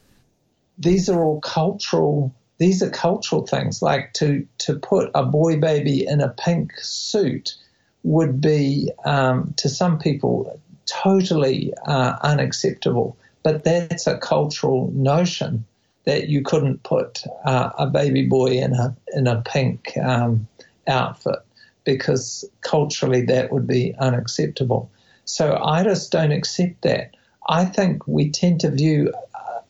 These 0.79 1.09
are 1.09 1.23
all 1.23 1.41
cultural. 1.41 2.35
These 2.59 2.83
are 2.83 2.91
cultural 2.91 3.47
things. 3.47 3.83
Like 3.83 4.13
to 4.15 4.47
to 4.59 4.79
put 4.79 5.11
a 5.15 5.25
boy 5.25 5.59
baby 5.59 6.07
in 6.07 6.21
a 6.21 6.29
pink 6.29 6.73
suit 6.79 7.55
would 8.03 8.41
be 8.41 8.91
um, 9.05 9.55
to 9.57 9.69
some 9.69 9.99
people 9.99 10.61
totally 10.87 11.73
uh, 11.87 12.17
unacceptable. 12.23 13.17
But 13.43 13.65
that's 13.65 14.07
a 14.07 14.19
cultural 14.19 14.91
notion 14.95 15.65
that 16.05 16.29
you 16.29 16.43
couldn't 16.43 16.83
put 16.83 17.25
uh, 17.45 17.71
a 17.79 17.87
baby 17.87 18.27
boy 18.27 18.53
in 18.53 18.73
a 18.75 18.97
in 19.13 19.27
a 19.27 19.43
pink 19.43 19.97
um, 19.99 20.47
outfit 20.87 21.41
because 21.85 22.45
culturally 22.63 23.23
that 23.23 23.53
would 23.53 23.67
be 23.67 23.95
unacceptable. 23.99 24.91
So 25.25 25.59
I 25.63 25.85
just 25.85 26.13
don't 26.13 26.33
accept 26.33 26.83
that. 26.83 27.15
I 27.49 27.65
think 27.65 28.07
we 28.07 28.31
tend 28.31 28.61
to 28.61 28.71
view 28.71 29.13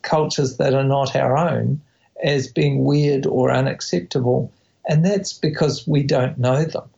cultures 0.05 0.59
that 0.59 0.75
are 0.75 0.85
not 0.85 1.17
our 1.17 1.37
own 1.37 1.81
as 2.23 2.47
being 2.47 2.85
weird 2.85 3.27
or 3.27 3.51
unacceptable, 3.51 4.53
and 4.89 5.05
that's 5.05 5.33
because 5.33 5.87
we 5.87 6.03
don't 6.03 6.39
know 6.39 6.65
them. 6.65 6.89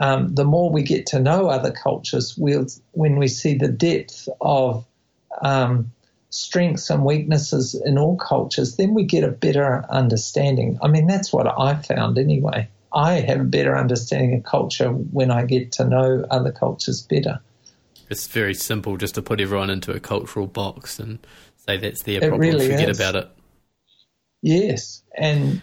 Um, 0.00 0.34
the 0.34 0.44
more 0.44 0.70
we 0.70 0.82
get 0.82 1.06
to 1.06 1.18
know 1.18 1.48
other 1.48 1.72
cultures, 1.72 2.36
we'll, 2.36 2.66
when 2.92 3.16
we 3.16 3.26
see 3.26 3.54
the 3.54 3.68
depth 3.68 4.28
of 4.40 4.84
um, 5.40 5.90
strengths 6.30 6.90
and 6.90 7.04
weaknesses 7.04 7.74
in 7.84 7.98
all 7.98 8.16
cultures, 8.16 8.76
then 8.76 8.94
we 8.94 9.04
get 9.04 9.24
a 9.24 9.30
better 9.30 9.84
understanding. 9.88 10.78
I 10.82 10.88
mean, 10.88 11.06
that's 11.06 11.32
what 11.32 11.46
I 11.46 11.74
found 11.76 12.18
anyway. 12.18 12.68
I 12.92 13.14
have 13.20 13.40
a 13.40 13.44
better 13.44 13.76
understanding 13.76 14.38
of 14.38 14.44
culture 14.44 14.90
when 14.90 15.30
I 15.30 15.44
get 15.44 15.72
to 15.72 15.84
know 15.84 16.24
other 16.30 16.52
cultures 16.52 17.02
better. 17.02 17.40
It's 18.08 18.26
very 18.26 18.54
simple 18.54 18.96
just 18.96 19.14
to 19.16 19.22
put 19.22 19.40
everyone 19.40 19.68
into 19.68 19.92
a 19.92 20.00
cultural 20.00 20.46
box 20.46 20.98
and 20.98 21.18
say 21.68 21.76
that's 21.76 22.02
their 22.02 22.20
problem. 22.20 22.40
Really 22.40 22.68
forget 22.68 22.88
is. 22.88 22.98
about 22.98 23.16
it. 23.16 23.30
Yes, 24.42 25.02
and 25.16 25.62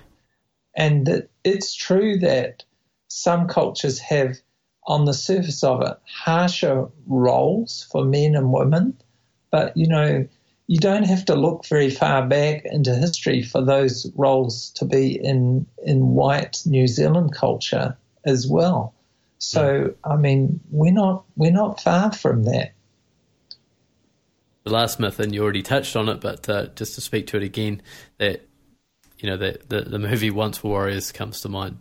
and 0.76 1.28
it's 1.44 1.74
true 1.74 2.20
that 2.20 2.64
some 3.08 3.48
cultures 3.48 4.00
have, 4.00 4.36
on 4.86 5.06
the 5.06 5.14
surface 5.14 5.64
of 5.64 5.82
it, 5.82 5.98
harsher 6.06 6.88
roles 7.08 7.88
for 7.92 8.04
men 8.04 8.36
and 8.36 8.52
women. 8.52 8.98
But 9.52 9.76
you 9.78 9.88
know, 9.88 10.28
you 10.68 10.80
don't 10.80 11.06
have 11.06 11.26
to 11.26 11.36
look 11.36 11.66
very 11.66 11.90
far 11.90 12.28
back 12.28 12.66
into 12.66 12.94
history 12.94 13.42
for 13.42 13.64
those 13.64 14.12
roles 14.16 14.72
to 14.72 14.86
be 14.86 15.16
in 15.16 15.66
in 15.84 16.10
white 16.10 16.62
New 16.66 16.88
Zealand 16.88 17.34
culture 17.34 17.98
as 18.26 18.48
well. 18.48 18.94
So 19.38 19.96
hmm. 20.04 20.12
I 20.12 20.18
mean, 20.18 20.60
we're 20.70 20.94
not 20.94 21.24
we're 21.36 21.52
not 21.52 21.82
far 21.82 22.12
from 22.12 22.44
that. 22.44 22.75
The 24.66 24.72
last 24.72 25.00
myth, 25.00 25.20
and 25.20 25.34
you 25.34 25.44
already 25.44 25.62
touched 25.62 25.96
on 25.96 26.10
it, 26.10 26.20
but 26.22 26.50
uh, 26.50 26.68
just 26.76 26.96
to 26.96 27.02
speak 27.02 27.28
to 27.28 27.38
it 27.38 27.44
again, 27.44 27.82
that 28.18 28.48
you 29.20 29.30
know 29.30 29.38
that 29.38 29.70
the, 29.70 29.82
the 29.82 30.00
movie 30.00 30.32
Once 30.32 30.64
Warriors 30.64 31.12
comes 31.12 31.42
to 31.42 31.50
mind 31.50 31.78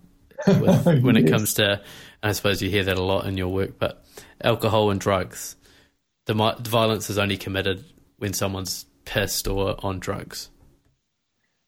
with, 0.46 0.84
when 1.02 1.16
yes. 1.16 1.24
it 1.24 1.30
comes 1.30 1.54
to. 1.54 1.82
I 2.22 2.32
suppose 2.32 2.62
you 2.62 2.70
hear 2.70 2.84
that 2.84 2.96
a 2.96 3.02
lot 3.02 3.26
in 3.26 3.36
your 3.36 3.48
work, 3.48 3.78
but 3.78 4.04
alcohol 4.42 4.90
and 4.90 5.00
drugs. 5.00 5.56
The, 6.26 6.34
the 6.34 6.70
violence 6.70 7.10
is 7.10 7.18
only 7.18 7.36
committed 7.36 7.84
when 8.18 8.32
someone's 8.32 8.86
pissed 9.04 9.46
or 9.48 9.76
on 9.84 9.98
drugs? 9.98 10.50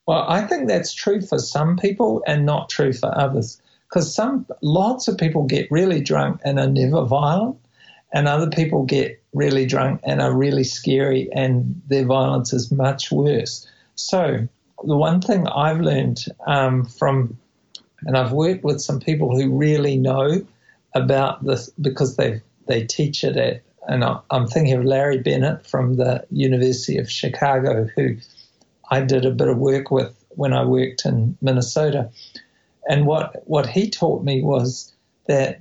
Well, 0.06 0.24
I 0.28 0.42
think 0.42 0.68
that's 0.68 0.94
true 0.94 1.20
for 1.20 1.38
some 1.38 1.76
people 1.76 2.22
and 2.26 2.46
not 2.46 2.70
true 2.70 2.92
for 2.92 3.16
others. 3.18 3.60
Because 3.88 4.14
some 4.14 4.46
lots 4.62 5.08
of 5.08 5.16
people 5.16 5.44
get 5.44 5.70
really 5.70 6.00
drunk 6.00 6.40
and 6.44 6.58
are 6.58 6.66
never 6.66 7.04
violent, 7.04 7.58
and 8.12 8.28
other 8.28 8.50
people 8.50 8.84
get 8.84 9.22
really 9.32 9.66
drunk 9.66 10.00
and 10.04 10.20
are 10.22 10.32
really 10.32 10.64
scary, 10.64 11.28
and 11.32 11.80
their 11.88 12.06
violence 12.06 12.52
is 12.52 12.70
much 12.70 13.10
worse. 13.12 13.66
So 13.94 14.48
the 14.84 14.96
one 14.96 15.20
thing 15.20 15.46
I've 15.48 15.80
learned 15.80 16.24
um, 16.46 16.84
from 16.84 17.38
And 18.04 18.16
I've 18.16 18.32
worked 18.32 18.64
with 18.64 18.80
some 18.80 19.00
people 19.00 19.36
who 19.36 19.56
really 19.56 19.96
know 19.96 20.46
about 20.94 21.44
this 21.44 21.70
because 21.80 22.16
they 22.16 22.42
they 22.66 22.84
teach 22.84 23.24
it 23.24 23.36
at. 23.36 23.62
And 23.88 24.04
I'm 24.30 24.48
thinking 24.48 24.74
of 24.74 24.84
Larry 24.84 25.18
Bennett 25.18 25.64
from 25.64 25.94
the 25.94 26.26
University 26.30 26.98
of 26.98 27.10
Chicago, 27.10 27.88
who 27.94 28.16
I 28.90 29.00
did 29.00 29.24
a 29.24 29.30
bit 29.30 29.48
of 29.48 29.58
work 29.58 29.92
with 29.92 30.12
when 30.30 30.52
I 30.52 30.64
worked 30.64 31.04
in 31.04 31.36
Minnesota. 31.40 32.10
And 32.88 33.06
what 33.06 33.42
what 33.46 33.66
he 33.66 33.88
taught 33.90 34.24
me 34.24 34.42
was 34.42 34.92
that 35.28 35.60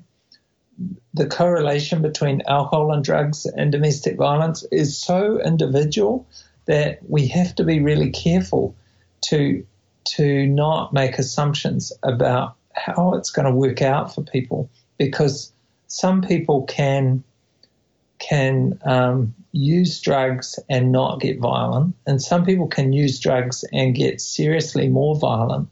the 1.14 1.28
correlation 1.28 2.02
between 2.02 2.42
alcohol 2.48 2.92
and 2.92 3.04
drugs 3.04 3.46
and 3.46 3.72
domestic 3.72 4.18
violence 4.18 4.64
is 4.72 4.98
so 4.98 5.40
individual 5.42 6.28
that 6.66 7.00
we 7.08 7.28
have 7.28 7.56
to 7.56 7.64
be 7.64 7.82
really 7.82 8.12
careful 8.12 8.76
to 9.22 9.66
to 10.04 10.46
not 10.46 10.94
make 10.94 11.18
assumptions 11.18 11.92
about 12.04 12.56
how 12.74 13.14
it's 13.14 13.32
going 13.32 13.46
to 13.46 13.52
work 13.52 13.82
out 13.82 14.14
for 14.14 14.22
people 14.22 14.70
because 14.98 15.52
some 15.88 16.22
people 16.22 16.64
can 16.64 17.24
can 18.20 18.80
um, 18.84 19.34
use 19.52 20.00
drugs 20.02 20.60
and 20.70 20.92
not 20.92 21.20
get 21.20 21.40
violent, 21.40 21.96
and 22.08 22.22
some 22.22 22.46
people 22.46 22.68
can 22.68 22.94
use 22.94 23.20
drugs 23.20 23.64
and 23.72 23.96
get 23.96 24.22
seriously 24.22 24.88
more 24.88 25.16
violent, 25.16 25.70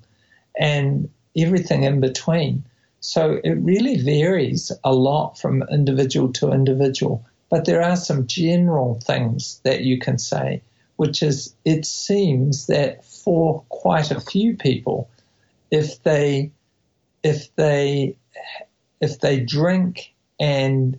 and 0.60 1.10
everything 1.36 1.84
in 1.84 2.00
between. 2.00 2.64
So 3.06 3.42
it 3.44 3.52
really 3.60 3.98
varies 3.98 4.72
a 4.82 4.94
lot 4.94 5.38
from 5.38 5.62
individual 5.70 6.32
to 6.34 6.54
individual. 6.54 7.26
But 7.50 7.66
there 7.66 7.84
are 7.84 7.98
some 7.98 8.28
general 8.28 8.98
things 9.04 9.60
that 9.66 9.82
you 9.82 10.00
can 10.00 10.18
say, 10.18 10.62
which 10.96 11.22
is 11.22 11.54
it 11.66 11.86
seems 11.86 12.68
that 12.68 13.04
for 13.04 13.62
quite 13.68 14.10
a 14.10 14.22
few 14.22 14.56
people, 14.56 15.10
if 15.70 16.02
they 16.04 16.52
if 17.24 17.54
they 17.56 18.16
if 19.02 19.20
they 19.20 19.42
drink 19.42 20.14
and 20.40 20.98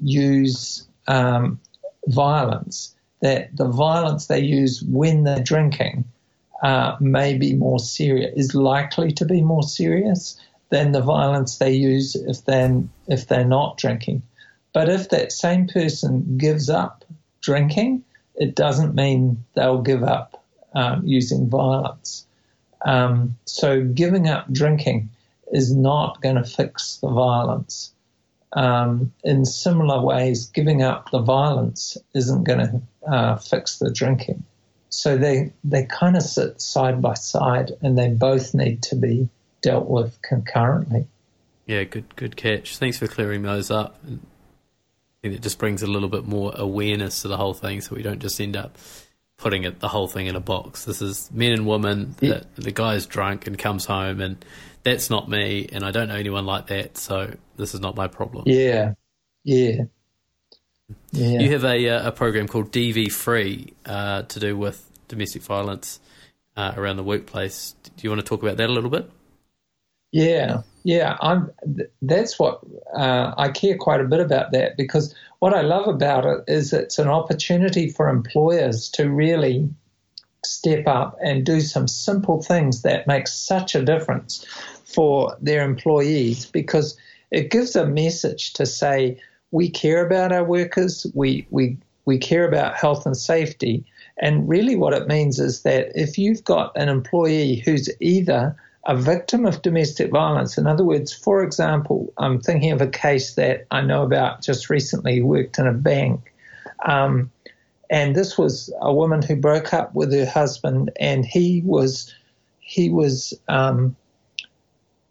use 0.00 0.88
um, 1.06 1.60
violence, 2.08 2.96
that 3.20 3.56
the 3.56 3.68
violence 3.68 4.26
they 4.26 4.40
use 4.40 4.82
when 4.82 5.22
they're 5.22 5.38
drinking 5.38 6.04
uh, 6.64 6.96
may 6.98 7.38
be 7.38 7.54
more 7.54 7.78
serious, 7.78 8.32
is 8.36 8.56
likely 8.56 9.12
to 9.12 9.24
be 9.24 9.40
more 9.40 9.62
serious 9.62 10.36
than 10.72 10.92
the 10.92 11.02
violence 11.02 11.58
they 11.58 11.74
use 11.74 12.14
if 12.14 12.46
they're, 12.46 12.82
if 13.06 13.28
they're 13.28 13.44
not 13.44 13.76
drinking. 13.76 14.22
But 14.72 14.88
if 14.88 15.10
that 15.10 15.30
same 15.30 15.68
person 15.68 16.38
gives 16.38 16.70
up 16.70 17.04
drinking, 17.42 18.04
it 18.36 18.54
doesn't 18.54 18.94
mean 18.94 19.44
they'll 19.52 19.82
give 19.82 20.02
up 20.02 20.42
um, 20.74 21.02
using 21.04 21.50
violence. 21.50 22.24
Um, 22.80 23.36
so 23.44 23.84
giving 23.84 24.28
up 24.28 24.50
drinking 24.50 25.10
is 25.52 25.76
not 25.76 26.22
going 26.22 26.36
to 26.36 26.44
fix 26.44 26.96
the 26.96 27.10
violence. 27.10 27.92
Um, 28.54 29.12
in 29.22 29.44
similar 29.44 30.00
ways, 30.02 30.46
giving 30.46 30.82
up 30.82 31.10
the 31.10 31.20
violence 31.20 31.98
isn't 32.14 32.44
going 32.44 32.60
to 32.60 33.12
uh, 33.12 33.36
fix 33.36 33.78
the 33.78 33.92
drinking. 33.92 34.42
So 34.88 35.18
they, 35.18 35.52
they 35.64 35.84
kind 35.84 36.16
of 36.16 36.22
sit 36.22 36.62
side 36.62 37.02
by 37.02 37.12
side 37.12 37.72
and 37.82 37.98
they 37.98 38.08
both 38.08 38.54
need 38.54 38.82
to 38.84 38.96
be 38.96 39.28
dealt 39.62 39.88
with 39.88 40.20
concurrently. 40.22 41.06
Yeah, 41.66 41.84
good 41.84 42.14
good 42.16 42.36
catch. 42.36 42.76
Thanks 42.76 42.98
for 42.98 43.06
clearing 43.06 43.42
those 43.42 43.70
up. 43.70 43.98
I 44.04 44.18
think 45.22 45.34
it 45.36 45.42
just 45.42 45.58
brings 45.58 45.82
a 45.82 45.86
little 45.86 46.08
bit 46.08 46.26
more 46.26 46.52
awareness 46.54 47.22
to 47.22 47.28
the 47.28 47.36
whole 47.36 47.54
thing, 47.54 47.80
so 47.80 47.94
we 47.94 48.02
don't 48.02 48.20
just 48.20 48.40
end 48.40 48.56
up 48.56 48.76
putting 49.36 49.64
it 49.64 49.80
the 49.80 49.88
whole 49.88 50.08
thing 50.08 50.26
in 50.26 50.36
a 50.36 50.40
box. 50.40 50.84
This 50.84 51.00
is 51.00 51.30
men 51.32 51.52
and 51.52 51.66
women. 51.66 52.14
Yeah. 52.20 52.40
The, 52.56 52.62
the 52.62 52.72
guy's 52.72 53.06
drunk 53.06 53.46
and 53.46 53.58
comes 53.58 53.84
home, 53.84 54.20
and 54.20 54.44
that's 54.82 55.10
not 55.10 55.28
me, 55.28 55.68
and 55.72 55.84
I 55.84 55.92
don't 55.92 56.08
know 56.08 56.16
anyone 56.16 56.44
like 56.44 56.66
that, 56.68 56.98
so 56.98 57.34
this 57.56 57.74
is 57.74 57.80
not 57.80 57.96
my 57.96 58.08
problem. 58.08 58.44
Yeah, 58.46 58.94
yeah. 59.44 59.82
Yeah. 61.12 61.40
You 61.40 61.52
have 61.52 61.64
a, 61.64 61.88
uh, 61.88 62.08
a 62.08 62.12
program 62.12 62.48
called 62.48 62.72
DV 62.72 63.12
Free 63.12 63.72
uh, 63.86 64.22
to 64.22 64.40
do 64.40 64.56
with 64.56 64.90
domestic 65.08 65.42
violence 65.42 66.00
uh, 66.56 66.72
around 66.76 66.96
the 66.96 67.02
workplace. 67.02 67.74
Do 67.84 67.92
you 68.02 68.10
want 68.10 68.20
to 68.20 68.26
talk 68.26 68.42
about 68.42 68.56
that 68.56 68.68
a 68.68 68.72
little 68.72 68.90
bit? 68.90 69.10
Yeah, 70.12 70.62
yeah, 70.84 71.16
I'm. 71.20 71.50
That's 72.02 72.38
what 72.38 72.60
uh, 72.94 73.32
I 73.36 73.48
care 73.48 73.76
quite 73.76 74.00
a 74.00 74.04
bit 74.04 74.20
about 74.20 74.52
that 74.52 74.76
because 74.76 75.14
what 75.38 75.54
I 75.54 75.62
love 75.62 75.88
about 75.88 76.26
it 76.26 76.44
is 76.46 76.72
it's 76.72 76.98
an 76.98 77.08
opportunity 77.08 77.88
for 77.88 78.08
employers 78.08 78.88
to 78.90 79.10
really 79.10 79.68
step 80.44 80.86
up 80.86 81.16
and 81.22 81.46
do 81.46 81.60
some 81.60 81.88
simple 81.88 82.42
things 82.42 82.82
that 82.82 83.06
make 83.06 83.26
such 83.28 83.74
a 83.74 83.84
difference 83.84 84.44
for 84.84 85.36
their 85.40 85.64
employees 85.64 86.46
because 86.46 86.96
it 87.30 87.50
gives 87.50 87.74
a 87.74 87.86
message 87.86 88.52
to 88.54 88.66
say 88.66 89.18
we 89.50 89.70
care 89.70 90.04
about 90.04 90.32
our 90.32 90.44
workers, 90.44 91.06
we 91.14 91.46
we 91.50 91.78
we 92.04 92.18
care 92.18 92.46
about 92.46 92.76
health 92.76 93.06
and 93.06 93.16
safety, 93.16 93.84
and 94.18 94.48
really 94.48 94.76
what 94.76 94.92
it 94.92 95.06
means 95.06 95.38
is 95.38 95.62
that 95.62 95.92
if 95.94 96.18
you've 96.18 96.44
got 96.44 96.72
an 96.76 96.88
employee 96.88 97.62
who's 97.64 97.88
either 98.00 98.56
a 98.86 98.96
victim 98.96 99.46
of 99.46 99.62
domestic 99.62 100.10
violence. 100.10 100.58
In 100.58 100.66
other 100.66 100.84
words, 100.84 101.12
for 101.12 101.42
example, 101.42 102.12
I'm 102.18 102.40
thinking 102.40 102.72
of 102.72 102.80
a 102.80 102.88
case 102.88 103.34
that 103.34 103.66
I 103.70 103.80
know 103.80 104.02
about 104.02 104.42
just 104.42 104.70
recently, 104.70 105.22
worked 105.22 105.58
in 105.58 105.66
a 105.66 105.72
bank. 105.72 106.32
Um, 106.84 107.30
and 107.90 108.16
this 108.16 108.36
was 108.36 108.72
a 108.80 108.92
woman 108.92 109.22
who 109.22 109.36
broke 109.36 109.72
up 109.72 109.94
with 109.94 110.12
her 110.12 110.26
husband, 110.26 110.90
and 110.98 111.24
he 111.24 111.62
was 111.64 112.12
he 112.58 112.88
was 112.88 113.34
um, 113.48 113.94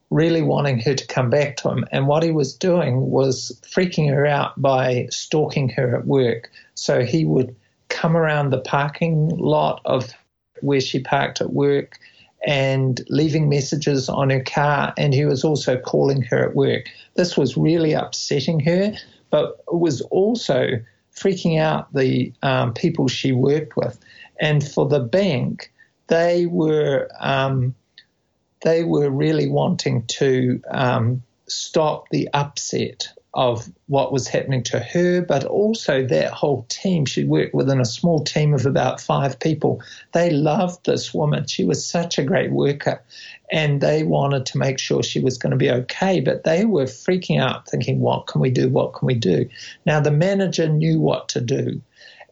really 0.10 0.42
wanting 0.42 0.80
her 0.80 0.96
to 0.96 1.08
come 1.08 1.30
back 1.30 1.58
to 1.58 1.70
him. 1.70 1.86
And 1.92 2.08
what 2.08 2.24
he 2.24 2.32
was 2.32 2.54
doing 2.54 3.10
was 3.10 3.58
freaking 3.62 4.10
her 4.10 4.26
out 4.26 4.60
by 4.60 5.08
stalking 5.12 5.70
her 5.70 5.96
at 5.96 6.06
work. 6.06 6.52
So 6.74 7.04
he 7.04 7.24
would 7.24 7.56
come 7.90 8.18
around 8.18 8.50
the 8.50 8.60
parking 8.60 9.30
lot 9.30 9.82
of 9.86 10.12
where 10.62 10.82
she 10.82 11.00
parked 11.00 11.40
at 11.40 11.54
work 11.54 12.00
and 12.46 13.02
leaving 13.10 13.50
messages 13.50 14.10
on 14.10 14.30
her 14.30 14.44
car, 14.44 14.94
and 14.98 15.14
he 15.14 15.26
was 15.26 15.44
also 15.44 15.78
calling 15.78 16.22
her 16.24 16.50
at 16.50 16.56
work. 16.56 16.90
This 17.16 17.38
was 17.38 17.58
really 17.58 17.94
upsetting 17.94 18.60
her, 18.62 18.94
but 19.30 19.64
it 19.72 19.80
was 19.80 20.02
also 20.02 20.82
freaking 21.16 21.60
out 21.60 21.94
the 21.94 22.34
um, 22.42 22.74
people 22.74 23.08
she 23.08 23.32
worked 23.32 23.76
with. 23.76 24.00
And 24.40 24.68
for 24.68 24.88
the 24.88 25.00
bank, 25.00 25.72
they 26.08 26.48
were 26.48 27.10
um, 27.20 27.76
they 28.64 28.84
were 28.84 29.10
really 29.10 29.48
wanting 29.48 30.06
to 30.08 30.62
um, 30.70 31.24
stop 31.48 32.10
the 32.10 32.30
upset 32.34 33.10
of 33.34 33.70
what 33.88 34.12
was 34.12 34.28
happening 34.28 34.62
to 34.62 34.80
her, 34.80 35.22
but 35.22 35.46
also 35.46 36.06
that 36.06 36.34
whole 36.34 36.66
team. 36.68 37.06
She 37.06 37.24
worked 37.24 37.54
within 37.54 37.80
a 37.80 37.86
small 37.86 38.24
team 38.24 38.54
of 38.54 38.66
about 38.66 39.00
five 39.00 39.40
people. 39.40 39.82
They 40.12 40.30
loved 40.30 40.86
this 40.86 41.14
woman. 41.14 41.48
She 41.48 41.64
was 41.64 41.86
such 41.86 42.20
a 42.20 42.24
great 42.24 42.52
worker, 42.52 43.02
and 43.50 43.80
they 43.80 44.04
wanted 44.04 44.46
to 44.48 44.58
make 44.58 44.80
sure 44.80 45.02
she 45.02 45.22
was 45.22 45.38
going 45.38 45.52
to 45.52 45.58
be 45.58 45.72
okay. 45.72 46.20
But 46.20 46.44
they 46.44 46.66
were 46.66 46.86
freaking 46.86 47.40
out, 47.40 47.70
thinking, 47.70 48.02
What 48.02 48.28
can 48.28 48.42
we 48.42 48.52
do? 48.52 48.68
What 48.68 48.94
can 48.94 49.06
we 49.06 49.16
do? 49.16 49.48
Now, 49.86 50.02
the 50.02 50.12
manager 50.12 50.68
knew 50.68 51.00
what 51.00 51.30
to 51.30 51.42
do. 51.42 51.82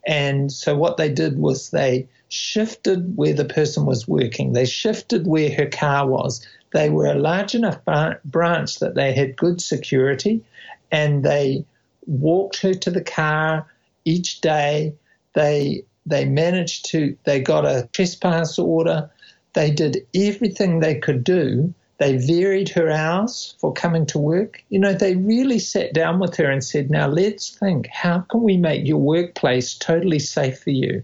And 0.06 0.52
so, 0.52 0.76
what 0.76 0.98
they 0.98 1.10
did 1.10 1.38
was 1.38 1.70
they 1.70 2.10
shifted 2.28 3.16
where 3.16 3.34
the 3.34 3.46
person 3.46 3.86
was 3.86 4.08
working, 4.08 4.52
they 4.52 4.66
shifted 4.66 5.28
where 5.28 5.54
her 5.56 5.66
car 5.66 6.08
was. 6.08 6.46
They 6.72 6.90
were 6.90 7.08
a 7.08 7.16
large 7.16 7.56
enough 7.56 7.80
branch 8.26 8.80
that 8.80 8.94
they 8.94 9.14
had 9.14 9.36
good 9.36 9.60
security 9.60 10.44
and 10.91 11.24
they 11.24 11.66
walked 12.06 12.61
her 12.61 12.74
to 12.74 12.90
the 12.91 13.03
car 13.03 13.68
each 14.06 14.41
day. 14.41 14.94
They 15.34 15.84
they 16.06 16.26
managed 16.26 16.86
to 16.91 17.16
they 17.26 17.40
got 17.40 17.66
a 17.66 17.88
trespass 17.94 18.57
order. 18.57 19.10
They 19.53 19.72
did 19.72 20.06
everything 20.16 20.80
they 20.80 20.95
could 20.95 21.24
do. 21.24 21.74
They 21.98 22.18
varied 22.18 22.70
her 22.70 22.90
hours 22.90 23.56
for 23.60 23.74
coming 23.74 24.06
to 24.07 24.20
work. 24.20 24.64
You 24.70 24.80
know, 24.80 24.94
they 24.94 25.16
really 25.16 25.60
sat 25.60 25.94
down 25.94 26.20
with 26.20 26.36
her 26.38 26.49
and 26.49 26.64
said, 26.64 26.90
"Now 26.90 27.07
let's 27.07 27.49
think. 27.49 27.88
How 27.88 28.20
can 28.30 28.41
we 28.41 28.57
make 28.57 28.88
your 28.88 28.99
workplace 28.99 29.76
totally 29.76 30.20
safe 30.20 30.60
for 30.60 30.72
you?" 30.72 31.03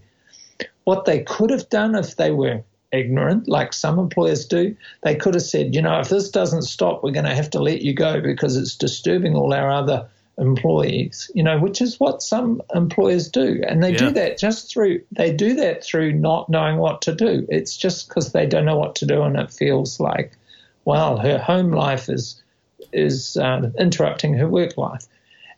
What 0.84 1.04
they 1.04 1.20
could 1.20 1.50
have 1.50 1.68
done 1.68 1.94
if 1.94 2.16
they 2.16 2.30
were 2.30 2.62
ignorant, 2.96 3.48
like 3.48 3.72
some 3.72 3.98
employers 3.98 4.46
do. 4.46 4.76
They 5.02 5.14
could 5.14 5.34
have 5.34 5.42
said, 5.42 5.74
you 5.74 5.82
know, 5.82 6.00
if 6.00 6.08
this 6.08 6.30
doesn't 6.30 6.62
stop, 6.62 7.02
we're 7.02 7.12
going 7.12 7.26
to 7.26 7.34
have 7.34 7.50
to 7.50 7.60
let 7.60 7.82
you 7.82 7.94
go 7.94 8.20
because 8.20 8.56
it's 8.56 8.76
disturbing 8.76 9.34
all 9.34 9.52
our 9.52 9.70
other 9.70 10.08
employees, 10.38 11.30
you 11.34 11.42
know, 11.42 11.58
which 11.58 11.80
is 11.80 11.98
what 11.98 12.22
some 12.22 12.60
employers 12.74 13.28
do. 13.28 13.62
And 13.66 13.82
they 13.82 13.92
yeah. 13.92 13.98
do 13.98 14.10
that 14.12 14.38
just 14.38 14.70
through, 14.70 15.02
they 15.12 15.32
do 15.32 15.54
that 15.54 15.84
through 15.84 16.12
not 16.12 16.48
knowing 16.48 16.76
what 16.76 17.02
to 17.02 17.14
do. 17.14 17.46
It's 17.48 17.76
just 17.76 18.08
because 18.08 18.32
they 18.32 18.46
don't 18.46 18.64
know 18.64 18.76
what 18.76 18.96
to 18.96 19.06
do 19.06 19.22
and 19.22 19.36
it 19.36 19.50
feels 19.50 19.98
like, 19.98 20.32
well, 20.84 21.18
her 21.18 21.38
home 21.38 21.72
life 21.72 22.08
is, 22.08 22.42
is 22.92 23.36
uh, 23.36 23.70
interrupting 23.78 24.34
her 24.34 24.48
work 24.48 24.76
life. 24.76 25.06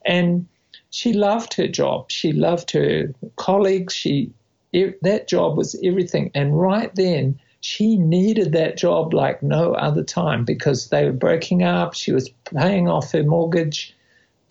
And 0.05 0.47
she 0.91 1.13
loved 1.13 1.55
her 1.55 1.69
job. 1.69 2.11
She 2.11 2.33
loved 2.33 2.71
her 2.71 3.13
colleagues. 3.37 3.95
She 3.95 4.33
that 4.73 5.29
job 5.29 5.57
was 5.57 5.79
everything. 5.83 6.31
And 6.35 6.59
right 6.59 6.95
then, 6.95 7.41
she 7.61 7.97
needed 7.97 8.53
that 8.53 8.77
job 8.77 9.13
like 9.13 9.43
no 9.43 9.75
other 9.75 10.05
time 10.05 10.45
because 10.45 10.89
they 10.89 11.05
were 11.05 11.13
breaking 11.13 11.63
up. 11.63 11.95
She 11.95 12.13
was 12.13 12.31
paying 12.55 12.89
off 12.89 13.13
her 13.13 13.25
mortgage. 13.25 13.97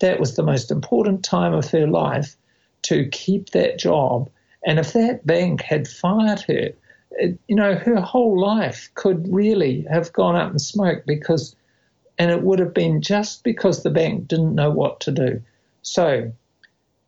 That 0.00 0.20
was 0.20 0.36
the 0.36 0.42
most 0.42 0.70
important 0.70 1.24
time 1.24 1.54
of 1.54 1.70
her 1.70 1.86
life 1.86 2.36
to 2.82 3.08
keep 3.08 3.50
that 3.50 3.78
job. 3.78 4.30
And 4.64 4.78
if 4.78 4.92
that 4.92 5.26
bank 5.26 5.62
had 5.62 5.88
fired 5.88 6.40
her, 6.42 6.70
it, 7.12 7.38
you 7.48 7.56
know, 7.56 7.74
her 7.74 8.00
whole 8.00 8.38
life 8.38 8.90
could 8.94 9.32
really 9.32 9.86
have 9.90 10.12
gone 10.12 10.36
up 10.36 10.52
in 10.52 10.58
smoke 10.58 11.04
because, 11.06 11.56
and 12.18 12.30
it 12.30 12.42
would 12.42 12.58
have 12.58 12.74
been 12.74 13.00
just 13.00 13.42
because 13.42 13.82
the 13.82 13.90
bank 13.90 14.28
didn't 14.28 14.54
know 14.54 14.70
what 14.70 15.00
to 15.00 15.10
do. 15.10 15.42
So 15.82 16.32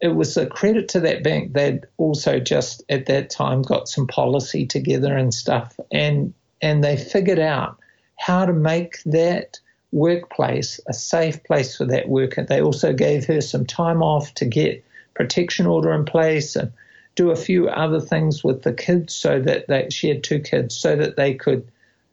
it 0.01 0.15
was 0.15 0.37
a 0.37 0.47
credit 0.47 0.89
to 0.89 1.01
that 1.01 1.23
bank. 1.23 1.53
They'd 1.53 1.87
also 1.99 2.41
just 2.41 2.83
at 2.89 3.07
that 3.07 3.31
time 3.31 3.63
got 3.63 3.89
some 3.89 4.07
policy 4.07 4.67
together 4.67 5.17
and 5.17 5.33
stuff, 5.33 5.79
and 5.91 6.33
and 6.63 6.83
they 6.83 6.97
figured 6.97 7.39
out 7.39 7.79
how 8.17 8.47
to 8.47 8.53
make 8.53 9.03
that 9.05 9.59
workplace 9.93 10.79
a 10.89 10.95
safe 10.95 11.43
place 11.45 11.77
for 11.77 11.85
that 11.87 12.09
worker. 12.09 12.45
They 12.45 12.61
also 12.61 12.93
gave 12.93 13.27
her 13.27 13.41
some 13.41 13.67
time 13.67 14.03
off 14.03 14.35
to 14.35 14.45
get 14.45 14.85
protection 15.15 15.67
order 15.67 15.93
in 15.93 16.05
place 16.05 16.55
and 16.55 16.73
do 17.15 17.31
a 17.31 17.37
few 17.37 17.69
other 17.69 18.01
things 18.01 18.45
with 18.45 18.63
the 18.63 18.73
kids 18.73 19.15
so 19.15 19.41
that 19.41 19.67
they, 19.69 19.89
she 19.91 20.09
had 20.09 20.23
two 20.23 20.39
kids 20.41 20.77
so 20.77 20.97
that 20.97 21.17
they 21.17 21.35
could 21.35 21.71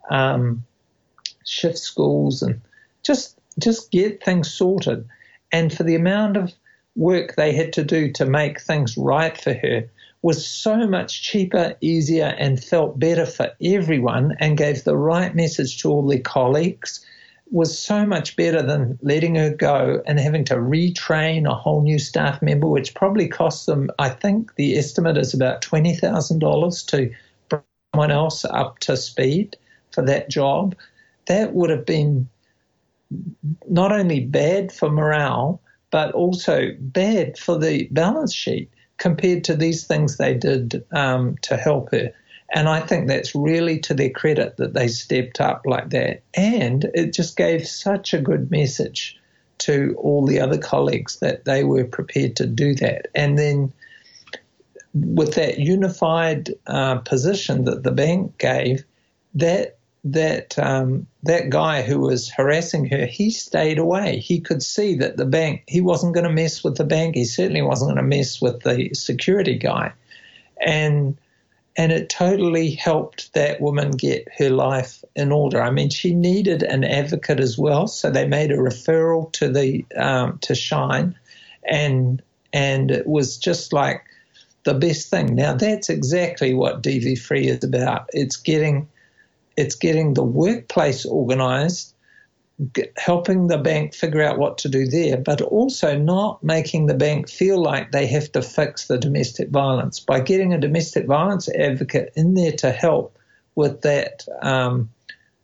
um, 0.09 0.63
shift 1.45 1.77
schools 1.77 2.41
and 2.41 2.61
just 3.03 3.39
just 3.59 3.91
get 3.91 4.23
things 4.23 4.51
sorted. 4.51 5.07
And 5.51 5.73
for 5.73 5.83
the 5.83 5.95
amount 5.95 6.37
of 6.37 6.53
work 6.97 7.35
they 7.35 7.53
had 7.53 7.71
to 7.73 7.83
do 7.83 8.11
to 8.11 8.25
make 8.25 8.59
things 8.59 8.97
right 8.97 9.39
for 9.39 9.53
her 9.53 9.87
was 10.23 10.45
so 10.45 10.87
much 10.87 11.21
cheaper, 11.21 11.75
easier, 11.79 12.35
and 12.37 12.61
felt 12.61 12.99
better 12.99 13.25
for 13.25 13.51
everyone 13.61 14.35
and 14.39 14.57
gave 14.57 14.83
the 14.83 14.97
right 14.97 15.35
message 15.35 15.81
to 15.81 15.89
all 15.89 16.05
their 16.05 16.19
colleagues 16.19 17.05
was 17.51 17.77
so 17.77 18.05
much 18.05 18.35
better 18.35 18.61
than 18.61 18.99
letting 19.01 19.35
her 19.35 19.49
go 19.49 20.01
and 20.05 20.19
having 20.19 20.43
to 20.43 20.55
retrain 20.55 21.49
a 21.49 21.55
whole 21.55 21.81
new 21.81 21.99
staff 21.99 22.41
member, 22.41 22.67
which 22.67 22.93
probably 22.93 23.27
cost 23.27 23.65
them, 23.67 23.89
I 23.99 24.09
think 24.09 24.55
the 24.55 24.77
estimate 24.77 25.17
is 25.17 25.33
about 25.33 25.61
$20,000 25.61 26.87
to 26.87 27.13
bring 27.47 27.61
someone 27.93 28.11
else 28.11 28.43
up 28.43 28.79
to 28.79 28.97
speed 28.97 29.55
for 29.91 30.01
that 30.03 30.29
job. 30.29 30.75
That 31.27 31.53
would 31.53 31.69
have 31.69 31.85
been 31.85 32.27
not 33.69 33.91
only 33.91 34.19
bad 34.19 34.73
for 34.73 34.89
morale, 34.89 35.61
but 35.91 36.11
also 36.13 36.71
bad 36.79 37.37
for 37.37 37.57
the 37.57 37.87
balance 37.91 38.33
sheet 38.33 38.69
compared 38.97 39.43
to 39.45 39.55
these 39.55 39.85
things 39.85 40.17
they 40.17 40.33
did 40.33 40.83
um, 40.91 41.35
to 41.43 41.55
help 41.55 41.91
her. 41.91 42.11
And 42.53 42.69
I 42.69 42.79
think 42.79 43.07
that's 43.07 43.35
really 43.35 43.79
to 43.79 43.93
their 43.93 44.09
credit 44.09 44.57
that 44.57 44.73
they 44.73 44.87
stepped 44.87 45.41
up 45.41 45.63
like 45.65 45.89
that. 45.89 46.23
And 46.33 46.89
it 46.93 47.13
just 47.13 47.35
gave 47.35 47.67
such 47.67 48.13
a 48.13 48.21
good 48.21 48.49
message 48.49 49.19
to 49.59 49.95
all 49.97 50.25
the 50.25 50.39
other 50.39 50.57
colleagues 50.57 51.19
that 51.19 51.45
they 51.45 51.63
were 51.63 51.83
prepared 51.83 52.35
to 52.37 52.45
do 52.45 52.73
that. 52.75 53.07
And 53.15 53.37
then 53.37 53.73
with 54.93 55.35
that 55.35 55.59
unified 55.59 56.53
uh, 56.67 56.99
position 56.99 57.65
that 57.65 57.83
the 57.83 57.91
bank 57.91 58.37
gave, 58.37 58.85
that 59.35 59.76
that 60.13 60.57
um, 60.59 61.07
that 61.23 61.49
guy 61.49 61.81
who 61.81 61.99
was 61.99 62.29
harassing 62.29 62.85
her, 62.89 63.05
he 63.05 63.29
stayed 63.31 63.77
away. 63.77 64.19
He 64.19 64.39
could 64.39 64.63
see 64.63 64.95
that 64.95 65.17
the 65.17 65.25
bank, 65.25 65.63
he 65.67 65.81
wasn't 65.81 66.13
going 66.13 66.27
to 66.27 66.33
mess 66.33 66.63
with 66.63 66.77
the 66.77 66.83
bank. 66.83 67.15
He 67.15 67.25
certainly 67.25 67.61
wasn't 67.61 67.89
going 67.89 68.03
to 68.03 68.17
mess 68.17 68.41
with 68.41 68.61
the 68.61 68.93
security 68.93 69.57
guy, 69.57 69.93
and 70.59 71.17
and 71.75 71.91
it 71.91 72.09
totally 72.09 72.71
helped 72.71 73.33
that 73.33 73.61
woman 73.61 73.91
get 73.91 74.27
her 74.37 74.49
life 74.49 75.03
in 75.15 75.31
order. 75.31 75.61
I 75.61 75.69
mean, 75.69 75.89
she 75.89 76.13
needed 76.13 76.63
an 76.63 76.83
advocate 76.83 77.39
as 77.39 77.57
well, 77.57 77.87
so 77.87 78.09
they 78.09 78.27
made 78.27 78.51
a 78.51 78.57
referral 78.57 79.31
to 79.33 79.49
the 79.49 79.85
um, 79.95 80.39
to 80.39 80.55
Shine, 80.55 81.15
and 81.69 82.21
and 82.53 82.91
it 82.91 83.07
was 83.07 83.37
just 83.37 83.73
like 83.73 84.03
the 84.63 84.73
best 84.73 85.09
thing. 85.09 85.35
Now 85.35 85.53
that's 85.53 85.89
exactly 85.89 86.53
what 86.53 86.83
DV 86.83 87.19
Free 87.19 87.47
is 87.47 87.63
about. 87.63 88.09
It's 88.13 88.37
getting 88.37 88.87
it's 89.57 89.75
getting 89.75 90.13
the 90.13 90.23
workplace 90.23 91.05
organised, 91.05 91.95
helping 92.95 93.47
the 93.47 93.57
bank 93.57 93.93
figure 93.93 94.23
out 94.23 94.37
what 94.37 94.59
to 94.59 94.69
do 94.69 94.87
there, 94.87 95.17
but 95.17 95.41
also 95.41 95.97
not 95.97 96.43
making 96.43 96.85
the 96.85 96.93
bank 96.93 97.29
feel 97.29 97.61
like 97.61 97.91
they 97.91 98.07
have 98.07 98.31
to 98.31 98.41
fix 98.41 98.87
the 98.87 98.97
domestic 98.97 99.49
violence 99.49 99.99
by 99.99 100.19
getting 100.19 100.53
a 100.53 100.59
domestic 100.59 101.05
violence 101.05 101.49
advocate 101.49 102.13
in 102.15 102.35
there 102.35 102.51
to 102.51 102.71
help 102.71 103.17
with 103.55 103.81
that 103.81 104.25
um, 104.41 104.89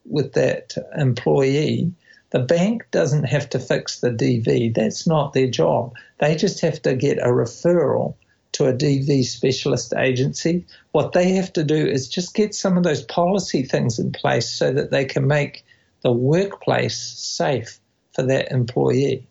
with 0.06 0.34
that 0.34 0.76
employee. 0.96 1.92
The 2.30 2.40
bank 2.40 2.88
doesn't 2.92 3.26
have 3.26 3.50
to 3.52 3.60
fix 3.60 4.00
the 4.00 4.10
DV. 4.10 4.74
That's 4.74 5.06
not 5.06 5.34
their 5.34 5.50
job. 5.50 5.94
They 6.20 6.36
just 6.36 6.62
have 6.62 6.82
to 6.82 6.96
get 6.96 7.20
a 7.20 7.28
referral 7.28 8.16
to 8.54 8.66
a 8.66 8.74
DV 8.74 9.26
specialist 9.26 9.94
agency. 9.94 10.66
What 10.92 11.12
they 11.12 11.34
have 11.34 11.52
to 11.54 11.64
do 11.64 11.76
is 11.76 12.08
just 12.08 12.34
get 12.34 12.56
some 12.56 12.78
of 12.78 12.84
those 12.84 13.04
policy 13.04 13.64
things 13.64 14.00
in 14.00 14.12
place 14.12 14.50
so 14.50 14.72
that 14.72 14.92
they 14.92 15.06
can 15.06 15.28
make 15.28 15.66
the 16.02 16.12
workplace 16.12 16.98
safe 16.98 17.80
for 18.14 18.24
that 18.24 18.52
employee. 18.52 19.28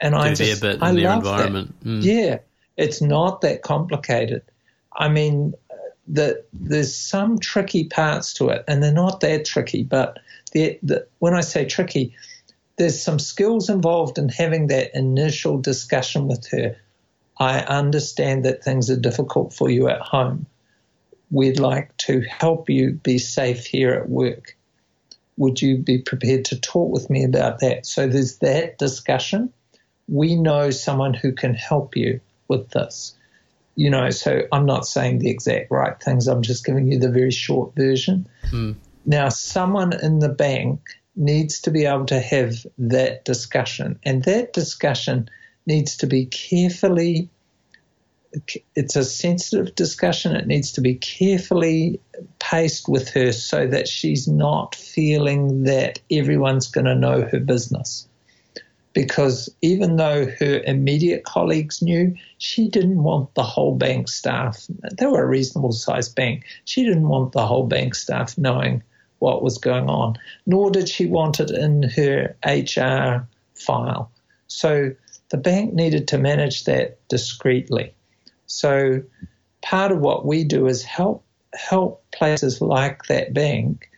And 0.00 0.14
I 0.14 0.34
just, 0.34 0.58
a 0.58 0.60
bit 0.60 0.82
I 0.82 0.90
in 0.90 0.96
their 0.96 1.12
environment. 1.12 1.74
Mm. 1.84 2.02
Yeah, 2.02 2.38
it's 2.76 3.00
not 3.00 3.40
that 3.42 3.62
complicated. 3.62 4.42
I 4.94 5.08
mean, 5.08 5.54
the, 6.06 6.44
there's 6.52 6.94
some 6.94 7.38
tricky 7.38 7.84
parts 7.84 8.34
to 8.34 8.48
it, 8.48 8.64
and 8.66 8.82
they're 8.82 8.92
not 8.92 9.20
that 9.20 9.44
tricky. 9.44 9.84
But 9.84 10.18
the, 10.52 10.78
the, 10.82 11.06
when 11.20 11.34
I 11.34 11.40
say 11.40 11.64
tricky, 11.64 12.14
there's 12.76 13.00
some 13.00 13.20
skills 13.20 13.70
involved 13.70 14.18
in 14.18 14.28
having 14.28 14.66
that 14.66 14.90
initial 14.94 15.58
discussion 15.58 16.26
with 16.26 16.48
her 16.48 16.76
I 17.38 17.60
understand 17.60 18.44
that 18.44 18.62
things 18.62 18.90
are 18.90 18.96
difficult 18.96 19.52
for 19.52 19.68
you 19.70 19.88
at 19.88 20.00
home. 20.00 20.46
We'd 21.30 21.58
like 21.58 21.96
to 21.98 22.20
help 22.20 22.70
you 22.70 22.92
be 22.92 23.18
safe 23.18 23.66
here 23.66 23.92
at 23.92 24.08
work. 24.08 24.56
Would 25.36 25.60
you 25.60 25.78
be 25.78 25.98
prepared 25.98 26.44
to 26.46 26.60
talk 26.60 26.92
with 26.92 27.10
me 27.10 27.24
about 27.24 27.60
that? 27.60 27.86
So 27.86 28.06
there's 28.06 28.38
that 28.38 28.78
discussion. 28.78 29.52
We 30.06 30.36
know 30.36 30.70
someone 30.70 31.14
who 31.14 31.32
can 31.32 31.54
help 31.54 31.96
you 31.96 32.20
with 32.46 32.70
this. 32.70 33.16
You 33.74 33.90
know, 33.90 34.10
so 34.10 34.42
I'm 34.52 34.66
not 34.66 34.86
saying 34.86 35.18
the 35.18 35.30
exact 35.30 35.72
right 35.72 36.00
things, 36.00 36.28
I'm 36.28 36.42
just 36.42 36.64
giving 36.64 36.86
you 36.86 36.98
the 37.00 37.10
very 37.10 37.32
short 37.32 37.74
version. 37.74 38.28
Mm. 38.50 38.76
Now, 39.04 39.28
someone 39.28 39.92
in 40.00 40.20
the 40.20 40.28
bank 40.28 40.80
needs 41.16 41.60
to 41.62 41.72
be 41.72 41.84
able 41.84 42.06
to 42.06 42.20
have 42.20 42.64
that 42.78 43.24
discussion, 43.24 43.98
and 44.04 44.22
that 44.24 44.52
discussion 44.52 45.28
needs 45.66 45.96
to 45.98 46.06
be 46.06 46.26
carefully 46.26 47.28
it's 48.74 48.96
a 48.96 49.04
sensitive 49.04 49.74
discussion. 49.74 50.34
It 50.34 50.46
needs 50.46 50.72
to 50.72 50.80
be 50.80 50.94
carefully 50.94 52.00
paced 52.38 52.88
with 52.88 53.08
her 53.10 53.32
so 53.32 53.66
that 53.66 53.88
she's 53.88 54.26
not 54.26 54.74
feeling 54.74 55.64
that 55.64 56.00
everyone's 56.10 56.68
going 56.68 56.86
to 56.86 56.94
know 56.94 57.22
her 57.22 57.40
business. 57.40 58.08
Because 58.92 59.48
even 59.60 59.96
though 59.96 60.26
her 60.26 60.60
immediate 60.64 61.24
colleagues 61.24 61.82
knew, 61.82 62.14
she 62.38 62.68
didn't 62.68 63.02
want 63.02 63.34
the 63.34 63.42
whole 63.42 63.74
bank 63.74 64.08
staff, 64.08 64.66
they 64.96 65.06
were 65.06 65.22
a 65.22 65.26
reasonable 65.26 65.72
sized 65.72 66.14
bank, 66.14 66.44
she 66.64 66.84
didn't 66.84 67.08
want 67.08 67.32
the 67.32 67.46
whole 67.46 67.66
bank 67.66 67.96
staff 67.96 68.38
knowing 68.38 68.82
what 69.18 69.42
was 69.42 69.58
going 69.58 69.88
on, 69.88 70.16
nor 70.46 70.70
did 70.70 70.88
she 70.88 71.06
want 71.06 71.40
it 71.40 71.50
in 71.50 71.82
her 71.82 72.36
HR 72.44 73.26
file. 73.54 74.12
So 74.46 74.92
the 75.30 75.36
bank 75.36 75.74
needed 75.74 76.08
to 76.08 76.18
manage 76.18 76.64
that 76.64 77.06
discreetly. 77.08 77.94
So 78.46 79.02
part 79.62 79.92
of 79.92 80.00
what 80.00 80.26
we 80.26 80.44
do 80.44 80.66
is 80.66 80.82
help 80.82 81.24
help 81.54 82.04
places 82.10 82.60
like 82.60 83.04
that 83.04 83.32
bank 83.32 83.88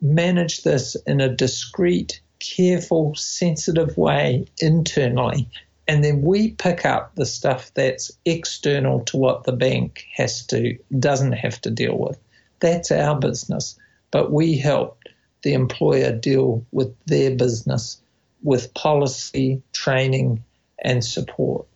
manage 0.00 0.62
this 0.62 0.96
in 1.06 1.20
a 1.20 1.34
discreet, 1.34 2.20
careful, 2.40 3.14
sensitive 3.14 3.96
way 3.96 4.46
internally. 4.58 5.48
And 5.86 6.02
then 6.02 6.22
we 6.22 6.52
pick 6.52 6.84
up 6.84 7.14
the 7.14 7.26
stuff 7.26 7.72
that's 7.74 8.10
external 8.24 9.00
to 9.06 9.16
what 9.16 9.44
the 9.44 9.52
bank 9.52 10.06
has 10.14 10.46
to 10.46 10.78
doesn't 10.98 11.32
have 11.32 11.60
to 11.62 11.70
deal 11.70 11.98
with. 11.98 12.18
That's 12.60 12.90
our 12.90 13.18
business. 13.18 13.78
But 14.10 14.32
we 14.32 14.56
help 14.56 14.98
the 15.42 15.54
employer 15.54 16.12
deal 16.12 16.64
with 16.72 16.94
their 17.06 17.34
business 17.34 18.00
with 18.42 18.74
policy, 18.74 19.62
training, 19.72 20.42
and 20.82 21.04
support. 21.04 21.66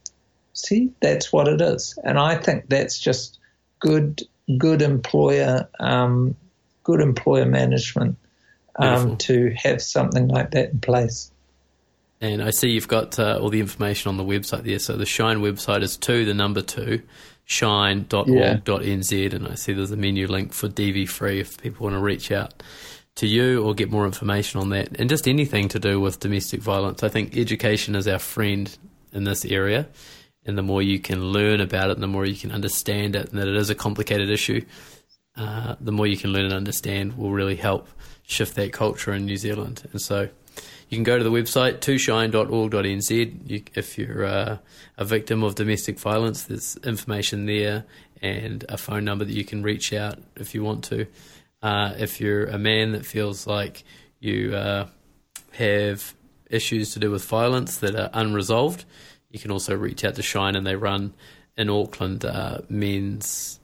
See, 0.52 0.90
that's 1.00 1.32
what 1.32 1.48
it 1.48 1.60
is, 1.60 1.98
and 2.04 2.18
I 2.18 2.36
think 2.36 2.68
that's 2.68 2.98
just 2.98 3.38
good, 3.78 4.22
good 4.58 4.82
employer, 4.82 5.68
um, 5.80 6.34
good 6.82 7.00
employer 7.00 7.46
management 7.46 8.16
um, 8.76 9.16
to 9.18 9.54
have 9.56 9.82
something 9.82 10.28
like 10.28 10.52
that 10.52 10.70
in 10.70 10.80
place. 10.80 11.30
And 12.20 12.42
I 12.42 12.50
see 12.50 12.70
you've 12.70 12.88
got 12.88 13.18
uh, 13.18 13.38
all 13.40 13.50
the 13.50 13.60
information 13.60 14.08
on 14.08 14.16
the 14.16 14.24
website 14.24 14.62
there. 14.62 14.78
So 14.78 14.96
the 14.96 15.04
Shine 15.04 15.40
website 15.40 15.82
is 15.82 15.96
two, 15.96 16.24
the 16.24 16.32
number 16.32 16.62
two, 16.62 17.02
shine.org.nz, 17.44 19.32
and 19.34 19.48
I 19.48 19.54
see 19.54 19.72
there's 19.72 19.90
a 19.90 19.96
menu 19.96 20.26
link 20.26 20.52
for 20.52 20.68
DV 20.68 21.08
free 21.08 21.40
if 21.40 21.60
people 21.60 21.84
want 21.84 21.96
to 21.96 22.00
reach 22.00 22.32
out 22.32 22.62
to 23.16 23.26
you 23.26 23.62
or 23.62 23.74
get 23.74 23.90
more 23.90 24.06
information 24.06 24.60
on 24.60 24.70
that, 24.70 24.98
and 24.98 25.08
just 25.08 25.28
anything 25.28 25.68
to 25.68 25.78
do 25.78 26.00
with 26.00 26.20
domestic 26.20 26.60
violence. 26.60 27.02
I 27.02 27.08
think 27.08 27.36
education 27.36 27.94
is 27.94 28.08
our 28.08 28.18
friend 28.18 28.76
in 29.12 29.24
this 29.24 29.44
area, 29.44 29.88
and 30.44 30.56
the 30.56 30.62
more 30.62 30.82
you 30.82 30.98
can 30.98 31.32
learn 31.32 31.60
about 31.60 31.90
it, 31.90 31.98
the 31.98 32.06
more 32.06 32.24
you 32.24 32.36
can 32.36 32.52
understand 32.52 33.16
it, 33.16 33.30
and 33.30 33.38
that 33.38 33.48
it 33.48 33.56
is 33.56 33.70
a 33.70 33.74
complicated 33.74 34.30
issue, 34.30 34.64
uh, 35.36 35.74
the 35.80 35.92
more 35.92 36.06
you 36.06 36.16
can 36.16 36.32
learn 36.32 36.46
and 36.46 36.54
understand 36.54 37.16
will 37.18 37.32
really 37.32 37.56
help 37.56 37.88
shift 38.22 38.54
that 38.56 38.72
culture 38.72 39.12
in 39.12 39.26
New 39.26 39.36
Zealand. 39.36 39.88
And 39.92 40.00
so 40.00 40.28
you 40.88 40.96
can 40.96 41.04
go 41.04 41.18
to 41.18 41.24
the 41.24 41.30
website 41.30 41.78
2shine.org.nz. 41.80 43.50
You, 43.50 43.62
if 43.74 43.98
you're 43.98 44.24
uh, 44.24 44.58
a 44.96 45.04
victim 45.04 45.42
of 45.42 45.54
domestic 45.54 45.98
violence, 45.98 46.44
there's 46.44 46.76
information 46.84 47.46
there 47.46 47.84
and 48.22 48.64
a 48.68 48.78
phone 48.78 49.04
number 49.04 49.24
that 49.24 49.34
you 49.34 49.44
can 49.44 49.62
reach 49.62 49.92
out 49.92 50.18
if 50.36 50.54
you 50.54 50.62
want 50.62 50.84
to. 50.84 51.06
Uh, 51.62 51.94
if 51.98 52.20
you're 52.20 52.46
a 52.46 52.58
man 52.58 52.92
that 52.92 53.04
feels 53.04 53.46
like 53.46 53.84
you 54.20 54.54
uh, 54.54 54.86
have 55.52 56.14
issues 56.50 56.92
to 56.92 56.98
do 56.98 57.10
with 57.10 57.24
violence 57.24 57.78
that 57.78 57.94
are 57.94 58.10
unresolved, 58.12 58.84
you 59.30 59.38
can 59.38 59.50
also 59.50 59.74
reach 59.74 60.04
out 60.04 60.14
to 60.14 60.22
Shine, 60.22 60.56
and 60.56 60.66
they 60.66 60.76
run 60.76 61.14
in 61.56 61.70
Auckland 61.70 62.24
uh, 62.24 62.58
men's 62.68 63.60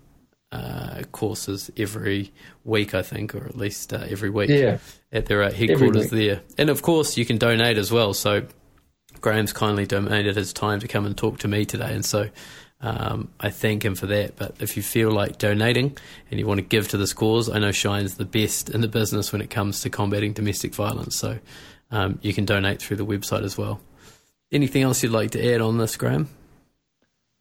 uh, 0.50 1.02
courses 1.12 1.70
every 1.76 2.32
week, 2.64 2.94
I 2.94 3.02
think, 3.02 3.34
or 3.34 3.46
at 3.46 3.56
least 3.56 3.92
uh, 3.92 4.04
every 4.08 4.30
week 4.30 4.50
yeah. 4.50 4.78
at 5.10 5.26
their 5.26 5.42
uh, 5.42 5.50
headquarters 5.50 6.10
there. 6.10 6.42
And 6.58 6.68
of 6.68 6.82
course, 6.82 7.16
you 7.16 7.24
can 7.24 7.38
donate 7.38 7.78
as 7.78 7.90
well. 7.90 8.12
So 8.12 8.46
Graham's 9.20 9.52
kindly 9.52 9.86
donated 9.86 10.36
his 10.36 10.52
time 10.52 10.80
to 10.80 10.88
come 10.88 11.06
and 11.06 11.16
talk 11.16 11.38
to 11.40 11.48
me 11.48 11.64
today, 11.64 11.94
and 11.94 12.04
so 12.04 12.28
um, 12.82 13.30
I 13.38 13.50
thank 13.50 13.84
him 13.84 13.94
for 13.94 14.06
that. 14.06 14.36
But 14.36 14.56
if 14.60 14.76
you 14.76 14.82
feel 14.82 15.10
like 15.10 15.38
donating 15.38 15.96
and 16.30 16.40
you 16.40 16.46
want 16.46 16.58
to 16.58 16.66
give 16.66 16.88
to 16.88 16.96
this 16.96 17.12
cause, 17.12 17.48
I 17.48 17.58
know 17.58 17.70
Shine's 17.70 18.16
the 18.16 18.24
best 18.24 18.68
in 18.68 18.80
the 18.80 18.88
business 18.88 19.32
when 19.32 19.40
it 19.40 19.50
comes 19.50 19.80
to 19.82 19.90
combating 19.90 20.32
domestic 20.32 20.74
violence. 20.74 21.16
So 21.16 21.38
um, 21.92 22.18
you 22.22 22.34
can 22.34 22.44
donate 22.44 22.82
through 22.82 22.96
the 22.96 23.06
website 23.06 23.44
as 23.44 23.56
well. 23.56 23.80
Anything 24.50 24.82
else 24.82 25.02
you'd 25.02 25.12
like 25.12 25.30
to 25.32 25.54
add 25.54 25.60
on 25.60 25.78
this, 25.78 25.96
Graham? 25.96 26.28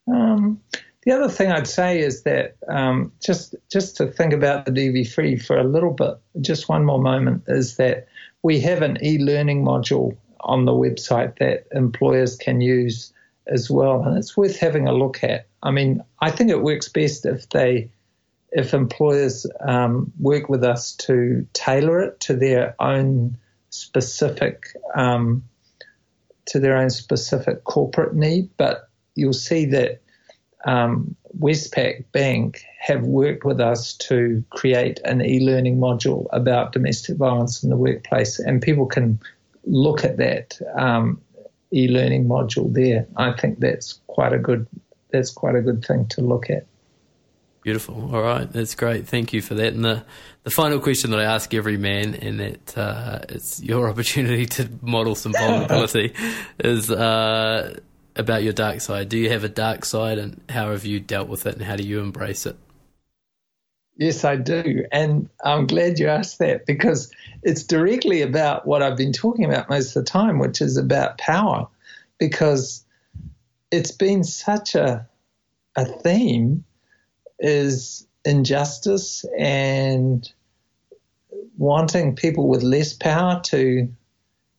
Um, 0.07 0.61
the 1.03 1.11
other 1.13 1.29
thing 1.29 1.51
I'd 1.51 1.67
say 1.67 1.99
is 1.99 2.23
that 2.23 2.57
um, 2.67 3.11
just 3.23 3.55
just 3.71 3.97
to 3.97 4.07
think 4.07 4.33
about 4.33 4.65
the 4.65 4.71
DV 4.71 5.11
free 5.11 5.37
for 5.37 5.57
a 5.57 5.63
little 5.63 5.91
bit, 5.93 6.19
just 6.41 6.69
one 6.69 6.85
more 6.85 7.01
moment, 7.01 7.43
is 7.47 7.77
that 7.77 8.07
we 8.43 8.59
have 8.61 8.81
an 8.81 8.97
e-learning 9.03 9.63
module 9.63 10.15
on 10.41 10.65
the 10.65 10.71
website 10.71 11.37
that 11.39 11.67
employers 11.71 12.35
can 12.35 12.61
use 12.61 13.13
as 13.47 13.69
well, 13.69 14.03
and 14.03 14.17
it's 14.17 14.37
worth 14.37 14.57
having 14.57 14.87
a 14.87 14.93
look 14.93 15.23
at. 15.23 15.47
I 15.63 15.71
mean, 15.71 16.03
I 16.19 16.31
think 16.31 16.49
it 16.49 16.61
works 16.61 16.89
best 16.89 17.25
if 17.25 17.49
they 17.49 17.89
if 18.51 18.73
employers 18.73 19.45
um, 19.61 20.11
work 20.19 20.49
with 20.49 20.63
us 20.63 20.93
to 20.93 21.47
tailor 21.53 22.01
it 22.01 22.19
to 22.21 22.35
their 22.35 22.75
own 22.79 23.37
specific 23.71 24.67
um, 24.95 25.43
to 26.45 26.59
their 26.59 26.77
own 26.77 26.89
specific 26.89 27.63
corporate 27.63 28.13
need. 28.13 28.49
But 28.57 28.89
you'll 29.15 29.33
see 29.33 29.65
that 29.65 30.01
um, 30.65 31.15
Westpac 31.39 32.05
Bank 32.11 32.63
have 32.79 33.03
worked 33.03 33.45
with 33.45 33.59
us 33.59 33.93
to 33.93 34.43
create 34.49 34.99
an 35.05 35.21
e-learning 35.21 35.77
module 35.77 36.27
about 36.31 36.73
domestic 36.73 37.17
violence 37.17 37.63
in 37.63 37.69
the 37.69 37.77
workplace, 37.77 38.39
and 38.39 38.61
people 38.61 38.85
can 38.85 39.19
look 39.65 40.03
at 40.03 40.17
that 40.17 40.59
um, 40.75 41.21
e-learning 41.73 42.27
module 42.27 42.71
there. 42.73 43.07
I 43.17 43.33
think 43.33 43.59
that's 43.59 43.99
quite 44.07 44.33
a 44.33 44.39
good 44.39 44.67
that's 45.11 45.31
quite 45.31 45.55
a 45.55 45.61
good 45.61 45.83
thing 45.83 46.07
to 46.07 46.21
look 46.21 46.49
at. 46.49 46.65
Beautiful. 47.63 48.15
All 48.15 48.23
right, 48.23 48.51
that's 48.51 48.73
great. 48.73 49.07
Thank 49.07 49.33
you 49.33 49.41
for 49.41 49.53
that. 49.55 49.73
And 49.73 49.85
the 49.85 50.03
the 50.43 50.49
final 50.49 50.79
question 50.79 51.11
that 51.11 51.19
I 51.19 51.25
ask 51.25 51.53
every 51.53 51.77
man, 51.77 52.15
and 52.15 52.39
that 52.39 52.77
uh, 52.77 53.19
it's 53.29 53.61
your 53.61 53.87
opportunity 53.91 54.47
to 54.47 54.69
model 54.81 55.13
some 55.13 55.33
vulnerability, 55.33 56.15
is 56.59 56.89
uh, 56.89 57.79
about 58.15 58.41
your 58.41 58.53
dark 58.53 58.81
side. 58.81 59.09
Do 59.09 59.17
you 59.17 59.29
have 59.29 59.43
a 59.43 59.49
dark 59.49 59.85
side, 59.85 60.17
and 60.17 60.41
how 60.49 60.71
have 60.71 60.85
you 60.85 60.99
dealt 60.99 61.27
with 61.27 61.45
it, 61.45 61.53
and 61.53 61.63
how 61.63 61.75
do 61.75 61.83
you 61.83 61.99
embrace 61.99 62.47
it? 62.47 62.57
Yes, 63.95 64.25
I 64.25 64.37
do. 64.37 64.83
And 64.91 65.29
I'm 65.43 65.67
glad 65.67 65.99
you 65.99 66.07
asked 66.07 66.39
that 66.39 66.65
because 66.65 67.11
it's 67.43 67.61
directly 67.61 68.23
about 68.23 68.65
what 68.65 68.81
I've 68.81 68.97
been 68.97 69.13
talking 69.13 69.45
about 69.45 69.69
most 69.69 69.95
of 69.95 70.03
the 70.03 70.09
time, 70.09 70.39
which 70.39 70.61
is 70.61 70.77
about 70.77 71.19
power. 71.19 71.67
Because 72.17 72.83
it's 73.69 73.91
been 73.91 74.23
such 74.23 74.73
a, 74.73 75.07
a 75.75 75.85
theme 75.85 76.63
is 77.41 78.07
injustice 78.23 79.25
and 79.37 80.31
wanting 81.57 82.15
people 82.15 82.47
with 82.47 82.63
less 82.63 82.93
power 82.93 83.41
to 83.45 83.87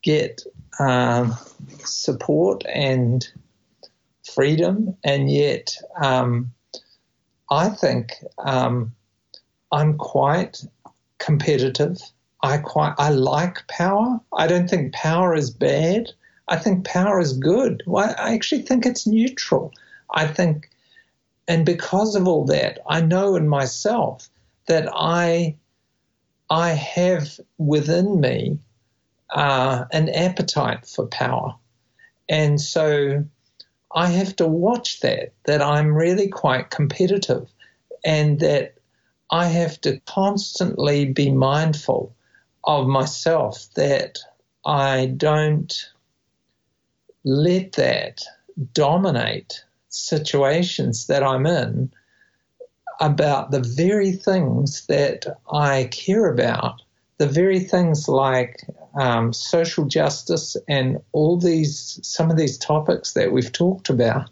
get 0.02 0.42
um, 0.78 1.34
support 1.84 2.64
and 2.66 3.26
freedom, 4.34 4.96
and 5.04 5.30
yet 5.30 5.76
um, 6.00 6.52
I 7.50 7.68
think 7.68 8.12
um, 8.38 8.94
I'm 9.70 9.96
quite 9.98 10.64
competitive. 11.18 11.98
I 12.42 12.58
quite 12.58 12.94
I 12.98 13.10
like 13.10 13.66
power. 13.68 14.20
I 14.36 14.46
don't 14.46 14.68
think 14.68 14.92
power 14.92 15.34
is 15.34 15.50
bad. 15.50 16.10
I 16.48 16.56
think 16.56 16.84
power 16.84 17.20
is 17.20 17.32
good. 17.32 17.82
Well, 17.86 18.14
I 18.18 18.34
actually 18.34 18.62
think 18.62 18.84
it's 18.84 19.06
neutral. 19.06 19.72
I 20.14 20.26
think, 20.26 20.68
and 21.48 21.66
because 21.66 22.14
of 22.14 22.26
all 22.28 22.44
that, 22.46 22.78
I 22.88 23.00
know 23.00 23.36
in 23.36 23.48
myself 23.48 24.28
that 24.66 24.88
I 24.92 25.56
I 26.50 26.70
have 26.70 27.40
within 27.58 28.20
me 28.20 28.58
uh, 29.30 29.86
an 29.92 30.08
appetite 30.10 30.86
for 30.86 31.06
power, 31.06 31.54
and 32.28 32.60
so 32.60 33.24
I 33.94 34.08
have 34.08 34.36
to 34.36 34.46
watch 34.46 35.00
that, 35.00 35.32
that 35.44 35.60
I'm 35.60 35.94
really 35.94 36.28
quite 36.28 36.70
competitive 36.70 37.52
and 38.04 38.40
that 38.40 38.74
I 39.30 39.46
have 39.46 39.80
to 39.82 40.00
constantly 40.00 41.04
be 41.06 41.30
mindful 41.30 42.14
of 42.64 42.86
myself 42.86 43.66
that 43.74 44.18
I 44.64 45.06
don't 45.16 45.72
let 47.24 47.72
that 47.72 48.22
dominate 48.72 49.64
situations 49.92 51.06
that 51.06 51.22
I'm 51.22 51.46
in 51.46 51.92
about 53.00 53.50
the 53.50 53.60
very 53.60 54.12
things 54.12 54.86
that 54.86 55.26
I 55.52 55.88
care 55.90 56.26
about, 56.26 56.82
the 57.18 57.26
very 57.26 57.60
things 57.60 58.08
like 58.08 58.64
um, 58.94 59.32
social 59.32 59.84
justice 59.84 60.56
and 60.68 61.00
all 61.12 61.38
these 61.38 62.00
some 62.02 62.30
of 62.30 62.36
these 62.36 62.58
topics 62.58 63.12
that 63.12 63.32
we've 63.32 63.52
talked 63.52 63.90
about, 63.90 64.30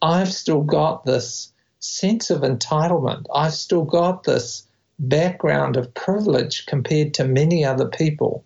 I've 0.00 0.32
still 0.32 0.62
got 0.62 1.04
this 1.04 1.52
sense 1.80 2.30
of 2.30 2.42
entitlement. 2.42 3.26
I've 3.34 3.54
still 3.54 3.84
got 3.84 4.24
this 4.24 4.66
background 4.98 5.76
of 5.76 5.92
privilege 5.94 6.66
compared 6.66 7.14
to 7.14 7.24
many 7.24 7.64
other 7.64 7.88
people 7.88 8.44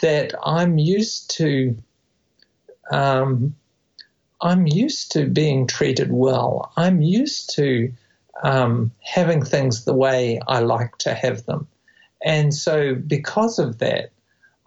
that 0.00 0.34
I'm 0.44 0.78
used 0.78 1.30
to. 1.36 1.76
Um, 2.90 3.54
I'm 4.40 4.66
used 4.66 5.12
to 5.12 5.26
being 5.26 5.66
treated 5.66 6.12
well. 6.12 6.72
I'm 6.76 7.02
used 7.02 7.54
to 7.56 7.92
um, 8.42 8.92
having 9.02 9.44
things 9.44 9.84
the 9.84 9.94
way 9.94 10.40
I 10.46 10.60
like 10.60 10.96
to 10.98 11.14
have 11.14 11.44
them. 11.46 11.66
And 12.24 12.54
so, 12.54 12.94
because 12.94 13.58
of 13.58 13.78
that, 13.78 14.12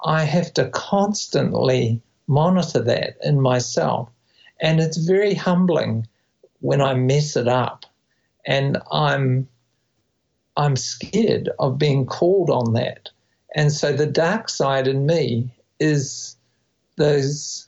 I 0.04 0.24
have 0.24 0.54
to 0.54 0.70
constantly 0.70 2.02
monitor 2.28 2.82
that 2.82 3.18
in 3.24 3.40
myself. 3.42 4.10
And 4.62 4.80
it's 4.80 4.98
very 4.98 5.34
humbling 5.34 6.08
when 6.60 6.82
I 6.82 6.94
mess 6.94 7.36
it 7.36 7.48
up. 7.48 7.86
And 8.46 8.78
I'm 8.92 9.48
I'm 10.58 10.76
scared 10.76 11.50
of 11.60 11.78
being 11.78 12.06
called 12.06 12.50
on 12.50 12.74
that. 12.74 13.10
And 13.56 13.72
so 13.72 13.94
the 13.94 14.06
dark 14.06 14.50
side 14.50 14.88
in 14.88 15.06
me 15.06 15.50
is 15.80 16.36
those 16.98 17.68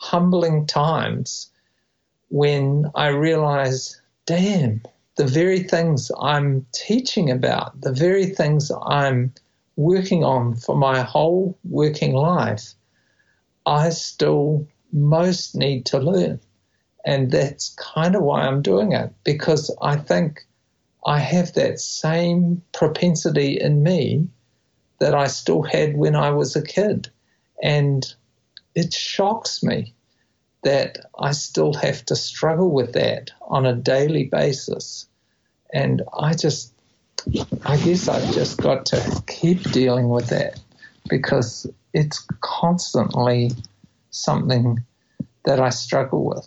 humbling 0.00 0.66
times 0.66 1.50
when 2.30 2.90
I 2.94 3.08
realize, 3.08 4.00
damn, 4.24 4.82
the 5.16 5.26
very 5.26 5.62
things 5.62 6.10
I'm 6.20 6.66
teaching 6.72 7.30
about, 7.30 7.78
the 7.80 7.92
very 7.92 8.26
things 8.26 8.72
I'm 8.86 9.32
working 9.76 10.24
on 10.24 10.56
for 10.56 10.74
my 10.74 11.02
whole 11.02 11.58
working 11.64 12.14
life, 12.14 12.74
I 13.66 13.90
still 13.90 14.66
most 14.92 15.54
need 15.54 15.84
to 15.86 15.98
learn. 15.98 16.40
And 17.04 17.30
that's 17.30 17.74
kind 17.76 18.16
of 18.16 18.22
why 18.22 18.42
I'm 18.42 18.62
doing 18.62 18.92
it, 18.92 19.12
because 19.24 19.74
I 19.82 19.96
think 19.96 20.46
I 21.04 21.18
have 21.18 21.52
that 21.54 21.78
same 21.78 22.62
propensity 22.72 23.60
in 23.60 23.82
me 23.82 24.28
that 24.98 25.14
I 25.14 25.26
still 25.26 25.62
had 25.62 25.96
when 25.96 26.16
I 26.16 26.30
was 26.30 26.56
a 26.56 26.62
kid. 26.62 27.10
And 27.62 28.14
it 28.74 28.92
shocks 28.92 29.62
me 29.62 29.94
that 30.62 30.98
I 31.18 31.32
still 31.32 31.72
have 31.74 32.04
to 32.06 32.16
struggle 32.16 32.70
with 32.70 32.92
that 32.92 33.30
on 33.42 33.66
a 33.66 33.74
daily 33.74 34.24
basis. 34.24 35.06
And 35.72 36.02
I 36.18 36.34
just, 36.34 36.72
I 37.64 37.76
guess 37.78 38.08
I've 38.08 38.34
just 38.34 38.58
got 38.58 38.86
to 38.86 39.22
keep 39.26 39.62
dealing 39.70 40.08
with 40.08 40.28
that 40.28 40.60
because 41.08 41.66
it's 41.92 42.26
constantly 42.40 43.52
something 44.10 44.84
that 45.44 45.60
I 45.60 45.70
struggle 45.70 46.24
with. 46.26 46.46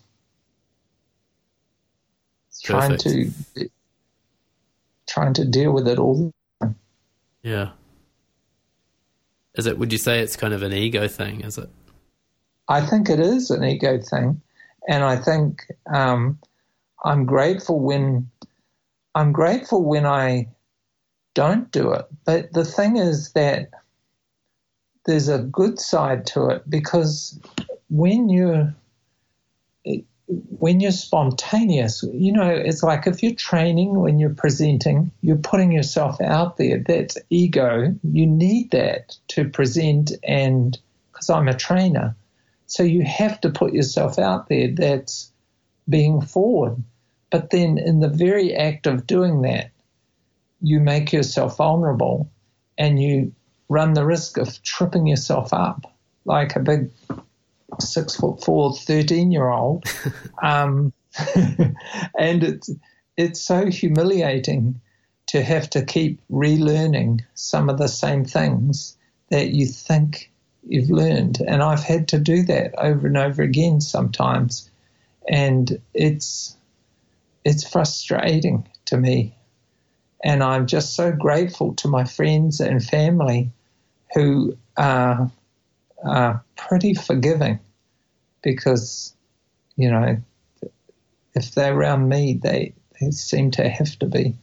Perfect. 2.66 3.02
Trying 3.04 3.32
to 3.38 3.70
trying 5.06 5.34
to 5.34 5.46
deal 5.46 5.74
with 5.74 5.88
it 5.88 6.00
all. 6.00 6.32
Yeah. 7.42 7.72
Is 9.56 9.66
it? 9.66 9.78
Would 9.78 9.92
you 9.92 9.98
say 9.98 10.22
it's 10.22 10.38
kind 10.38 10.54
of 10.54 10.64
an 10.64 10.72
ego 10.72 11.08
thing? 11.08 11.42
Is 11.42 11.58
it? 11.58 11.70
I 12.68 12.86
think 12.86 13.10
it 13.10 13.20
is 13.20 13.52
an 13.52 13.64
ego 13.64 14.00
thing, 14.00 14.42
and 14.88 15.04
I 15.04 15.18
think 15.18 15.66
um, 15.94 16.40
I'm 17.04 17.26
grateful 17.26 17.80
when 17.80 18.30
I'm 19.16 19.32
grateful 19.32 19.84
when 19.84 20.06
I 20.06 20.48
don't 21.34 21.72
do 21.72 21.92
it. 21.92 22.06
But 22.26 22.54
the 22.54 22.66
thing 22.66 22.98
is 22.98 23.34
that 23.34 23.70
there's 25.06 25.28
a 25.28 25.40
good 25.40 25.80
side 25.80 26.26
to 26.28 26.48
it 26.48 26.70
because 26.70 27.40
when 27.90 28.30
you're 28.30 28.74
when 30.58 30.80
you're 30.80 30.92
spontaneous, 30.92 32.04
you 32.14 32.32
know, 32.32 32.50
it's 32.50 32.82
like 32.82 33.06
if 33.06 33.22
you're 33.22 33.36
training 33.36 34.00
when 34.00 34.20
you're 34.20 34.34
presenting, 34.34 35.12
you're 35.22 35.36
putting 35.36 35.72
yourself 35.72 36.20
out 36.22 36.58
there. 36.58 36.80
That's 36.80 37.18
ego. 37.30 37.94
You 38.04 38.26
need 38.26 38.72
that 38.72 39.18
to 39.30 39.50
present, 39.50 40.12
and 40.24 40.80
because 41.12 41.30
I'm 41.30 41.50
a 41.50 41.54
trainer, 41.54 42.16
so 42.74 42.82
you 42.82 43.04
have 43.04 43.40
to 43.42 43.52
put 43.52 43.72
yourself 43.72 44.18
out 44.18 44.50
there. 44.50 44.68
That's 44.68 45.32
being 45.88 46.22
forward. 46.22 46.84
But 47.30 47.52
then 47.52 47.78
in 47.78 48.00
the 48.00 48.10
very 48.10 48.56
act 48.56 48.88
of 48.88 49.06
doing 49.06 49.44
that, 49.44 49.70
you 50.60 50.80
make 50.80 51.14
yourself 51.14 51.58
vulnerable 51.58 52.32
and 52.76 53.00
you 53.00 53.32
run 53.70 53.94
the 53.94 54.04
risk 54.04 54.40
of 54.40 54.60
tripping 54.64 55.06
yourself 55.06 55.54
up 55.54 55.86
like 56.26 56.56
a 56.56 56.62
big 56.62 56.90
six 57.80 58.16
foot 58.16 58.44
four 58.44 58.74
13 58.74 59.32
year 59.32 59.50
old. 59.50 59.86
um, 60.42 60.92
and 61.36 62.44
it's, 62.44 62.72
it's 63.18 63.40
so 63.40 63.68
humiliating 63.68 64.82
to 65.28 65.44
have 65.44 65.70
to 65.70 65.86
keep 65.86 66.20
relearning 66.32 67.22
some 67.36 67.70
of 67.70 67.78
the 67.78 67.88
same 67.88 68.26
things 68.26 68.98
that 69.30 69.50
you 69.50 69.68
think 69.68 70.33
you've 70.68 70.90
learned. 70.90 71.40
And 71.46 71.62
I've 71.62 71.84
had 71.84 72.08
to 72.10 72.20
do 72.20 72.44
that 72.44 72.74
over 72.78 73.08
and 73.08 73.18
over 73.18 73.42
again 73.42 73.82
sometimes. 73.82 74.70
And 75.28 75.80
it's, 75.94 76.56
it's 77.44 77.68
frustrating 77.68 78.68
to 78.86 78.98
me. 78.98 79.36
And 80.24 80.42
I'm 80.42 80.68
just 80.68 80.96
so 80.96 81.12
grateful 81.12 81.74
to 81.76 81.88
my 81.88 82.06
friends 82.06 82.62
and 82.62 82.84
family 82.84 83.52
who 84.14 84.58
are, 84.78 85.30
are 86.04 86.44
pretty 86.56 86.94
forgiving 86.94 87.60
because, 88.42 89.14
you 89.76 89.92
know, 89.92 90.18
if 91.36 91.52
they're 91.56 91.76
around 91.76 92.08
me, 92.08 92.40
they, 92.42 92.74
they 93.00 93.12
seem 93.12 93.52
to 93.52 93.68
have 93.68 93.98
to 94.00 94.06
be. 94.06 94.36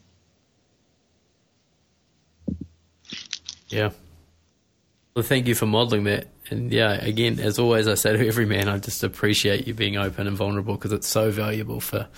Yeah. 3.69 3.91
Well, 5.21 5.29
thank 5.29 5.47
you 5.47 5.55
for 5.55 5.67
modelling 5.67 6.05
that. 6.05 6.29
And 6.49 6.73
yeah, 6.73 6.93
again, 6.93 7.41
as 7.41 7.59
always, 7.59 7.87
I 7.87 7.93
say 7.93 8.17
to 8.17 8.27
every 8.27 8.47
man, 8.47 8.71
I 8.71 8.79
just 8.79 9.05
appreciate 9.05 9.67
you 9.67 9.75
being 9.75 9.99
open 9.99 10.27
and 10.27 10.35
vulnerable 10.35 10.77
because 10.77 10.93
it's 10.93 11.09
so 11.09 11.31
valuable 11.31 11.79
for 11.79 12.09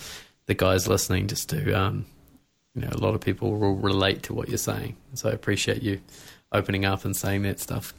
the 0.46 0.54
guys 0.54 0.86
listening. 0.86 1.26
Just 1.26 1.48
to, 1.48 1.72
um, 1.72 2.06
you 2.76 2.82
know, 2.82 2.90
a 2.92 2.98
lot 2.98 3.16
of 3.16 3.20
people 3.20 3.58
will 3.58 3.74
relate 3.74 4.22
to 4.22 4.34
what 4.34 4.48
you're 4.48 4.56
saying. 4.56 4.94
So 5.14 5.30
I 5.30 5.32
appreciate 5.32 5.82
you 5.82 6.00
opening 6.52 6.84
up 6.84 7.04
and 7.04 7.16
saying 7.16 7.42
that 7.42 7.58
stuff. 7.58 7.92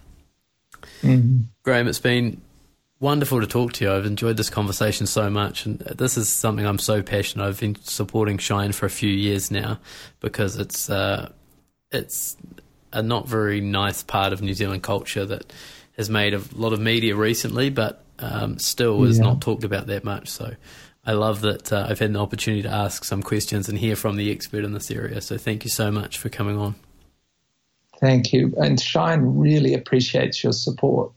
Mm-hmm. 1.02 1.48
Graham, 1.64 1.90
it's 1.90 2.00
been 2.00 2.40
wonderful 3.02 3.42
to 3.42 3.46
talk 3.46 3.74
to 3.74 3.84
you. 3.84 3.92
I've 3.92 4.06
enjoyed 4.06 4.38
this 4.38 4.50
conversation 4.50 5.06
so 5.06 5.30
much, 5.30 5.66
and 5.66 5.80
this 5.80 6.16
is 6.16 6.30
something 6.30 6.66
I'm 6.66 6.80
so 6.80 7.02
passionate. 7.02 7.46
I've 7.46 7.60
been 7.60 7.76
supporting 7.84 8.38
Shine 8.38 8.72
for 8.72 8.86
a 8.86 8.90
few 8.90 9.12
years 9.12 9.52
now 9.52 9.82
because 10.22 10.56
it's 10.56 10.90
uh, 10.90 11.30
it's 11.92 12.38
a 12.94 13.04
not 13.04 13.28
very 13.28 13.60
nice 13.60 14.04
part 14.04 14.34
of 14.34 14.42
New 14.42 14.54
Zealand 14.54 14.84
culture 14.84 15.26
that 15.26 15.52
has 15.98 16.10
made 16.10 16.34
a 16.34 16.42
lot 16.56 16.74
of 16.74 16.80
media 16.80 17.16
recently, 17.16 17.70
but 17.70 18.04
um, 18.20 18.58
still 18.60 19.04
is 19.04 19.18
yeah. 19.18 19.26
not 19.26 19.42
talked 19.42 19.64
about 19.64 19.88
that 19.88 20.04
much. 20.04 20.30
So 20.30 20.56
I 21.06 21.14
love 21.14 21.42
that 21.42 21.74
uh, 21.74 21.88
I've 21.90 22.00
had 22.00 22.10
an 22.10 22.18
opportunity 22.18 22.64
to 22.64 22.70
ask 22.70 23.04
some 23.04 23.22
questions 23.22 23.68
and 23.68 23.78
hear 23.78 23.96
from 23.96 24.16
the 24.16 24.32
expert 24.32 24.64
in 24.64 24.72
this 24.72 24.90
area. 24.90 25.22
So 25.22 25.38
thank 25.38 25.64
you 25.66 25.70
so 25.70 25.92
much 25.92 26.18
for 26.18 26.30
coming 26.30 26.58
on. 26.58 26.76
Thank 28.00 28.34
you. 28.34 28.54
And 28.58 28.80
Shine 28.80 29.38
really 29.38 29.74
appreciates 29.74 30.44
your 30.44 30.54
support. 30.54 31.12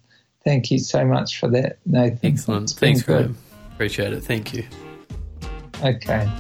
Thank 0.45 0.71
you 0.71 0.79
so 0.79 1.05
much 1.05 1.41
for 1.41 1.49
that, 1.51 1.79
Nathan. 1.85 2.21
Excellent. 2.23 2.71
Thanks, 2.71 3.03
Graham. 3.03 3.37
Appreciate 3.75 4.13
it. 4.13 4.23
Thank 4.23 4.55
you. 4.55 4.65
Okay. 5.83 6.31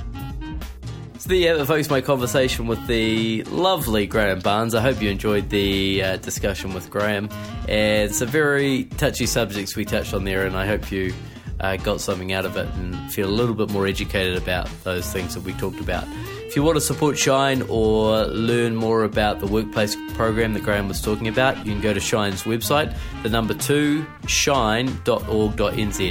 The 1.26 1.36
yeah, 1.38 1.64
folks, 1.64 1.90
my 1.90 2.00
conversation 2.00 2.68
with 2.68 2.86
the 2.86 3.42
lovely 3.44 4.06
Graham 4.06 4.38
Barnes. 4.38 4.76
I 4.76 4.80
hope 4.80 5.02
you 5.02 5.10
enjoyed 5.10 5.50
the 5.50 6.00
uh, 6.00 6.16
discussion 6.18 6.72
with 6.72 6.88
Graham. 6.88 7.28
And 7.68 8.08
it's 8.08 8.20
a 8.20 8.26
very 8.26 8.84
touchy 8.84 9.26
subjects 9.26 9.74
we 9.74 9.84
touched 9.84 10.14
on 10.14 10.22
there, 10.22 10.46
and 10.46 10.56
I 10.56 10.68
hope 10.68 10.92
you 10.92 11.12
uh, 11.58 11.78
got 11.78 12.00
something 12.00 12.32
out 12.32 12.44
of 12.44 12.56
it 12.56 12.68
and 12.74 13.12
feel 13.12 13.28
a 13.28 13.34
little 13.34 13.56
bit 13.56 13.70
more 13.70 13.88
educated 13.88 14.36
about 14.40 14.68
those 14.84 15.12
things 15.12 15.34
that 15.34 15.42
we 15.42 15.52
talked 15.54 15.80
about. 15.80 16.04
If 16.46 16.54
you 16.54 16.62
want 16.62 16.76
to 16.76 16.80
support 16.80 17.18
Shine 17.18 17.62
or 17.62 18.26
learn 18.26 18.76
more 18.76 19.02
about 19.02 19.40
the 19.40 19.48
workplace 19.48 19.96
program 20.14 20.54
that 20.54 20.62
Graham 20.62 20.86
was 20.86 21.02
talking 21.02 21.26
about, 21.26 21.56
you 21.66 21.72
can 21.72 21.80
go 21.80 21.92
to 21.92 21.98
Shine's 21.98 22.44
website, 22.44 22.96
the 23.24 23.30
number 23.30 23.54
two, 23.54 24.06
shine.org.nz, 24.28 24.96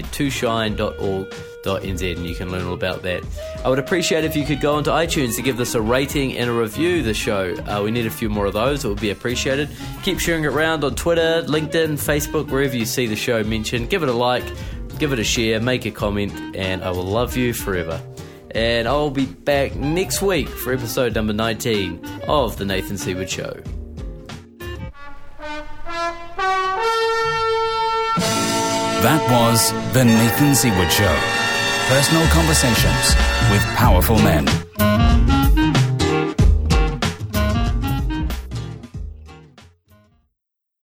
2shine.org.nz 0.03 1.54
nz 1.65 2.15
and 2.15 2.25
you 2.27 2.35
can 2.35 2.51
learn 2.51 2.65
all 2.65 2.73
about 2.73 3.01
that. 3.03 3.23
I 3.63 3.69
would 3.69 3.79
appreciate 3.79 4.23
if 4.23 4.35
you 4.35 4.45
could 4.45 4.61
go 4.61 4.75
onto 4.75 4.91
iTunes 4.91 5.35
to 5.35 5.41
give 5.41 5.57
this 5.57 5.75
a 5.75 5.81
rating 5.81 6.37
and 6.37 6.49
a 6.49 6.53
review 6.53 7.03
the 7.03 7.13
show. 7.13 7.53
Uh, 7.67 7.81
we 7.83 7.91
need 7.91 8.05
a 8.05 8.11
few 8.11 8.29
more 8.29 8.45
of 8.45 8.53
those. 8.53 8.85
It 8.85 8.87
would 8.87 9.01
be 9.01 9.11
appreciated. 9.11 9.69
Keep 10.03 10.19
sharing 10.19 10.43
it 10.43 10.47
around 10.47 10.83
on 10.83 10.95
Twitter, 10.95 11.43
LinkedIn, 11.47 11.93
Facebook, 11.93 12.49
wherever 12.49 12.75
you 12.75 12.85
see 12.85 13.07
the 13.07 13.15
show 13.15 13.43
mentioned. 13.43 13.89
Give 13.89 14.03
it 14.03 14.09
a 14.09 14.13
like, 14.13 14.45
give 14.99 15.13
it 15.13 15.19
a 15.19 15.23
share, 15.23 15.59
make 15.59 15.85
a 15.85 15.91
comment, 15.91 16.33
and 16.55 16.83
I 16.83 16.91
will 16.91 17.03
love 17.03 17.35
you 17.35 17.53
forever. 17.53 18.01
And 18.51 18.87
I'll 18.87 19.11
be 19.11 19.25
back 19.25 19.75
next 19.75 20.21
week 20.21 20.47
for 20.47 20.71
episode 20.73 21.13
number 21.13 21.33
19 21.33 22.21
of 22.27 22.57
The 22.57 22.65
Nathan 22.65 22.97
Seaward 22.97 23.29
Show. 23.29 23.53
That 29.05 29.21
was 29.29 29.71
The 29.93 30.03
Nathan 30.05 30.55
Seaward 30.55 30.91
Show. 30.91 31.34
Personal 31.87 32.25
conversations 32.29 33.15
with 33.51 33.61
powerful 33.75 34.17
men. 34.17 34.43